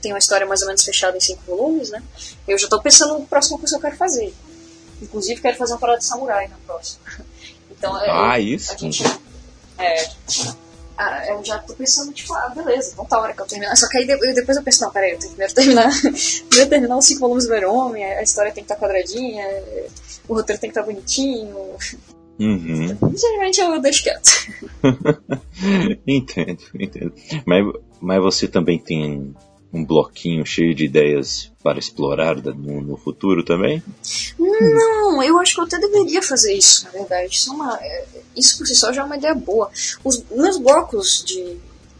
tem 0.01 0.11
uma 0.11 0.19
história 0.19 0.45
mais 0.45 0.61
ou 0.61 0.67
menos 0.67 0.83
fechada 0.83 1.17
em 1.17 1.19
cinco 1.19 1.41
volumes, 1.45 1.89
né? 1.89 2.01
Eu 2.47 2.57
já 2.57 2.65
estou 2.65 2.81
pensando 2.81 3.19
no 3.19 3.25
próximo 3.25 3.57
coisa 3.57 3.75
que 3.75 3.77
eu 3.77 3.81
quero 3.81 3.97
fazer. 3.97 4.33
Inclusive, 5.01 5.41
quero 5.41 5.57
fazer 5.57 5.73
uma 5.73 5.79
parada 5.79 5.99
de 5.99 6.05
samurai 6.05 6.47
na 6.47 6.57
próxima. 6.65 6.99
Então, 7.71 7.95
ah, 7.95 8.37
eu, 8.37 8.45
isso? 8.45 8.73
A 8.73 8.77
gente, 8.77 9.01
é, 9.77 10.09
ah, 10.99 11.25
eu 11.29 11.41
já 11.45 11.57
tô 11.59 11.73
pensando, 11.75 12.11
tipo, 12.11 12.33
ah, 12.33 12.49
beleza, 12.49 12.91
então 12.91 13.05
tá 13.05 13.15
a 13.15 13.21
hora 13.21 13.33
que 13.33 13.41
eu 13.41 13.45
terminar. 13.45 13.73
Só 13.77 13.87
que 13.87 13.99
aí 13.99 14.05
depois 14.05 14.57
eu 14.57 14.63
penso, 14.63 14.83
não, 14.83 14.91
peraí, 14.91 15.11
eu 15.11 15.17
tenho 15.17 15.31
que 15.31 15.37
primeiro 15.37 15.53
terminar, 15.53 15.89
primeiro 16.49 16.69
terminar 16.69 16.97
os 16.97 17.05
cinco 17.05 17.21
volumes 17.21 17.45
do 17.45 17.49
Verome, 17.51 18.03
a 18.03 18.21
história 18.21 18.51
tem 18.51 18.65
que 18.65 18.73
estar 18.73 18.75
tá 18.75 18.81
quadradinha, 18.81 19.45
o 20.27 20.33
roteiro 20.33 20.59
tem 20.59 20.69
que 20.69 20.77
estar 20.77 20.81
tá 20.81 20.87
bonitinho. 20.87 21.55
Uhum. 22.37 22.97
Geralmente 23.15 23.61
eu 23.61 23.79
deixo 23.79 24.03
quieto. 24.03 24.29
entendo, 26.05 26.63
entendo. 26.77 27.13
Mas, 27.45 27.65
mas 28.01 28.21
você 28.21 28.49
também 28.49 28.77
tem 28.77 29.33
um 29.71 29.85
bloquinho 29.85 30.45
cheio 30.45 30.73
de 30.73 30.85
ideias 30.85 31.51
para 31.61 31.77
explorar 31.77 32.35
no, 32.37 32.81
no, 32.81 32.97
futuro 32.97 33.43
também? 33.43 33.83
Não, 34.37 35.21
eu 35.21 35.37
acho 35.37 35.53
que 35.53 35.61
eu 35.61 35.65
até 35.65 35.77
deveria 35.77 36.21
fazer 36.21 36.53
isso, 36.53 36.85
na 36.85 36.91
verdade. 36.91 37.33
Isso, 37.33 37.51
é 37.51 37.53
uma, 37.53 37.79
é, 37.79 38.05
isso 38.35 38.57
por 38.57 38.67
si 38.67 38.75
só 38.75 38.91
já 38.91 39.01
é 39.01 39.05
uma 39.05 39.17
ideia 39.17 39.35
boa. 39.35 39.69
Os 40.03 40.23
meus 40.31 40.57
blocos 40.57 41.23
de, 41.23 41.57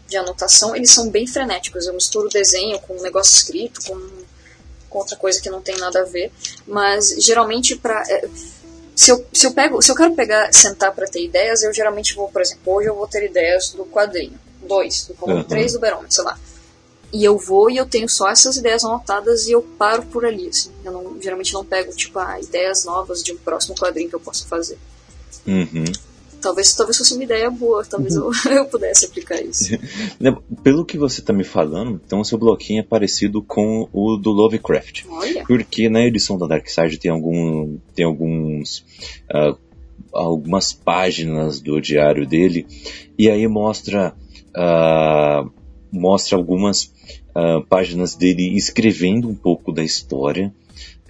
de 0.08 0.16
anotação, 0.16 0.74
eles 0.74 0.90
são 0.90 1.08
bem 1.08 1.26
frenéticos. 1.26 1.86
Eu 1.86 1.94
misturo 1.94 2.28
desenho 2.28 2.80
com 2.80 2.96
um 2.96 3.02
negócio 3.02 3.36
escrito, 3.36 3.80
com, 3.84 4.00
com 4.88 4.98
outra 4.98 5.16
coisa 5.16 5.40
que 5.40 5.48
não 5.48 5.60
tem 5.60 5.76
nada 5.76 6.00
a 6.00 6.04
ver. 6.04 6.32
Mas 6.66 7.10
geralmente 7.20 7.76
para 7.76 8.02
é, 8.08 8.28
se 9.00 9.10
eu, 9.10 9.24
se 9.32 9.46
eu 9.46 9.52
pego, 9.52 9.80
se 9.80 9.90
eu 9.90 9.94
quero 9.94 10.14
pegar, 10.14 10.52
sentar 10.52 10.92
para 10.92 11.06
ter 11.06 11.24
ideias, 11.24 11.62
eu 11.62 11.72
geralmente 11.72 12.14
vou, 12.14 12.28
por 12.28 12.42
exemplo, 12.42 12.74
hoje 12.74 12.88
eu 12.88 12.94
vou 12.94 13.06
ter 13.06 13.24
ideias 13.24 13.70
do 13.70 13.86
quadrinho, 13.86 14.38
dois, 14.68 15.06
do 15.06 15.14
volume 15.14 15.40
uhum. 15.40 15.44
3 15.48 15.72
do 15.72 15.80
Berômetro, 15.80 16.12
sei 16.14 16.24
lá. 16.24 16.38
E 17.12 17.24
eu 17.24 17.36
vou 17.36 17.70
e 17.70 17.76
eu 17.76 17.86
tenho 17.86 18.08
só 18.08 18.28
essas 18.28 18.56
ideias 18.56 18.84
anotadas 18.84 19.46
e 19.46 19.52
eu 19.52 19.62
paro 19.62 20.02
por 20.04 20.24
ali, 20.24 20.48
assim. 20.48 20.70
Eu 20.84 20.92
não, 20.92 21.20
geralmente 21.20 21.52
não 21.52 21.64
pego, 21.64 21.92
tipo, 21.94 22.18
ah, 22.18 22.38
ideias 22.40 22.84
novas 22.84 23.22
de 23.22 23.32
um 23.32 23.36
próximo 23.36 23.74
quadrinho 23.74 24.08
que 24.08 24.14
eu 24.14 24.20
possa 24.20 24.46
fazer. 24.46 24.78
Uhum. 25.46 25.84
Talvez, 26.40 26.72
talvez 26.74 26.96
fosse 26.96 27.12
uma 27.12 27.24
ideia 27.24 27.50
boa, 27.50 27.84
talvez 27.84 28.14
eu, 28.14 28.30
eu 28.50 28.64
pudesse 28.66 29.06
aplicar 29.06 29.42
isso. 29.42 29.76
Pelo 30.62 30.84
que 30.84 30.96
você 30.96 31.20
está 31.20 31.32
me 31.32 31.44
falando, 31.44 32.00
então 32.04 32.20
o 32.20 32.24
seu 32.24 32.38
bloquinho 32.38 32.80
é 32.80 32.84
parecido 32.84 33.42
com 33.42 33.88
o 33.92 34.16
do 34.16 34.30
Lovecraft. 34.30 35.04
Olha. 35.08 35.44
Porque 35.46 35.88
na 35.88 36.00
edição 36.02 36.38
da 36.38 36.46
Dark 36.46 36.68
Side 36.68 36.98
tem, 36.98 37.10
algum, 37.10 37.76
tem 37.94 38.04
alguns. 38.04 38.84
Uh, 39.30 39.58
algumas 40.12 40.72
páginas 40.72 41.60
do 41.60 41.80
diário 41.80 42.26
dele 42.26 42.66
e 43.18 43.30
aí 43.30 43.46
mostra 43.46 44.14
uh, 44.56 45.50
mostra 45.92 46.36
algumas 46.36 46.92
uh, 47.34 47.64
páginas 47.66 48.14
dele 48.14 48.56
escrevendo 48.56 49.28
um 49.28 49.34
pouco 49.34 49.72
da 49.72 49.82
história, 49.82 50.52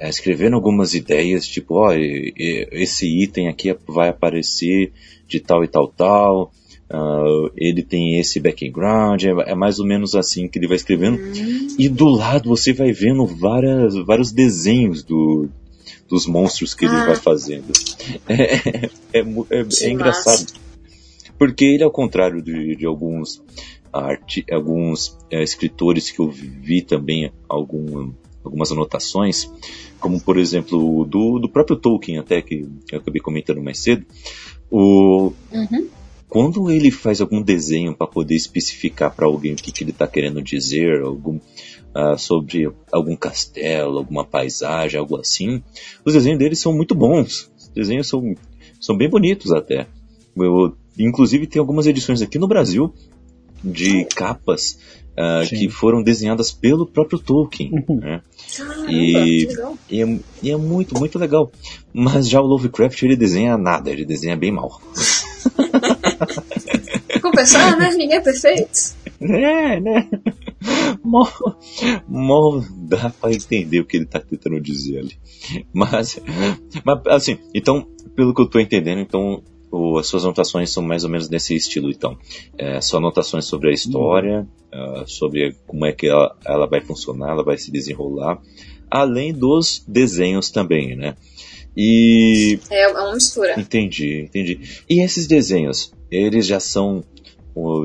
uh, 0.01 0.07
escrevendo 0.07 0.55
algumas 0.55 0.95
ideias, 0.95 1.47
tipo, 1.47 1.75
ó, 1.75 1.89
oh, 1.89 1.93
esse 1.93 3.07
item 3.07 3.49
aqui 3.49 3.77
vai 3.87 4.09
aparecer 4.09 4.93
de 5.27 5.41
tal 5.41 5.63
e 5.63 5.69
tal 5.69 5.89
tal, 5.89 6.53
uh, 6.91 7.51
ele 7.57 7.83
tem 7.83 8.19
esse 8.19 8.41
background, 8.41 9.23
é, 9.23 9.31
é, 9.51 9.55
mais 9.55 9.79
ou 9.79 9.87
menos 9.87 10.15
assim 10.15 10.49
que 10.49 10.59
ele 10.59 10.67
vai 10.67 10.77
escrevendo. 10.77 11.19
Uhum. 11.19 11.69
E 11.79 11.89
do 11.89 12.09
lado 12.09 12.49
você 12.49 12.73
vai 12.73 12.93
vendo 12.93 13.25
várias, 13.25 13.95
vários 14.05 14.33
desenhos 14.33 15.03
do, 15.03 15.49
dos 16.09 16.27
monstros 16.27 16.75
que 16.75 16.85
ele 16.85 16.97
vai 16.97 17.17
fazendo. 17.17 17.73
É, 19.13 19.19
é, 19.19 19.21
é, 19.21 19.67
é 19.83 19.91
engraçado. 19.91 20.53
Porque 21.39 21.65
ele, 21.65 21.83
ao 21.83 21.91
contrário 21.91 22.43
de, 22.43 22.77
de 22.77 22.87
alguns 22.87 23.43
arte, 23.93 24.45
alguns 24.51 25.19
é, 25.31 25.43
escritores 25.43 26.11
que 26.11 26.21
eu 26.21 26.29
vi 26.29 26.83
também 26.83 27.33
algum, 27.49 28.13
algumas 28.45 28.71
anotações, 28.73 29.51
como 29.99 30.21
por 30.21 30.39
exemplo 30.39 31.05
do, 31.05 31.39
do 31.39 31.49
próprio 31.49 31.77
Tolkien, 31.77 32.19
até 32.19 32.41
que 32.41 32.67
eu 32.91 32.99
acabei 32.99 33.21
comentando 33.21 33.63
mais 33.63 33.79
cedo. 33.79 34.05
O, 34.71 35.33
uhum. 35.53 35.89
Quando 36.31 36.71
ele 36.71 36.93
faz 36.93 37.21
algum 37.21 37.43
desenho 37.43 37.93
para 37.93 38.07
poder 38.07 38.37
especificar 38.37 39.13
para 39.13 39.27
alguém 39.27 39.53
o 39.53 39.57
que, 39.57 39.73
que 39.73 39.83
ele 39.83 39.91
está 39.91 40.07
querendo 40.07 40.41
dizer, 40.41 41.03
algum, 41.03 41.37
uh, 41.37 42.17
sobre 42.17 42.71
algum 42.93 43.17
castelo, 43.17 43.99
alguma 43.99 44.25
paisagem, 44.25 45.01
algo 45.01 45.17
assim, 45.17 45.61
os 46.05 46.15
desenhos 46.15 46.39
dele 46.39 46.55
são 46.55 46.73
muito 46.73 46.95
bons. 46.95 47.51
Os 47.59 47.69
desenhos 47.69 48.07
são, 48.07 48.33
são 48.81 48.97
bem 48.97 49.11
bonitos 49.11 49.51
até. 49.51 49.89
Eu, 50.37 50.73
inclusive 50.97 51.49
tem 51.49 51.59
algumas 51.59 51.89
edições 51.89 52.23
aqui 52.23 52.39
no 52.39 52.47
Brasil 52.47 52.95
de 53.63 54.05
capas 54.07 54.79
uh, 55.13 55.49
que 55.49 55.69
foram 55.69 56.03
desenhadas 56.03 56.51
pelo 56.53 56.87
próprio 56.87 57.19
Tolkien. 57.19 57.73
Uhum. 57.73 57.97
Né? 57.97 58.23
Caramba, 58.57 58.91
e, 58.91 59.49
e, 59.91 60.03
é, 60.03 60.19
e, 60.43 60.51
é, 60.51 60.57
muito, 60.57 60.99
muito 60.99 61.19
legal. 61.19 61.53
Mas 61.93 62.29
já 62.29 62.41
o 62.41 62.47
Lovecraft 62.47 63.03
ele 63.03 63.17
desenha 63.17 63.57
nada, 63.57 63.91
ele 63.91 64.05
desenha 64.05 64.37
bem 64.37 64.53
mal. 64.53 64.81
Compensar, 67.21 67.79
né? 67.79 67.91
Ninguém 67.91 68.17
é 68.17 68.21
perfeito. 68.21 68.95
É, 69.21 69.79
né? 69.81 70.09
Mal, 71.05 71.29
mal 72.09 72.65
dá 72.77 73.11
para 73.11 73.33
entender 73.33 73.81
o 73.81 73.85
que 73.85 73.97
ele 73.97 74.05
está 74.05 74.21
tentando 74.21 74.61
dizer 74.61 74.99
ali. 74.99 75.17
Mas, 75.73 76.19
mas, 76.85 77.01
assim, 77.07 77.39
então, 77.55 77.87
pelo 78.15 78.35
que 78.35 78.41
eu 78.41 78.47
estou 78.47 78.61
entendendo, 78.61 79.01
então 79.01 79.43
o, 79.71 79.99
as 79.99 80.07
suas 80.07 80.25
anotações 80.25 80.71
são 80.71 80.83
mais 80.83 81.05
ou 81.05 81.11
menos 81.11 81.29
nesse 81.29 81.55
estilo, 81.55 81.91
então. 81.91 82.19
É, 82.59 82.81
são 82.81 82.99
anotações 82.99 83.45
sobre 83.45 83.71
a 83.71 83.73
história, 83.73 84.47
uh, 84.73 85.09
sobre 85.09 85.55
como 85.67 85.87
é 85.87 85.93
que 85.93 86.09
ela, 86.09 86.37
ela, 86.45 86.67
vai 86.67 86.81
funcionar, 86.81 87.31
ela 87.31 87.45
vai 87.45 87.57
se 87.57 87.71
desenrolar, 87.71 88.41
além 88.91 89.33
dos 89.33 89.85
desenhos 89.87 90.51
também, 90.51 90.97
né? 90.97 91.17
E... 91.77 92.59
É, 92.69 92.83
é 92.83 92.89
uma 92.89 93.15
mistura. 93.15 93.59
Entendi, 93.59 94.23
entendi. 94.23 94.61
E 94.89 95.01
esses 95.01 95.27
desenhos, 95.27 95.93
eles 96.11 96.47
já 96.47 96.59
são 96.59 97.05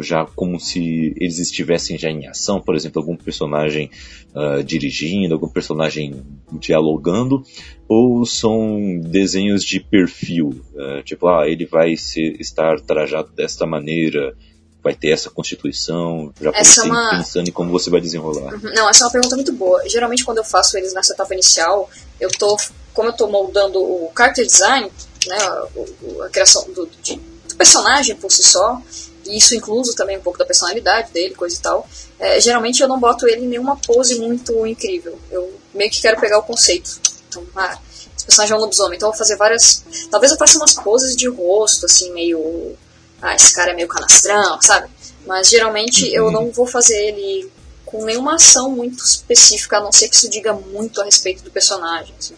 já 0.02 0.26
como 0.36 0.60
se 0.60 1.14
eles 1.18 1.40
estivessem 1.40 1.98
já 1.98 2.10
em 2.10 2.28
ação, 2.28 2.62
por 2.62 2.76
exemplo, 2.76 3.02
algum 3.02 3.16
personagem 3.16 3.90
uh, 4.34 4.64
dirigindo, 4.64 5.34
algum 5.34 5.50
personagem 5.50 6.24
dialogando, 6.54 7.44
ou 7.88 8.26
são 8.26 9.00
desenhos 9.02 9.64
de 9.64 9.80
perfil, 9.80 10.62
uh, 10.74 11.04
tipo, 11.04 11.28
ah, 11.28 11.48
ele 11.48 11.66
vai 11.66 11.98
ser, 11.98 12.40
estar 12.40 12.80
trajado 12.82 13.32
desta 13.34 13.66
maneira, 13.66 14.36
vai 14.84 14.94
ter 14.94 15.10
essa 15.10 15.32
constituição, 15.32 16.32
já 16.40 16.52
essa 16.54 16.82
é 16.82 16.86
uma... 16.86 17.10
pensando 17.10 17.50
em 17.50 17.52
como 17.52 17.72
você 17.72 17.90
vai 17.90 18.00
desenrolar. 18.00 18.54
Uhum. 18.54 18.72
Não, 18.76 18.88
essa 18.88 19.04
é 19.04 19.08
uma 19.08 19.12
pergunta 19.12 19.36
muito 19.36 19.54
boa. 19.54 19.82
Geralmente 19.90 20.24
quando 20.24 20.38
eu 20.38 20.44
faço 20.44 20.78
eles 20.78 20.94
nessa 20.94 21.14
etapa 21.14 21.34
inicial, 21.34 21.90
eu 22.20 22.30
tô, 22.30 22.56
como 22.94 23.08
eu 23.08 23.12
estou 23.12 23.28
moldando 23.28 23.80
o 23.80 24.12
character 24.16 24.46
design, 24.46 24.92
né, 25.26 25.38
a, 25.38 26.26
a 26.26 26.30
criação 26.30 26.72
do, 26.72 26.88
de, 27.02 27.16
do 27.16 27.56
personagem 27.56 28.16
por 28.16 28.32
si 28.32 28.44
só, 28.44 28.80
isso 29.28 29.56
incluso 29.56 29.96
também 29.96 30.18
um 30.18 30.22
pouco 30.22 30.40
da 30.40 30.46
personalidade 30.46 31.12
dele, 31.12 31.36
coisa 31.36 31.56
e 31.56 31.60
tal. 31.60 31.88
É, 32.20 32.40
geralmente 32.40 32.82
eu 32.82 32.88
não 32.88 33.00
boto 33.00 33.28
ele 33.28 33.46
em 33.46 33.48
nenhuma 33.48 33.76
pose 33.78 34.20
muito 34.20 34.66
incrível. 34.66 35.18
Eu 35.32 35.54
meio 35.74 35.92
que 35.92 36.02
quero 36.02 36.20
pegar 36.20 36.40
o 36.40 36.44
conceito. 36.44 37.00
Então, 37.28 37.46
ah, 37.56 37.78
esse 38.16 38.26
personagem 38.26 38.54
é 38.54 38.58
um 38.58 38.62
lobisomem, 38.62 38.96
então 38.96 39.10
eu 39.10 39.12
vou 39.12 39.18
fazer 39.18 39.36
várias. 39.36 39.84
Talvez 40.10 40.32
eu 40.32 40.38
faça 40.38 40.58
umas 40.58 40.74
poses 40.74 41.16
de 41.16 41.28
rosto, 41.28 41.86
assim, 41.86 42.12
meio. 42.12 42.76
Ah, 43.22 43.36
esse 43.36 43.54
cara 43.54 43.72
é 43.72 43.76
meio 43.76 43.88
canastrão, 43.88 44.62
sabe? 44.62 44.90
Mas 45.26 45.50
geralmente 45.50 46.14
eu 46.14 46.32
não 46.32 46.52
vou 46.52 46.68
fazer 46.68 47.08
ele 47.08 47.52
com 47.86 48.04
nenhuma 48.04 48.36
ação 48.36 48.72
muito 48.72 49.04
específica, 49.04 49.78
a 49.78 49.82
não 49.82 49.92
ser 49.92 50.10
que 50.10 50.16
isso 50.16 50.30
diga 50.30 50.54
muito 50.54 51.02
a 51.02 51.06
respeito 51.06 51.44
do 51.44 51.52
personagem. 51.52 52.14
Assim. 52.18 52.34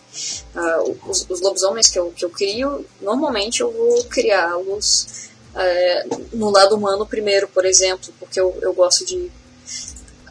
Uh, 0.55 0.97
os, 1.07 1.25
os 1.29 1.41
lobisomens 1.41 1.87
que 1.87 1.97
eu, 1.97 2.11
que 2.11 2.23
eu 2.23 2.29
crio, 2.29 2.85
normalmente 3.01 3.61
eu 3.61 3.71
vou 3.71 4.03
criá-los 4.05 5.27
é, 5.57 6.05
no 6.33 6.51
lado 6.51 6.75
humano 6.75 7.05
primeiro, 7.05 7.47
por 7.47 7.65
exemplo, 7.65 8.13
porque 8.19 8.39
eu, 8.39 8.55
eu 8.61 8.73
gosto 8.73 9.05
de. 9.05 9.31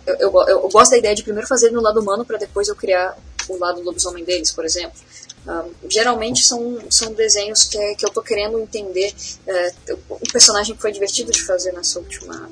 Eu, 0.07 0.15
eu, 0.21 0.49
eu, 0.49 0.69
gosto 0.69 0.93
da 0.93 0.99
ideia 0.99 1.15
de 1.15 1.25
primeiro 1.25 1.49
fazer 1.49 1.71
no 1.73 1.81
lado 1.81 2.01
humano 2.01 2.25
para 2.25 2.39
depois 2.39 2.69
eu 2.69 2.77
criar 2.77 3.19
o 3.49 3.59
lado 3.59 3.83
lobisomem 3.83 4.25
deles, 4.25 4.53
por 4.53 4.65
exemplo. 4.65 4.99
Um, 5.47 5.89
geralmente 5.89 6.45
são, 6.45 6.79
são 6.91 7.13
desenhos 7.13 7.65
que, 7.65 7.95
que 7.97 8.07
eu 8.07 8.11
tô 8.11 8.23
querendo 8.23 8.61
entender. 8.61 9.13
É, 9.47 9.73
o 10.09 10.33
personagem 10.33 10.77
foi 10.77 10.93
divertido 10.93 11.33
de 11.33 11.45
fazer 11.45 11.73
nessa 11.73 11.99
última, 11.99 12.49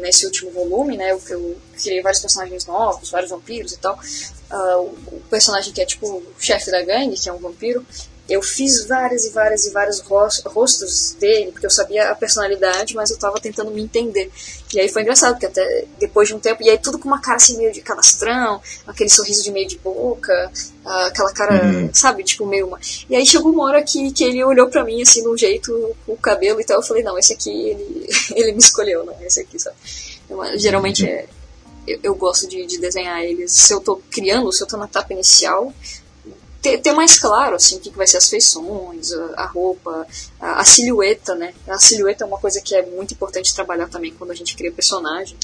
nesse 0.00 0.24
último 0.24 0.50
volume, 0.50 0.96
né? 0.96 1.12
Eu, 1.12 1.20
eu 1.28 1.56
criei 1.82 2.00
vários 2.00 2.20
personagens 2.20 2.64
novos, 2.64 3.10
vários 3.10 3.30
vampiros 3.30 3.72
e 3.72 3.78
tal. 3.78 3.98
Uh, 4.50 4.82
o 5.12 5.22
personagem 5.28 5.72
que 5.72 5.82
é 5.82 5.84
tipo 5.84 6.06
o 6.06 6.34
chefe 6.38 6.70
da 6.70 6.82
gangue, 6.82 7.16
que 7.16 7.28
é 7.28 7.32
um 7.32 7.38
vampiro, 7.38 7.84
eu 8.28 8.42
fiz 8.42 8.86
várias 8.86 9.24
e 9.24 9.30
várias 9.30 9.64
e 9.64 9.70
vários 9.70 10.00
rostos 10.00 11.16
dele, 11.18 11.50
porque 11.50 11.64
eu 11.64 11.70
sabia 11.70 12.10
a 12.10 12.14
personalidade, 12.14 12.94
mas 12.94 13.08
eu 13.08 13.14
estava 13.14 13.40
tentando 13.40 13.70
me 13.70 13.82
entender. 13.82 14.30
E 14.74 14.78
aí 14.78 14.88
foi 14.88 15.00
engraçado, 15.00 15.32
porque 15.32 15.46
até 15.46 15.86
depois 15.98 16.28
de 16.28 16.34
um 16.34 16.38
tempo, 16.38 16.62
e 16.62 16.68
aí 16.68 16.76
tudo 16.76 16.98
com 16.98 17.08
uma 17.08 17.20
cara 17.20 17.36
assim 17.36 17.56
meio 17.56 17.72
de 17.72 17.80
canastrão, 17.80 18.60
aquele 18.86 19.08
sorriso 19.08 19.42
de 19.42 19.50
meio 19.50 19.66
de 19.66 19.78
boca, 19.78 20.52
aquela 20.84 21.32
cara, 21.32 21.64
uhum. 21.64 21.90
sabe, 21.94 22.22
tipo 22.22 22.44
meio 22.44 22.66
uma... 22.66 22.78
E 23.08 23.16
aí 23.16 23.24
chegou 23.24 23.50
uma 23.50 23.64
hora 23.64 23.82
que, 23.82 24.12
que 24.12 24.24
ele 24.24 24.44
olhou 24.44 24.68
pra 24.68 24.84
mim 24.84 25.00
assim, 25.00 25.22
de 25.22 25.28
um 25.28 25.36
jeito, 25.36 25.96
com 26.04 26.12
o 26.12 26.16
cabelo 26.16 26.60
e 26.60 26.64
tal, 26.64 26.76
eu 26.76 26.82
falei, 26.82 27.02
não, 27.02 27.18
esse 27.18 27.32
aqui, 27.32 27.50
ele, 27.50 28.08
ele 28.36 28.52
me 28.52 28.58
escolheu, 28.58 29.06
não, 29.06 29.14
esse 29.22 29.40
aqui, 29.40 29.58
sabe. 29.58 29.76
Eu, 30.28 30.58
geralmente 30.58 31.02
uhum. 31.02 31.08
é, 31.08 31.26
eu, 31.86 32.00
eu, 32.02 32.14
gosto 32.14 32.46
de, 32.46 32.66
de 32.66 32.78
desenhar 32.78 33.22
eles, 33.22 33.52
se 33.52 33.72
eu 33.72 33.80
tô 33.80 33.96
criando, 34.10 34.52
se 34.52 34.62
eu 34.62 34.66
tô 34.66 34.76
na 34.76 34.84
etapa 34.84 35.14
inicial, 35.14 35.72
ter, 36.70 36.78
ter 36.78 36.92
mais 36.92 37.18
claro 37.18 37.56
assim, 37.56 37.76
o 37.76 37.80
que, 37.80 37.90
que 37.90 37.96
vai 37.96 38.06
ser 38.06 38.18
as 38.18 38.28
feições, 38.28 39.12
a, 39.12 39.42
a 39.42 39.46
roupa, 39.46 40.06
a, 40.40 40.60
a, 40.60 40.64
silhueta, 40.64 41.34
né? 41.34 41.54
A 41.66 41.78
silhueta 41.78 42.24
é 42.24 42.26
uma 42.26 42.38
coisa 42.38 42.60
que 42.60 42.74
é 42.74 42.84
muito 42.84 43.14
importante 43.14 43.54
trabalhar 43.54 43.88
também 43.88 44.12
quando 44.12 44.30
a 44.30 44.34
gente 44.34 44.56
cria 44.56 44.72
personagem. 44.72 45.36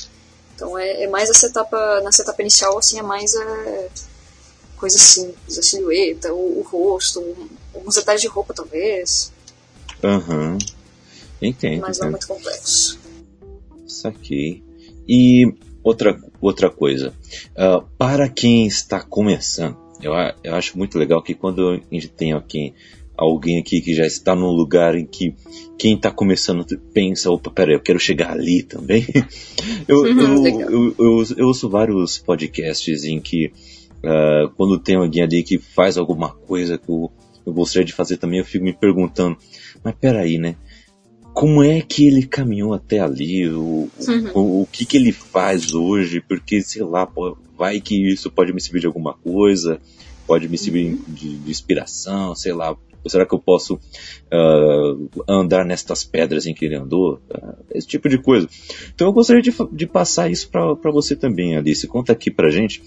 Então 0.55 0.79
é, 0.79 1.05
é 1.05 1.09
mais 1.09 1.31
essa 1.31 1.47
etapa, 1.47 2.01
nessa 2.03 2.23
etapa 2.23 2.41
inicial, 2.43 2.79
assim, 2.79 2.99
é 2.99 3.03
mais 3.03 3.35
é, 3.35 3.89
coisa 4.77 4.99
simples, 4.99 5.59
a 5.59 5.63
silhueta, 5.63 6.33
o, 6.33 6.61
o 6.61 6.63
rosto, 6.63 7.21
um, 7.21 7.49
alguns 7.75 7.95
detalhes 7.95 8.23
de 8.23 8.29
roupa 8.29 8.55
talvez. 8.55 9.33
Aham. 10.03 10.53
Uhum. 10.53 10.59
Entendo. 11.43 11.83
Mas 11.83 11.99
não 11.99 12.07
é 12.07 12.11
muito 12.11 12.27
complexo. 12.27 12.99
Saquei. 13.87 14.63
E 15.07 15.55
outra, 15.83 16.19
outra 16.41 16.71
coisa, 16.71 17.13
uh, 17.51 17.87
para 17.99 18.29
quem 18.29 18.67
está 18.67 19.03
começando, 19.03 19.77
eu, 20.05 20.13
eu 20.43 20.55
acho 20.55 20.77
muito 20.77 20.99
legal 20.99 21.23
que 21.23 21.35
quando 21.35 21.71
a 21.71 21.95
gente 21.95 22.09
tem 22.09 22.33
aqui 22.33 22.75
alguém 23.17 23.59
aqui 23.59 23.81
que 23.81 23.95
já 23.95 24.07
está 24.07 24.35
num 24.35 24.51
lugar 24.51 24.97
em 24.97 25.07
que 25.07 25.35
quem 25.79 25.95
está 25.95 26.11
começando 26.11 26.67
pensa, 26.93 27.31
opa, 27.31 27.51
peraí, 27.51 27.75
eu 27.75 27.81
quero 27.81 27.99
chegar 27.99 28.33
ali 28.33 28.63
também. 28.63 29.07
eu, 29.89 30.01
uhum, 30.01 30.47
eu, 30.47 30.61
eu, 30.61 30.95
eu, 30.99 31.25
eu, 31.37 31.47
ouço 31.47 31.69
vários 31.69 32.19
podcasts 32.19 33.05
em 33.05 33.21
que 33.21 33.47
uh, 33.47 34.51
quando 34.57 34.79
tem 34.79 34.97
alguém 34.97 35.23
ali 35.23 35.43
que 35.43 35.59
faz 35.59 35.97
alguma 35.97 36.31
coisa 36.31 36.77
que 36.77 36.91
eu, 36.91 37.11
eu 37.47 37.53
gostaria 37.53 37.87
de 37.87 37.93
fazer 37.93 38.17
também, 38.17 38.41
eu 38.41 38.45
fico 38.45 38.65
me 38.65 38.73
perguntando, 38.73 39.37
mas 39.83 39.95
peraí, 39.95 40.39
né? 40.39 40.57
como 41.35 41.65
é 41.65 41.81
que 41.81 42.07
ele 42.07 42.25
caminhou 42.25 42.73
até 42.73 43.01
ali, 43.01 43.49
o, 43.49 43.91
uhum. 44.07 44.31
o, 44.35 44.63
o, 44.63 44.69
que 44.71 44.87
que 44.87 44.97
ele 44.97 45.11
faz 45.11 45.75
hoje, 45.75 46.21
porque, 46.21 46.63
sei 46.63 46.85
lá, 46.85 47.05
vai 47.57 47.81
que 47.81 48.13
isso 48.13 48.31
pode 48.31 48.53
me 48.53 48.61
servir 48.61 48.81
de 48.81 48.87
alguma 48.87 49.15
coisa, 49.15 49.81
pode 50.27 50.49
me 50.49 50.59
servir 50.59 50.95
uhum. 50.95 51.03
de, 51.09 51.37
de, 51.39 51.51
inspiração, 51.51 52.35
sei 52.35 52.53
lá, 52.53 52.77
será 53.07 53.27
que 53.27 53.35
eu 53.35 53.39
posso 53.39 53.75
uh, 53.75 55.11
andar 55.29 55.65
nestas 55.65 56.05
pedras 56.05 56.47
em 56.47 56.55
que 56.55 56.65
ele 56.65 56.77
andou? 56.77 57.21
Uh, 57.31 57.65
esse 57.71 57.87
tipo 57.87 58.09
de 58.09 58.19
coisa. 58.19 58.49
Então 58.95 59.07
eu 59.07 59.13
gostaria 59.13 59.43
de, 59.43 59.53
de 59.73 59.87
passar 59.87 60.31
isso 60.31 60.49
para 60.51 60.91
você 60.91 61.15
também, 61.15 61.57
Alice. 61.57 61.87
Conta 61.87 62.13
aqui 62.13 62.31
pra 62.31 62.51
gente 62.51 62.83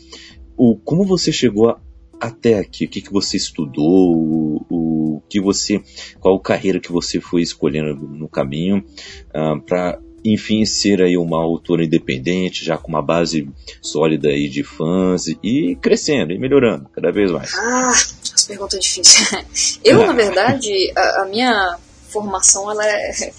o, 0.58 0.76
como 0.76 1.06
você 1.06 1.32
chegou 1.32 1.70
a, 1.70 1.80
até 2.20 2.58
aqui, 2.58 2.86
o 2.86 2.90
que, 2.90 3.02
que 3.02 3.14
você 3.14 3.38
estudou, 3.38 4.18
o, 4.18 4.66
o 4.70 5.22
que 5.30 5.40
você, 5.40 5.82
qual 6.20 6.40
carreira 6.40 6.80
que 6.80 6.92
você 6.92 7.22
foi 7.22 7.44
escolhendo 7.44 7.96
no 7.96 8.28
caminho 8.28 8.84
uh, 9.30 9.62
para 9.62 10.00
enfim 10.24 10.66
ser 10.66 11.02
aí 11.02 11.18
uma 11.18 11.42
autora 11.42 11.84
independente, 11.84 12.66
já 12.66 12.78
com 12.78 12.90
uma 12.90 13.02
base 13.02 13.50
sólida 13.82 14.30
aí 14.30 14.50
de 14.50 14.64
fãs 14.64 15.28
e 15.28 15.78
crescendo 15.82 16.34
e 16.34 16.38
melhorando 16.38 16.90
cada 16.94 17.12
vez 17.12 17.32
mais. 17.32 17.54
Ah, 17.56 17.92
as 18.34 18.46
perguntas 18.46 18.80
difíceis. 18.80 19.80
Eu, 19.84 20.06
na 20.06 20.14
verdade, 20.14 20.92
a, 20.96 21.22
a 21.22 21.26
minha 21.26 21.78
formação 22.10 22.70
ela 22.72 22.86
é 22.86 23.12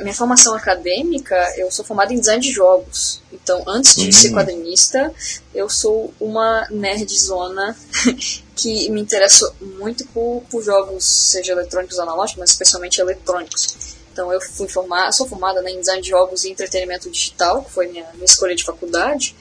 a 0.00 0.02
minha 0.02 0.14
formação 0.14 0.54
acadêmica, 0.54 1.36
eu 1.58 1.70
sou 1.70 1.84
formada 1.84 2.12
em 2.12 2.18
design 2.18 2.42
de 2.42 2.50
jogos. 2.50 3.20
Então, 3.30 3.62
antes 3.66 3.94
de 3.96 4.10
ser 4.12 4.32
quadrinista, 4.32 5.12
eu 5.54 5.68
sou 5.68 6.12
uma 6.18 6.66
nerdzona 6.70 7.76
que 8.56 8.88
me 8.90 9.00
interessa 9.00 9.52
muito 9.60 10.06
por, 10.06 10.42
por 10.50 10.62
jogos, 10.62 11.04
seja 11.04 11.52
eletrônicos 11.52 11.98
ou 11.98 12.02
analógicos, 12.04 12.40
mas 12.40 12.50
especialmente 12.50 12.98
eletrônicos. 12.98 13.99
Então, 14.12 14.32
eu 14.32 14.40
fui 14.40 14.68
formada, 14.68 15.12
sou 15.12 15.26
formada 15.26 15.62
né, 15.62 15.70
em 15.70 15.80
design 15.80 16.02
de 16.02 16.08
jogos 16.08 16.44
e 16.44 16.50
entretenimento 16.50 17.10
digital, 17.10 17.62
que 17.62 17.70
foi 17.70 17.86
minha, 17.88 18.06
minha 18.14 18.24
escolha 18.24 18.54
de 18.54 18.64
faculdade. 18.64 19.36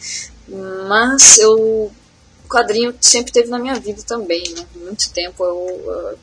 Mas 0.88 1.38
eu 1.38 1.92
o 2.50 2.52
quadrinho 2.52 2.96
sempre 3.00 3.32
teve 3.32 3.48
na 3.48 3.60
minha 3.60 3.76
vida 3.76 4.02
também, 4.02 4.44
né? 4.58 4.66
Muito 4.74 5.12
tempo 5.12 5.44
eu, 5.46 5.84
eu 5.86 6.20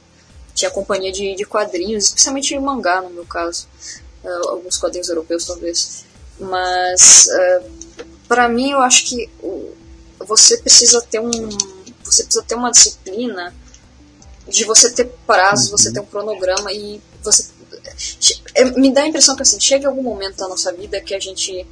tinha 0.53 0.69
companhia 0.73 1.13
de, 1.13 1.37
de 1.37 1.45
quadrinhos, 1.45 2.07
especialmente 2.07 2.59
mangá 2.59 3.01
no 3.01 3.11
meu 3.11 3.25
caso 3.25 3.69
uh, 4.25 4.49
alguns 4.49 4.77
quadrinhos 4.77 5.09
europeus 5.09 5.47
talvez. 5.47 6.05
Mas 6.41 7.29
uh, 7.29 7.41
é, 7.41 7.63
para 8.27 8.49
mim 8.49 8.73
eu 8.73 8.81
acho 8.81 9.07
que 9.07 9.31
você 10.19 10.59
precisa 10.59 11.01
ter 11.03 11.21
um 11.21 11.31
você 12.03 12.25
precisa 12.25 12.45
ter 12.45 12.57
uma 12.57 12.73
disciplina 12.73 13.55
de 14.49 14.65
você 14.65 14.93
ter 14.93 15.05
prazos, 15.27 15.71
você 15.71 15.93
ter 15.93 16.01
um 16.01 16.07
cronograma 16.07 16.73
e 16.73 17.01
você 17.23 17.47
me 18.77 18.93
dá 18.93 19.03
a 19.03 19.09
impressão 19.09 19.37
que 19.37 19.43
assim 19.43 19.61
chega 19.61 19.89
algum 19.89 20.03
momento 20.03 20.37
da 20.37 20.49
nossa 20.49 20.73
vida 20.73 21.01
que 21.01 21.15
a 21.15 21.21
gente 21.21 21.67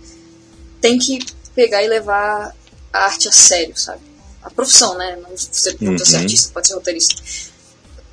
tem 0.81 0.99
que 0.99 1.19
pegar 1.55 1.83
e 1.83 1.89
levar 1.89 2.55
a 2.93 2.99
arte 2.99 3.29
a 3.29 3.33
sério, 3.33 3.77
sabe? 3.77 4.01
A 4.43 4.51
profissão, 4.51 4.97
né? 4.97 5.17
Não 5.17 5.37
você 5.37 5.77
não 5.81 5.95
precisa 5.95 6.05
ser 6.05 6.17
uhum. 6.17 6.23
artista, 6.23 6.53
pode 6.53 6.69
ser 6.69 6.75
roteirista. 6.75 7.23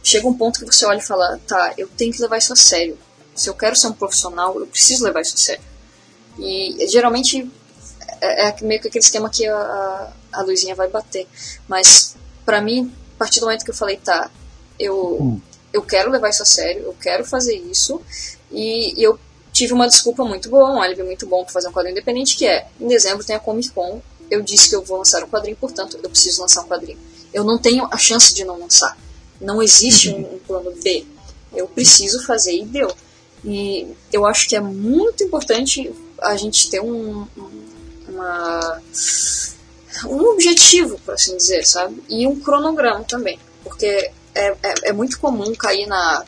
Chega 0.03 0.27
um 0.27 0.33
ponto 0.33 0.59
que 0.59 0.65
você 0.65 0.85
olha 0.85 0.97
e 0.97 1.01
fala, 1.01 1.39
tá, 1.45 1.73
eu 1.77 1.87
tenho 1.87 2.11
que 2.11 2.21
levar 2.21 2.37
isso 2.37 2.53
a 2.53 2.55
sério 2.55 2.97
se 3.35 3.49
eu 3.49 3.53
quero 3.53 3.75
ser 3.75 3.87
um 3.87 3.93
profissional, 3.93 4.59
eu 4.59 4.67
preciso 4.67 5.03
levar 5.03 5.21
isso 5.21 5.35
a 5.35 5.37
sério. 5.37 5.63
E 6.37 6.87
geralmente 6.87 7.49
é, 8.19 8.49
é 8.49 8.55
meio 8.61 8.81
que 8.81 8.87
aquele 8.87 9.03
esquema 9.03 9.29
que 9.29 9.47
a, 9.47 10.13
a 10.31 10.41
luzinha 10.41 10.75
vai 10.75 10.89
bater. 10.89 11.27
Mas 11.67 12.15
para 12.45 12.61
mim, 12.61 12.93
a 13.15 13.19
partir 13.19 13.39
do 13.39 13.45
momento 13.45 13.63
que 13.63 13.71
eu 13.71 13.75
falei, 13.75 13.97
tá, 13.97 14.29
eu, 14.77 15.17
hum. 15.21 15.41
Eu 15.73 15.81
quero 15.81 16.11
levar 16.11 16.29
isso 16.29 16.43
a 16.43 16.45
sério, 16.45 16.83
eu 16.83 16.95
quero 16.99 17.25
fazer 17.25 17.55
isso, 17.55 18.01
e, 18.51 18.99
e 18.99 19.03
eu 19.03 19.19
tive 19.51 19.73
uma 19.73 19.87
desculpa 19.87 20.23
muito 20.23 20.49
boa, 20.49 20.71
um 20.71 20.81
álibi 20.81 21.03
muito 21.03 21.25
bom 21.27 21.43
para 21.43 21.53
fazer 21.53 21.67
um 21.67 21.71
quadrinho 21.71 21.93
independente, 21.93 22.35
que 22.35 22.45
é, 22.45 22.67
em 22.79 22.87
dezembro 22.87 23.23
tem 23.23 23.35
a 23.35 23.39
Comic 23.39 23.69
Con, 23.69 24.01
eu 24.29 24.41
disse 24.41 24.69
que 24.69 24.75
eu 24.75 24.81
vou 24.81 24.97
lançar 24.97 25.23
um 25.23 25.27
quadrinho, 25.27 25.57
portanto, 25.57 25.99
eu 26.01 26.09
preciso 26.09 26.41
lançar 26.41 26.63
um 26.63 26.67
quadrinho. 26.67 26.97
Eu 27.33 27.43
não 27.43 27.57
tenho 27.57 27.85
a 27.91 27.97
chance 27.97 28.33
de 28.33 28.45
não 28.45 28.57
lançar. 28.57 28.97
Não 29.41 29.61
existe 29.61 30.09
um, 30.09 30.35
um 30.35 30.39
plano 30.39 30.71
B. 30.81 31.05
Eu 31.53 31.67
preciso 31.67 32.25
fazer 32.25 32.53
e 32.53 32.63
deu. 32.63 32.95
E 33.43 33.87
eu 34.11 34.25
acho 34.25 34.47
que 34.47 34.55
é 34.55 34.61
muito 34.61 35.23
importante 35.23 35.91
a 36.21 36.37
gente 36.37 36.69
ter 36.69 36.79
um, 36.79 37.27
uma, 38.07 38.81
um 40.05 40.29
objetivo, 40.29 40.97
por 40.99 41.15
assim 41.15 41.35
dizer, 41.35 41.65
sabe? 41.65 42.01
E 42.07 42.25
um 42.25 42.39
cronograma 42.39 43.03
também. 43.03 43.37
Porque 43.63 44.11
é, 44.33 44.47
é, 44.63 44.73
é 44.85 44.93
muito 44.93 45.19
comum 45.19 45.53
cair 45.55 45.87
na, 45.87 46.25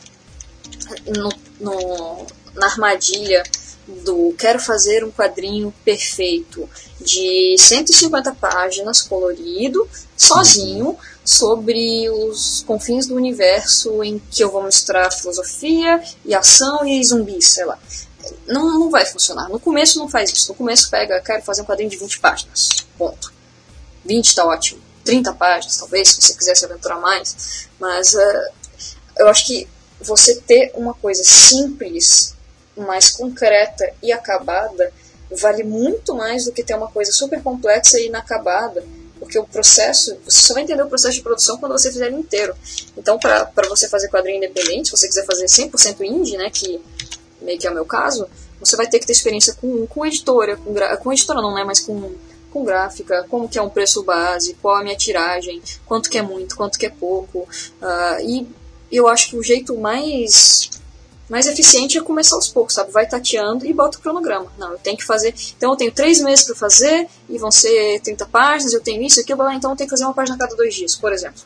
no, 1.06 1.28
no, 1.60 2.26
na 2.54 2.66
armadilha 2.66 3.42
do 3.86 4.34
quero 4.38 4.58
fazer 4.58 5.04
um 5.04 5.10
quadrinho 5.10 5.72
perfeito 5.84 6.68
de 7.00 7.56
150 7.58 8.34
páginas, 8.34 9.02
colorido, 9.02 9.88
sozinho, 10.16 10.96
sobre 11.24 12.08
os 12.10 12.62
confins 12.66 13.06
do 13.06 13.14
universo 13.14 14.02
em 14.02 14.20
que 14.30 14.42
eu 14.42 14.50
vou 14.50 14.62
mostrar 14.62 15.10
filosofia 15.10 16.02
e 16.24 16.34
ação 16.34 16.86
e 16.86 17.02
zumbis, 17.04 17.48
sei 17.48 17.64
lá. 17.64 17.78
Não, 18.46 18.78
não 18.78 18.90
vai 18.90 19.04
funcionar. 19.04 19.48
No 19.50 19.60
começo 19.60 19.98
não 19.98 20.08
faz 20.08 20.30
isso. 20.32 20.48
No 20.48 20.54
começo 20.54 20.90
pega, 20.90 21.20
quero 21.20 21.42
fazer 21.42 21.62
um 21.62 21.66
quadrinho 21.66 21.90
de 21.90 21.98
20 21.98 22.20
páginas. 22.20 22.68
Ponto. 22.96 23.32
20 24.04 24.34
tá 24.34 24.46
ótimo. 24.46 24.80
30 25.04 25.32
páginas, 25.34 25.76
talvez, 25.76 26.08
se 26.08 26.22
você 26.22 26.34
quiser 26.34 26.56
se 26.56 26.64
aventurar 26.64 26.98
mais. 26.98 27.68
Mas 27.78 28.14
uh, 28.14 28.52
eu 29.18 29.28
acho 29.28 29.46
que 29.46 29.68
você 30.00 30.36
ter 30.36 30.72
uma 30.74 30.94
coisa 30.94 31.22
simples 31.24 32.34
mais 32.76 33.10
concreta 33.10 33.92
e 34.02 34.12
acabada 34.12 34.92
vale 35.30 35.62
muito 35.62 36.14
mais 36.14 36.44
do 36.44 36.52
que 36.52 36.62
ter 36.62 36.74
uma 36.74 36.88
coisa 36.88 37.12
super 37.12 37.42
complexa 37.42 37.98
e 37.98 38.06
inacabada, 38.06 38.84
porque 39.18 39.38
o 39.38 39.44
processo, 39.44 40.16
você 40.24 40.42
só 40.42 40.54
vai 40.54 40.62
entender 40.62 40.82
o 40.82 40.88
processo 40.88 41.14
de 41.14 41.22
produção 41.22 41.58
quando 41.58 41.72
você 41.72 41.90
fizer 41.90 42.08
ele 42.08 42.16
inteiro. 42.16 42.54
Então, 42.96 43.18
para 43.18 43.68
você 43.68 43.88
fazer 43.88 44.08
quadrinho 44.08 44.36
independente, 44.36 44.88
se 44.88 44.96
você 44.96 45.08
quiser 45.08 45.24
fazer 45.24 45.46
100% 45.46 46.00
indie, 46.02 46.36
né, 46.36 46.50
que 46.50 46.80
meio 47.40 47.58
que 47.58 47.66
é 47.66 47.70
o 47.70 47.74
meu 47.74 47.84
caso, 47.84 48.28
você 48.60 48.76
vai 48.76 48.86
ter 48.86 48.98
que 48.98 49.06
ter 49.06 49.12
experiência 49.12 49.54
com, 49.54 49.86
com 49.86 50.06
editora, 50.06 50.56
com, 50.56 50.74
com 51.02 51.12
editora 51.12 51.40
não, 51.40 51.54
né, 51.54 51.64
mas 51.64 51.80
com, 51.80 52.12
com 52.54 52.64
gráfica, 52.64 53.26
como 53.28 53.48
que 53.48 53.58
é 53.58 53.62
um 53.62 53.68
preço 53.68 54.04
base, 54.04 54.54
qual 54.62 54.76
a 54.76 54.82
minha 54.84 54.96
tiragem, 54.96 55.60
quanto 55.84 56.08
que 56.08 56.16
é 56.16 56.22
muito, 56.22 56.54
quanto 56.56 56.78
que 56.78 56.86
é 56.86 56.90
pouco, 56.90 57.40
uh, 57.40 58.20
e 58.22 58.48
eu 58.92 59.08
acho 59.08 59.30
que 59.30 59.36
o 59.36 59.42
jeito 59.42 59.76
mais 59.76 60.70
mais 61.28 61.46
eficiente 61.46 61.98
é 61.98 62.02
começar 62.02 62.36
aos 62.36 62.48
poucos, 62.48 62.74
sabe? 62.74 62.92
Vai 62.92 63.08
tateando 63.08 63.66
e 63.66 63.72
bota 63.72 63.96
o 63.98 64.00
cronograma. 64.00 64.52
Não, 64.58 64.72
eu 64.72 64.78
tenho 64.78 64.96
que 64.96 65.04
fazer. 65.04 65.34
Então 65.56 65.70
eu 65.72 65.76
tenho 65.76 65.90
três 65.90 66.20
meses 66.20 66.44
para 66.44 66.54
fazer 66.54 67.08
e 67.28 67.38
vão 67.38 67.50
ser 67.50 67.98
30 68.02 68.26
páginas, 68.26 68.74
eu 68.74 68.80
tenho 68.80 69.02
isso, 69.02 69.18
aquilo, 69.20 69.50
então 69.50 69.70
eu 69.70 69.76
tenho 69.76 69.88
que 69.88 69.94
fazer 69.96 70.04
uma 70.04 70.12
página 70.12 70.36
a 70.36 70.38
cada 70.38 70.54
dois 70.54 70.74
dias, 70.74 70.94
por 70.94 71.12
exemplo. 71.12 71.42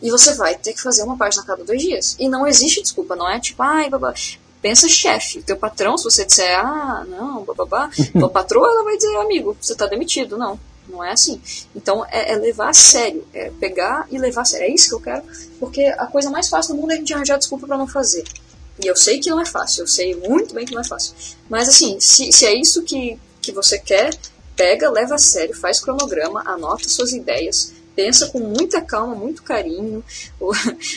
E 0.00 0.08
você 0.08 0.34
vai 0.34 0.54
ter 0.54 0.72
que 0.72 0.80
fazer 0.80 1.02
uma 1.02 1.16
página 1.18 1.42
a 1.42 1.46
cada 1.46 1.64
dois 1.64 1.82
dias. 1.82 2.16
E 2.18 2.28
não 2.28 2.46
existe 2.46 2.80
desculpa, 2.80 3.14
não 3.16 3.28
é 3.28 3.38
tipo, 3.38 3.62
ai, 3.62 3.90
babá. 3.90 4.14
Pensa 4.62 4.88
chefe, 4.88 5.42
teu 5.42 5.56
patrão, 5.56 5.98
se 5.98 6.04
você 6.04 6.24
disser, 6.24 6.56
ah, 6.58 7.04
não, 7.08 7.44
babá, 7.44 7.90
tua 8.18 8.30
patroa, 8.30 8.68
ela 8.68 8.84
vai 8.84 8.96
dizer, 8.96 9.14
amigo, 9.16 9.56
você 9.60 9.74
tá 9.74 9.86
demitido. 9.86 10.38
Não, 10.38 10.58
não 10.88 11.02
é 11.02 11.10
assim. 11.10 11.40
Então 11.74 12.06
é, 12.08 12.32
é, 12.32 12.36
levar 12.36 12.70
a 12.70 12.72
sério, 12.72 13.26
é 13.34 13.50
pegar 13.50 14.06
e 14.10 14.18
levar 14.18 14.42
a 14.42 14.44
sério. 14.44 14.66
É 14.66 14.70
isso 14.70 14.88
que 14.88 14.94
eu 14.94 15.00
quero, 15.00 15.22
porque 15.58 15.84
a 15.84 16.06
coisa 16.06 16.30
mais 16.30 16.48
fácil 16.48 16.74
do 16.74 16.80
mundo 16.80 16.92
é 16.92 16.94
a 16.94 16.98
gente 16.98 17.12
arranjar 17.12 17.38
desculpa 17.38 17.66
para 17.66 17.76
não 17.76 17.86
fazer. 17.86 18.24
E 18.82 18.86
eu 18.86 18.96
sei 18.96 19.18
que 19.18 19.30
não 19.30 19.40
é 19.40 19.46
fácil, 19.46 19.82
eu 19.82 19.86
sei 19.86 20.14
muito 20.14 20.54
bem 20.54 20.64
que 20.64 20.74
não 20.74 20.80
é 20.80 20.84
fácil. 20.84 21.14
Mas 21.48 21.68
assim, 21.68 21.98
se, 22.00 22.32
se 22.32 22.46
é 22.46 22.54
isso 22.54 22.82
que, 22.82 23.18
que 23.40 23.52
você 23.52 23.78
quer, 23.78 24.16
pega, 24.56 24.90
leva 24.90 25.16
a 25.16 25.18
sério, 25.18 25.54
faz 25.54 25.80
cronograma, 25.80 26.42
anota 26.46 26.88
suas 26.88 27.12
ideias, 27.12 27.72
pensa 27.94 28.28
com 28.28 28.40
muita 28.40 28.80
calma, 28.80 29.14
muito 29.14 29.42
carinho, 29.42 30.02
ou, 30.40 30.52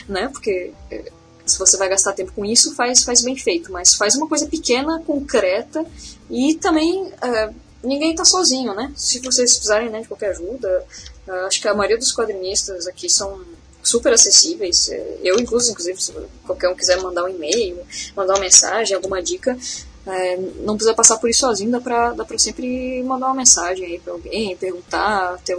né? 0.07 0.29
Porque 0.29 0.71
é, 0.89 1.11
se 1.45 1.59
você 1.59 1.77
vai 1.77 1.89
gastar 1.89 2.13
tempo 2.13 2.31
com 2.33 2.43
isso, 2.43 2.73
faz, 2.75 3.03
faz 3.03 3.21
bem 3.21 3.35
feito, 3.35 3.71
mas 3.71 3.95
faz 3.95 4.15
uma 4.15 4.27
coisa 4.27 4.47
pequena, 4.47 5.01
concreta 5.05 5.85
e 6.29 6.55
também 6.55 7.11
é, 7.21 7.49
ninguém 7.83 8.11
está 8.11 8.25
sozinho, 8.25 8.73
né? 8.73 8.91
Se 8.95 9.19
vocês 9.19 9.53
precisarem 9.53 9.89
né, 9.89 10.01
de 10.01 10.07
qualquer 10.07 10.31
ajuda, 10.31 10.85
é, 11.27 11.31
acho 11.45 11.61
que 11.61 11.67
a 11.67 11.73
maioria 11.73 11.97
dos 11.97 12.13
quadrinistas 12.13 12.87
aqui 12.87 13.09
são 13.09 13.41
super 13.83 14.13
acessíveis. 14.13 14.89
É, 14.89 15.17
eu, 15.23 15.39
inclusive, 15.39 15.71
inclusive, 15.71 16.01
se 16.01 16.13
qualquer 16.45 16.69
um 16.69 16.75
quiser 16.75 17.01
mandar 17.01 17.23
um 17.23 17.29
e-mail, 17.29 17.79
mandar 18.15 18.33
uma 18.33 18.41
mensagem, 18.41 18.95
alguma 18.95 19.21
dica, 19.21 19.57
é, 20.07 20.37
não 20.59 20.75
precisa 20.75 20.93
passar 20.93 21.17
por 21.17 21.29
isso 21.29 21.39
sozinho, 21.41 21.71
dá 21.71 21.79
pra, 21.79 22.11
dá 22.11 22.23
pra 22.23 22.37
sempre 22.37 23.01
mandar 23.03 23.27
uma 23.27 23.35
mensagem 23.35 23.85
aí 23.85 23.99
pra 23.99 24.13
alguém, 24.13 24.55
perguntar, 24.55 25.39
ter 25.43 25.57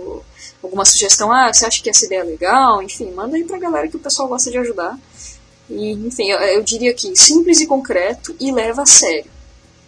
alguma 0.62 0.84
sugestão, 0.84 1.32
ah, 1.32 1.52
você 1.52 1.66
acha 1.66 1.82
que 1.82 1.90
essa 1.90 2.06
ideia 2.06 2.20
é 2.20 2.24
legal? 2.24 2.82
Enfim, 2.82 3.10
manda 3.10 3.36
aí 3.36 3.44
pra 3.44 3.58
galera 3.58 3.88
que 3.88 3.96
o 3.96 4.00
pessoal 4.00 4.28
gosta 4.28 4.50
de 4.50 4.58
ajudar. 4.58 4.96
E, 5.68 5.92
enfim, 5.92 6.30
eu, 6.30 6.38
eu 6.38 6.62
diria 6.62 6.94
que 6.94 7.14
simples 7.16 7.60
e 7.60 7.66
concreto 7.66 8.34
e 8.40 8.52
leva 8.52 8.82
a 8.82 8.86
sério. 8.86 9.30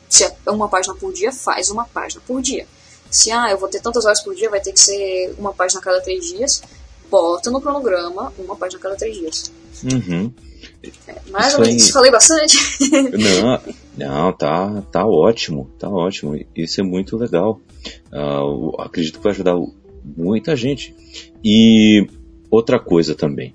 Se 0.09 0.25
é 0.25 0.51
uma 0.51 0.69
página 0.69 0.95
por 0.95 1.13
dia, 1.13 1.31
faz 1.33 1.71
uma 1.71 1.85
página 1.85 2.21
por 2.27 2.41
dia. 2.41 2.67
Se, 3.11 3.31
ah, 3.31 3.51
eu 3.51 3.59
vou 3.59 3.69
ter 3.69 3.81
tantas 3.81 4.05
horas 4.05 4.21
por 4.21 4.35
dia, 4.35 4.51
vai 4.51 4.61
ter 4.61 4.73
que 4.73 4.81
ser 4.81 5.35
uma 5.39 5.53
página 5.53 5.81
a 5.81 5.85
cada 5.85 6.01
três 6.01 6.27
dias, 6.27 6.63
bota 7.11 7.51
no 7.51 7.61
cronograma 7.61 8.33
uma 8.39 8.57
página 8.57 8.79
a 8.79 8.83
cada 8.83 8.97
três 8.97 9.17
dias. 9.17 9.53
Uhum. 9.85 10.33
É, 11.07 11.15
mais 11.31 11.55
ou 11.55 11.61
menos, 11.61 11.91
falei 11.91 12.11
bastante? 12.11 12.57
Não, 13.17 13.61
não, 13.97 14.33
tá, 14.33 14.83
tá 14.93 15.07
ótimo, 15.07 15.71
tá 15.79 15.89
ótimo. 15.89 16.39
Isso 16.55 16.81
é 16.81 16.85
muito 16.85 17.17
legal. 17.17 17.61
Uh, 18.13 18.81
acredito 18.81 19.19
que 19.19 19.25
vai 19.25 19.33
ajudar 19.33 19.57
muita 20.17 20.55
gente. 20.55 20.95
E 21.43 22.07
outra 22.51 22.79
coisa 22.79 23.15
também. 23.15 23.53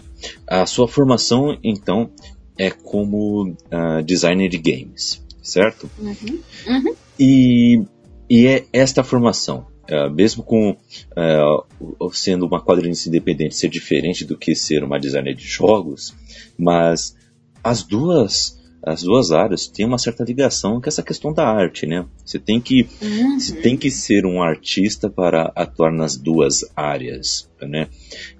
A 0.47 0.65
sua 0.65 0.87
formação, 0.87 1.57
então, 1.63 2.11
é 2.57 2.69
como 2.69 3.49
uh, 3.49 4.03
designer 4.05 4.49
de 4.49 4.57
games, 4.57 5.23
certo? 5.41 5.89
Uhum. 5.99 6.39
Uhum. 6.67 6.95
E, 7.19 7.83
e 8.29 8.47
é 8.47 8.65
esta 8.71 9.03
formação, 9.03 9.67
uh, 9.89 10.09
mesmo 10.09 10.43
com 10.43 10.71
uh, 10.71 12.13
sendo 12.13 12.45
uma 12.45 12.63
quadrinista 12.63 13.09
independente 13.09 13.55
ser 13.55 13.69
diferente 13.69 14.25
do 14.25 14.37
que 14.37 14.55
ser 14.55 14.83
uma 14.83 14.99
designer 14.99 15.35
de 15.35 15.45
jogos, 15.45 16.13
mas 16.57 17.15
as 17.63 17.83
duas 17.83 18.62
as 18.85 19.01
duas 19.01 19.31
áreas 19.31 19.67
têm 19.67 19.85
uma 19.85 19.97
certa 19.97 20.23
ligação 20.23 20.81
com 20.81 20.89
essa 20.89 21.01
questão 21.01 21.31
da 21.33 21.47
arte, 21.47 21.85
né? 21.85 22.05
Você 22.25 22.37
tem 22.37 22.59
que, 22.59 22.87
uhum. 23.01 23.39
você 23.39 23.55
tem 23.55 23.77
que 23.77 23.89
ser 23.89 24.25
um 24.25 24.43
artista 24.43 25.09
para 25.09 25.51
atuar 25.55 25.91
nas 25.91 26.17
duas 26.17 26.65
áreas, 26.75 27.49
né? 27.61 27.87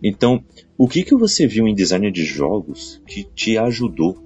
Então, 0.03 0.44
o 0.78 0.88
que, 0.88 1.03
que 1.03 1.15
você 1.15 1.48
viu 1.48 1.65
em 1.65 1.74
design 1.74 2.11
de 2.11 2.26
jogos 2.26 3.02
que 3.07 3.24
te 3.24 3.57
ajudou 3.57 4.22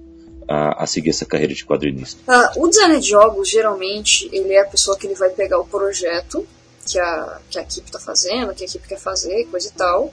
a, 0.48 0.82
a 0.82 0.86
seguir 0.86 1.10
essa 1.10 1.24
carreira 1.24 1.54
de 1.54 1.64
quadrinista? 1.64 2.20
Ah, 2.26 2.52
o 2.56 2.66
designer 2.66 2.98
de 2.98 3.08
jogos, 3.08 3.48
geralmente, 3.48 4.28
ele 4.32 4.54
é 4.54 4.62
a 4.62 4.66
pessoa 4.66 4.98
que 4.98 5.06
ele 5.06 5.14
vai 5.14 5.30
pegar 5.30 5.60
o 5.60 5.66
projeto 5.66 6.44
que 6.84 6.98
a, 6.98 7.40
que 7.48 7.58
a 7.58 7.62
equipe 7.62 7.86
está 7.86 8.00
fazendo, 8.00 8.54
que 8.54 8.64
a 8.64 8.66
equipe 8.66 8.88
quer 8.88 8.98
fazer, 8.98 9.44
coisa 9.46 9.68
e 9.68 9.72
tal, 9.72 10.12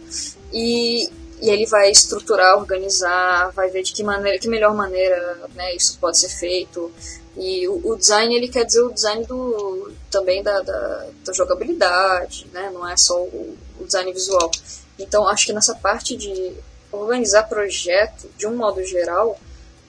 e 0.54 1.10
e 1.42 1.50
ele 1.50 1.66
vai 1.66 1.92
estruturar, 1.92 2.58
organizar, 2.58 3.52
vai 3.52 3.70
ver 3.70 3.84
de 3.84 3.94
que 3.94 4.04
maneira, 4.04 4.40
que 4.40 4.48
melhor 4.48 4.74
maneira, 4.74 5.48
né, 5.54 5.76
isso 5.76 5.98
pode 6.00 6.18
ser 6.18 6.30
feito. 6.30 6.92
E 7.38 7.68
o, 7.68 7.92
o 7.92 7.96
design 7.98 8.34
ele 8.34 8.48
quer 8.48 8.64
dizer 8.64 8.82
o 8.82 8.94
design 8.94 9.26
do 9.26 9.92
também 10.10 10.42
da, 10.42 10.62
da, 10.62 11.08
da 11.26 11.34
jogabilidade, 11.34 12.48
né? 12.54 12.72
Não 12.74 12.88
é 12.88 12.96
só 12.96 13.22
o, 13.22 13.58
o, 13.80 13.84
design 13.84 14.12
visual. 14.14 14.50
Então 14.98 15.28
acho 15.28 15.46
que 15.46 15.54
nessa 15.54 15.76
parte 15.76 16.16
de 16.16 16.54
organizar 16.92 17.44
projeto 17.44 18.30
de 18.38 18.48
um 18.48 18.56
modo 18.56 18.82
geral 18.84 19.38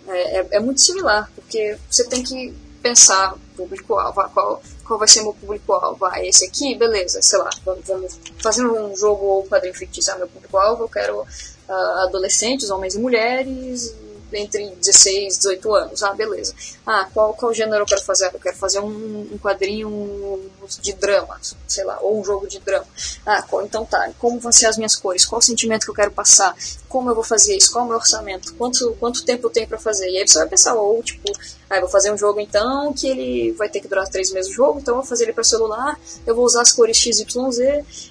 é, 0.09 0.41
é, 0.41 0.49
é 0.53 0.61
muito 0.61 0.81
similar, 0.81 1.31
porque 1.37 1.79
você 1.89 2.05
tem 2.09 2.23
que 2.23 2.53
pensar 2.83 3.37
público-alvo, 3.57 4.29
qual, 4.35 4.63
qual 4.87 4.99
vai 4.99 5.09
ser 5.09 5.23
meu 5.23 5.35
público-alvo? 5.35 6.05
Ah, 6.05 6.25
esse 6.25 6.45
aqui, 6.45 6.75
beleza, 6.75 7.21
sei 7.21 7.39
lá, 7.39 7.51
vamos 7.65 8.19
fazer 8.39 8.67
um 8.67 8.97
jogo 8.97 9.25
ou 9.27 9.45
quadrinho 9.45 9.75
fictício, 9.75 10.17
meu 10.19 10.29
público-alvo, 10.29 10.85
eu 10.85 10.89
quero 10.89 11.21
uh, 11.21 11.73
adolescentes, 12.05 12.71
homens 12.71 12.95
e 12.95 12.99
mulheres, 12.99 13.95
entre 14.33 14.71
16 14.77 15.35
e 15.35 15.39
18 15.39 15.75
anos. 15.75 16.03
Ah, 16.03 16.13
beleza. 16.13 16.55
Ah, 16.85 17.09
qual, 17.13 17.35
qual 17.35 17.55
gênero 17.55 17.83
eu 17.83 17.87
quero 17.87 18.03
fazer? 18.03 18.31
Eu 18.33 18.41
quero 18.41 18.57
fazer 18.57 18.81
um, 18.81 19.29
um 19.33 19.39
quadrinho 19.39 20.51
de 20.81 20.93
drama, 20.95 21.39
sei 21.67 21.85
lá, 21.85 21.99
ou 22.01 22.21
um 22.21 22.25
jogo 22.25 22.49
de 22.49 22.59
drama. 22.61 22.87
Ah, 23.25 23.43
qual, 23.43 23.65
então 23.65 23.85
tá. 23.85 24.11
Como 24.19 24.39
vão 24.41 24.53
ser 24.53 24.67
as 24.67 24.77
minhas 24.77 24.97
cores? 24.97 25.25
Qual 25.25 25.39
o 25.39 25.43
sentimento 25.43 25.85
que 25.85 25.91
eu 25.91 25.95
quero 25.95 26.11
passar? 26.11 26.57
Como 26.89 27.11
eu 27.11 27.15
vou 27.15 27.25
fazer 27.25 27.57
isso? 27.57 27.73
Qual 27.73 27.85
o 27.85 27.89
meu 27.89 27.97
orçamento? 27.97 28.55
Quanto, 28.55 28.97
quanto 28.99 29.25
tempo 29.25 29.47
eu 29.47 29.51
tenho 29.51 29.69
para 29.69 29.79
fazer? 29.79 30.09
E 30.11 30.19
aí 30.19 30.27
você 30.27 30.39
vai 30.39 30.49
pensar, 30.49 30.75
ou 30.75 31.03
tipo, 31.03 31.33
ah, 31.69 31.81
vou 31.81 31.89
fazer 31.89 32.13
um 32.13 32.19
jogo 32.19 32.41
então 32.41 32.93
que 32.93 33.09
ele 33.09 33.53
vai 33.53 33.69
ter 33.69 33.81
que 33.81 33.89
durar 33.89 34.09
três 34.09 34.31
meses 34.33 34.51
o 34.51 34.55
jogo, 34.55 34.79
então 34.79 34.93
eu 34.93 35.01
vou 35.01 35.09
fazer 35.09 35.25
ele 35.25 35.33
para 35.33 35.43
celular, 35.43 35.99
eu 36.25 36.35
vou 36.35 36.45
usar 36.45 36.63
as 36.63 36.73
cores 36.73 36.97
XYZ, 36.97 37.27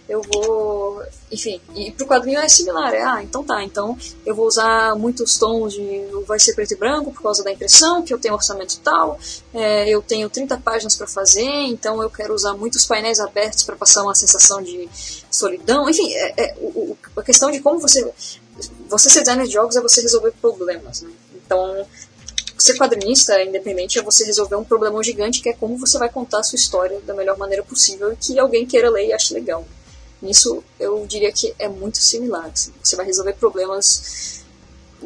eu 0.09 0.21
vou. 0.21 1.01
Enfim, 1.31 1.59
e 1.73 1.91
pro 1.91 2.05
quadrinho 2.05 2.39
é 2.39 2.47
similar, 2.49 2.93
é, 2.93 3.01
ah, 3.01 3.23
então 3.23 3.43
tá, 3.43 3.63
então 3.63 3.97
eu 4.25 4.35
vou 4.35 4.45
usar 4.45 4.95
muitos 4.95 5.37
tons 5.37 5.73
de. 5.73 6.05
vai 6.27 6.39
ser 6.39 6.53
preto 6.53 6.73
e 6.73 6.75
branco 6.75 7.11
por 7.11 7.21
causa 7.21 7.43
da 7.43 7.51
impressão, 7.51 8.03
que 8.03 8.13
eu 8.13 8.19
tenho 8.19 8.33
orçamento 8.33 8.79
tal, 8.83 9.17
é, 9.53 9.89
eu 9.89 10.01
tenho 10.01 10.29
30 10.29 10.57
páginas 10.57 10.95
para 10.95 11.07
fazer, 11.07 11.43
então 11.43 12.03
eu 12.03 12.09
quero 12.09 12.33
usar 12.33 12.53
muitos 12.53 12.85
painéis 12.85 13.19
abertos 13.19 13.63
para 13.63 13.75
passar 13.75 14.03
uma 14.03 14.15
sensação 14.15 14.61
de 14.61 14.89
solidão, 15.31 15.89
enfim, 15.89 16.13
é, 16.13 16.43
é 16.45 16.55
o, 16.59 16.97
a 17.15 17.23
questão 17.23 17.49
de 17.51 17.59
como 17.59 17.79
você. 17.79 18.11
Você 18.87 19.09
ser 19.09 19.19
designer 19.19 19.47
de 19.47 19.53
jogos 19.53 19.75
é 19.75 19.81
você 19.81 20.01
resolver 20.01 20.31
problemas, 20.41 21.01
né? 21.01 21.09
Então, 21.45 21.85
ser 22.57 22.77
quadrinista 22.77 23.41
independente 23.43 23.99
é 23.99 24.01
você 24.01 24.25
resolver 24.25 24.55
um 24.55 24.63
problema 24.63 25.01
gigante 25.03 25.41
que 25.41 25.49
é 25.49 25.53
como 25.53 25.77
você 25.77 25.97
vai 25.97 26.09
contar 26.09 26.39
a 26.39 26.43
sua 26.43 26.57
história 26.57 26.99
da 27.01 27.13
melhor 27.13 27.37
maneira 27.37 27.63
possível 27.63 28.13
e 28.13 28.15
que 28.15 28.39
alguém 28.39 28.65
queira 28.65 28.89
ler 28.89 29.07
e 29.07 29.13
ache 29.13 29.33
legal. 29.33 29.65
Nisso 30.21 30.63
eu 30.79 31.05
diria 31.07 31.31
que 31.31 31.53
é 31.59 31.67
muito 31.67 31.97
similar. 31.97 32.49
Assim. 32.51 32.71
Você 32.81 32.95
vai 32.95 33.05
resolver 33.05 33.33
problemas 33.33 34.43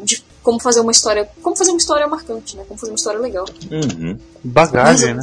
de 0.03 0.23
como 0.41 0.59
fazer 0.59 0.79
uma 0.79 0.91
história, 0.91 1.29
como 1.41 1.55
fazer 1.55 1.71
uma 1.71 1.77
história 1.77 2.07
marcante, 2.07 2.55
né? 2.55 2.63
Como 2.67 2.79
fazer 2.79 2.91
uma 2.91 2.95
história 2.95 3.19
legal. 3.19 3.45
Uhum. 3.69 4.17
Bagagem, 4.43 5.13
né? 5.15 5.21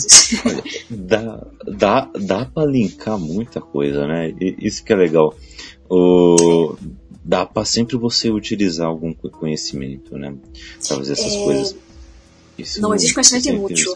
dá, 0.91 1.47
dá, 1.67 2.11
dá 2.21 2.45
pra 2.45 2.65
linkar 2.67 3.19
muita 3.19 3.61
coisa, 3.61 4.07
né? 4.07 4.35
Isso 4.39 4.85
que 4.85 4.93
é 4.93 4.97
legal. 4.97 5.35
O, 5.89 6.77
dá 7.25 7.47
para 7.47 7.65
sempre 7.65 7.97
você 7.97 8.31
utilizar 8.31 8.87
algum 8.87 9.15
conhecimento, 9.15 10.17
né? 10.19 10.35
Pra 10.87 10.97
fazer 10.97 11.15
essas 11.15 11.33
é... 11.33 11.45
coisas. 11.45 11.77
Isso 12.59 12.81
não 12.81 12.95
existe 12.95 13.15
conhecimento 13.15 13.49
inútil. 13.49 13.95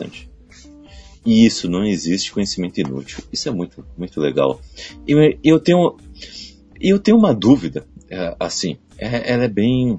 Isso, 1.24 1.68
não 1.68 1.84
existe 1.84 2.32
conhecimento 2.32 2.80
inútil. 2.80 3.22
Isso 3.32 3.48
é 3.48 3.52
muito, 3.52 3.84
muito 3.96 4.20
legal. 4.20 4.60
E 5.06 5.38
eu 5.44 5.60
tenho, 5.60 5.96
eu 6.80 6.98
tenho 6.98 7.18
uma 7.18 7.34
dúvida, 7.34 7.86
é, 8.08 8.34
assim, 8.40 8.78
é, 8.96 9.32
ela 9.32 9.44
é 9.44 9.48
bem, 9.48 9.98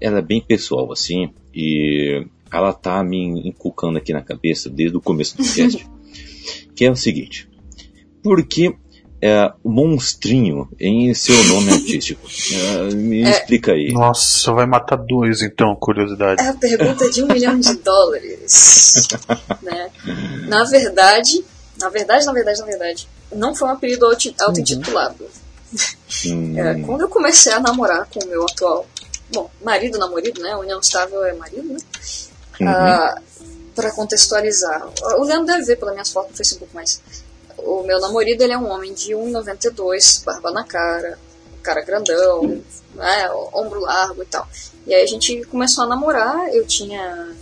ela 0.00 0.18
é 0.18 0.22
bem 0.22 0.40
pessoal, 0.40 0.92
assim, 0.92 1.32
e 1.54 2.26
ela 2.52 2.72
tá 2.72 3.02
me 3.02 3.48
inculcando 3.48 3.98
aqui 3.98 4.12
na 4.12 4.22
cabeça 4.22 4.68
desde 4.68 4.96
o 4.96 5.00
começo 5.00 5.36
do 5.36 5.42
teste, 5.54 5.86
que 6.74 6.84
é 6.84 6.90
o 6.90 6.96
seguinte: 6.96 7.48
por 8.22 8.44
que 8.46 8.76
é, 9.20 9.52
monstrinho 9.64 10.68
em 10.78 11.12
seu 11.14 11.36
nome 11.44 11.72
artístico? 11.72 12.26
É, 12.52 12.94
me 12.94 13.22
é, 13.24 13.30
explica 13.30 13.72
aí. 13.72 13.92
Nossa, 13.92 14.52
vai 14.52 14.66
matar 14.66 14.96
dois 14.96 15.42
então, 15.42 15.74
curiosidade. 15.76 16.42
É 16.42 16.48
a 16.48 16.54
pergunta 16.54 17.10
de 17.10 17.22
um 17.22 17.26
milhão 17.26 17.58
de 17.58 17.74
dólares. 17.76 19.08
né? 19.62 19.90
Na 20.48 20.64
verdade, 20.64 21.44
na 21.80 21.88
verdade, 21.88 22.26
na 22.26 22.32
verdade, 22.32 22.60
na 22.60 22.66
verdade, 22.66 23.08
não 23.34 23.54
foi 23.54 23.68
um 23.68 23.72
apelido 23.72 24.06
auto-intitulado. 24.06 25.24
Uhum. 25.24 25.46
É, 26.56 26.80
quando 26.80 27.02
eu 27.02 27.08
comecei 27.08 27.52
a 27.52 27.58
namorar 27.58 28.06
com 28.06 28.24
o 28.24 28.28
meu 28.28 28.44
atual, 28.44 28.86
bom, 29.34 29.50
marido, 29.62 29.98
namorado, 29.98 30.40
né? 30.40 30.56
União 30.56 30.78
estável 30.78 31.22
é 31.24 31.34
marido, 31.34 31.64
né? 31.64 31.78
Uhum. 32.60 32.68
Ah, 32.68 33.20
para 33.74 33.90
contextualizar. 33.90 34.88
O 35.18 35.24
Leandro 35.24 35.46
deve 35.46 35.64
ver 35.64 35.76
pelas 35.76 35.92
minhas 35.92 36.10
fotos 36.10 36.30
no 36.30 36.36
Facebook, 36.36 36.70
mas 36.72 37.02
o 37.58 37.82
meu 37.82 38.00
namorado 38.00 38.42
ele 38.42 38.52
é 38.52 38.58
um 38.58 38.70
homem 38.70 38.92
de 38.92 39.12
1,92, 39.12 40.24
barba 40.24 40.50
na 40.50 40.64
cara, 40.64 41.18
cara 41.62 41.82
grandão, 41.82 42.62
né, 42.94 43.30
ombro 43.52 43.80
largo 43.80 44.22
e 44.22 44.26
tal. 44.26 44.48
E 44.86 44.94
aí 44.94 45.02
a 45.02 45.06
gente 45.06 45.44
começou 45.44 45.84
a 45.84 45.86
namorar, 45.86 46.54
eu 46.54 46.66
tinha 46.66 47.34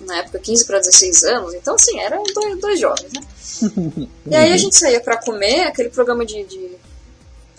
na 0.00 0.18
época 0.18 0.38
15 0.38 0.66
para 0.66 0.78
16 0.78 1.24
anos, 1.24 1.54
então 1.54 1.74
assim, 1.74 1.98
eram 2.00 2.22
dois, 2.22 2.60
dois 2.60 2.80
jovens, 2.80 3.12
né? 3.12 3.22
e 4.26 4.36
aí 4.36 4.52
a 4.52 4.56
gente 4.56 4.76
saía 4.76 5.00
para 5.00 5.16
comer, 5.16 5.62
aquele 5.62 5.88
programa 5.88 6.26
de, 6.26 6.44
de 6.44 6.76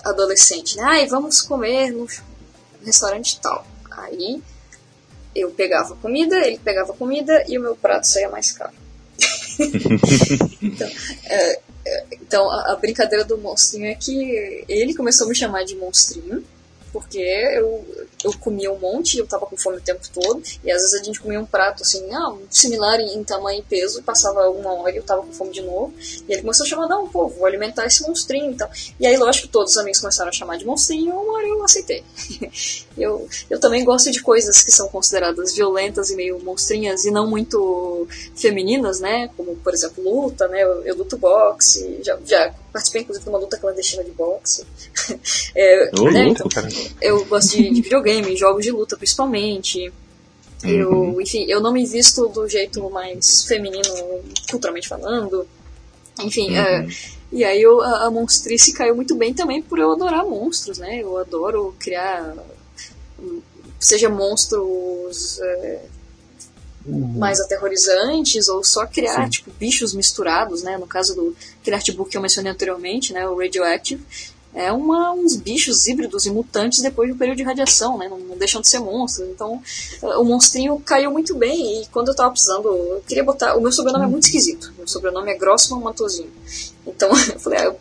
adolescente, 0.04 0.78
né? 0.78 0.84
Ai, 0.86 1.08
vamos 1.08 1.42
comer 1.42 1.92
no 1.92 2.08
restaurante 2.84 3.40
tal. 3.40 3.66
Aí 3.90 4.42
eu 5.34 5.50
pegava 5.52 5.96
comida, 5.96 6.38
ele 6.46 6.60
pegava 6.60 6.94
comida 6.94 7.44
e 7.48 7.58
o 7.58 7.62
meu 7.62 7.76
prato 7.76 8.08
saía 8.08 8.30
mais 8.30 8.52
caro. 8.52 8.74
então, 10.62 10.90
é, 11.26 11.62
então, 12.14 12.50
a, 12.50 12.74
a, 12.74 12.76
brincadeira 12.76 13.24
do 13.24 13.38
monstrinho 13.38 13.86
é 13.86 13.96
que 13.96 14.66
ele 14.68 14.94
começou 14.94 15.26
a 15.26 15.30
me 15.30 15.36
chamar 15.36 15.64
de 15.64 15.76
monstrinho, 15.76 16.44
porque 16.96 17.20
eu, 17.20 17.86
eu 18.24 18.32
comia 18.40 18.72
um 18.72 18.80
monte, 18.80 19.18
eu 19.18 19.28
tava 19.28 19.46
com 19.46 19.58
fome 19.58 19.76
o 19.76 19.82
tempo 19.82 20.00
todo, 20.14 20.42
e 20.64 20.72
às 20.72 20.82
vezes 20.82 21.02
a 21.02 21.04
gente 21.04 21.20
comia 21.20 21.42
um 21.42 21.46
prato 21.46 21.84
assim, 21.84 22.10
ah, 22.14 22.34
similar 22.50 23.02
em, 23.02 23.18
em 23.18 23.22
tamanho 23.22 23.60
e 23.60 23.64
peso, 23.64 24.00
e 24.00 24.02
passava 24.02 24.50
uma 24.50 24.72
hora 24.72 24.94
e 24.94 24.96
eu 24.96 25.04
tava 25.04 25.22
com 25.22 25.34
fome 25.34 25.52
de 25.52 25.62
novo, 25.62 25.94
e 26.00 26.32
ele 26.32 26.40
começou 26.40 26.66
a 26.66 26.70
chamar, 26.70 26.88
não, 26.88 27.06
pô, 27.10 27.28
vou 27.28 27.46
alimentar 27.46 27.86
esse 27.86 28.02
monstrinho 28.08 28.54
e 28.54 28.56
tal. 28.56 28.70
E 28.98 29.06
aí, 29.06 29.18
lógico, 29.18 29.50
todos 29.50 29.74
os 29.74 29.78
amigos 29.78 30.00
começaram 30.00 30.30
a 30.30 30.32
chamar 30.32 30.58
de 30.58 30.66
monstrinho, 30.66 31.10
e 31.10 31.12
uma 31.12 31.34
hora 31.34 31.46
eu 31.46 31.62
aceitei. 31.66 32.02
eu, 32.98 33.28
eu 33.50 33.60
também 33.60 33.84
gosto 33.84 34.10
de 34.10 34.22
coisas 34.22 34.64
que 34.64 34.72
são 34.72 34.88
consideradas 34.88 35.54
violentas 35.54 36.12
e 36.12 36.16
meio 36.16 36.40
monstrinhas, 36.40 37.04
e 37.04 37.12
não 37.12 37.30
muito 37.30 38.08
femininas, 38.38 39.02
né, 39.02 39.30
como, 39.36 39.58
por 39.58 39.74
exemplo, 39.74 40.02
luta, 40.02 40.48
né, 40.48 40.64
eu, 40.64 40.82
eu 40.84 40.96
luto 40.96 41.18
boxe, 41.18 42.00
já, 42.02 42.18
já 42.26 42.56
participei 42.76 43.04
inclusive 43.04 43.24
de 43.24 43.30
uma 43.30 43.40
luta 43.40 43.58
clandestina 43.58 44.04
de 44.04 44.12
boxe. 44.12 44.66
é, 45.56 45.92
oh, 45.98 46.12
né, 46.12 46.28
então, 46.28 46.48
eu 47.02 47.24
gosto 47.26 47.56
de, 47.56 47.70
de, 47.70 47.82
videogame, 47.82 48.36
jogos 48.36 48.64
de 48.64 48.72
luta 48.72 48.98
principalmente. 48.98 49.94
Eu, 50.62 50.92
uhum. 50.92 51.22
enfim, 51.22 51.46
eu 51.48 51.62
não 51.62 51.72
me 51.72 51.86
visto 51.86 52.28
do 52.28 52.48
jeito 52.50 52.90
mais 52.90 53.46
feminino, 53.46 53.84
culturalmente 54.50 54.90
falando. 54.90 55.48
Enfim, 56.20 56.50
uhum. 56.50 56.58
é, 56.58 56.88
e 57.32 57.44
aí 57.46 57.62
eu, 57.62 57.82
a, 57.82 58.06
a 58.06 58.12
monstrice 58.12 58.74
caiu 58.74 58.96
muito 58.96 59.16
bem 59.16 59.34
também 59.34 59.62
por 59.62 59.80
eu 59.80 59.92
adorar 59.92 60.26
monstros, 60.26 60.78
né? 60.78 61.02
Eu 61.02 61.18
adoro 61.18 61.74
criar, 61.80 62.36
seja 63.80 64.10
monstros 64.10 65.40
é, 65.40 65.80
uhum. 66.86 67.18
mais 67.18 67.40
aterrorizantes 67.40 68.48
ou 68.48 68.64
só 68.64 68.86
criar 68.86 69.30
tipo 69.30 69.52
bichos 69.52 69.94
misturados, 69.94 70.64
né? 70.64 70.78
No 70.78 70.88
caso 70.88 71.16
do 71.16 71.36
aquele 71.62 71.76
artbook 71.76 72.10
que 72.10 72.18
eu 72.18 72.22
mencionei 72.22 72.52
anteriormente, 72.52 73.14
né, 73.14 73.28
o 73.28 73.38
Radioactive, 73.38 74.04
é 74.56 74.72
uma, 74.72 75.12
uns 75.12 75.36
bichos 75.36 75.86
híbridos 75.86 76.26
e 76.26 76.32
mutantes 76.32 76.82
depois 76.82 77.10
de 77.10 77.14
um 77.14 77.18
período 77.18 77.38
de 77.38 77.44
radiação, 77.44 77.98
né? 77.98 78.08
Não, 78.08 78.18
não, 78.18 78.38
deixam 78.38 78.62
de 78.62 78.70
ser 78.70 78.80
monstros. 78.80 79.28
Então, 79.28 79.62
o 80.02 80.24
monstrinho 80.24 80.80
caiu 80.80 81.12
muito 81.12 81.36
bem. 81.36 81.82
E 81.82 81.86
quando 81.88 82.08
eu 82.08 82.16
tava 82.16 82.32
precisando, 82.32 82.70
eu 82.70 83.04
queria 83.06 83.24
botar. 83.24 83.58
O 83.58 83.62
meu 83.62 83.72
sobrenome 83.72 84.06
é 84.06 84.08
muito 84.08 84.24
esquisito. 84.24 84.74
Meu 84.78 84.88
sobrenome 84.88 85.30
é 85.30 85.38
Grossman 85.38 85.82
Matozinho. 85.82 86.32
Então, 86.88 87.10
eu 87.34 87.40
falei, 87.40 87.60
ah, 87.60 87.64
eu 87.66 87.78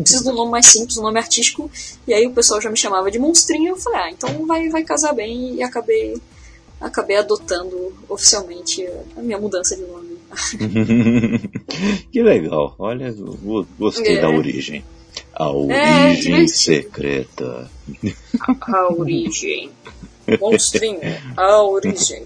preciso 0.00 0.24
de 0.24 0.30
um 0.30 0.34
nome 0.34 0.50
mais 0.50 0.64
simples, 0.66 0.96
um 0.96 1.02
nome 1.02 1.18
artístico. 1.18 1.70
E 2.06 2.14
aí 2.14 2.26
o 2.26 2.32
pessoal 2.32 2.58
já 2.58 2.70
me 2.70 2.76
chamava 2.76 3.10
de 3.10 3.18
monstrinho. 3.18 3.72
Eu 3.72 3.76
falei, 3.76 4.00
ah, 4.00 4.10
então 4.10 4.46
vai, 4.46 4.70
vai 4.70 4.82
casar 4.84 5.12
bem. 5.12 5.56
E 5.56 5.62
acabei 5.62 6.18
acabei 6.80 7.16
adotando 7.16 7.92
oficialmente 8.08 8.86
a 9.16 9.20
minha 9.22 9.38
mudança 9.38 9.76
de 9.76 9.82
nome. 9.82 10.18
que 12.12 12.22
legal, 12.22 12.74
olha, 12.78 13.14
gostei 13.78 14.18
é. 14.18 14.20
da 14.20 14.28
origem. 14.28 14.84
A 15.34 15.44
é, 15.44 15.48
origem 15.48 16.44
é, 16.44 16.46
secreta. 16.46 17.70
A, 18.40 18.76
a 18.76 18.92
origem. 18.92 19.70
Monstrinho, 20.40 21.00
a 21.36 21.62
origem. 21.62 22.24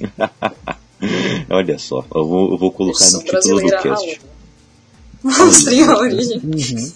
Olha 1.50 1.78
só, 1.78 2.04
eu 2.14 2.26
vou, 2.26 2.52
eu 2.52 2.58
vou 2.58 2.70
colocar 2.70 3.10
no 3.10 3.22
título 3.22 3.60
do 3.60 3.68
cast. 3.82 4.20
Monstrinho, 5.22 5.90
a 5.90 5.98
origem. 5.98 6.38
Uhum. 6.38 6.92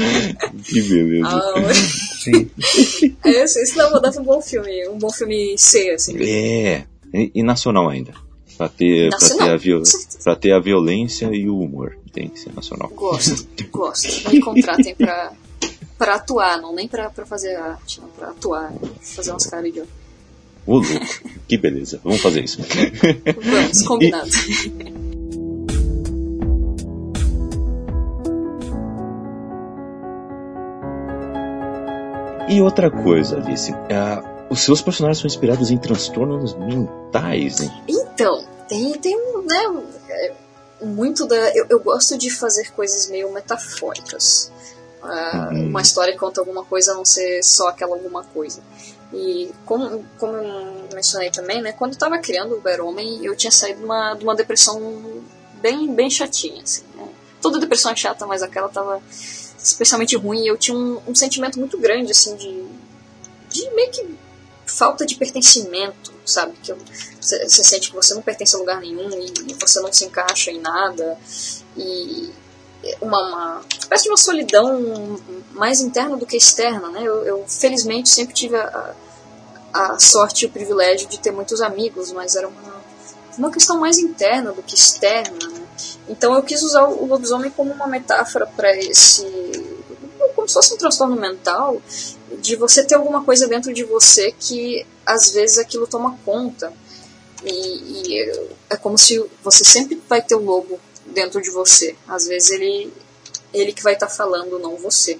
que 0.64 0.82
beleza. 0.82 1.28
Ah, 1.28 1.74
Sim. 1.74 2.50
É, 3.24 3.44
isso, 3.44 3.76
não, 3.76 4.00
dá 4.00 4.10
um 4.10 4.22
bom 4.22 4.40
filme, 4.40 4.88
um 4.88 4.98
bom 4.98 5.10
filme 5.10 5.56
C, 5.56 5.90
assim. 5.90 6.16
É, 6.22 6.84
e, 7.12 7.30
e 7.34 7.42
nacional 7.42 7.88
ainda. 7.88 8.12
Pra 8.56 8.68
ter, 8.68 9.08
pra, 9.08 9.18
ter 9.18 9.50
a 9.50 9.56
viol... 9.56 9.82
pra 10.22 10.36
ter 10.36 10.52
a 10.52 10.58
violência 10.58 11.30
e 11.32 11.48
o 11.48 11.58
humor. 11.58 11.96
Tem 12.12 12.28
que 12.28 12.38
ser 12.38 12.52
nacional. 12.54 12.88
Gosto, 12.90 13.46
gosto. 13.70 14.30
Me 14.30 14.40
contratem 14.40 14.94
pra, 14.94 15.32
pra 15.96 16.16
atuar, 16.16 16.60
não 16.60 16.74
nem 16.74 16.86
pra, 16.86 17.08
pra 17.08 17.24
fazer 17.24 17.54
arte, 17.56 18.00
não, 18.00 18.08
pra 18.08 18.28
atuar. 18.30 18.72
Fazer 19.00 19.30
umas 19.30 19.46
caras 19.46 19.72
de. 19.72 19.80
Ô 20.66 20.74
louco, 20.74 20.88
que 21.48 21.56
beleza. 21.56 22.00
Vamos 22.04 22.20
fazer 22.20 22.44
isso. 22.44 22.58
Vamos, 23.42 23.82
combinado. 23.82 24.28
E... 24.28 24.99
E 32.50 32.60
outra 32.60 32.90
coisa, 32.90 33.36
Alice, 33.36 33.70
uh, 33.70 34.46
os 34.50 34.60
seus 34.60 34.82
personagens 34.82 35.18
são 35.18 35.28
inspirados 35.28 35.70
em 35.70 35.78
transtornos 35.78 36.52
mentais, 36.54 37.60
hein? 37.60 37.70
Então, 37.86 38.44
tem, 38.68 38.92
tem 38.94 39.16
né, 39.46 39.82
muito 40.82 41.26
da. 41.26 41.36
Eu, 41.54 41.66
eu 41.70 41.78
gosto 41.78 42.18
de 42.18 42.28
fazer 42.28 42.72
coisas 42.72 43.08
meio 43.08 43.32
metafóricas. 43.32 44.50
Uh, 45.00 45.54
uhum. 45.54 45.68
Uma 45.68 45.80
história 45.80 46.18
conta 46.18 46.40
alguma 46.40 46.64
coisa, 46.64 46.90
a 46.90 46.96
não 46.96 47.04
ser 47.04 47.40
só 47.44 47.68
aquela 47.68 47.94
alguma 47.94 48.24
coisa. 48.24 48.60
E 49.14 49.52
como, 49.64 50.04
como 50.18 50.36
eu 50.36 50.88
mencionei 50.92 51.30
também, 51.30 51.62
né, 51.62 51.70
quando 51.70 51.92
eu 51.92 51.96
estava 51.96 52.18
criando 52.18 52.56
o 52.56 52.60
Ver-Homem, 52.60 53.24
eu 53.24 53.36
tinha 53.36 53.52
saído 53.52 53.78
de 53.78 53.84
uma, 53.84 54.14
de 54.14 54.24
uma 54.24 54.34
depressão 54.34 55.22
bem, 55.62 55.94
bem 55.94 56.10
chatinha. 56.10 56.64
Assim, 56.64 56.82
né? 56.96 57.08
Toda 57.40 57.60
depressão 57.60 57.92
é 57.92 57.96
chata, 57.96 58.26
mas 58.26 58.42
aquela 58.42 58.66
estava 58.66 59.00
especialmente 59.62 60.16
ruim. 60.16 60.46
Eu 60.46 60.56
tinha 60.56 60.76
um, 60.76 61.00
um, 61.06 61.14
sentimento 61.14 61.58
muito 61.58 61.78
grande, 61.78 62.12
assim, 62.12 62.36
de, 62.36 62.64
de 63.48 63.70
meio 63.70 63.90
que 63.90 64.06
falta 64.66 65.04
de 65.04 65.16
pertencimento, 65.16 66.12
sabe? 66.24 66.54
Que 66.62 66.74
você, 67.20 67.48
sente 67.48 67.90
que 67.90 67.96
você 67.96 68.14
não 68.14 68.22
pertence 68.22 68.54
a 68.54 68.58
lugar 68.58 68.80
nenhum 68.80 69.10
e, 69.10 69.52
e 69.52 69.54
você 69.54 69.80
não 69.80 69.92
se 69.92 70.04
encaixa 70.04 70.50
em 70.50 70.60
nada. 70.60 71.18
E 71.76 72.30
uma, 73.00 73.18
uma 73.20 73.62
espécie 73.78 74.04
de 74.04 74.10
uma 74.10 74.16
solidão 74.16 75.20
mais 75.52 75.80
interna 75.80 76.16
do 76.16 76.26
que 76.26 76.36
externa, 76.36 76.88
né? 76.88 77.02
Eu, 77.02 77.24
eu 77.24 77.44
felizmente 77.46 78.08
sempre 78.08 78.34
tive 78.34 78.56
a, 78.56 78.94
a, 79.72 79.98
sorte 79.98 80.44
e 80.44 80.48
o 80.48 80.50
privilégio 80.50 81.08
de 81.08 81.18
ter 81.18 81.30
muitos 81.30 81.60
amigos, 81.60 82.12
mas 82.12 82.36
era 82.36 82.48
uma, 82.48 82.82
uma 83.36 83.50
questão 83.50 83.78
mais 83.78 83.98
interna 83.98 84.52
do 84.52 84.62
que 84.62 84.74
externa, 84.74 85.48
né? 85.48 85.59
Então 86.10 86.34
eu 86.34 86.42
quis 86.42 86.60
usar 86.62 86.88
o 86.88 87.06
lobisomem 87.06 87.52
como 87.52 87.72
uma 87.72 87.86
metáfora 87.86 88.44
para 88.44 88.76
esse. 88.76 89.24
como 90.34 90.48
se 90.48 90.54
fosse 90.54 90.74
um 90.74 90.76
transtorno 90.76 91.14
mental, 91.14 91.80
de 92.38 92.56
você 92.56 92.84
ter 92.84 92.96
alguma 92.96 93.22
coisa 93.22 93.46
dentro 93.46 93.72
de 93.72 93.84
você 93.84 94.32
que 94.32 94.84
às 95.06 95.30
vezes 95.30 95.58
aquilo 95.58 95.86
toma 95.86 96.18
conta. 96.24 96.72
E, 97.44 97.52
e 97.52 98.48
é 98.68 98.76
como 98.76 98.98
se 98.98 99.24
você 99.42 99.64
sempre 99.64 100.02
vai 100.08 100.20
ter 100.20 100.34
o 100.34 100.44
lobo 100.44 100.80
dentro 101.06 101.40
de 101.40 101.50
você. 101.50 101.94
Às 102.08 102.26
vezes 102.26 102.50
ele, 102.50 102.92
ele 103.54 103.72
que 103.72 103.82
vai 103.82 103.94
estar 103.94 104.08
tá 104.08 104.12
falando, 104.12 104.58
não 104.58 104.76
você. 104.76 105.16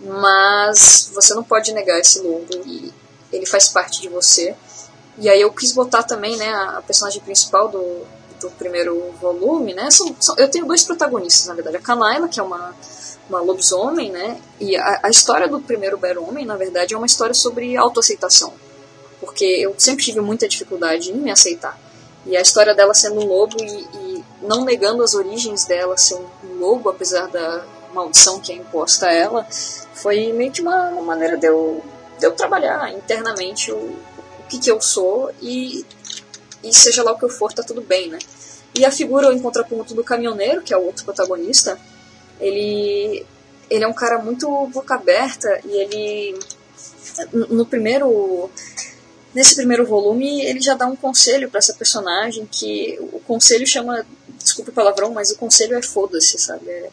Mas 0.00 1.10
você 1.12 1.34
não 1.34 1.42
pode 1.42 1.72
negar 1.72 1.98
esse 1.98 2.20
lobo 2.20 2.46
e 2.64 2.92
ele 3.32 3.44
faz 3.44 3.68
parte 3.68 4.00
de 4.00 4.08
você. 4.08 4.54
E 5.18 5.28
aí 5.28 5.40
eu 5.40 5.52
quis 5.52 5.72
botar 5.72 6.04
também 6.04 6.36
né, 6.36 6.48
a 6.48 6.80
personagem 6.86 7.20
principal 7.22 7.68
do, 7.68 8.06
do 8.40 8.50
primeiro 8.50 9.12
volume, 9.20 9.74
né? 9.74 9.90
São, 9.90 10.14
são, 10.20 10.34
eu 10.36 10.48
tenho 10.48 10.66
dois 10.66 10.82
protagonistas, 10.82 11.46
na 11.46 11.54
verdade. 11.54 11.76
A 11.76 11.80
Kanaila, 11.80 12.28
que 12.28 12.40
é 12.40 12.42
uma, 12.42 12.74
uma 13.28 13.40
lobisomem, 13.40 14.10
né? 14.10 14.40
E 14.60 14.76
a, 14.76 15.00
a 15.04 15.10
história 15.10 15.48
do 15.48 15.60
primeiro 15.60 15.98
Ber-Homem, 15.98 16.44
na 16.44 16.56
verdade, 16.56 16.94
é 16.94 16.96
uma 16.96 17.06
história 17.06 17.34
sobre 17.34 17.76
autoaceitação. 17.76 18.52
Porque 19.20 19.44
eu 19.44 19.74
sempre 19.78 20.04
tive 20.04 20.20
muita 20.20 20.48
dificuldade 20.48 21.10
em 21.10 21.16
me 21.16 21.30
aceitar. 21.30 21.78
E 22.26 22.36
a 22.36 22.40
história 22.40 22.74
dela 22.74 22.94
sendo 22.94 23.20
um 23.20 23.26
lobo 23.26 23.56
e, 23.62 23.66
e 23.66 24.24
não 24.42 24.64
negando 24.64 25.02
as 25.02 25.14
origens 25.14 25.64
dela 25.64 25.96
ser 25.96 26.14
um 26.14 26.58
lobo, 26.58 26.88
apesar 26.88 27.28
da 27.28 27.64
maldição 27.92 28.38
que 28.40 28.52
é 28.52 28.56
imposta 28.56 29.06
a 29.06 29.12
ela, 29.12 29.46
foi 29.94 30.32
meio 30.32 30.52
que 30.52 30.60
uma, 30.60 30.90
uma 30.90 31.02
maneira 31.02 31.36
de 31.36 31.46
eu, 31.46 31.82
de 32.18 32.26
eu 32.26 32.32
trabalhar 32.32 32.92
internamente 32.92 33.72
o, 33.72 33.76
o 33.76 34.42
que, 34.48 34.58
que 34.58 34.70
eu 34.70 34.80
sou 34.80 35.30
e 35.40 35.84
e 36.62 36.72
seja 36.74 37.02
lá 37.02 37.12
o 37.12 37.18
que 37.18 37.28
for, 37.28 37.52
tá 37.52 37.62
tudo 37.62 37.80
bem, 37.80 38.08
né? 38.08 38.18
E 38.74 38.84
a 38.84 38.90
figura, 38.90 39.32
em 39.32 39.40
contraponto 39.40 39.94
do 39.94 40.04
caminhoneiro, 40.04 40.62
que 40.62 40.72
é 40.72 40.76
o 40.76 40.84
outro 40.84 41.04
protagonista, 41.04 41.78
ele, 42.40 43.24
ele 43.68 43.84
é 43.84 43.88
um 43.88 43.92
cara 43.92 44.18
muito 44.18 44.48
boca 44.68 44.94
aberta 44.94 45.60
e 45.64 45.70
ele, 45.70 46.38
no 47.32 47.66
primeiro, 47.66 48.50
nesse 49.34 49.56
primeiro 49.56 49.86
volume, 49.86 50.42
ele 50.42 50.60
já 50.60 50.74
dá 50.74 50.86
um 50.86 50.96
conselho 50.96 51.50
para 51.50 51.58
essa 51.58 51.74
personagem 51.74 52.46
que 52.50 52.98
o 53.12 53.20
conselho 53.20 53.66
chama, 53.66 54.06
desculpe 54.42 54.70
o 54.70 54.74
palavrão, 54.74 55.10
mas 55.10 55.30
o 55.30 55.36
conselho 55.36 55.76
é 55.76 55.82
foda-se, 55.82 56.38
sabe? 56.38 56.68
É, 56.68 56.90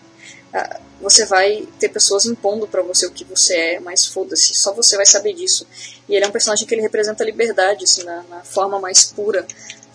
você 1.01 1.25
vai 1.25 1.67
ter 1.79 1.89
pessoas 1.89 2.25
impondo 2.25 2.67
para 2.67 2.81
você 2.81 3.05
o 3.05 3.11
que 3.11 3.23
você 3.23 3.55
é, 3.55 3.79
mas 3.79 4.05
foda-se, 4.05 4.53
só 4.55 4.73
você 4.73 4.95
vai 4.95 5.05
saber 5.05 5.33
disso. 5.33 5.67
E 6.07 6.15
ele 6.15 6.25
é 6.25 6.27
um 6.27 6.31
personagem 6.31 6.65
que 6.65 6.73
ele 6.73 6.81
representa 6.81 7.23
a 7.23 7.25
liberdade, 7.25 7.83
assim, 7.83 8.03
na, 8.03 8.23
na 8.23 8.43
forma 8.43 8.79
mais 8.79 9.03
pura. 9.03 9.45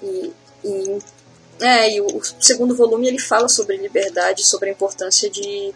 E, 0.03 0.33
e, 0.65 0.99
é, 1.61 1.95
e 1.95 2.01
o 2.01 2.21
segundo 2.39 2.77
volume 2.77 3.09
ele 3.09 3.19
fala 3.19 3.49
sobre 3.49 3.77
liberdade, 3.77 4.47
sobre 4.47 4.69
a 4.69 4.73
importância 4.73 5.31
de, 5.31 5.75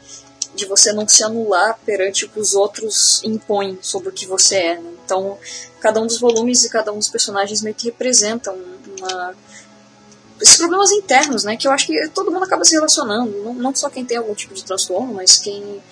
de 0.55 0.67
você 0.67 0.93
não 0.93 1.09
se 1.09 1.25
anular 1.25 1.79
perante 1.85 2.27
o 2.27 2.29
que 2.29 2.39
os 2.39 2.55
outros 2.55 3.23
impõem 3.25 3.79
sobre 3.83 4.11
o 4.11 4.13
que 4.13 4.27
você 4.27 4.57
é. 4.57 4.79
Né? 4.79 4.93
Então, 5.05 5.39
cada 5.81 6.01
um 6.01 6.07
dos 6.07 6.21
volumes 6.21 6.65
e 6.65 6.71
cada 6.71 6.93
um 6.93 6.99
dos 6.99 7.09
personagens 7.09 7.63
meio 7.63 7.75
que 7.75 7.87
representam 7.87 8.57
uma 8.99 9.35
esses 10.45 10.57
problemas 10.59 10.93
internos, 10.93 11.43
né? 11.43 11.57
Que 11.57 11.67
eu 11.67 11.73
acho 11.73 11.87
que 11.87 12.09
todo 12.11 12.31
mundo 12.31 12.45
acaba 12.45 12.65
se 12.65 12.75
relacionando, 12.75 13.43
não, 13.43 13.55
não 13.55 13.75
só 13.75 13.89
quem 13.89 14.05
tem 14.05 14.19
algum 14.19 14.35
tipo 14.35 14.55
de 14.55 14.63
transtorno, 14.63 15.15
mas 15.15 15.39
quem 15.39 15.83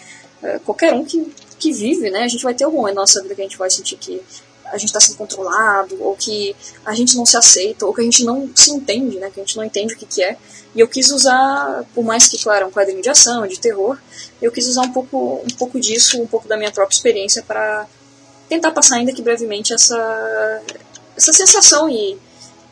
é, 0.42 0.58
qualquer 0.58 0.92
um 0.92 1.04
que, 1.06 1.32
que 1.58 1.72
vive, 1.72 2.10
né? 2.10 2.24
A 2.24 2.28
gente 2.28 2.44
vai 2.44 2.52
ter 2.52 2.64
algum 2.64 2.86
em 2.86 2.92
nossa 2.92 3.22
vida 3.22 3.34
que 3.34 3.40
a 3.40 3.44
gente 3.44 3.56
vai 3.56 3.70
sentir 3.70 3.96
que 3.96 4.22
a 4.66 4.76
gente 4.76 4.88
está 4.88 5.00
sendo 5.00 5.16
controlado, 5.16 5.96
ou 6.02 6.14
que 6.16 6.54
a 6.84 6.94
gente 6.94 7.16
não 7.16 7.24
se 7.24 7.36
aceita, 7.36 7.86
ou 7.86 7.94
que 7.94 8.02
a 8.02 8.04
gente 8.04 8.24
não 8.24 8.50
se 8.54 8.70
entende, 8.70 9.18
né? 9.18 9.30
Que 9.30 9.40
a 9.40 9.42
gente 9.42 9.56
não 9.56 9.64
entende 9.64 9.94
o 9.94 9.96
que, 9.96 10.04
que 10.04 10.22
é. 10.22 10.36
E 10.74 10.80
eu 10.80 10.88
quis 10.88 11.10
usar, 11.10 11.84
por 11.94 12.04
mais 12.04 12.28
que, 12.28 12.42
claro, 12.42 12.64
é 12.64 12.66
um 12.66 12.70
quadrinho 12.70 13.00
de 13.00 13.08
ação, 13.08 13.46
de 13.46 13.58
terror, 13.58 13.98
eu 14.40 14.52
quis 14.52 14.66
usar 14.66 14.82
um 14.82 14.92
pouco, 14.92 15.42
um 15.44 15.56
pouco 15.56 15.80
disso, 15.80 16.20
um 16.20 16.26
pouco 16.26 16.46
da 16.46 16.58
minha 16.58 16.70
própria 16.70 16.94
experiência 16.94 17.42
para 17.42 17.86
tentar 18.50 18.70
passar 18.70 18.96
ainda 18.96 19.12
que 19.12 19.22
brevemente 19.22 19.72
essa, 19.72 20.62
essa 21.16 21.32
sensação 21.32 21.88
e 21.88 22.18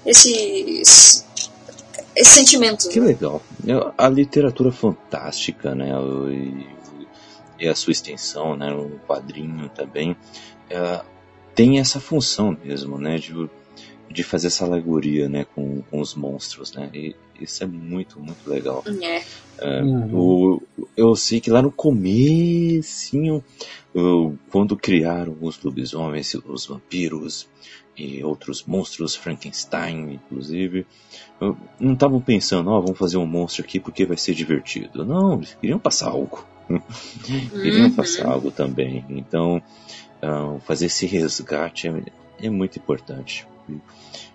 esses, 0.04 1.24
esse 2.20 2.32
sentimento. 2.32 2.88
Que 2.88 3.00
legal. 3.00 3.42
A 3.96 4.08
literatura 4.08 4.70
fantástica, 4.70 5.74
né? 5.74 5.90
E, 7.58 7.68
a 7.68 7.74
sua 7.74 7.92
extensão, 7.92 8.56
né? 8.56 8.72
O 8.72 8.98
quadrinho 9.06 9.68
também. 9.70 10.16
É, 10.68 11.02
tem 11.54 11.78
essa 11.78 12.00
função 12.00 12.56
mesmo, 12.62 12.98
né? 12.98 13.18
De, 13.18 13.48
de 14.10 14.22
fazer 14.22 14.48
essa 14.48 14.64
alegoria, 14.64 15.28
né? 15.28 15.46
Com, 15.54 15.82
com 15.82 16.00
os 16.00 16.14
monstros, 16.14 16.72
né? 16.72 16.90
E 16.92 17.16
isso 17.40 17.64
é 17.64 17.66
muito, 17.66 18.20
muito 18.20 18.48
legal. 18.48 18.84
É. 19.02 19.22
é 19.58 19.82
uhum. 19.82 20.14
o, 20.14 20.62
eu 20.96 21.16
sei 21.16 21.40
que 21.40 21.50
lá 21.50 21.62
no 21.62 21.72
comecinho, 21.72 23.42
quando 24.50 24.76
criaram 24.76 25.36
os 25.40 25.62
lobisomens, 25.62 26.34
os 26.34 26.66
vampiros, 26.66 27.48
e 28.00 28.24
outros 28.24 28.64
monstros, 28.64 29.14
Frankenstein, 29.14 30.14
inclusive, 30.14 30.86
não 31.78 31.94
estavam 31.94 32.20
pensando, 32.20 32.70
ó, 32.70 32.78
oh, 32.78 32.82
vamos 32.82 32.98
fazer 32.98 33.16
um 33.16 33.26
monstro 33.26 33.64
aqui 33.64 33.80
porque 33.80 34.04
vai 34.04 34.16
ser 34.16 34.34
divertido. 34.34 35.04
Não, 35.04 35.34
eles 35.34 35.56
queriam 35.60 35.78
passar 35.78 36.10
algo. 36.10 36.44
queriam 37.24 37.86
uhum. 37.86 37.92
passar 37.92 38.28
algo 38.28 38.50
também. 38.50 39.04
Então, 39.08 39.62
fazer 40.64 40.86
esse 40.86 41.06
resgate 41.06 41.88
é, 41.88 42.02
é, 42.42 42.50
muito 42.50 42.78
importante. 42.78 43.46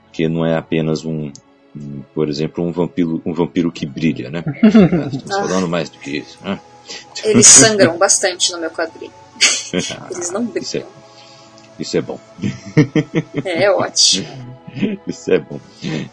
Porque 0.05 0.27
não 0.27 0.45
é 0.45 0.57
apenas 0.57 1.05
um, 1.05 1.31
um, 1.75 2.01
por 2.13 2.29
exemplo, 2.29 2.63
um 2.63 2.71
vampiro, 2.71 3.21
um 3.25 3.33
vampiro 3.33 3.71
que 3.71 3.85
brilha, 3.85 4.29
né? 4.29 4.43
Estamos 5.13 5.49
falando 5.49 5.67
mais 5.67 5.89
do 5.89 5.99
que 5.99 6.17
isso. 6.17 6.39
Né? 6.41 6.59
Eles 7.23 7.47
sangram 7.47 7.97
bastante 7.97 8.51
no 8.51 8.59
meu 8.59 8.71
quadrinho. 8.71 9.13
Eles 10.11 10.31
não 10.31 10.45
brilham. 10.45 10.87
Isso 11.79 11.97
é, 11.97 12.01
bom. 12.01 12.19
É, 13.43 13.69
ótimo. 13.69 14.27
Isso 15.07 15.31
é 15.31 15.39
bom. 15.39 15.59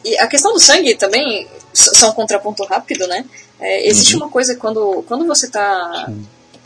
E 0.04 0.16
a 0.18 0.26
questão 0.26 0.52
do 0.52 0.60
sangue 0.60 0.94
também, 0.94 1.48
só 1.72 2.10
um 2.10 2.12
contraponto 2.12 2.64
rápido, 2.64 3.06
né? 3.06 3.24
É, 3.60 3.86
existe 3.88 4.14
uhum. 4.14 4.22
uma 4.22 4.30
coisa 4.30 4.56
quando, 4.56 5.04
quando 5.06 5.26
você 5.26 5.46
está 5.46 6.10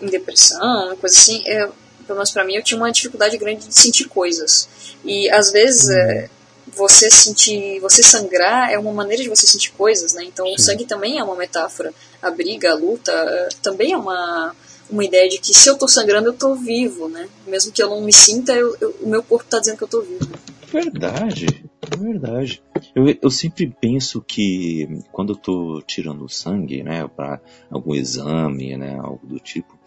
em 0.01 0.06
depressão, 0.06 0.97
coisa 0.97 1.16
assim, 1.16 1.43
é, 1.47 1.68
pelo 2.06 2.18
menos 2.18 2.31
pra 2.31 2.44
mim, 2.44 2.55
eu 2.55 2.62
tinha 2.62 2.78
uma 2.78 2.90
dificuldade 2.93 3.36
grande 3.39 3.66
de 3.66 3.74
sentir 3.74 4.05
coisas. 4.09 4.68
E 5.05 5.31
às 5.31 5.51
vezes 5.51 5.89
uhum. 5.89 5.94
é, 5.94 6.28
você 6.68 7.10
sentir, 7.10 7.81
você 7.81 8.02
sangrar 8.02 8.70
é 8.70 8.78
uma 8.78 8.93
maneira 8.93 9.23
de 9.23 9.28
você 9.28 9.47
sentir 9.47 9.73
coisas, 9.73 10.12
né? 10.14 10.24
Então 10.24 10.47
Sim. 10.47 10.55
o 10.55 10.59
sangue 10.59 10.85
também 10.85 11.18
é 11.18 11.24
uma 11.24 11.36
metáfora. 11.36 11.93
A 12.20 12.31
briga, 12.31 12.73
a 12.73 12.74
luta, 12.74 13.12
é, 13.12 13.48
também 13.62 13.93
é 13.93 13.97
uma 13.97 14.55
uma 14.90 15.04
ideia 15.04 15.28
de 15.28 15.38
que 15.38 15.54
se 15.54 15.68
eu 15.68 15.76
tô 15.76 15.88
sangrando, 15.88 16.28
eu 16.28 16.32
tô 16.32 16.54
vivo, 16.54 17.08
né? 17.08 17.28
Mesmo 17.46 17.72
que 17.72 17.82
eu 17.82 17.90
não 17.90 18.00
me 18.00 18.12
sinta, 18.12 18.52
eu, 18.52 18.76
eu, 18.80 18.94
o 19.02 19.08
meu 19.08 19.22
corpo 19.22 19.48
tá 19.48 19.58
dizendo 19.58 19.78
que 19.78 19.84
eu 19.84 19.88
tô 19.88 20.02
vivo. 20.02 20.28
Verdade, 20.72 21.46
é 21.80 21.96
verdade. 21.96 22.62
Eu, 22.94 23.04
eu 23.22 23.30
sempre 23.30 23.72
penso 23.80 24.20
que 24.20 24.88
quando 25.12 25.32
eu 25.32 25.36
tô 25.36 25.82
tirando 25.86 26.28
sangue, 26.28 26.82
né, 26.82 27.08
para 27.08 27.40
algum 27.70 27.94
exame, 27.94 28.76
né, 28.76 28.98
algo 28.98 29.26
do 29.26 29.38
tipo, 29.38 29.78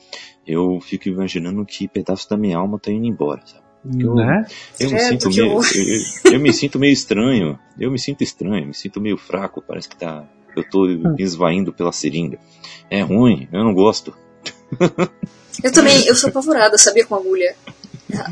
eu 0.47 0.79
fico 0.81 1.09
imaginando 1.09 1.65
que 1.65 1.87
pedaço 1.87 2.29
da 2.29 2.37
minha 2.37 2.57
alma 2.57 2.79
tá 2.79 2.91
indo 2.91 3.05
embora, 3.05 3.41
sabe? 3.45 3.69
Eu, 3.97 4.13
né? 4.13 4.45
eu, 4.77 4.91
me 4.91 4.99
sinto 4.99 5.29
meio, 5.29 5.45
eu, 5.45 5.61
eu, 5.61 6.33
eu, 6.33 6.39
me 6.39 6.51
sinto 6.51 6.79
meio 6.79 6.91
estranho. 6.91 7.57
Eu 7.79 7.89
me 7.89 7.97
sinto 7.97 8.23
estranho, 8.23 8.67
me 8.67 8.73
sinto 8.73 8.99
meio 8.99 9.17
fraco. 9.17 9.63
Parece 9.65 9.87
que 9.87 9.95
tá, 9.95 10.27
eu 10.55 10.69
tô 10.69 10.85
hum. 10.85 11.15
esvaindo 11.17 11.71
pela 11.71 11.91
seringa. 11.91 12.37
É 12.89 13.01
ruim, 13.01 13.47
eu 13.53 13.63
não 13.63 13.73
gosto. 13.73 14.13
Eu 15.63 15.71
também, 15.73 16.05
eu 16.05 16.15
sou 16.15 16.29
apavorada, 16.29 16.77
sabia, 16.77 17.05
com 17.05 17.15
agulha. 17.15 17.55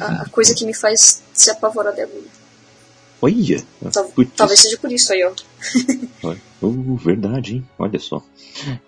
A, 0.02 0.24
a 0.24 0.30
coisa 0.30 0.54
que 0.54 0.66
me 0.66 0.74
faz 0.74 1.22
ser 1.34 1.52
apavorada 1.52 2.00
é 2.00 2.04
agulha. 2.04 2.30
Olha! 3.22 3.64
Tal, 3.92 4.12
talvez 4.36 4.60
seja 4.62 4.78
por 4.78 4.92
isso 4.92 5.12
aí, 5.12 5.24
ó. 5.24 5.34
Uh, 6.62 6.96
verdade, 6.96 7.56
hein? 7.56 7.66
Olha 7.78 8.00
só. 8.00 8.24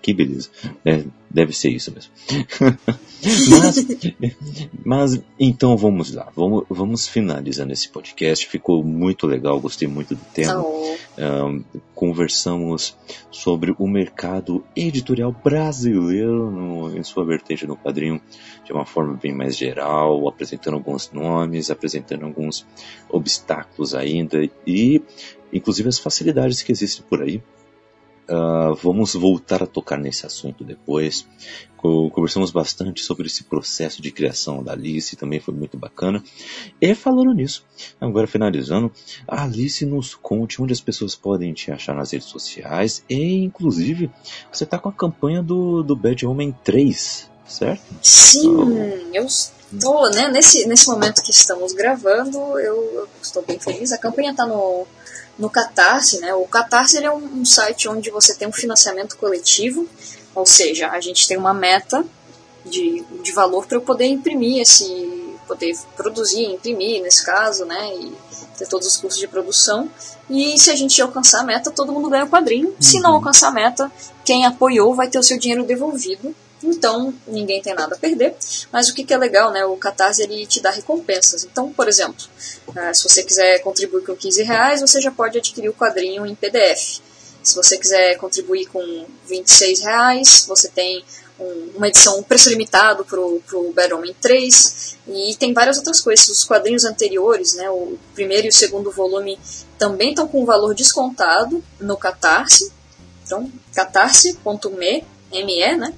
Que 0.02 0.14
beleza. 0.14 0.50
É, 0.84 1.04
deve 1.30 1.54
ser 1.54 1.70
isso 1.70 1.94
mesmo. 1.94 2.12
mas, 3.50 3.88
mas, 4.84 5.22
então 5.40 5.78
vamos 5.78 6.14
lá. 6.14 6.32
Vamos, 6.36 6.66
vamos 6.68 7.08
finalizando 7.08 7.72
esse 7.72 7.88
podcast. 7.88 8.48
Ficou 8.48 8.84
muito 8.84 9.28
legal, 9.28 9.60
gostei 9.60 9.88
muito 9.88 10.16
do 10.16 10.26
tema. 10.34 10.62
Oh. 10.62 10.96
Um, 11.20 11.64
conversamos 11.94 12.98
sobre 13.30 13.76
o 13.78 13.88
mercado 13.88 14.64
editorial 14.76 15.32
brasileiro 15.44 16.50
no, 16.50 16.98
em 16.98 17.04
sua 17.04 17.26
vertente 17.26 17.68
no 17.68 17.76
quadrinho 17.76 18.22
de 18.66 18.72
uma 18.72 18.86
forma 18.86 19.14
bem 19.22 19.34
mais 19.34 19.56
geral, 19.56 20.28
apresentando 20.28 20.76
alguns 20.76 21.12
nomes, 21.12 21.70
apresentando 21.70 22.26
alguns 22.26 22.66
obstáculos 23.10 23.94
ainda 23.94 24.50
e 24.66 25.02
inclusive 25.52 25.90
as 25.90 26.00
facilidades 26.00 26.62
que 26.62 26.72
existem 26.72 27.04
por 27.08 27.22
aí 27.22 27.42
Uh, 28.30 28.76
vamos 28.76 29.16
voltar 29.16 29.64
a 29.64 29.66
tocar 29.66 29.98
nesse 29.98 30.24
assunto 30.24 30.64
depois. 30.64 31.26
Conversamos 31.78 32.52
bastante 32.52 33.02
sobre 33.02 33.26
esse 33.26 33.44
processo 33.44 34.02
de 34.02 34.12
criação 34.12 34.62
da 34.62 34.74
Alice, 34.74 35.16
também 35.16 35.40
foi 35.40 35.54
muito 35.54 35.78
bacana. 35.78 36.22
E 36.80 36.94
falando 36.94 37.34
nisso, 37.34 37.66
agora 38.00 38.28
finalizando, 38.28 38.92
a 39.26 39.46
Alice 39.46 39.84
nos 39.86 40.14
conte 40.14 40.62
onde 40.62 40.74
as 40.74 40.82
pessoas 40.82 41.16
podem 41.16 41.54
te 41.54 41.72
achar 41.72 41.96
nas 41.96 42.12
redes 42.12 42.28
sociais 42.28 43.04
e, 43.10 43.46
inclusive, 43.46 44.12
você 44.52 44.66
está 44.66 44.78
com 44.78 44.90
a 44.90 44.94
campanha 44.94 45.42
do, 45.42 45.82
do 45.82 45.96
Bad 45.96 46.26
Homem 46.28 46.56
3, 46.64 47.32
certo? 47.48 47.82
Sim, 48.02 48.48
oh. 48.50 49.16
eu 49.16 49.26
estou, 49.26 50.12
né, 50.12 50.28
nesse, 50.28 50.68
nesse 50.68 50.88
momento 50.88 51.24
que 51.24 51.32
estamos 51.32 51.72
gravando, 51.72 52.38
eu, 52.60 52.76
eu 52.94 53.08
estou 53.24 53.42
bem 53.42 53.58
feliz. 53.58 53.94
A 53.94 53.98
campanha 53.98 54.32
está 54.32 54.46
no 54.46 54.86
no 55.40 55.50
Catarse, 55.50 56.20
né? 56.20 56.34
O 56.34 56.46
Catarse 56.46 57.04
é 57.04 57.10
um, 57.10 57.40
um, 57.40 57.46
site 57.46 57.88
onde 57.88 58.12
você 58.12 58.36
tem 58.36 58.48
um 58.48 58.52
financiamento 58.52 59.18
coletivo, 59.18 59.88
ou 60.36 60.46
seja, 60.46 60.90
a 60.90 61.00
gente 61.00 61.28
tem 61.28 61.38
uma 61.38 61.54
meta 61.54 62.06
de, 62.66 63.04
de 63.24 63.32
valor 63.32 63.66
para 63.66 63.78
eu 63.78 63.82
poder 63.82 64.06
imprimir 64.06 64.62
esse, 64.62 65.34
poder 65.48 65.76
produzir, 65.96 66.44
imprimir 66.44 67.02
nesse 67.02 67.26
caso, 67.26 67.66
né? 67.66 67.96
E 67.96 68.14
ter 68.58 68.68
todos 68.68 68.86
os 68.86 68.98
custos 68.98 69.20
de 69.20 69.28
produção. 69.28 69.90
E 70.30 70.60
se 70.60 70.70
a 70.70 70.76
gente 70.76 71.02
alcançar 71.02 71.40
a 71.40 71.46
meta, 71.46 71.72
todo 71.72 71.94
mundo 71.94 72.10
ganha 72.10 72.26
o 72.26 72.30
quadrinho. 72.30 72.76
Se 72.80 73.00
não 73.00 73.12
uhum. 73.12 73.16
alcançar 73.16 73.48
a 73.48 73.52
meta, 73.52 73.90
quem 74.26 74.46
apoiou 74.46 74.94
vai 74.94 75.08
ter 75.08 75.18
o 75.18 75.24
seu 75.24 75.40
dinheiro 75.40 75.64
devolvido 75.64 76.36
então, 76.62 77.14
ninguém 77.26 77.62
tem 77.62 77.74
nada 77.74 77.96
a 77.96 77.98
perder. 77.98 78.36
Mas 78.72 78.90
o 78.90 78.94
que, 78.94 79.04
que 79.04 79.14
é 79.14 79.18
legal, 79.18 79.52
né? 79.52 79.66
O 79.66 79.78
Catarse 79.78 80.22
ele 80.22 80.46
te 80.46 80.60
dá 80.60 80.70
recompensas. 80.70 81.44
Então, 81.44 81.72
por 81.72 81.88
exemplo, 81.88 82.26
uh, 82.68 82.94
se 82.94 83.04
você 83.04 83.24
quiser 83.24 83.60
contribuir 83.60 84.06
com 84.06 84.16
15 84.16 84.44
reais, 84.44 84.82
você 84.82 85.00
já 85.02 85.12
pode 85.12 85.38
adquirir 85.38 85.70
o 85.70 85.74
quadrinho 85.74 86.26
em 86.26 86.36
PDF. 86.36 87.02
Se 87.42 87.56
você 87.56 87.78
quiser 87.78 88.18
contribuir 88.18 88.66
com 88.66 89.06
26 89.28 89.80
reais, 89.80 90.46
você 90.48 90.68
tem 90.68 91.04
um, 91.40 91.72
uma 91.78 91.88
edição, 91.88 92.20
um 92.20 92.24
preço 92.24 92.50
limitado 92.50 93.06
para 93.06 93.20
o 93.20 93.74
Bad 93.74 93.94
Homem 93.94 94.14
3. 94.20 94.98
E 95.08 95.36
tem 95.40 95.54
várias 95.54 95.78
outras 95.78 96.02
coisas. 96.02 96.28
Os 96.28 96.44
quadrinhos 96.44 96.84
anteriores, 96.84 97.54
né, 97.56 97.70
o 97.70 97.98
primeiro 98.14 98.48
e 98.48 98.50
o 98.50 98.54
segundo 98.54 98.92
volume, 98.92 99.40
também 99.78 100.10
estão 100.10 100.28
com 100.28 100.46
valor 100.46 100.76
descontado 100.76 101.64
no 101.80 101.96
Catarse. 101.96 102.72
Então, 103.26 103.50
catarse.me, 103.74 105.04
ME, 105.32 105.78
né? 105.78 105.94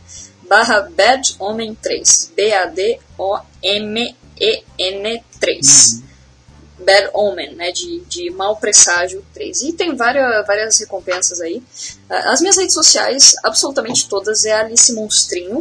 Barra 0.52 0.82
Bad 0.82 1.38
Omen 1.40 1.74
3. 1.76 2.34
B-A-D-O-M-E-N 2.36 2.84
3. 5.40 5.94
Uhum. 5.94 6.02
Bad 6.86 7.10
Omen, 7.14 7.56
né, 7.56 7.72
de, 7.72 8.02
de 8.02 8.30
mau 8.32 8.58
presságio 8.58 9.26
3. 9.34 9.62
E 9.62 9.72
tem 9.72 9.96
várias, 9.96 10.46
várias 10.46 10.78
recompensas 10.78 11.40
aí. 11.40 11.64
As 12.10 12.42
minhas 12.42 12.58
redes 12.58 12.74
sociais, 12.74 13.34
absolutamente 13.46 14.10
todas, 14.10 14.44
é 14.44 14.52
Alice 14.52 14.92
Monstrinho, 14.92 15.60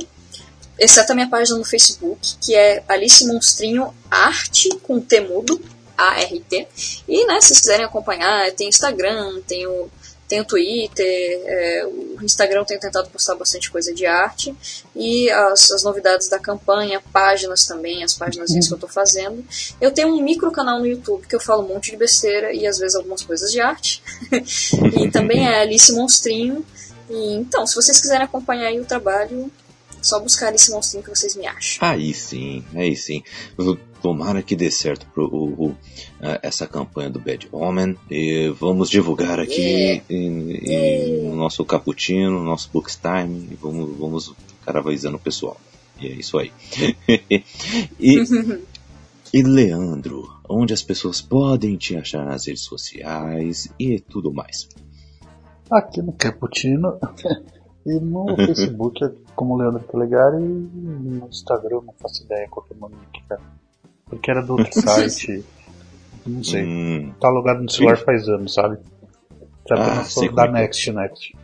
exceto 0.77 1.13
a 1.13 1.15
minha 1.15 1.29
página 1.29 1.57
no 1.57 1.65
Facebook, 1.65 2.37
que 2.41 2.57
é 2.57 2.83
Alice 2.89 3.25
Monstrinho 3.25 3.95
Arte, 4.11 4.71
com 4.83 5.01
T 5.01 5.21
mudo, 5.21 5.63
A-R-T. 5.97 6.67
E, 7.07 7.27
né, 7.27 7.41
se 7.41 7.49
vocês 7.49 7.61
quiserem 7.61 7.87
acompanhar, 7.87 8.51
tem 8.53 8.69
Instagram, 8.69 9.41
tem 9.47 9.69
o 9.69 9.89
tem 10.31 10.41
o 10.41 10.45
Twitter, 10.45 11.43
é, 11.45 11.87
o 11.87 12.23
Instagram 12.23 12.65
tem 12.65 12.79
tentado 12.79 13.11
postar 13.11 13.35
bastante 13.35 13.69
coisa 13.69 13.93
de 13.93 14.07
arte 14.07 14.55
e 14.95 15.29
as, 15.29 15.73
as 15.73 15.83
novidades 15.83 16.29
da 16.29 16.39
campanha, 16.39 17.03
páginas 17.13 17.67
também, 17.67 18.05
as 18.05 18.15
páginas 18.15 18.51
uhum. 18.51 18.61
que 18.61 18.73
eu 18.73 18.75
estou 18.77 18.89
fazendo. 18.89 19.45
Eu 19.81 19.91
tenho 19.91 20.07
um 20.07 20.23
micro 20.23 20.53
canal 20.53 20.79
no 20.79 20.87
YouTube 20.87 21.27
que 21.27 21.35
eu 21.35 21.41
falo 21.41 21.65
um 21.65 21.75
monte 21.75 21.91
de 21.91 21.97
besteira 21.97 22.53
e 22.53 22.65
às 22.65 22.79
vezes 22.79 22.95
algumas 22.95 23.23
coisas 23.23 23.51
de 23.51 23.61
arte. 23.61 24.01
e 25.03 25.11
também 25.11 25.49
é 25.49 25.63
Alice 25.63 25.93
Monstrinho. 25.93 26.65
E, 27.11 27.35
então, 27.35 27.67
se 27.67 27.75
vocês 27.75 28.01
quiserem 28.01 28.25
acompanhar 28.25 28.73
o 28.75 28.85
trabalho, 28.85 29.51
só 30.01 30.21
buscar 30.21 30.55
esse 30.55 30.71
monstrinho 30.71 31.03
que 31.03 31.11
vocês 31.11 31.35
me 31.35 31.49
acham. 31.49 31.89
Aí 31.89 32.15
sim, 32.15 32.65
aí 32.77 32.95
sim. 32.95 33.25
Tomara 34.01 34.45
que 34.45 34.55
dê 34.55 34.71
certo 34.71 35.07
pro, 35.13 35.25
o, 35.27 35.67
o, 35.67 35.77
essa 36.43 36.67
campanha 36.67 37.11
do 37.11 37.19
Bad 37.19 37.49
Omen. 37.53 37.97
E 38.11 38.49
vamos 38.59 38.91
divulgar 38.91 39.41
aqui 39.41 39.61
yeah. 39.61 40.05
em, 40.11 40.53
em 40.53 40.71
yeah. 40.71 41.29
no 41.29 41.37
nosso 41.37 41.65
Cappuccino, 41.65 42.31
no 42.31 42.45
nosso 42.45 42.71
Bookstime. 42.73 43.49
E 43.51 43.55
vamos, 43.55 43.99
vamos 43.99 44.35
caravalizando 44.65 45.17
o 45.17 45.21
pessoal. 45.21 45.57
E 46.01 46.07
é 46.07 46.13
isso 46.13 46.39
aí. 46.39 46.53
e, 47.99 48.23
e 49.33 49.43
Leandro, 49.43 50.29
onde 50.49 50.73
as 50.73 50.83
pessoas 50.83 51.21
podem 51.21 51.77
te 51.77 51.97
achar 51.97 52.25
nas 52.25 52.47
redes 52.47 52.63
sociais 52.63 53.73
e 53.79 54.01
tudo 54.01 54.33
mais? 54.33 54.69
Aqui 55.71 56.03
no 56.03 56.13
Cappuccino. 56.13 56.99
E 57.87 57.99
no 57.99 58.37
Facebook 58.37 59.03
é 59.03 59.11
como 59.35 59.57
Leandro 59.57 59.83
Calegari 59.85 60.37
e 60.37 60.41
no 60.43 61.27
Instagram 61.29 61.81
não 61.87 61.95
faço 61.95 62.23
ideia 62.25 62.47
qual 62.47 62.67
é 62.71 62.75
o 62.75 62.79
nome 62.79 62.97
aqui, 63.09 63.23
cara. 63.27 63.41
Porque 64.05 64.31
era 64.31 64.43
do 64.43 64.53
outro 64.53 64.83
site. 64.83 65.43
Não 66.27 66.43
sei. 66.43 66.65
Hum. 66.65 67.13
Tá 67.21 67.29
logado 67.29 67.63
no 67.63 67.71
celular 67.71 67.97
faz 67.99 68.29
anos, 68.29 68.55
sabe? 68.55 68.79
Sabe 69.69 69.81
ah, 69.81 70.05
sei 70.05 70.33
da 70.33 70.47
é. 70.47 70.51
Next 70.51 70.93
Next. 70.93 71.37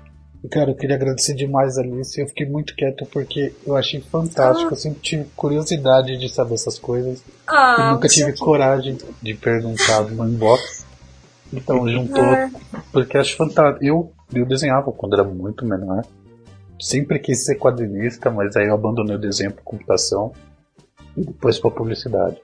E 0.44 0.48
cara, 0.48 0.70
eu 0.70 0.76
queria 0.76 0.96
agradecer 0.96 1.34
demais 1.34 1.78
a 1.78 1.82
Alice. 1.82 2.20
Eu 2.20 2.28
fiquei 2.28 2.46
muito 2.46 2.74
quieto 2.74 3.06
porque 3.06 3.52
eu 3.66 3.76
achei 3.76 4.00
fantástico. 4.00 4.70
Ah. 4.70 4.72
Eu 4.72 4.76
sempre 4.76 5.00
tive 5.00 5.24
curiosidade 5.34 6.16
de 6.18 6.28
saber 6.28 6.54
essas 6.54 6.78
coisas. 6.78 7.22
Ah, 7.46 7.76
e 7.78 7.94
nunca 7.94 8.08
tive 8.08 8.36
coragem 8.36 8.98
de 9.22 9.34
perguntar 9.34 10.02
no 10.02 10.28
inbox. 10.28 10.84
Então 11.52 11.88
juntou. 11.88 12.24
É. 12.24 12.50
Porque 12.92 13.16
acho 13.16 13.36
fantástico. 13.36 13.84
Eu, 13.84 14.12
eu 14.34 14.46
desenhava 14.46 14.92
quando 14.92 15.14
era 15.14 15.24
muito 15.24 15.64
menor 15.64 16.04
sempre 16.80 17.18
quis 17.18 17.44
ser 17.44 17.56
quadrinista, 17.56 18.30
mas 18.30 18.56
aí 18.56 18.66
eu 18.66 18.74
abandonei 18.74 19.16
o 19.16 19.20
desenho 19.20 19.52
para 19.52 19.62
computação 19.62 20.32
e 21.16 21.24
depois 21.24 21.58
para 21.58 21.70
publicidade. 21.70 22.36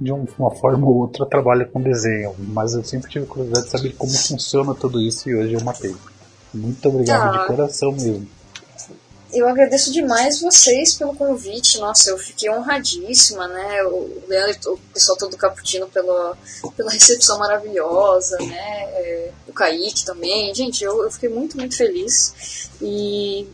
De 0.00 0.12
uma 0.12 0.50
forma 0.50 0.86
ou 0.86 0.96
outra 0.96 1.24
eu 1.24 1.28
trabalho 1.28 1.68
com 1.68 1.82
desenho, 1.82 2.34
mas 2.38 2.72
eu 2.72 2.82
sempre 2.82 3.10
tive 3.10 3.26
curiosidade 3.26 3.66
de 3.66 3.70
saber 3.70 3.92
como 3.96 4.10
funciona 4.10 4.74
tudo 4.74 5.00
isso 5.00 5.28
e 5.28 5.34
hoje 5.34 5.52
eu 5.52 5.60
matei. 5.60 5.94
Muito 6.54 6.88
obrigado 6.88 7.34
ah. 7.34 7.38
de 7.38 7.46
coração 7.46 7.92
mesmo. 7.92 8.26
Eu 9.32 9.46
agradeço 9.48 9.92
demais 9.92 10.40
vocês 10.40 10.94
pelo 10.94 11.14
convite. 11.14 11.78
Nossa, 11.78 12.10
eu 12.10 12.18
fiquei 12.18 12.50
honradíssima, 12.50 13.46
né? 13.46 13.84
O 13.84 14.22
Leandro, 14.26 14.74
o 14.74 14.78
pessoal 14.92 15.16
todo 15.16 15.30
do 15.30 15.36
Caputino 15.36 15.86
pela, 15.86 16.36
pela 16.76 16.90
recepção 16.90 17.38
maravilhosa, 17.38 18.36
né? 18.38 18.82
É, 18.92 19.30
o 19.46 19.52
Kaique 19.52 20.04
também. 20.04 20.52
Gente, 20.52 20.82
eu, 20.82 21.04
eu 21.04 21.10
fiquei 21.12 21.28
muito, 21.28 21.56
muito 21.56 21.76
feliz. 21.76 22.68
E 22.82 23.46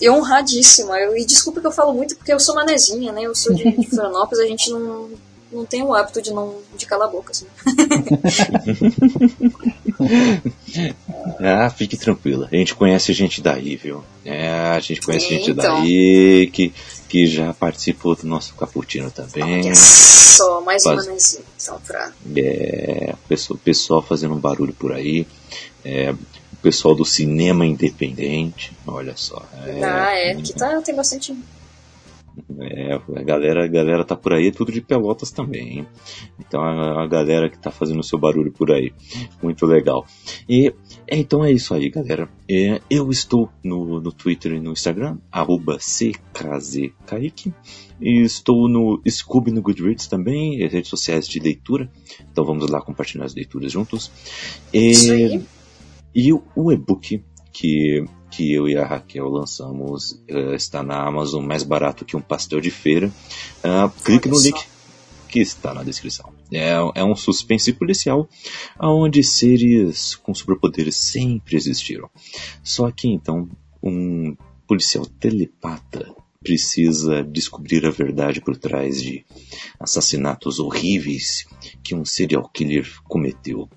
eu 0.00 0.14
honradíssima. 0.14 0.96
Eu, 1.00 1.16
e 1.16 1.24
desculpa 1.24 1.60
que 1.60 1.66
eu 1.66 1.72
falo 1.72 1.92
muito 1.92 2.16
porque 2.16 2.32
eu 2.32 2.38
sou 2.38 2.54
manezinha, 2.54 3.12
né? 3.12 3.22
Eu 3.22 3.34
sou 3.34 3.52
de, 3.52 3.64
de 3.64 3.86
Florianópolis, 3.90 4.44
a 4.44 4.46
gente 4.46 4.70
não, 4.70 5.10
não 5.50 5.64
tem 5.64 5.82
o 5.82 5.94
hábito 5.94 6.20
de 6.20 6.30
não 6.32 6.56
de 6.76 6.84
calar 6.86 7.08
a 7.08 7.10
boca, 7.10 7.32
assim. 7.32 7.46
ah, 11.40 11.70
fique 11.70 11.96
tranquila. 11.96 12.48
A 12.52 12.56
gente 12.56 12.74
conhece 12.74 13.12
gente 13.12 13.40
daí, 13.40 13.76
viu? 13.76 14.04
É, 14.24 14.50
a 14.50 14.80
gente 14.80 15.00
conhece 15.00 15.28
gente 15.28 15.52
então. 15.52 15.80
daí 15.80 16.50
que, 16.52 16.72
que 17.08 17.26
já 17.26 17.54
participou 17.54 18.16
do 18.16 18.26
nosso 18.26 18.54
Caputino 18.54 19.10
também. 19.10 19.64
Olha 19.64 19.74
só, 19.74 20.60
mais 20.60 20.82
Faz... 20.82 21.06
uma 21.06 21.16
então 21.16 21.80
pra... 21.86 22.12
É, 22.36 23.14
pessoal, 23.28 23.58
pessoal 23.62 24.02
fazendo 24.02 24.34
um 24.34 24.40
barulho 24.40 24.74
por 24.74 24.92
aí. 24.92 25.26
É, 25.84 26.12
o 26.12 26.56
pessoal 26.60 26.94
do 26.94 27.04
cinema 27.04 27.64
independente, 27.64 28.76
olha 28.86 29.16
só. 29.16 29.42
É, 29.64 29.84
ah, 29.84 30.12
é, 30.12 30.34
que 30.34 30.52
tá, 30.52 30.80
tem 30.82 30.94
bastante 30.94 31.34
é, 32.60 32.94
a 32.94 33.22
galera, 33.22 33.64
a 33.64 33.66
galera 33.66 34.04
tá 34.04 34.14
por 34.14 34.32
aí, 34.32 34.48
é 34.48 34.50
tudo 34.50 34.70
de 34.70 34.80
pelotas 34.80 35.30
também, 35.30 35.78
hein? 35.78 35.86
Então 36.38 36.62
a, 36.62 37.02
a, 37.02 37.06
galera 37.06 37.48
que 37.48 37.58
tá 37.58 37.70
fazendo 37.70 38.00
o 38.00 38.04
seu 38.04 38.18
barulho 38.18 38.52
por 38.52 38.70
aí. 38.70 38.92
Muito 39.42 39.64
legal. 39.66 40.06
E 40.48 40.74
é, 41.06 41.16
então 41.16 41.44
é 41.44 41.50
isso 41.50 41.74
aí, 41.74 41.88
galera. 41.88 42.28
É, 42.48 42.80
eu 42.90 43.10
estou 43.10 43.50
no, 43.64 44.00
no 44.00 44.12
Twitter 44.12 44.52
e 44.52 44.60
no 44.60 44.72
Instagram, 44.72 45.18
arroba 45.30 45.78
CKZKaique. 45.78 47.54
E 48.00 48.20
estou 48.20 48.68
no 48.68 49.00
Scooby 49.08 49.50
no 49.50 49.62
Goodreads 49.62 50.06
também, 50.06 50.58
redes 50.68 50.90
sociais 50.90 51.26
de 51.26 51.38
leitura. 51.38 51.90
Então 52.30 52.44
vamos 52.44 52.68
lá 52.70 52.80
compartilhar 52.82 53.24
as 53.24 53.34
leituras 53.34 53.72
juntos. 53.72 54.10
E, 54.72 55.40
e 56.14 56.32
o, 56.32 56.42
o 56.54 56.70
e-book 56.70 57.22
que 57.52 58.04
que 58.30 58.52
eu 58.52 58.68
e 58.68 58.76
a 58.76 58.84
Raquel 58.84 59.28
lançamos 59.28 60.12
uh, 60.30 60.54
está 60.54 60.82
na 60.82 61.06
Amazon 61.06 61.44
mais 61.44 61.62
barato 61.62 62.04
que 62.04 62.16
um 62.16 62.20
pastel 62.20 62.60
de 62.60 62.70
feira. 62.70 63.10
Uh, 63.58 63.88
clique 64.02 64.28
no 64.28 64.40
link 64.40 64.66
que 65.28 65.40
está 65.40 65.74
na 65.74 65.82
descrição. 65.82 66.32
É, 66.52 66.72
é 66.94 67.04
um 67.04 67.16
suspense 67.16 67.72
policial 67.72 68.28
onde 68.80 69.22
seres 69.22 70.14
com 70.14 70.34
superpoderes 70.34 70.96
sempre 70.96 71.56
existiram. 71.56 72.08
Só 72.62 72.90
que 72.90 73.08
então 73.08 73.48
um 73.82 74.36
policial 74.66 75.06
telepata 75.06 76.14
precisa 76.42 77.24
descobrir 77.24 77.84
a 77.84 77.90
verdade 77.90 78.40
por 78.40 78.56
trás 78.56 79.02
de 79.02 79.24
assassinatos 79.80 80.60
horríveis 80.60 81.44
que 81.82 81.94
um 81.94 82.04
serial 82.04 82.48
killer 82.48 82.88
cometeu 83.04 83.68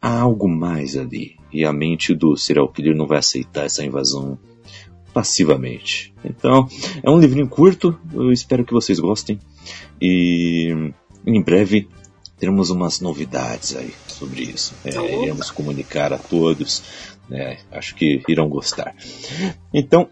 há 0.00 0.20
algo 0.20 0.48
mais 0.48 0.96
ali. 0.96 1.36
E 1.56 1.64
a 1.64 1.72
mente 1.72 2.14
do 2.14 2.36
serial 2.36 2.68
killer 2.68 2.94
não 2.94 3.06
vai 3.06 3.18
aceitar 3.18 3.64
essa 3.64 3.84
invasão 3.84 4.38
passivamente. 5.12 6.12
Então, 6.22 6.68
é 7.02 7.08
um 7.08 7.18
livrinho 7.18 7.48
curto, 7.48 7.98
eu 8.12 8.30
espero 8.30 8.64
que 8.64 8.74
vocês 8.74 9.00
gostem. 9.00 9.40
E 10.00 10.92
em 11.26 11.42
breve 11.42 11.88
teremos 12.38 12.68
umas 12.68 13.00
novidades 13.00 13.74
aí 13.74 13.94
sobre 14.06 14.42
isso. 14.42 14.74
É, 14.84 15.22
iremos 15.22 15.50
comunicar 15.50 16.12
a 16.12 16.18
todos. 16.18 16.82
Né? 17.28 17.58
Acho 17.72 17.94
que 17.94 18.22
irão 18.28 18.48
gostar. 18.48 18.94
Então, 19.72 20.08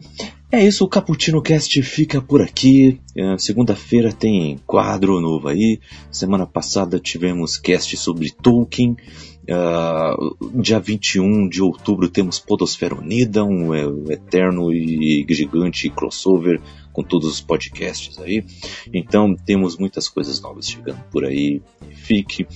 é 0.51 0.65
isso, 0.65 0.85
o 0.85 0.89
Caputino 0.89 1.43
Cast 1.43 1.83
fica 1.83 2.21
por 2.21 2.41
aqui. 2.41 3.01
É, 3.17 3.37
segunda-feira 3.39 4.13
tem 4.13 4.59
quadro 4.67 5.21
novo 5.21 5.49
aí. 5.49 5.81
Semana 6.11 6.47
passada 6.47 6.99
tivemos 6.99 7.59
cast 7.59 7.97
sobre 7.97 8.31
Tolkien. 8.31 8.97
Uh, 9.45 10.61
dia 10.61 10.81
21 10.81 11.49
de 11.49 11.63
outubro 11.63 12.09
temos 12.09 12.39
Podosfera 12.39 12.95
Unida, 12.95 13.45
um, 13.45 13.75
eterno 14.11 14.73
e 14.73 15.27
gigante 15.29 15.91
crossover 15.91 16.61
com 16.93 17.03
todos 17.03 17.29
os 17.29 17.41
podcasts 17.41 18.19
aí. 18.19 18.45
Então 18.93 19.37
temos 19.37 19.77
muitas 19.77 20.09
coisas 20.09 20.41
novas 20.41 20.69
chegando 20.69 21.03
por 21.11 21.25
aí. 21.25 21.61
Fique, 21.91 22.47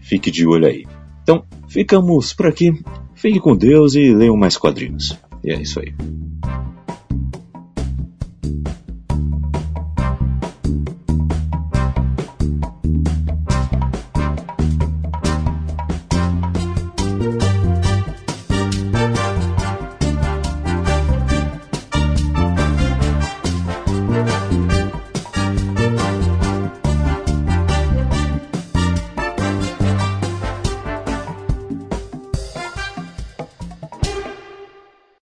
fique 0.00 0.30
de 0.30 0.46
olho 0.46 0.66
aí. 0.66 0.84
Então, 1.22 1.44
ficamos 1.68 2.34
por 2.34 2.46
aqui. 2.46 2.72
Fique 3.14 3.40
com 3.40 3.56
Deus 3.56 3.94
e 3.94 4.12
leiam 4.12 4.36
mais 4.36 4.58
quadrinhos. 4.58 5.18
E 5.42 5.50
é 5.50 5.60
isso 5.60 5.80
aí. 5.80 5.94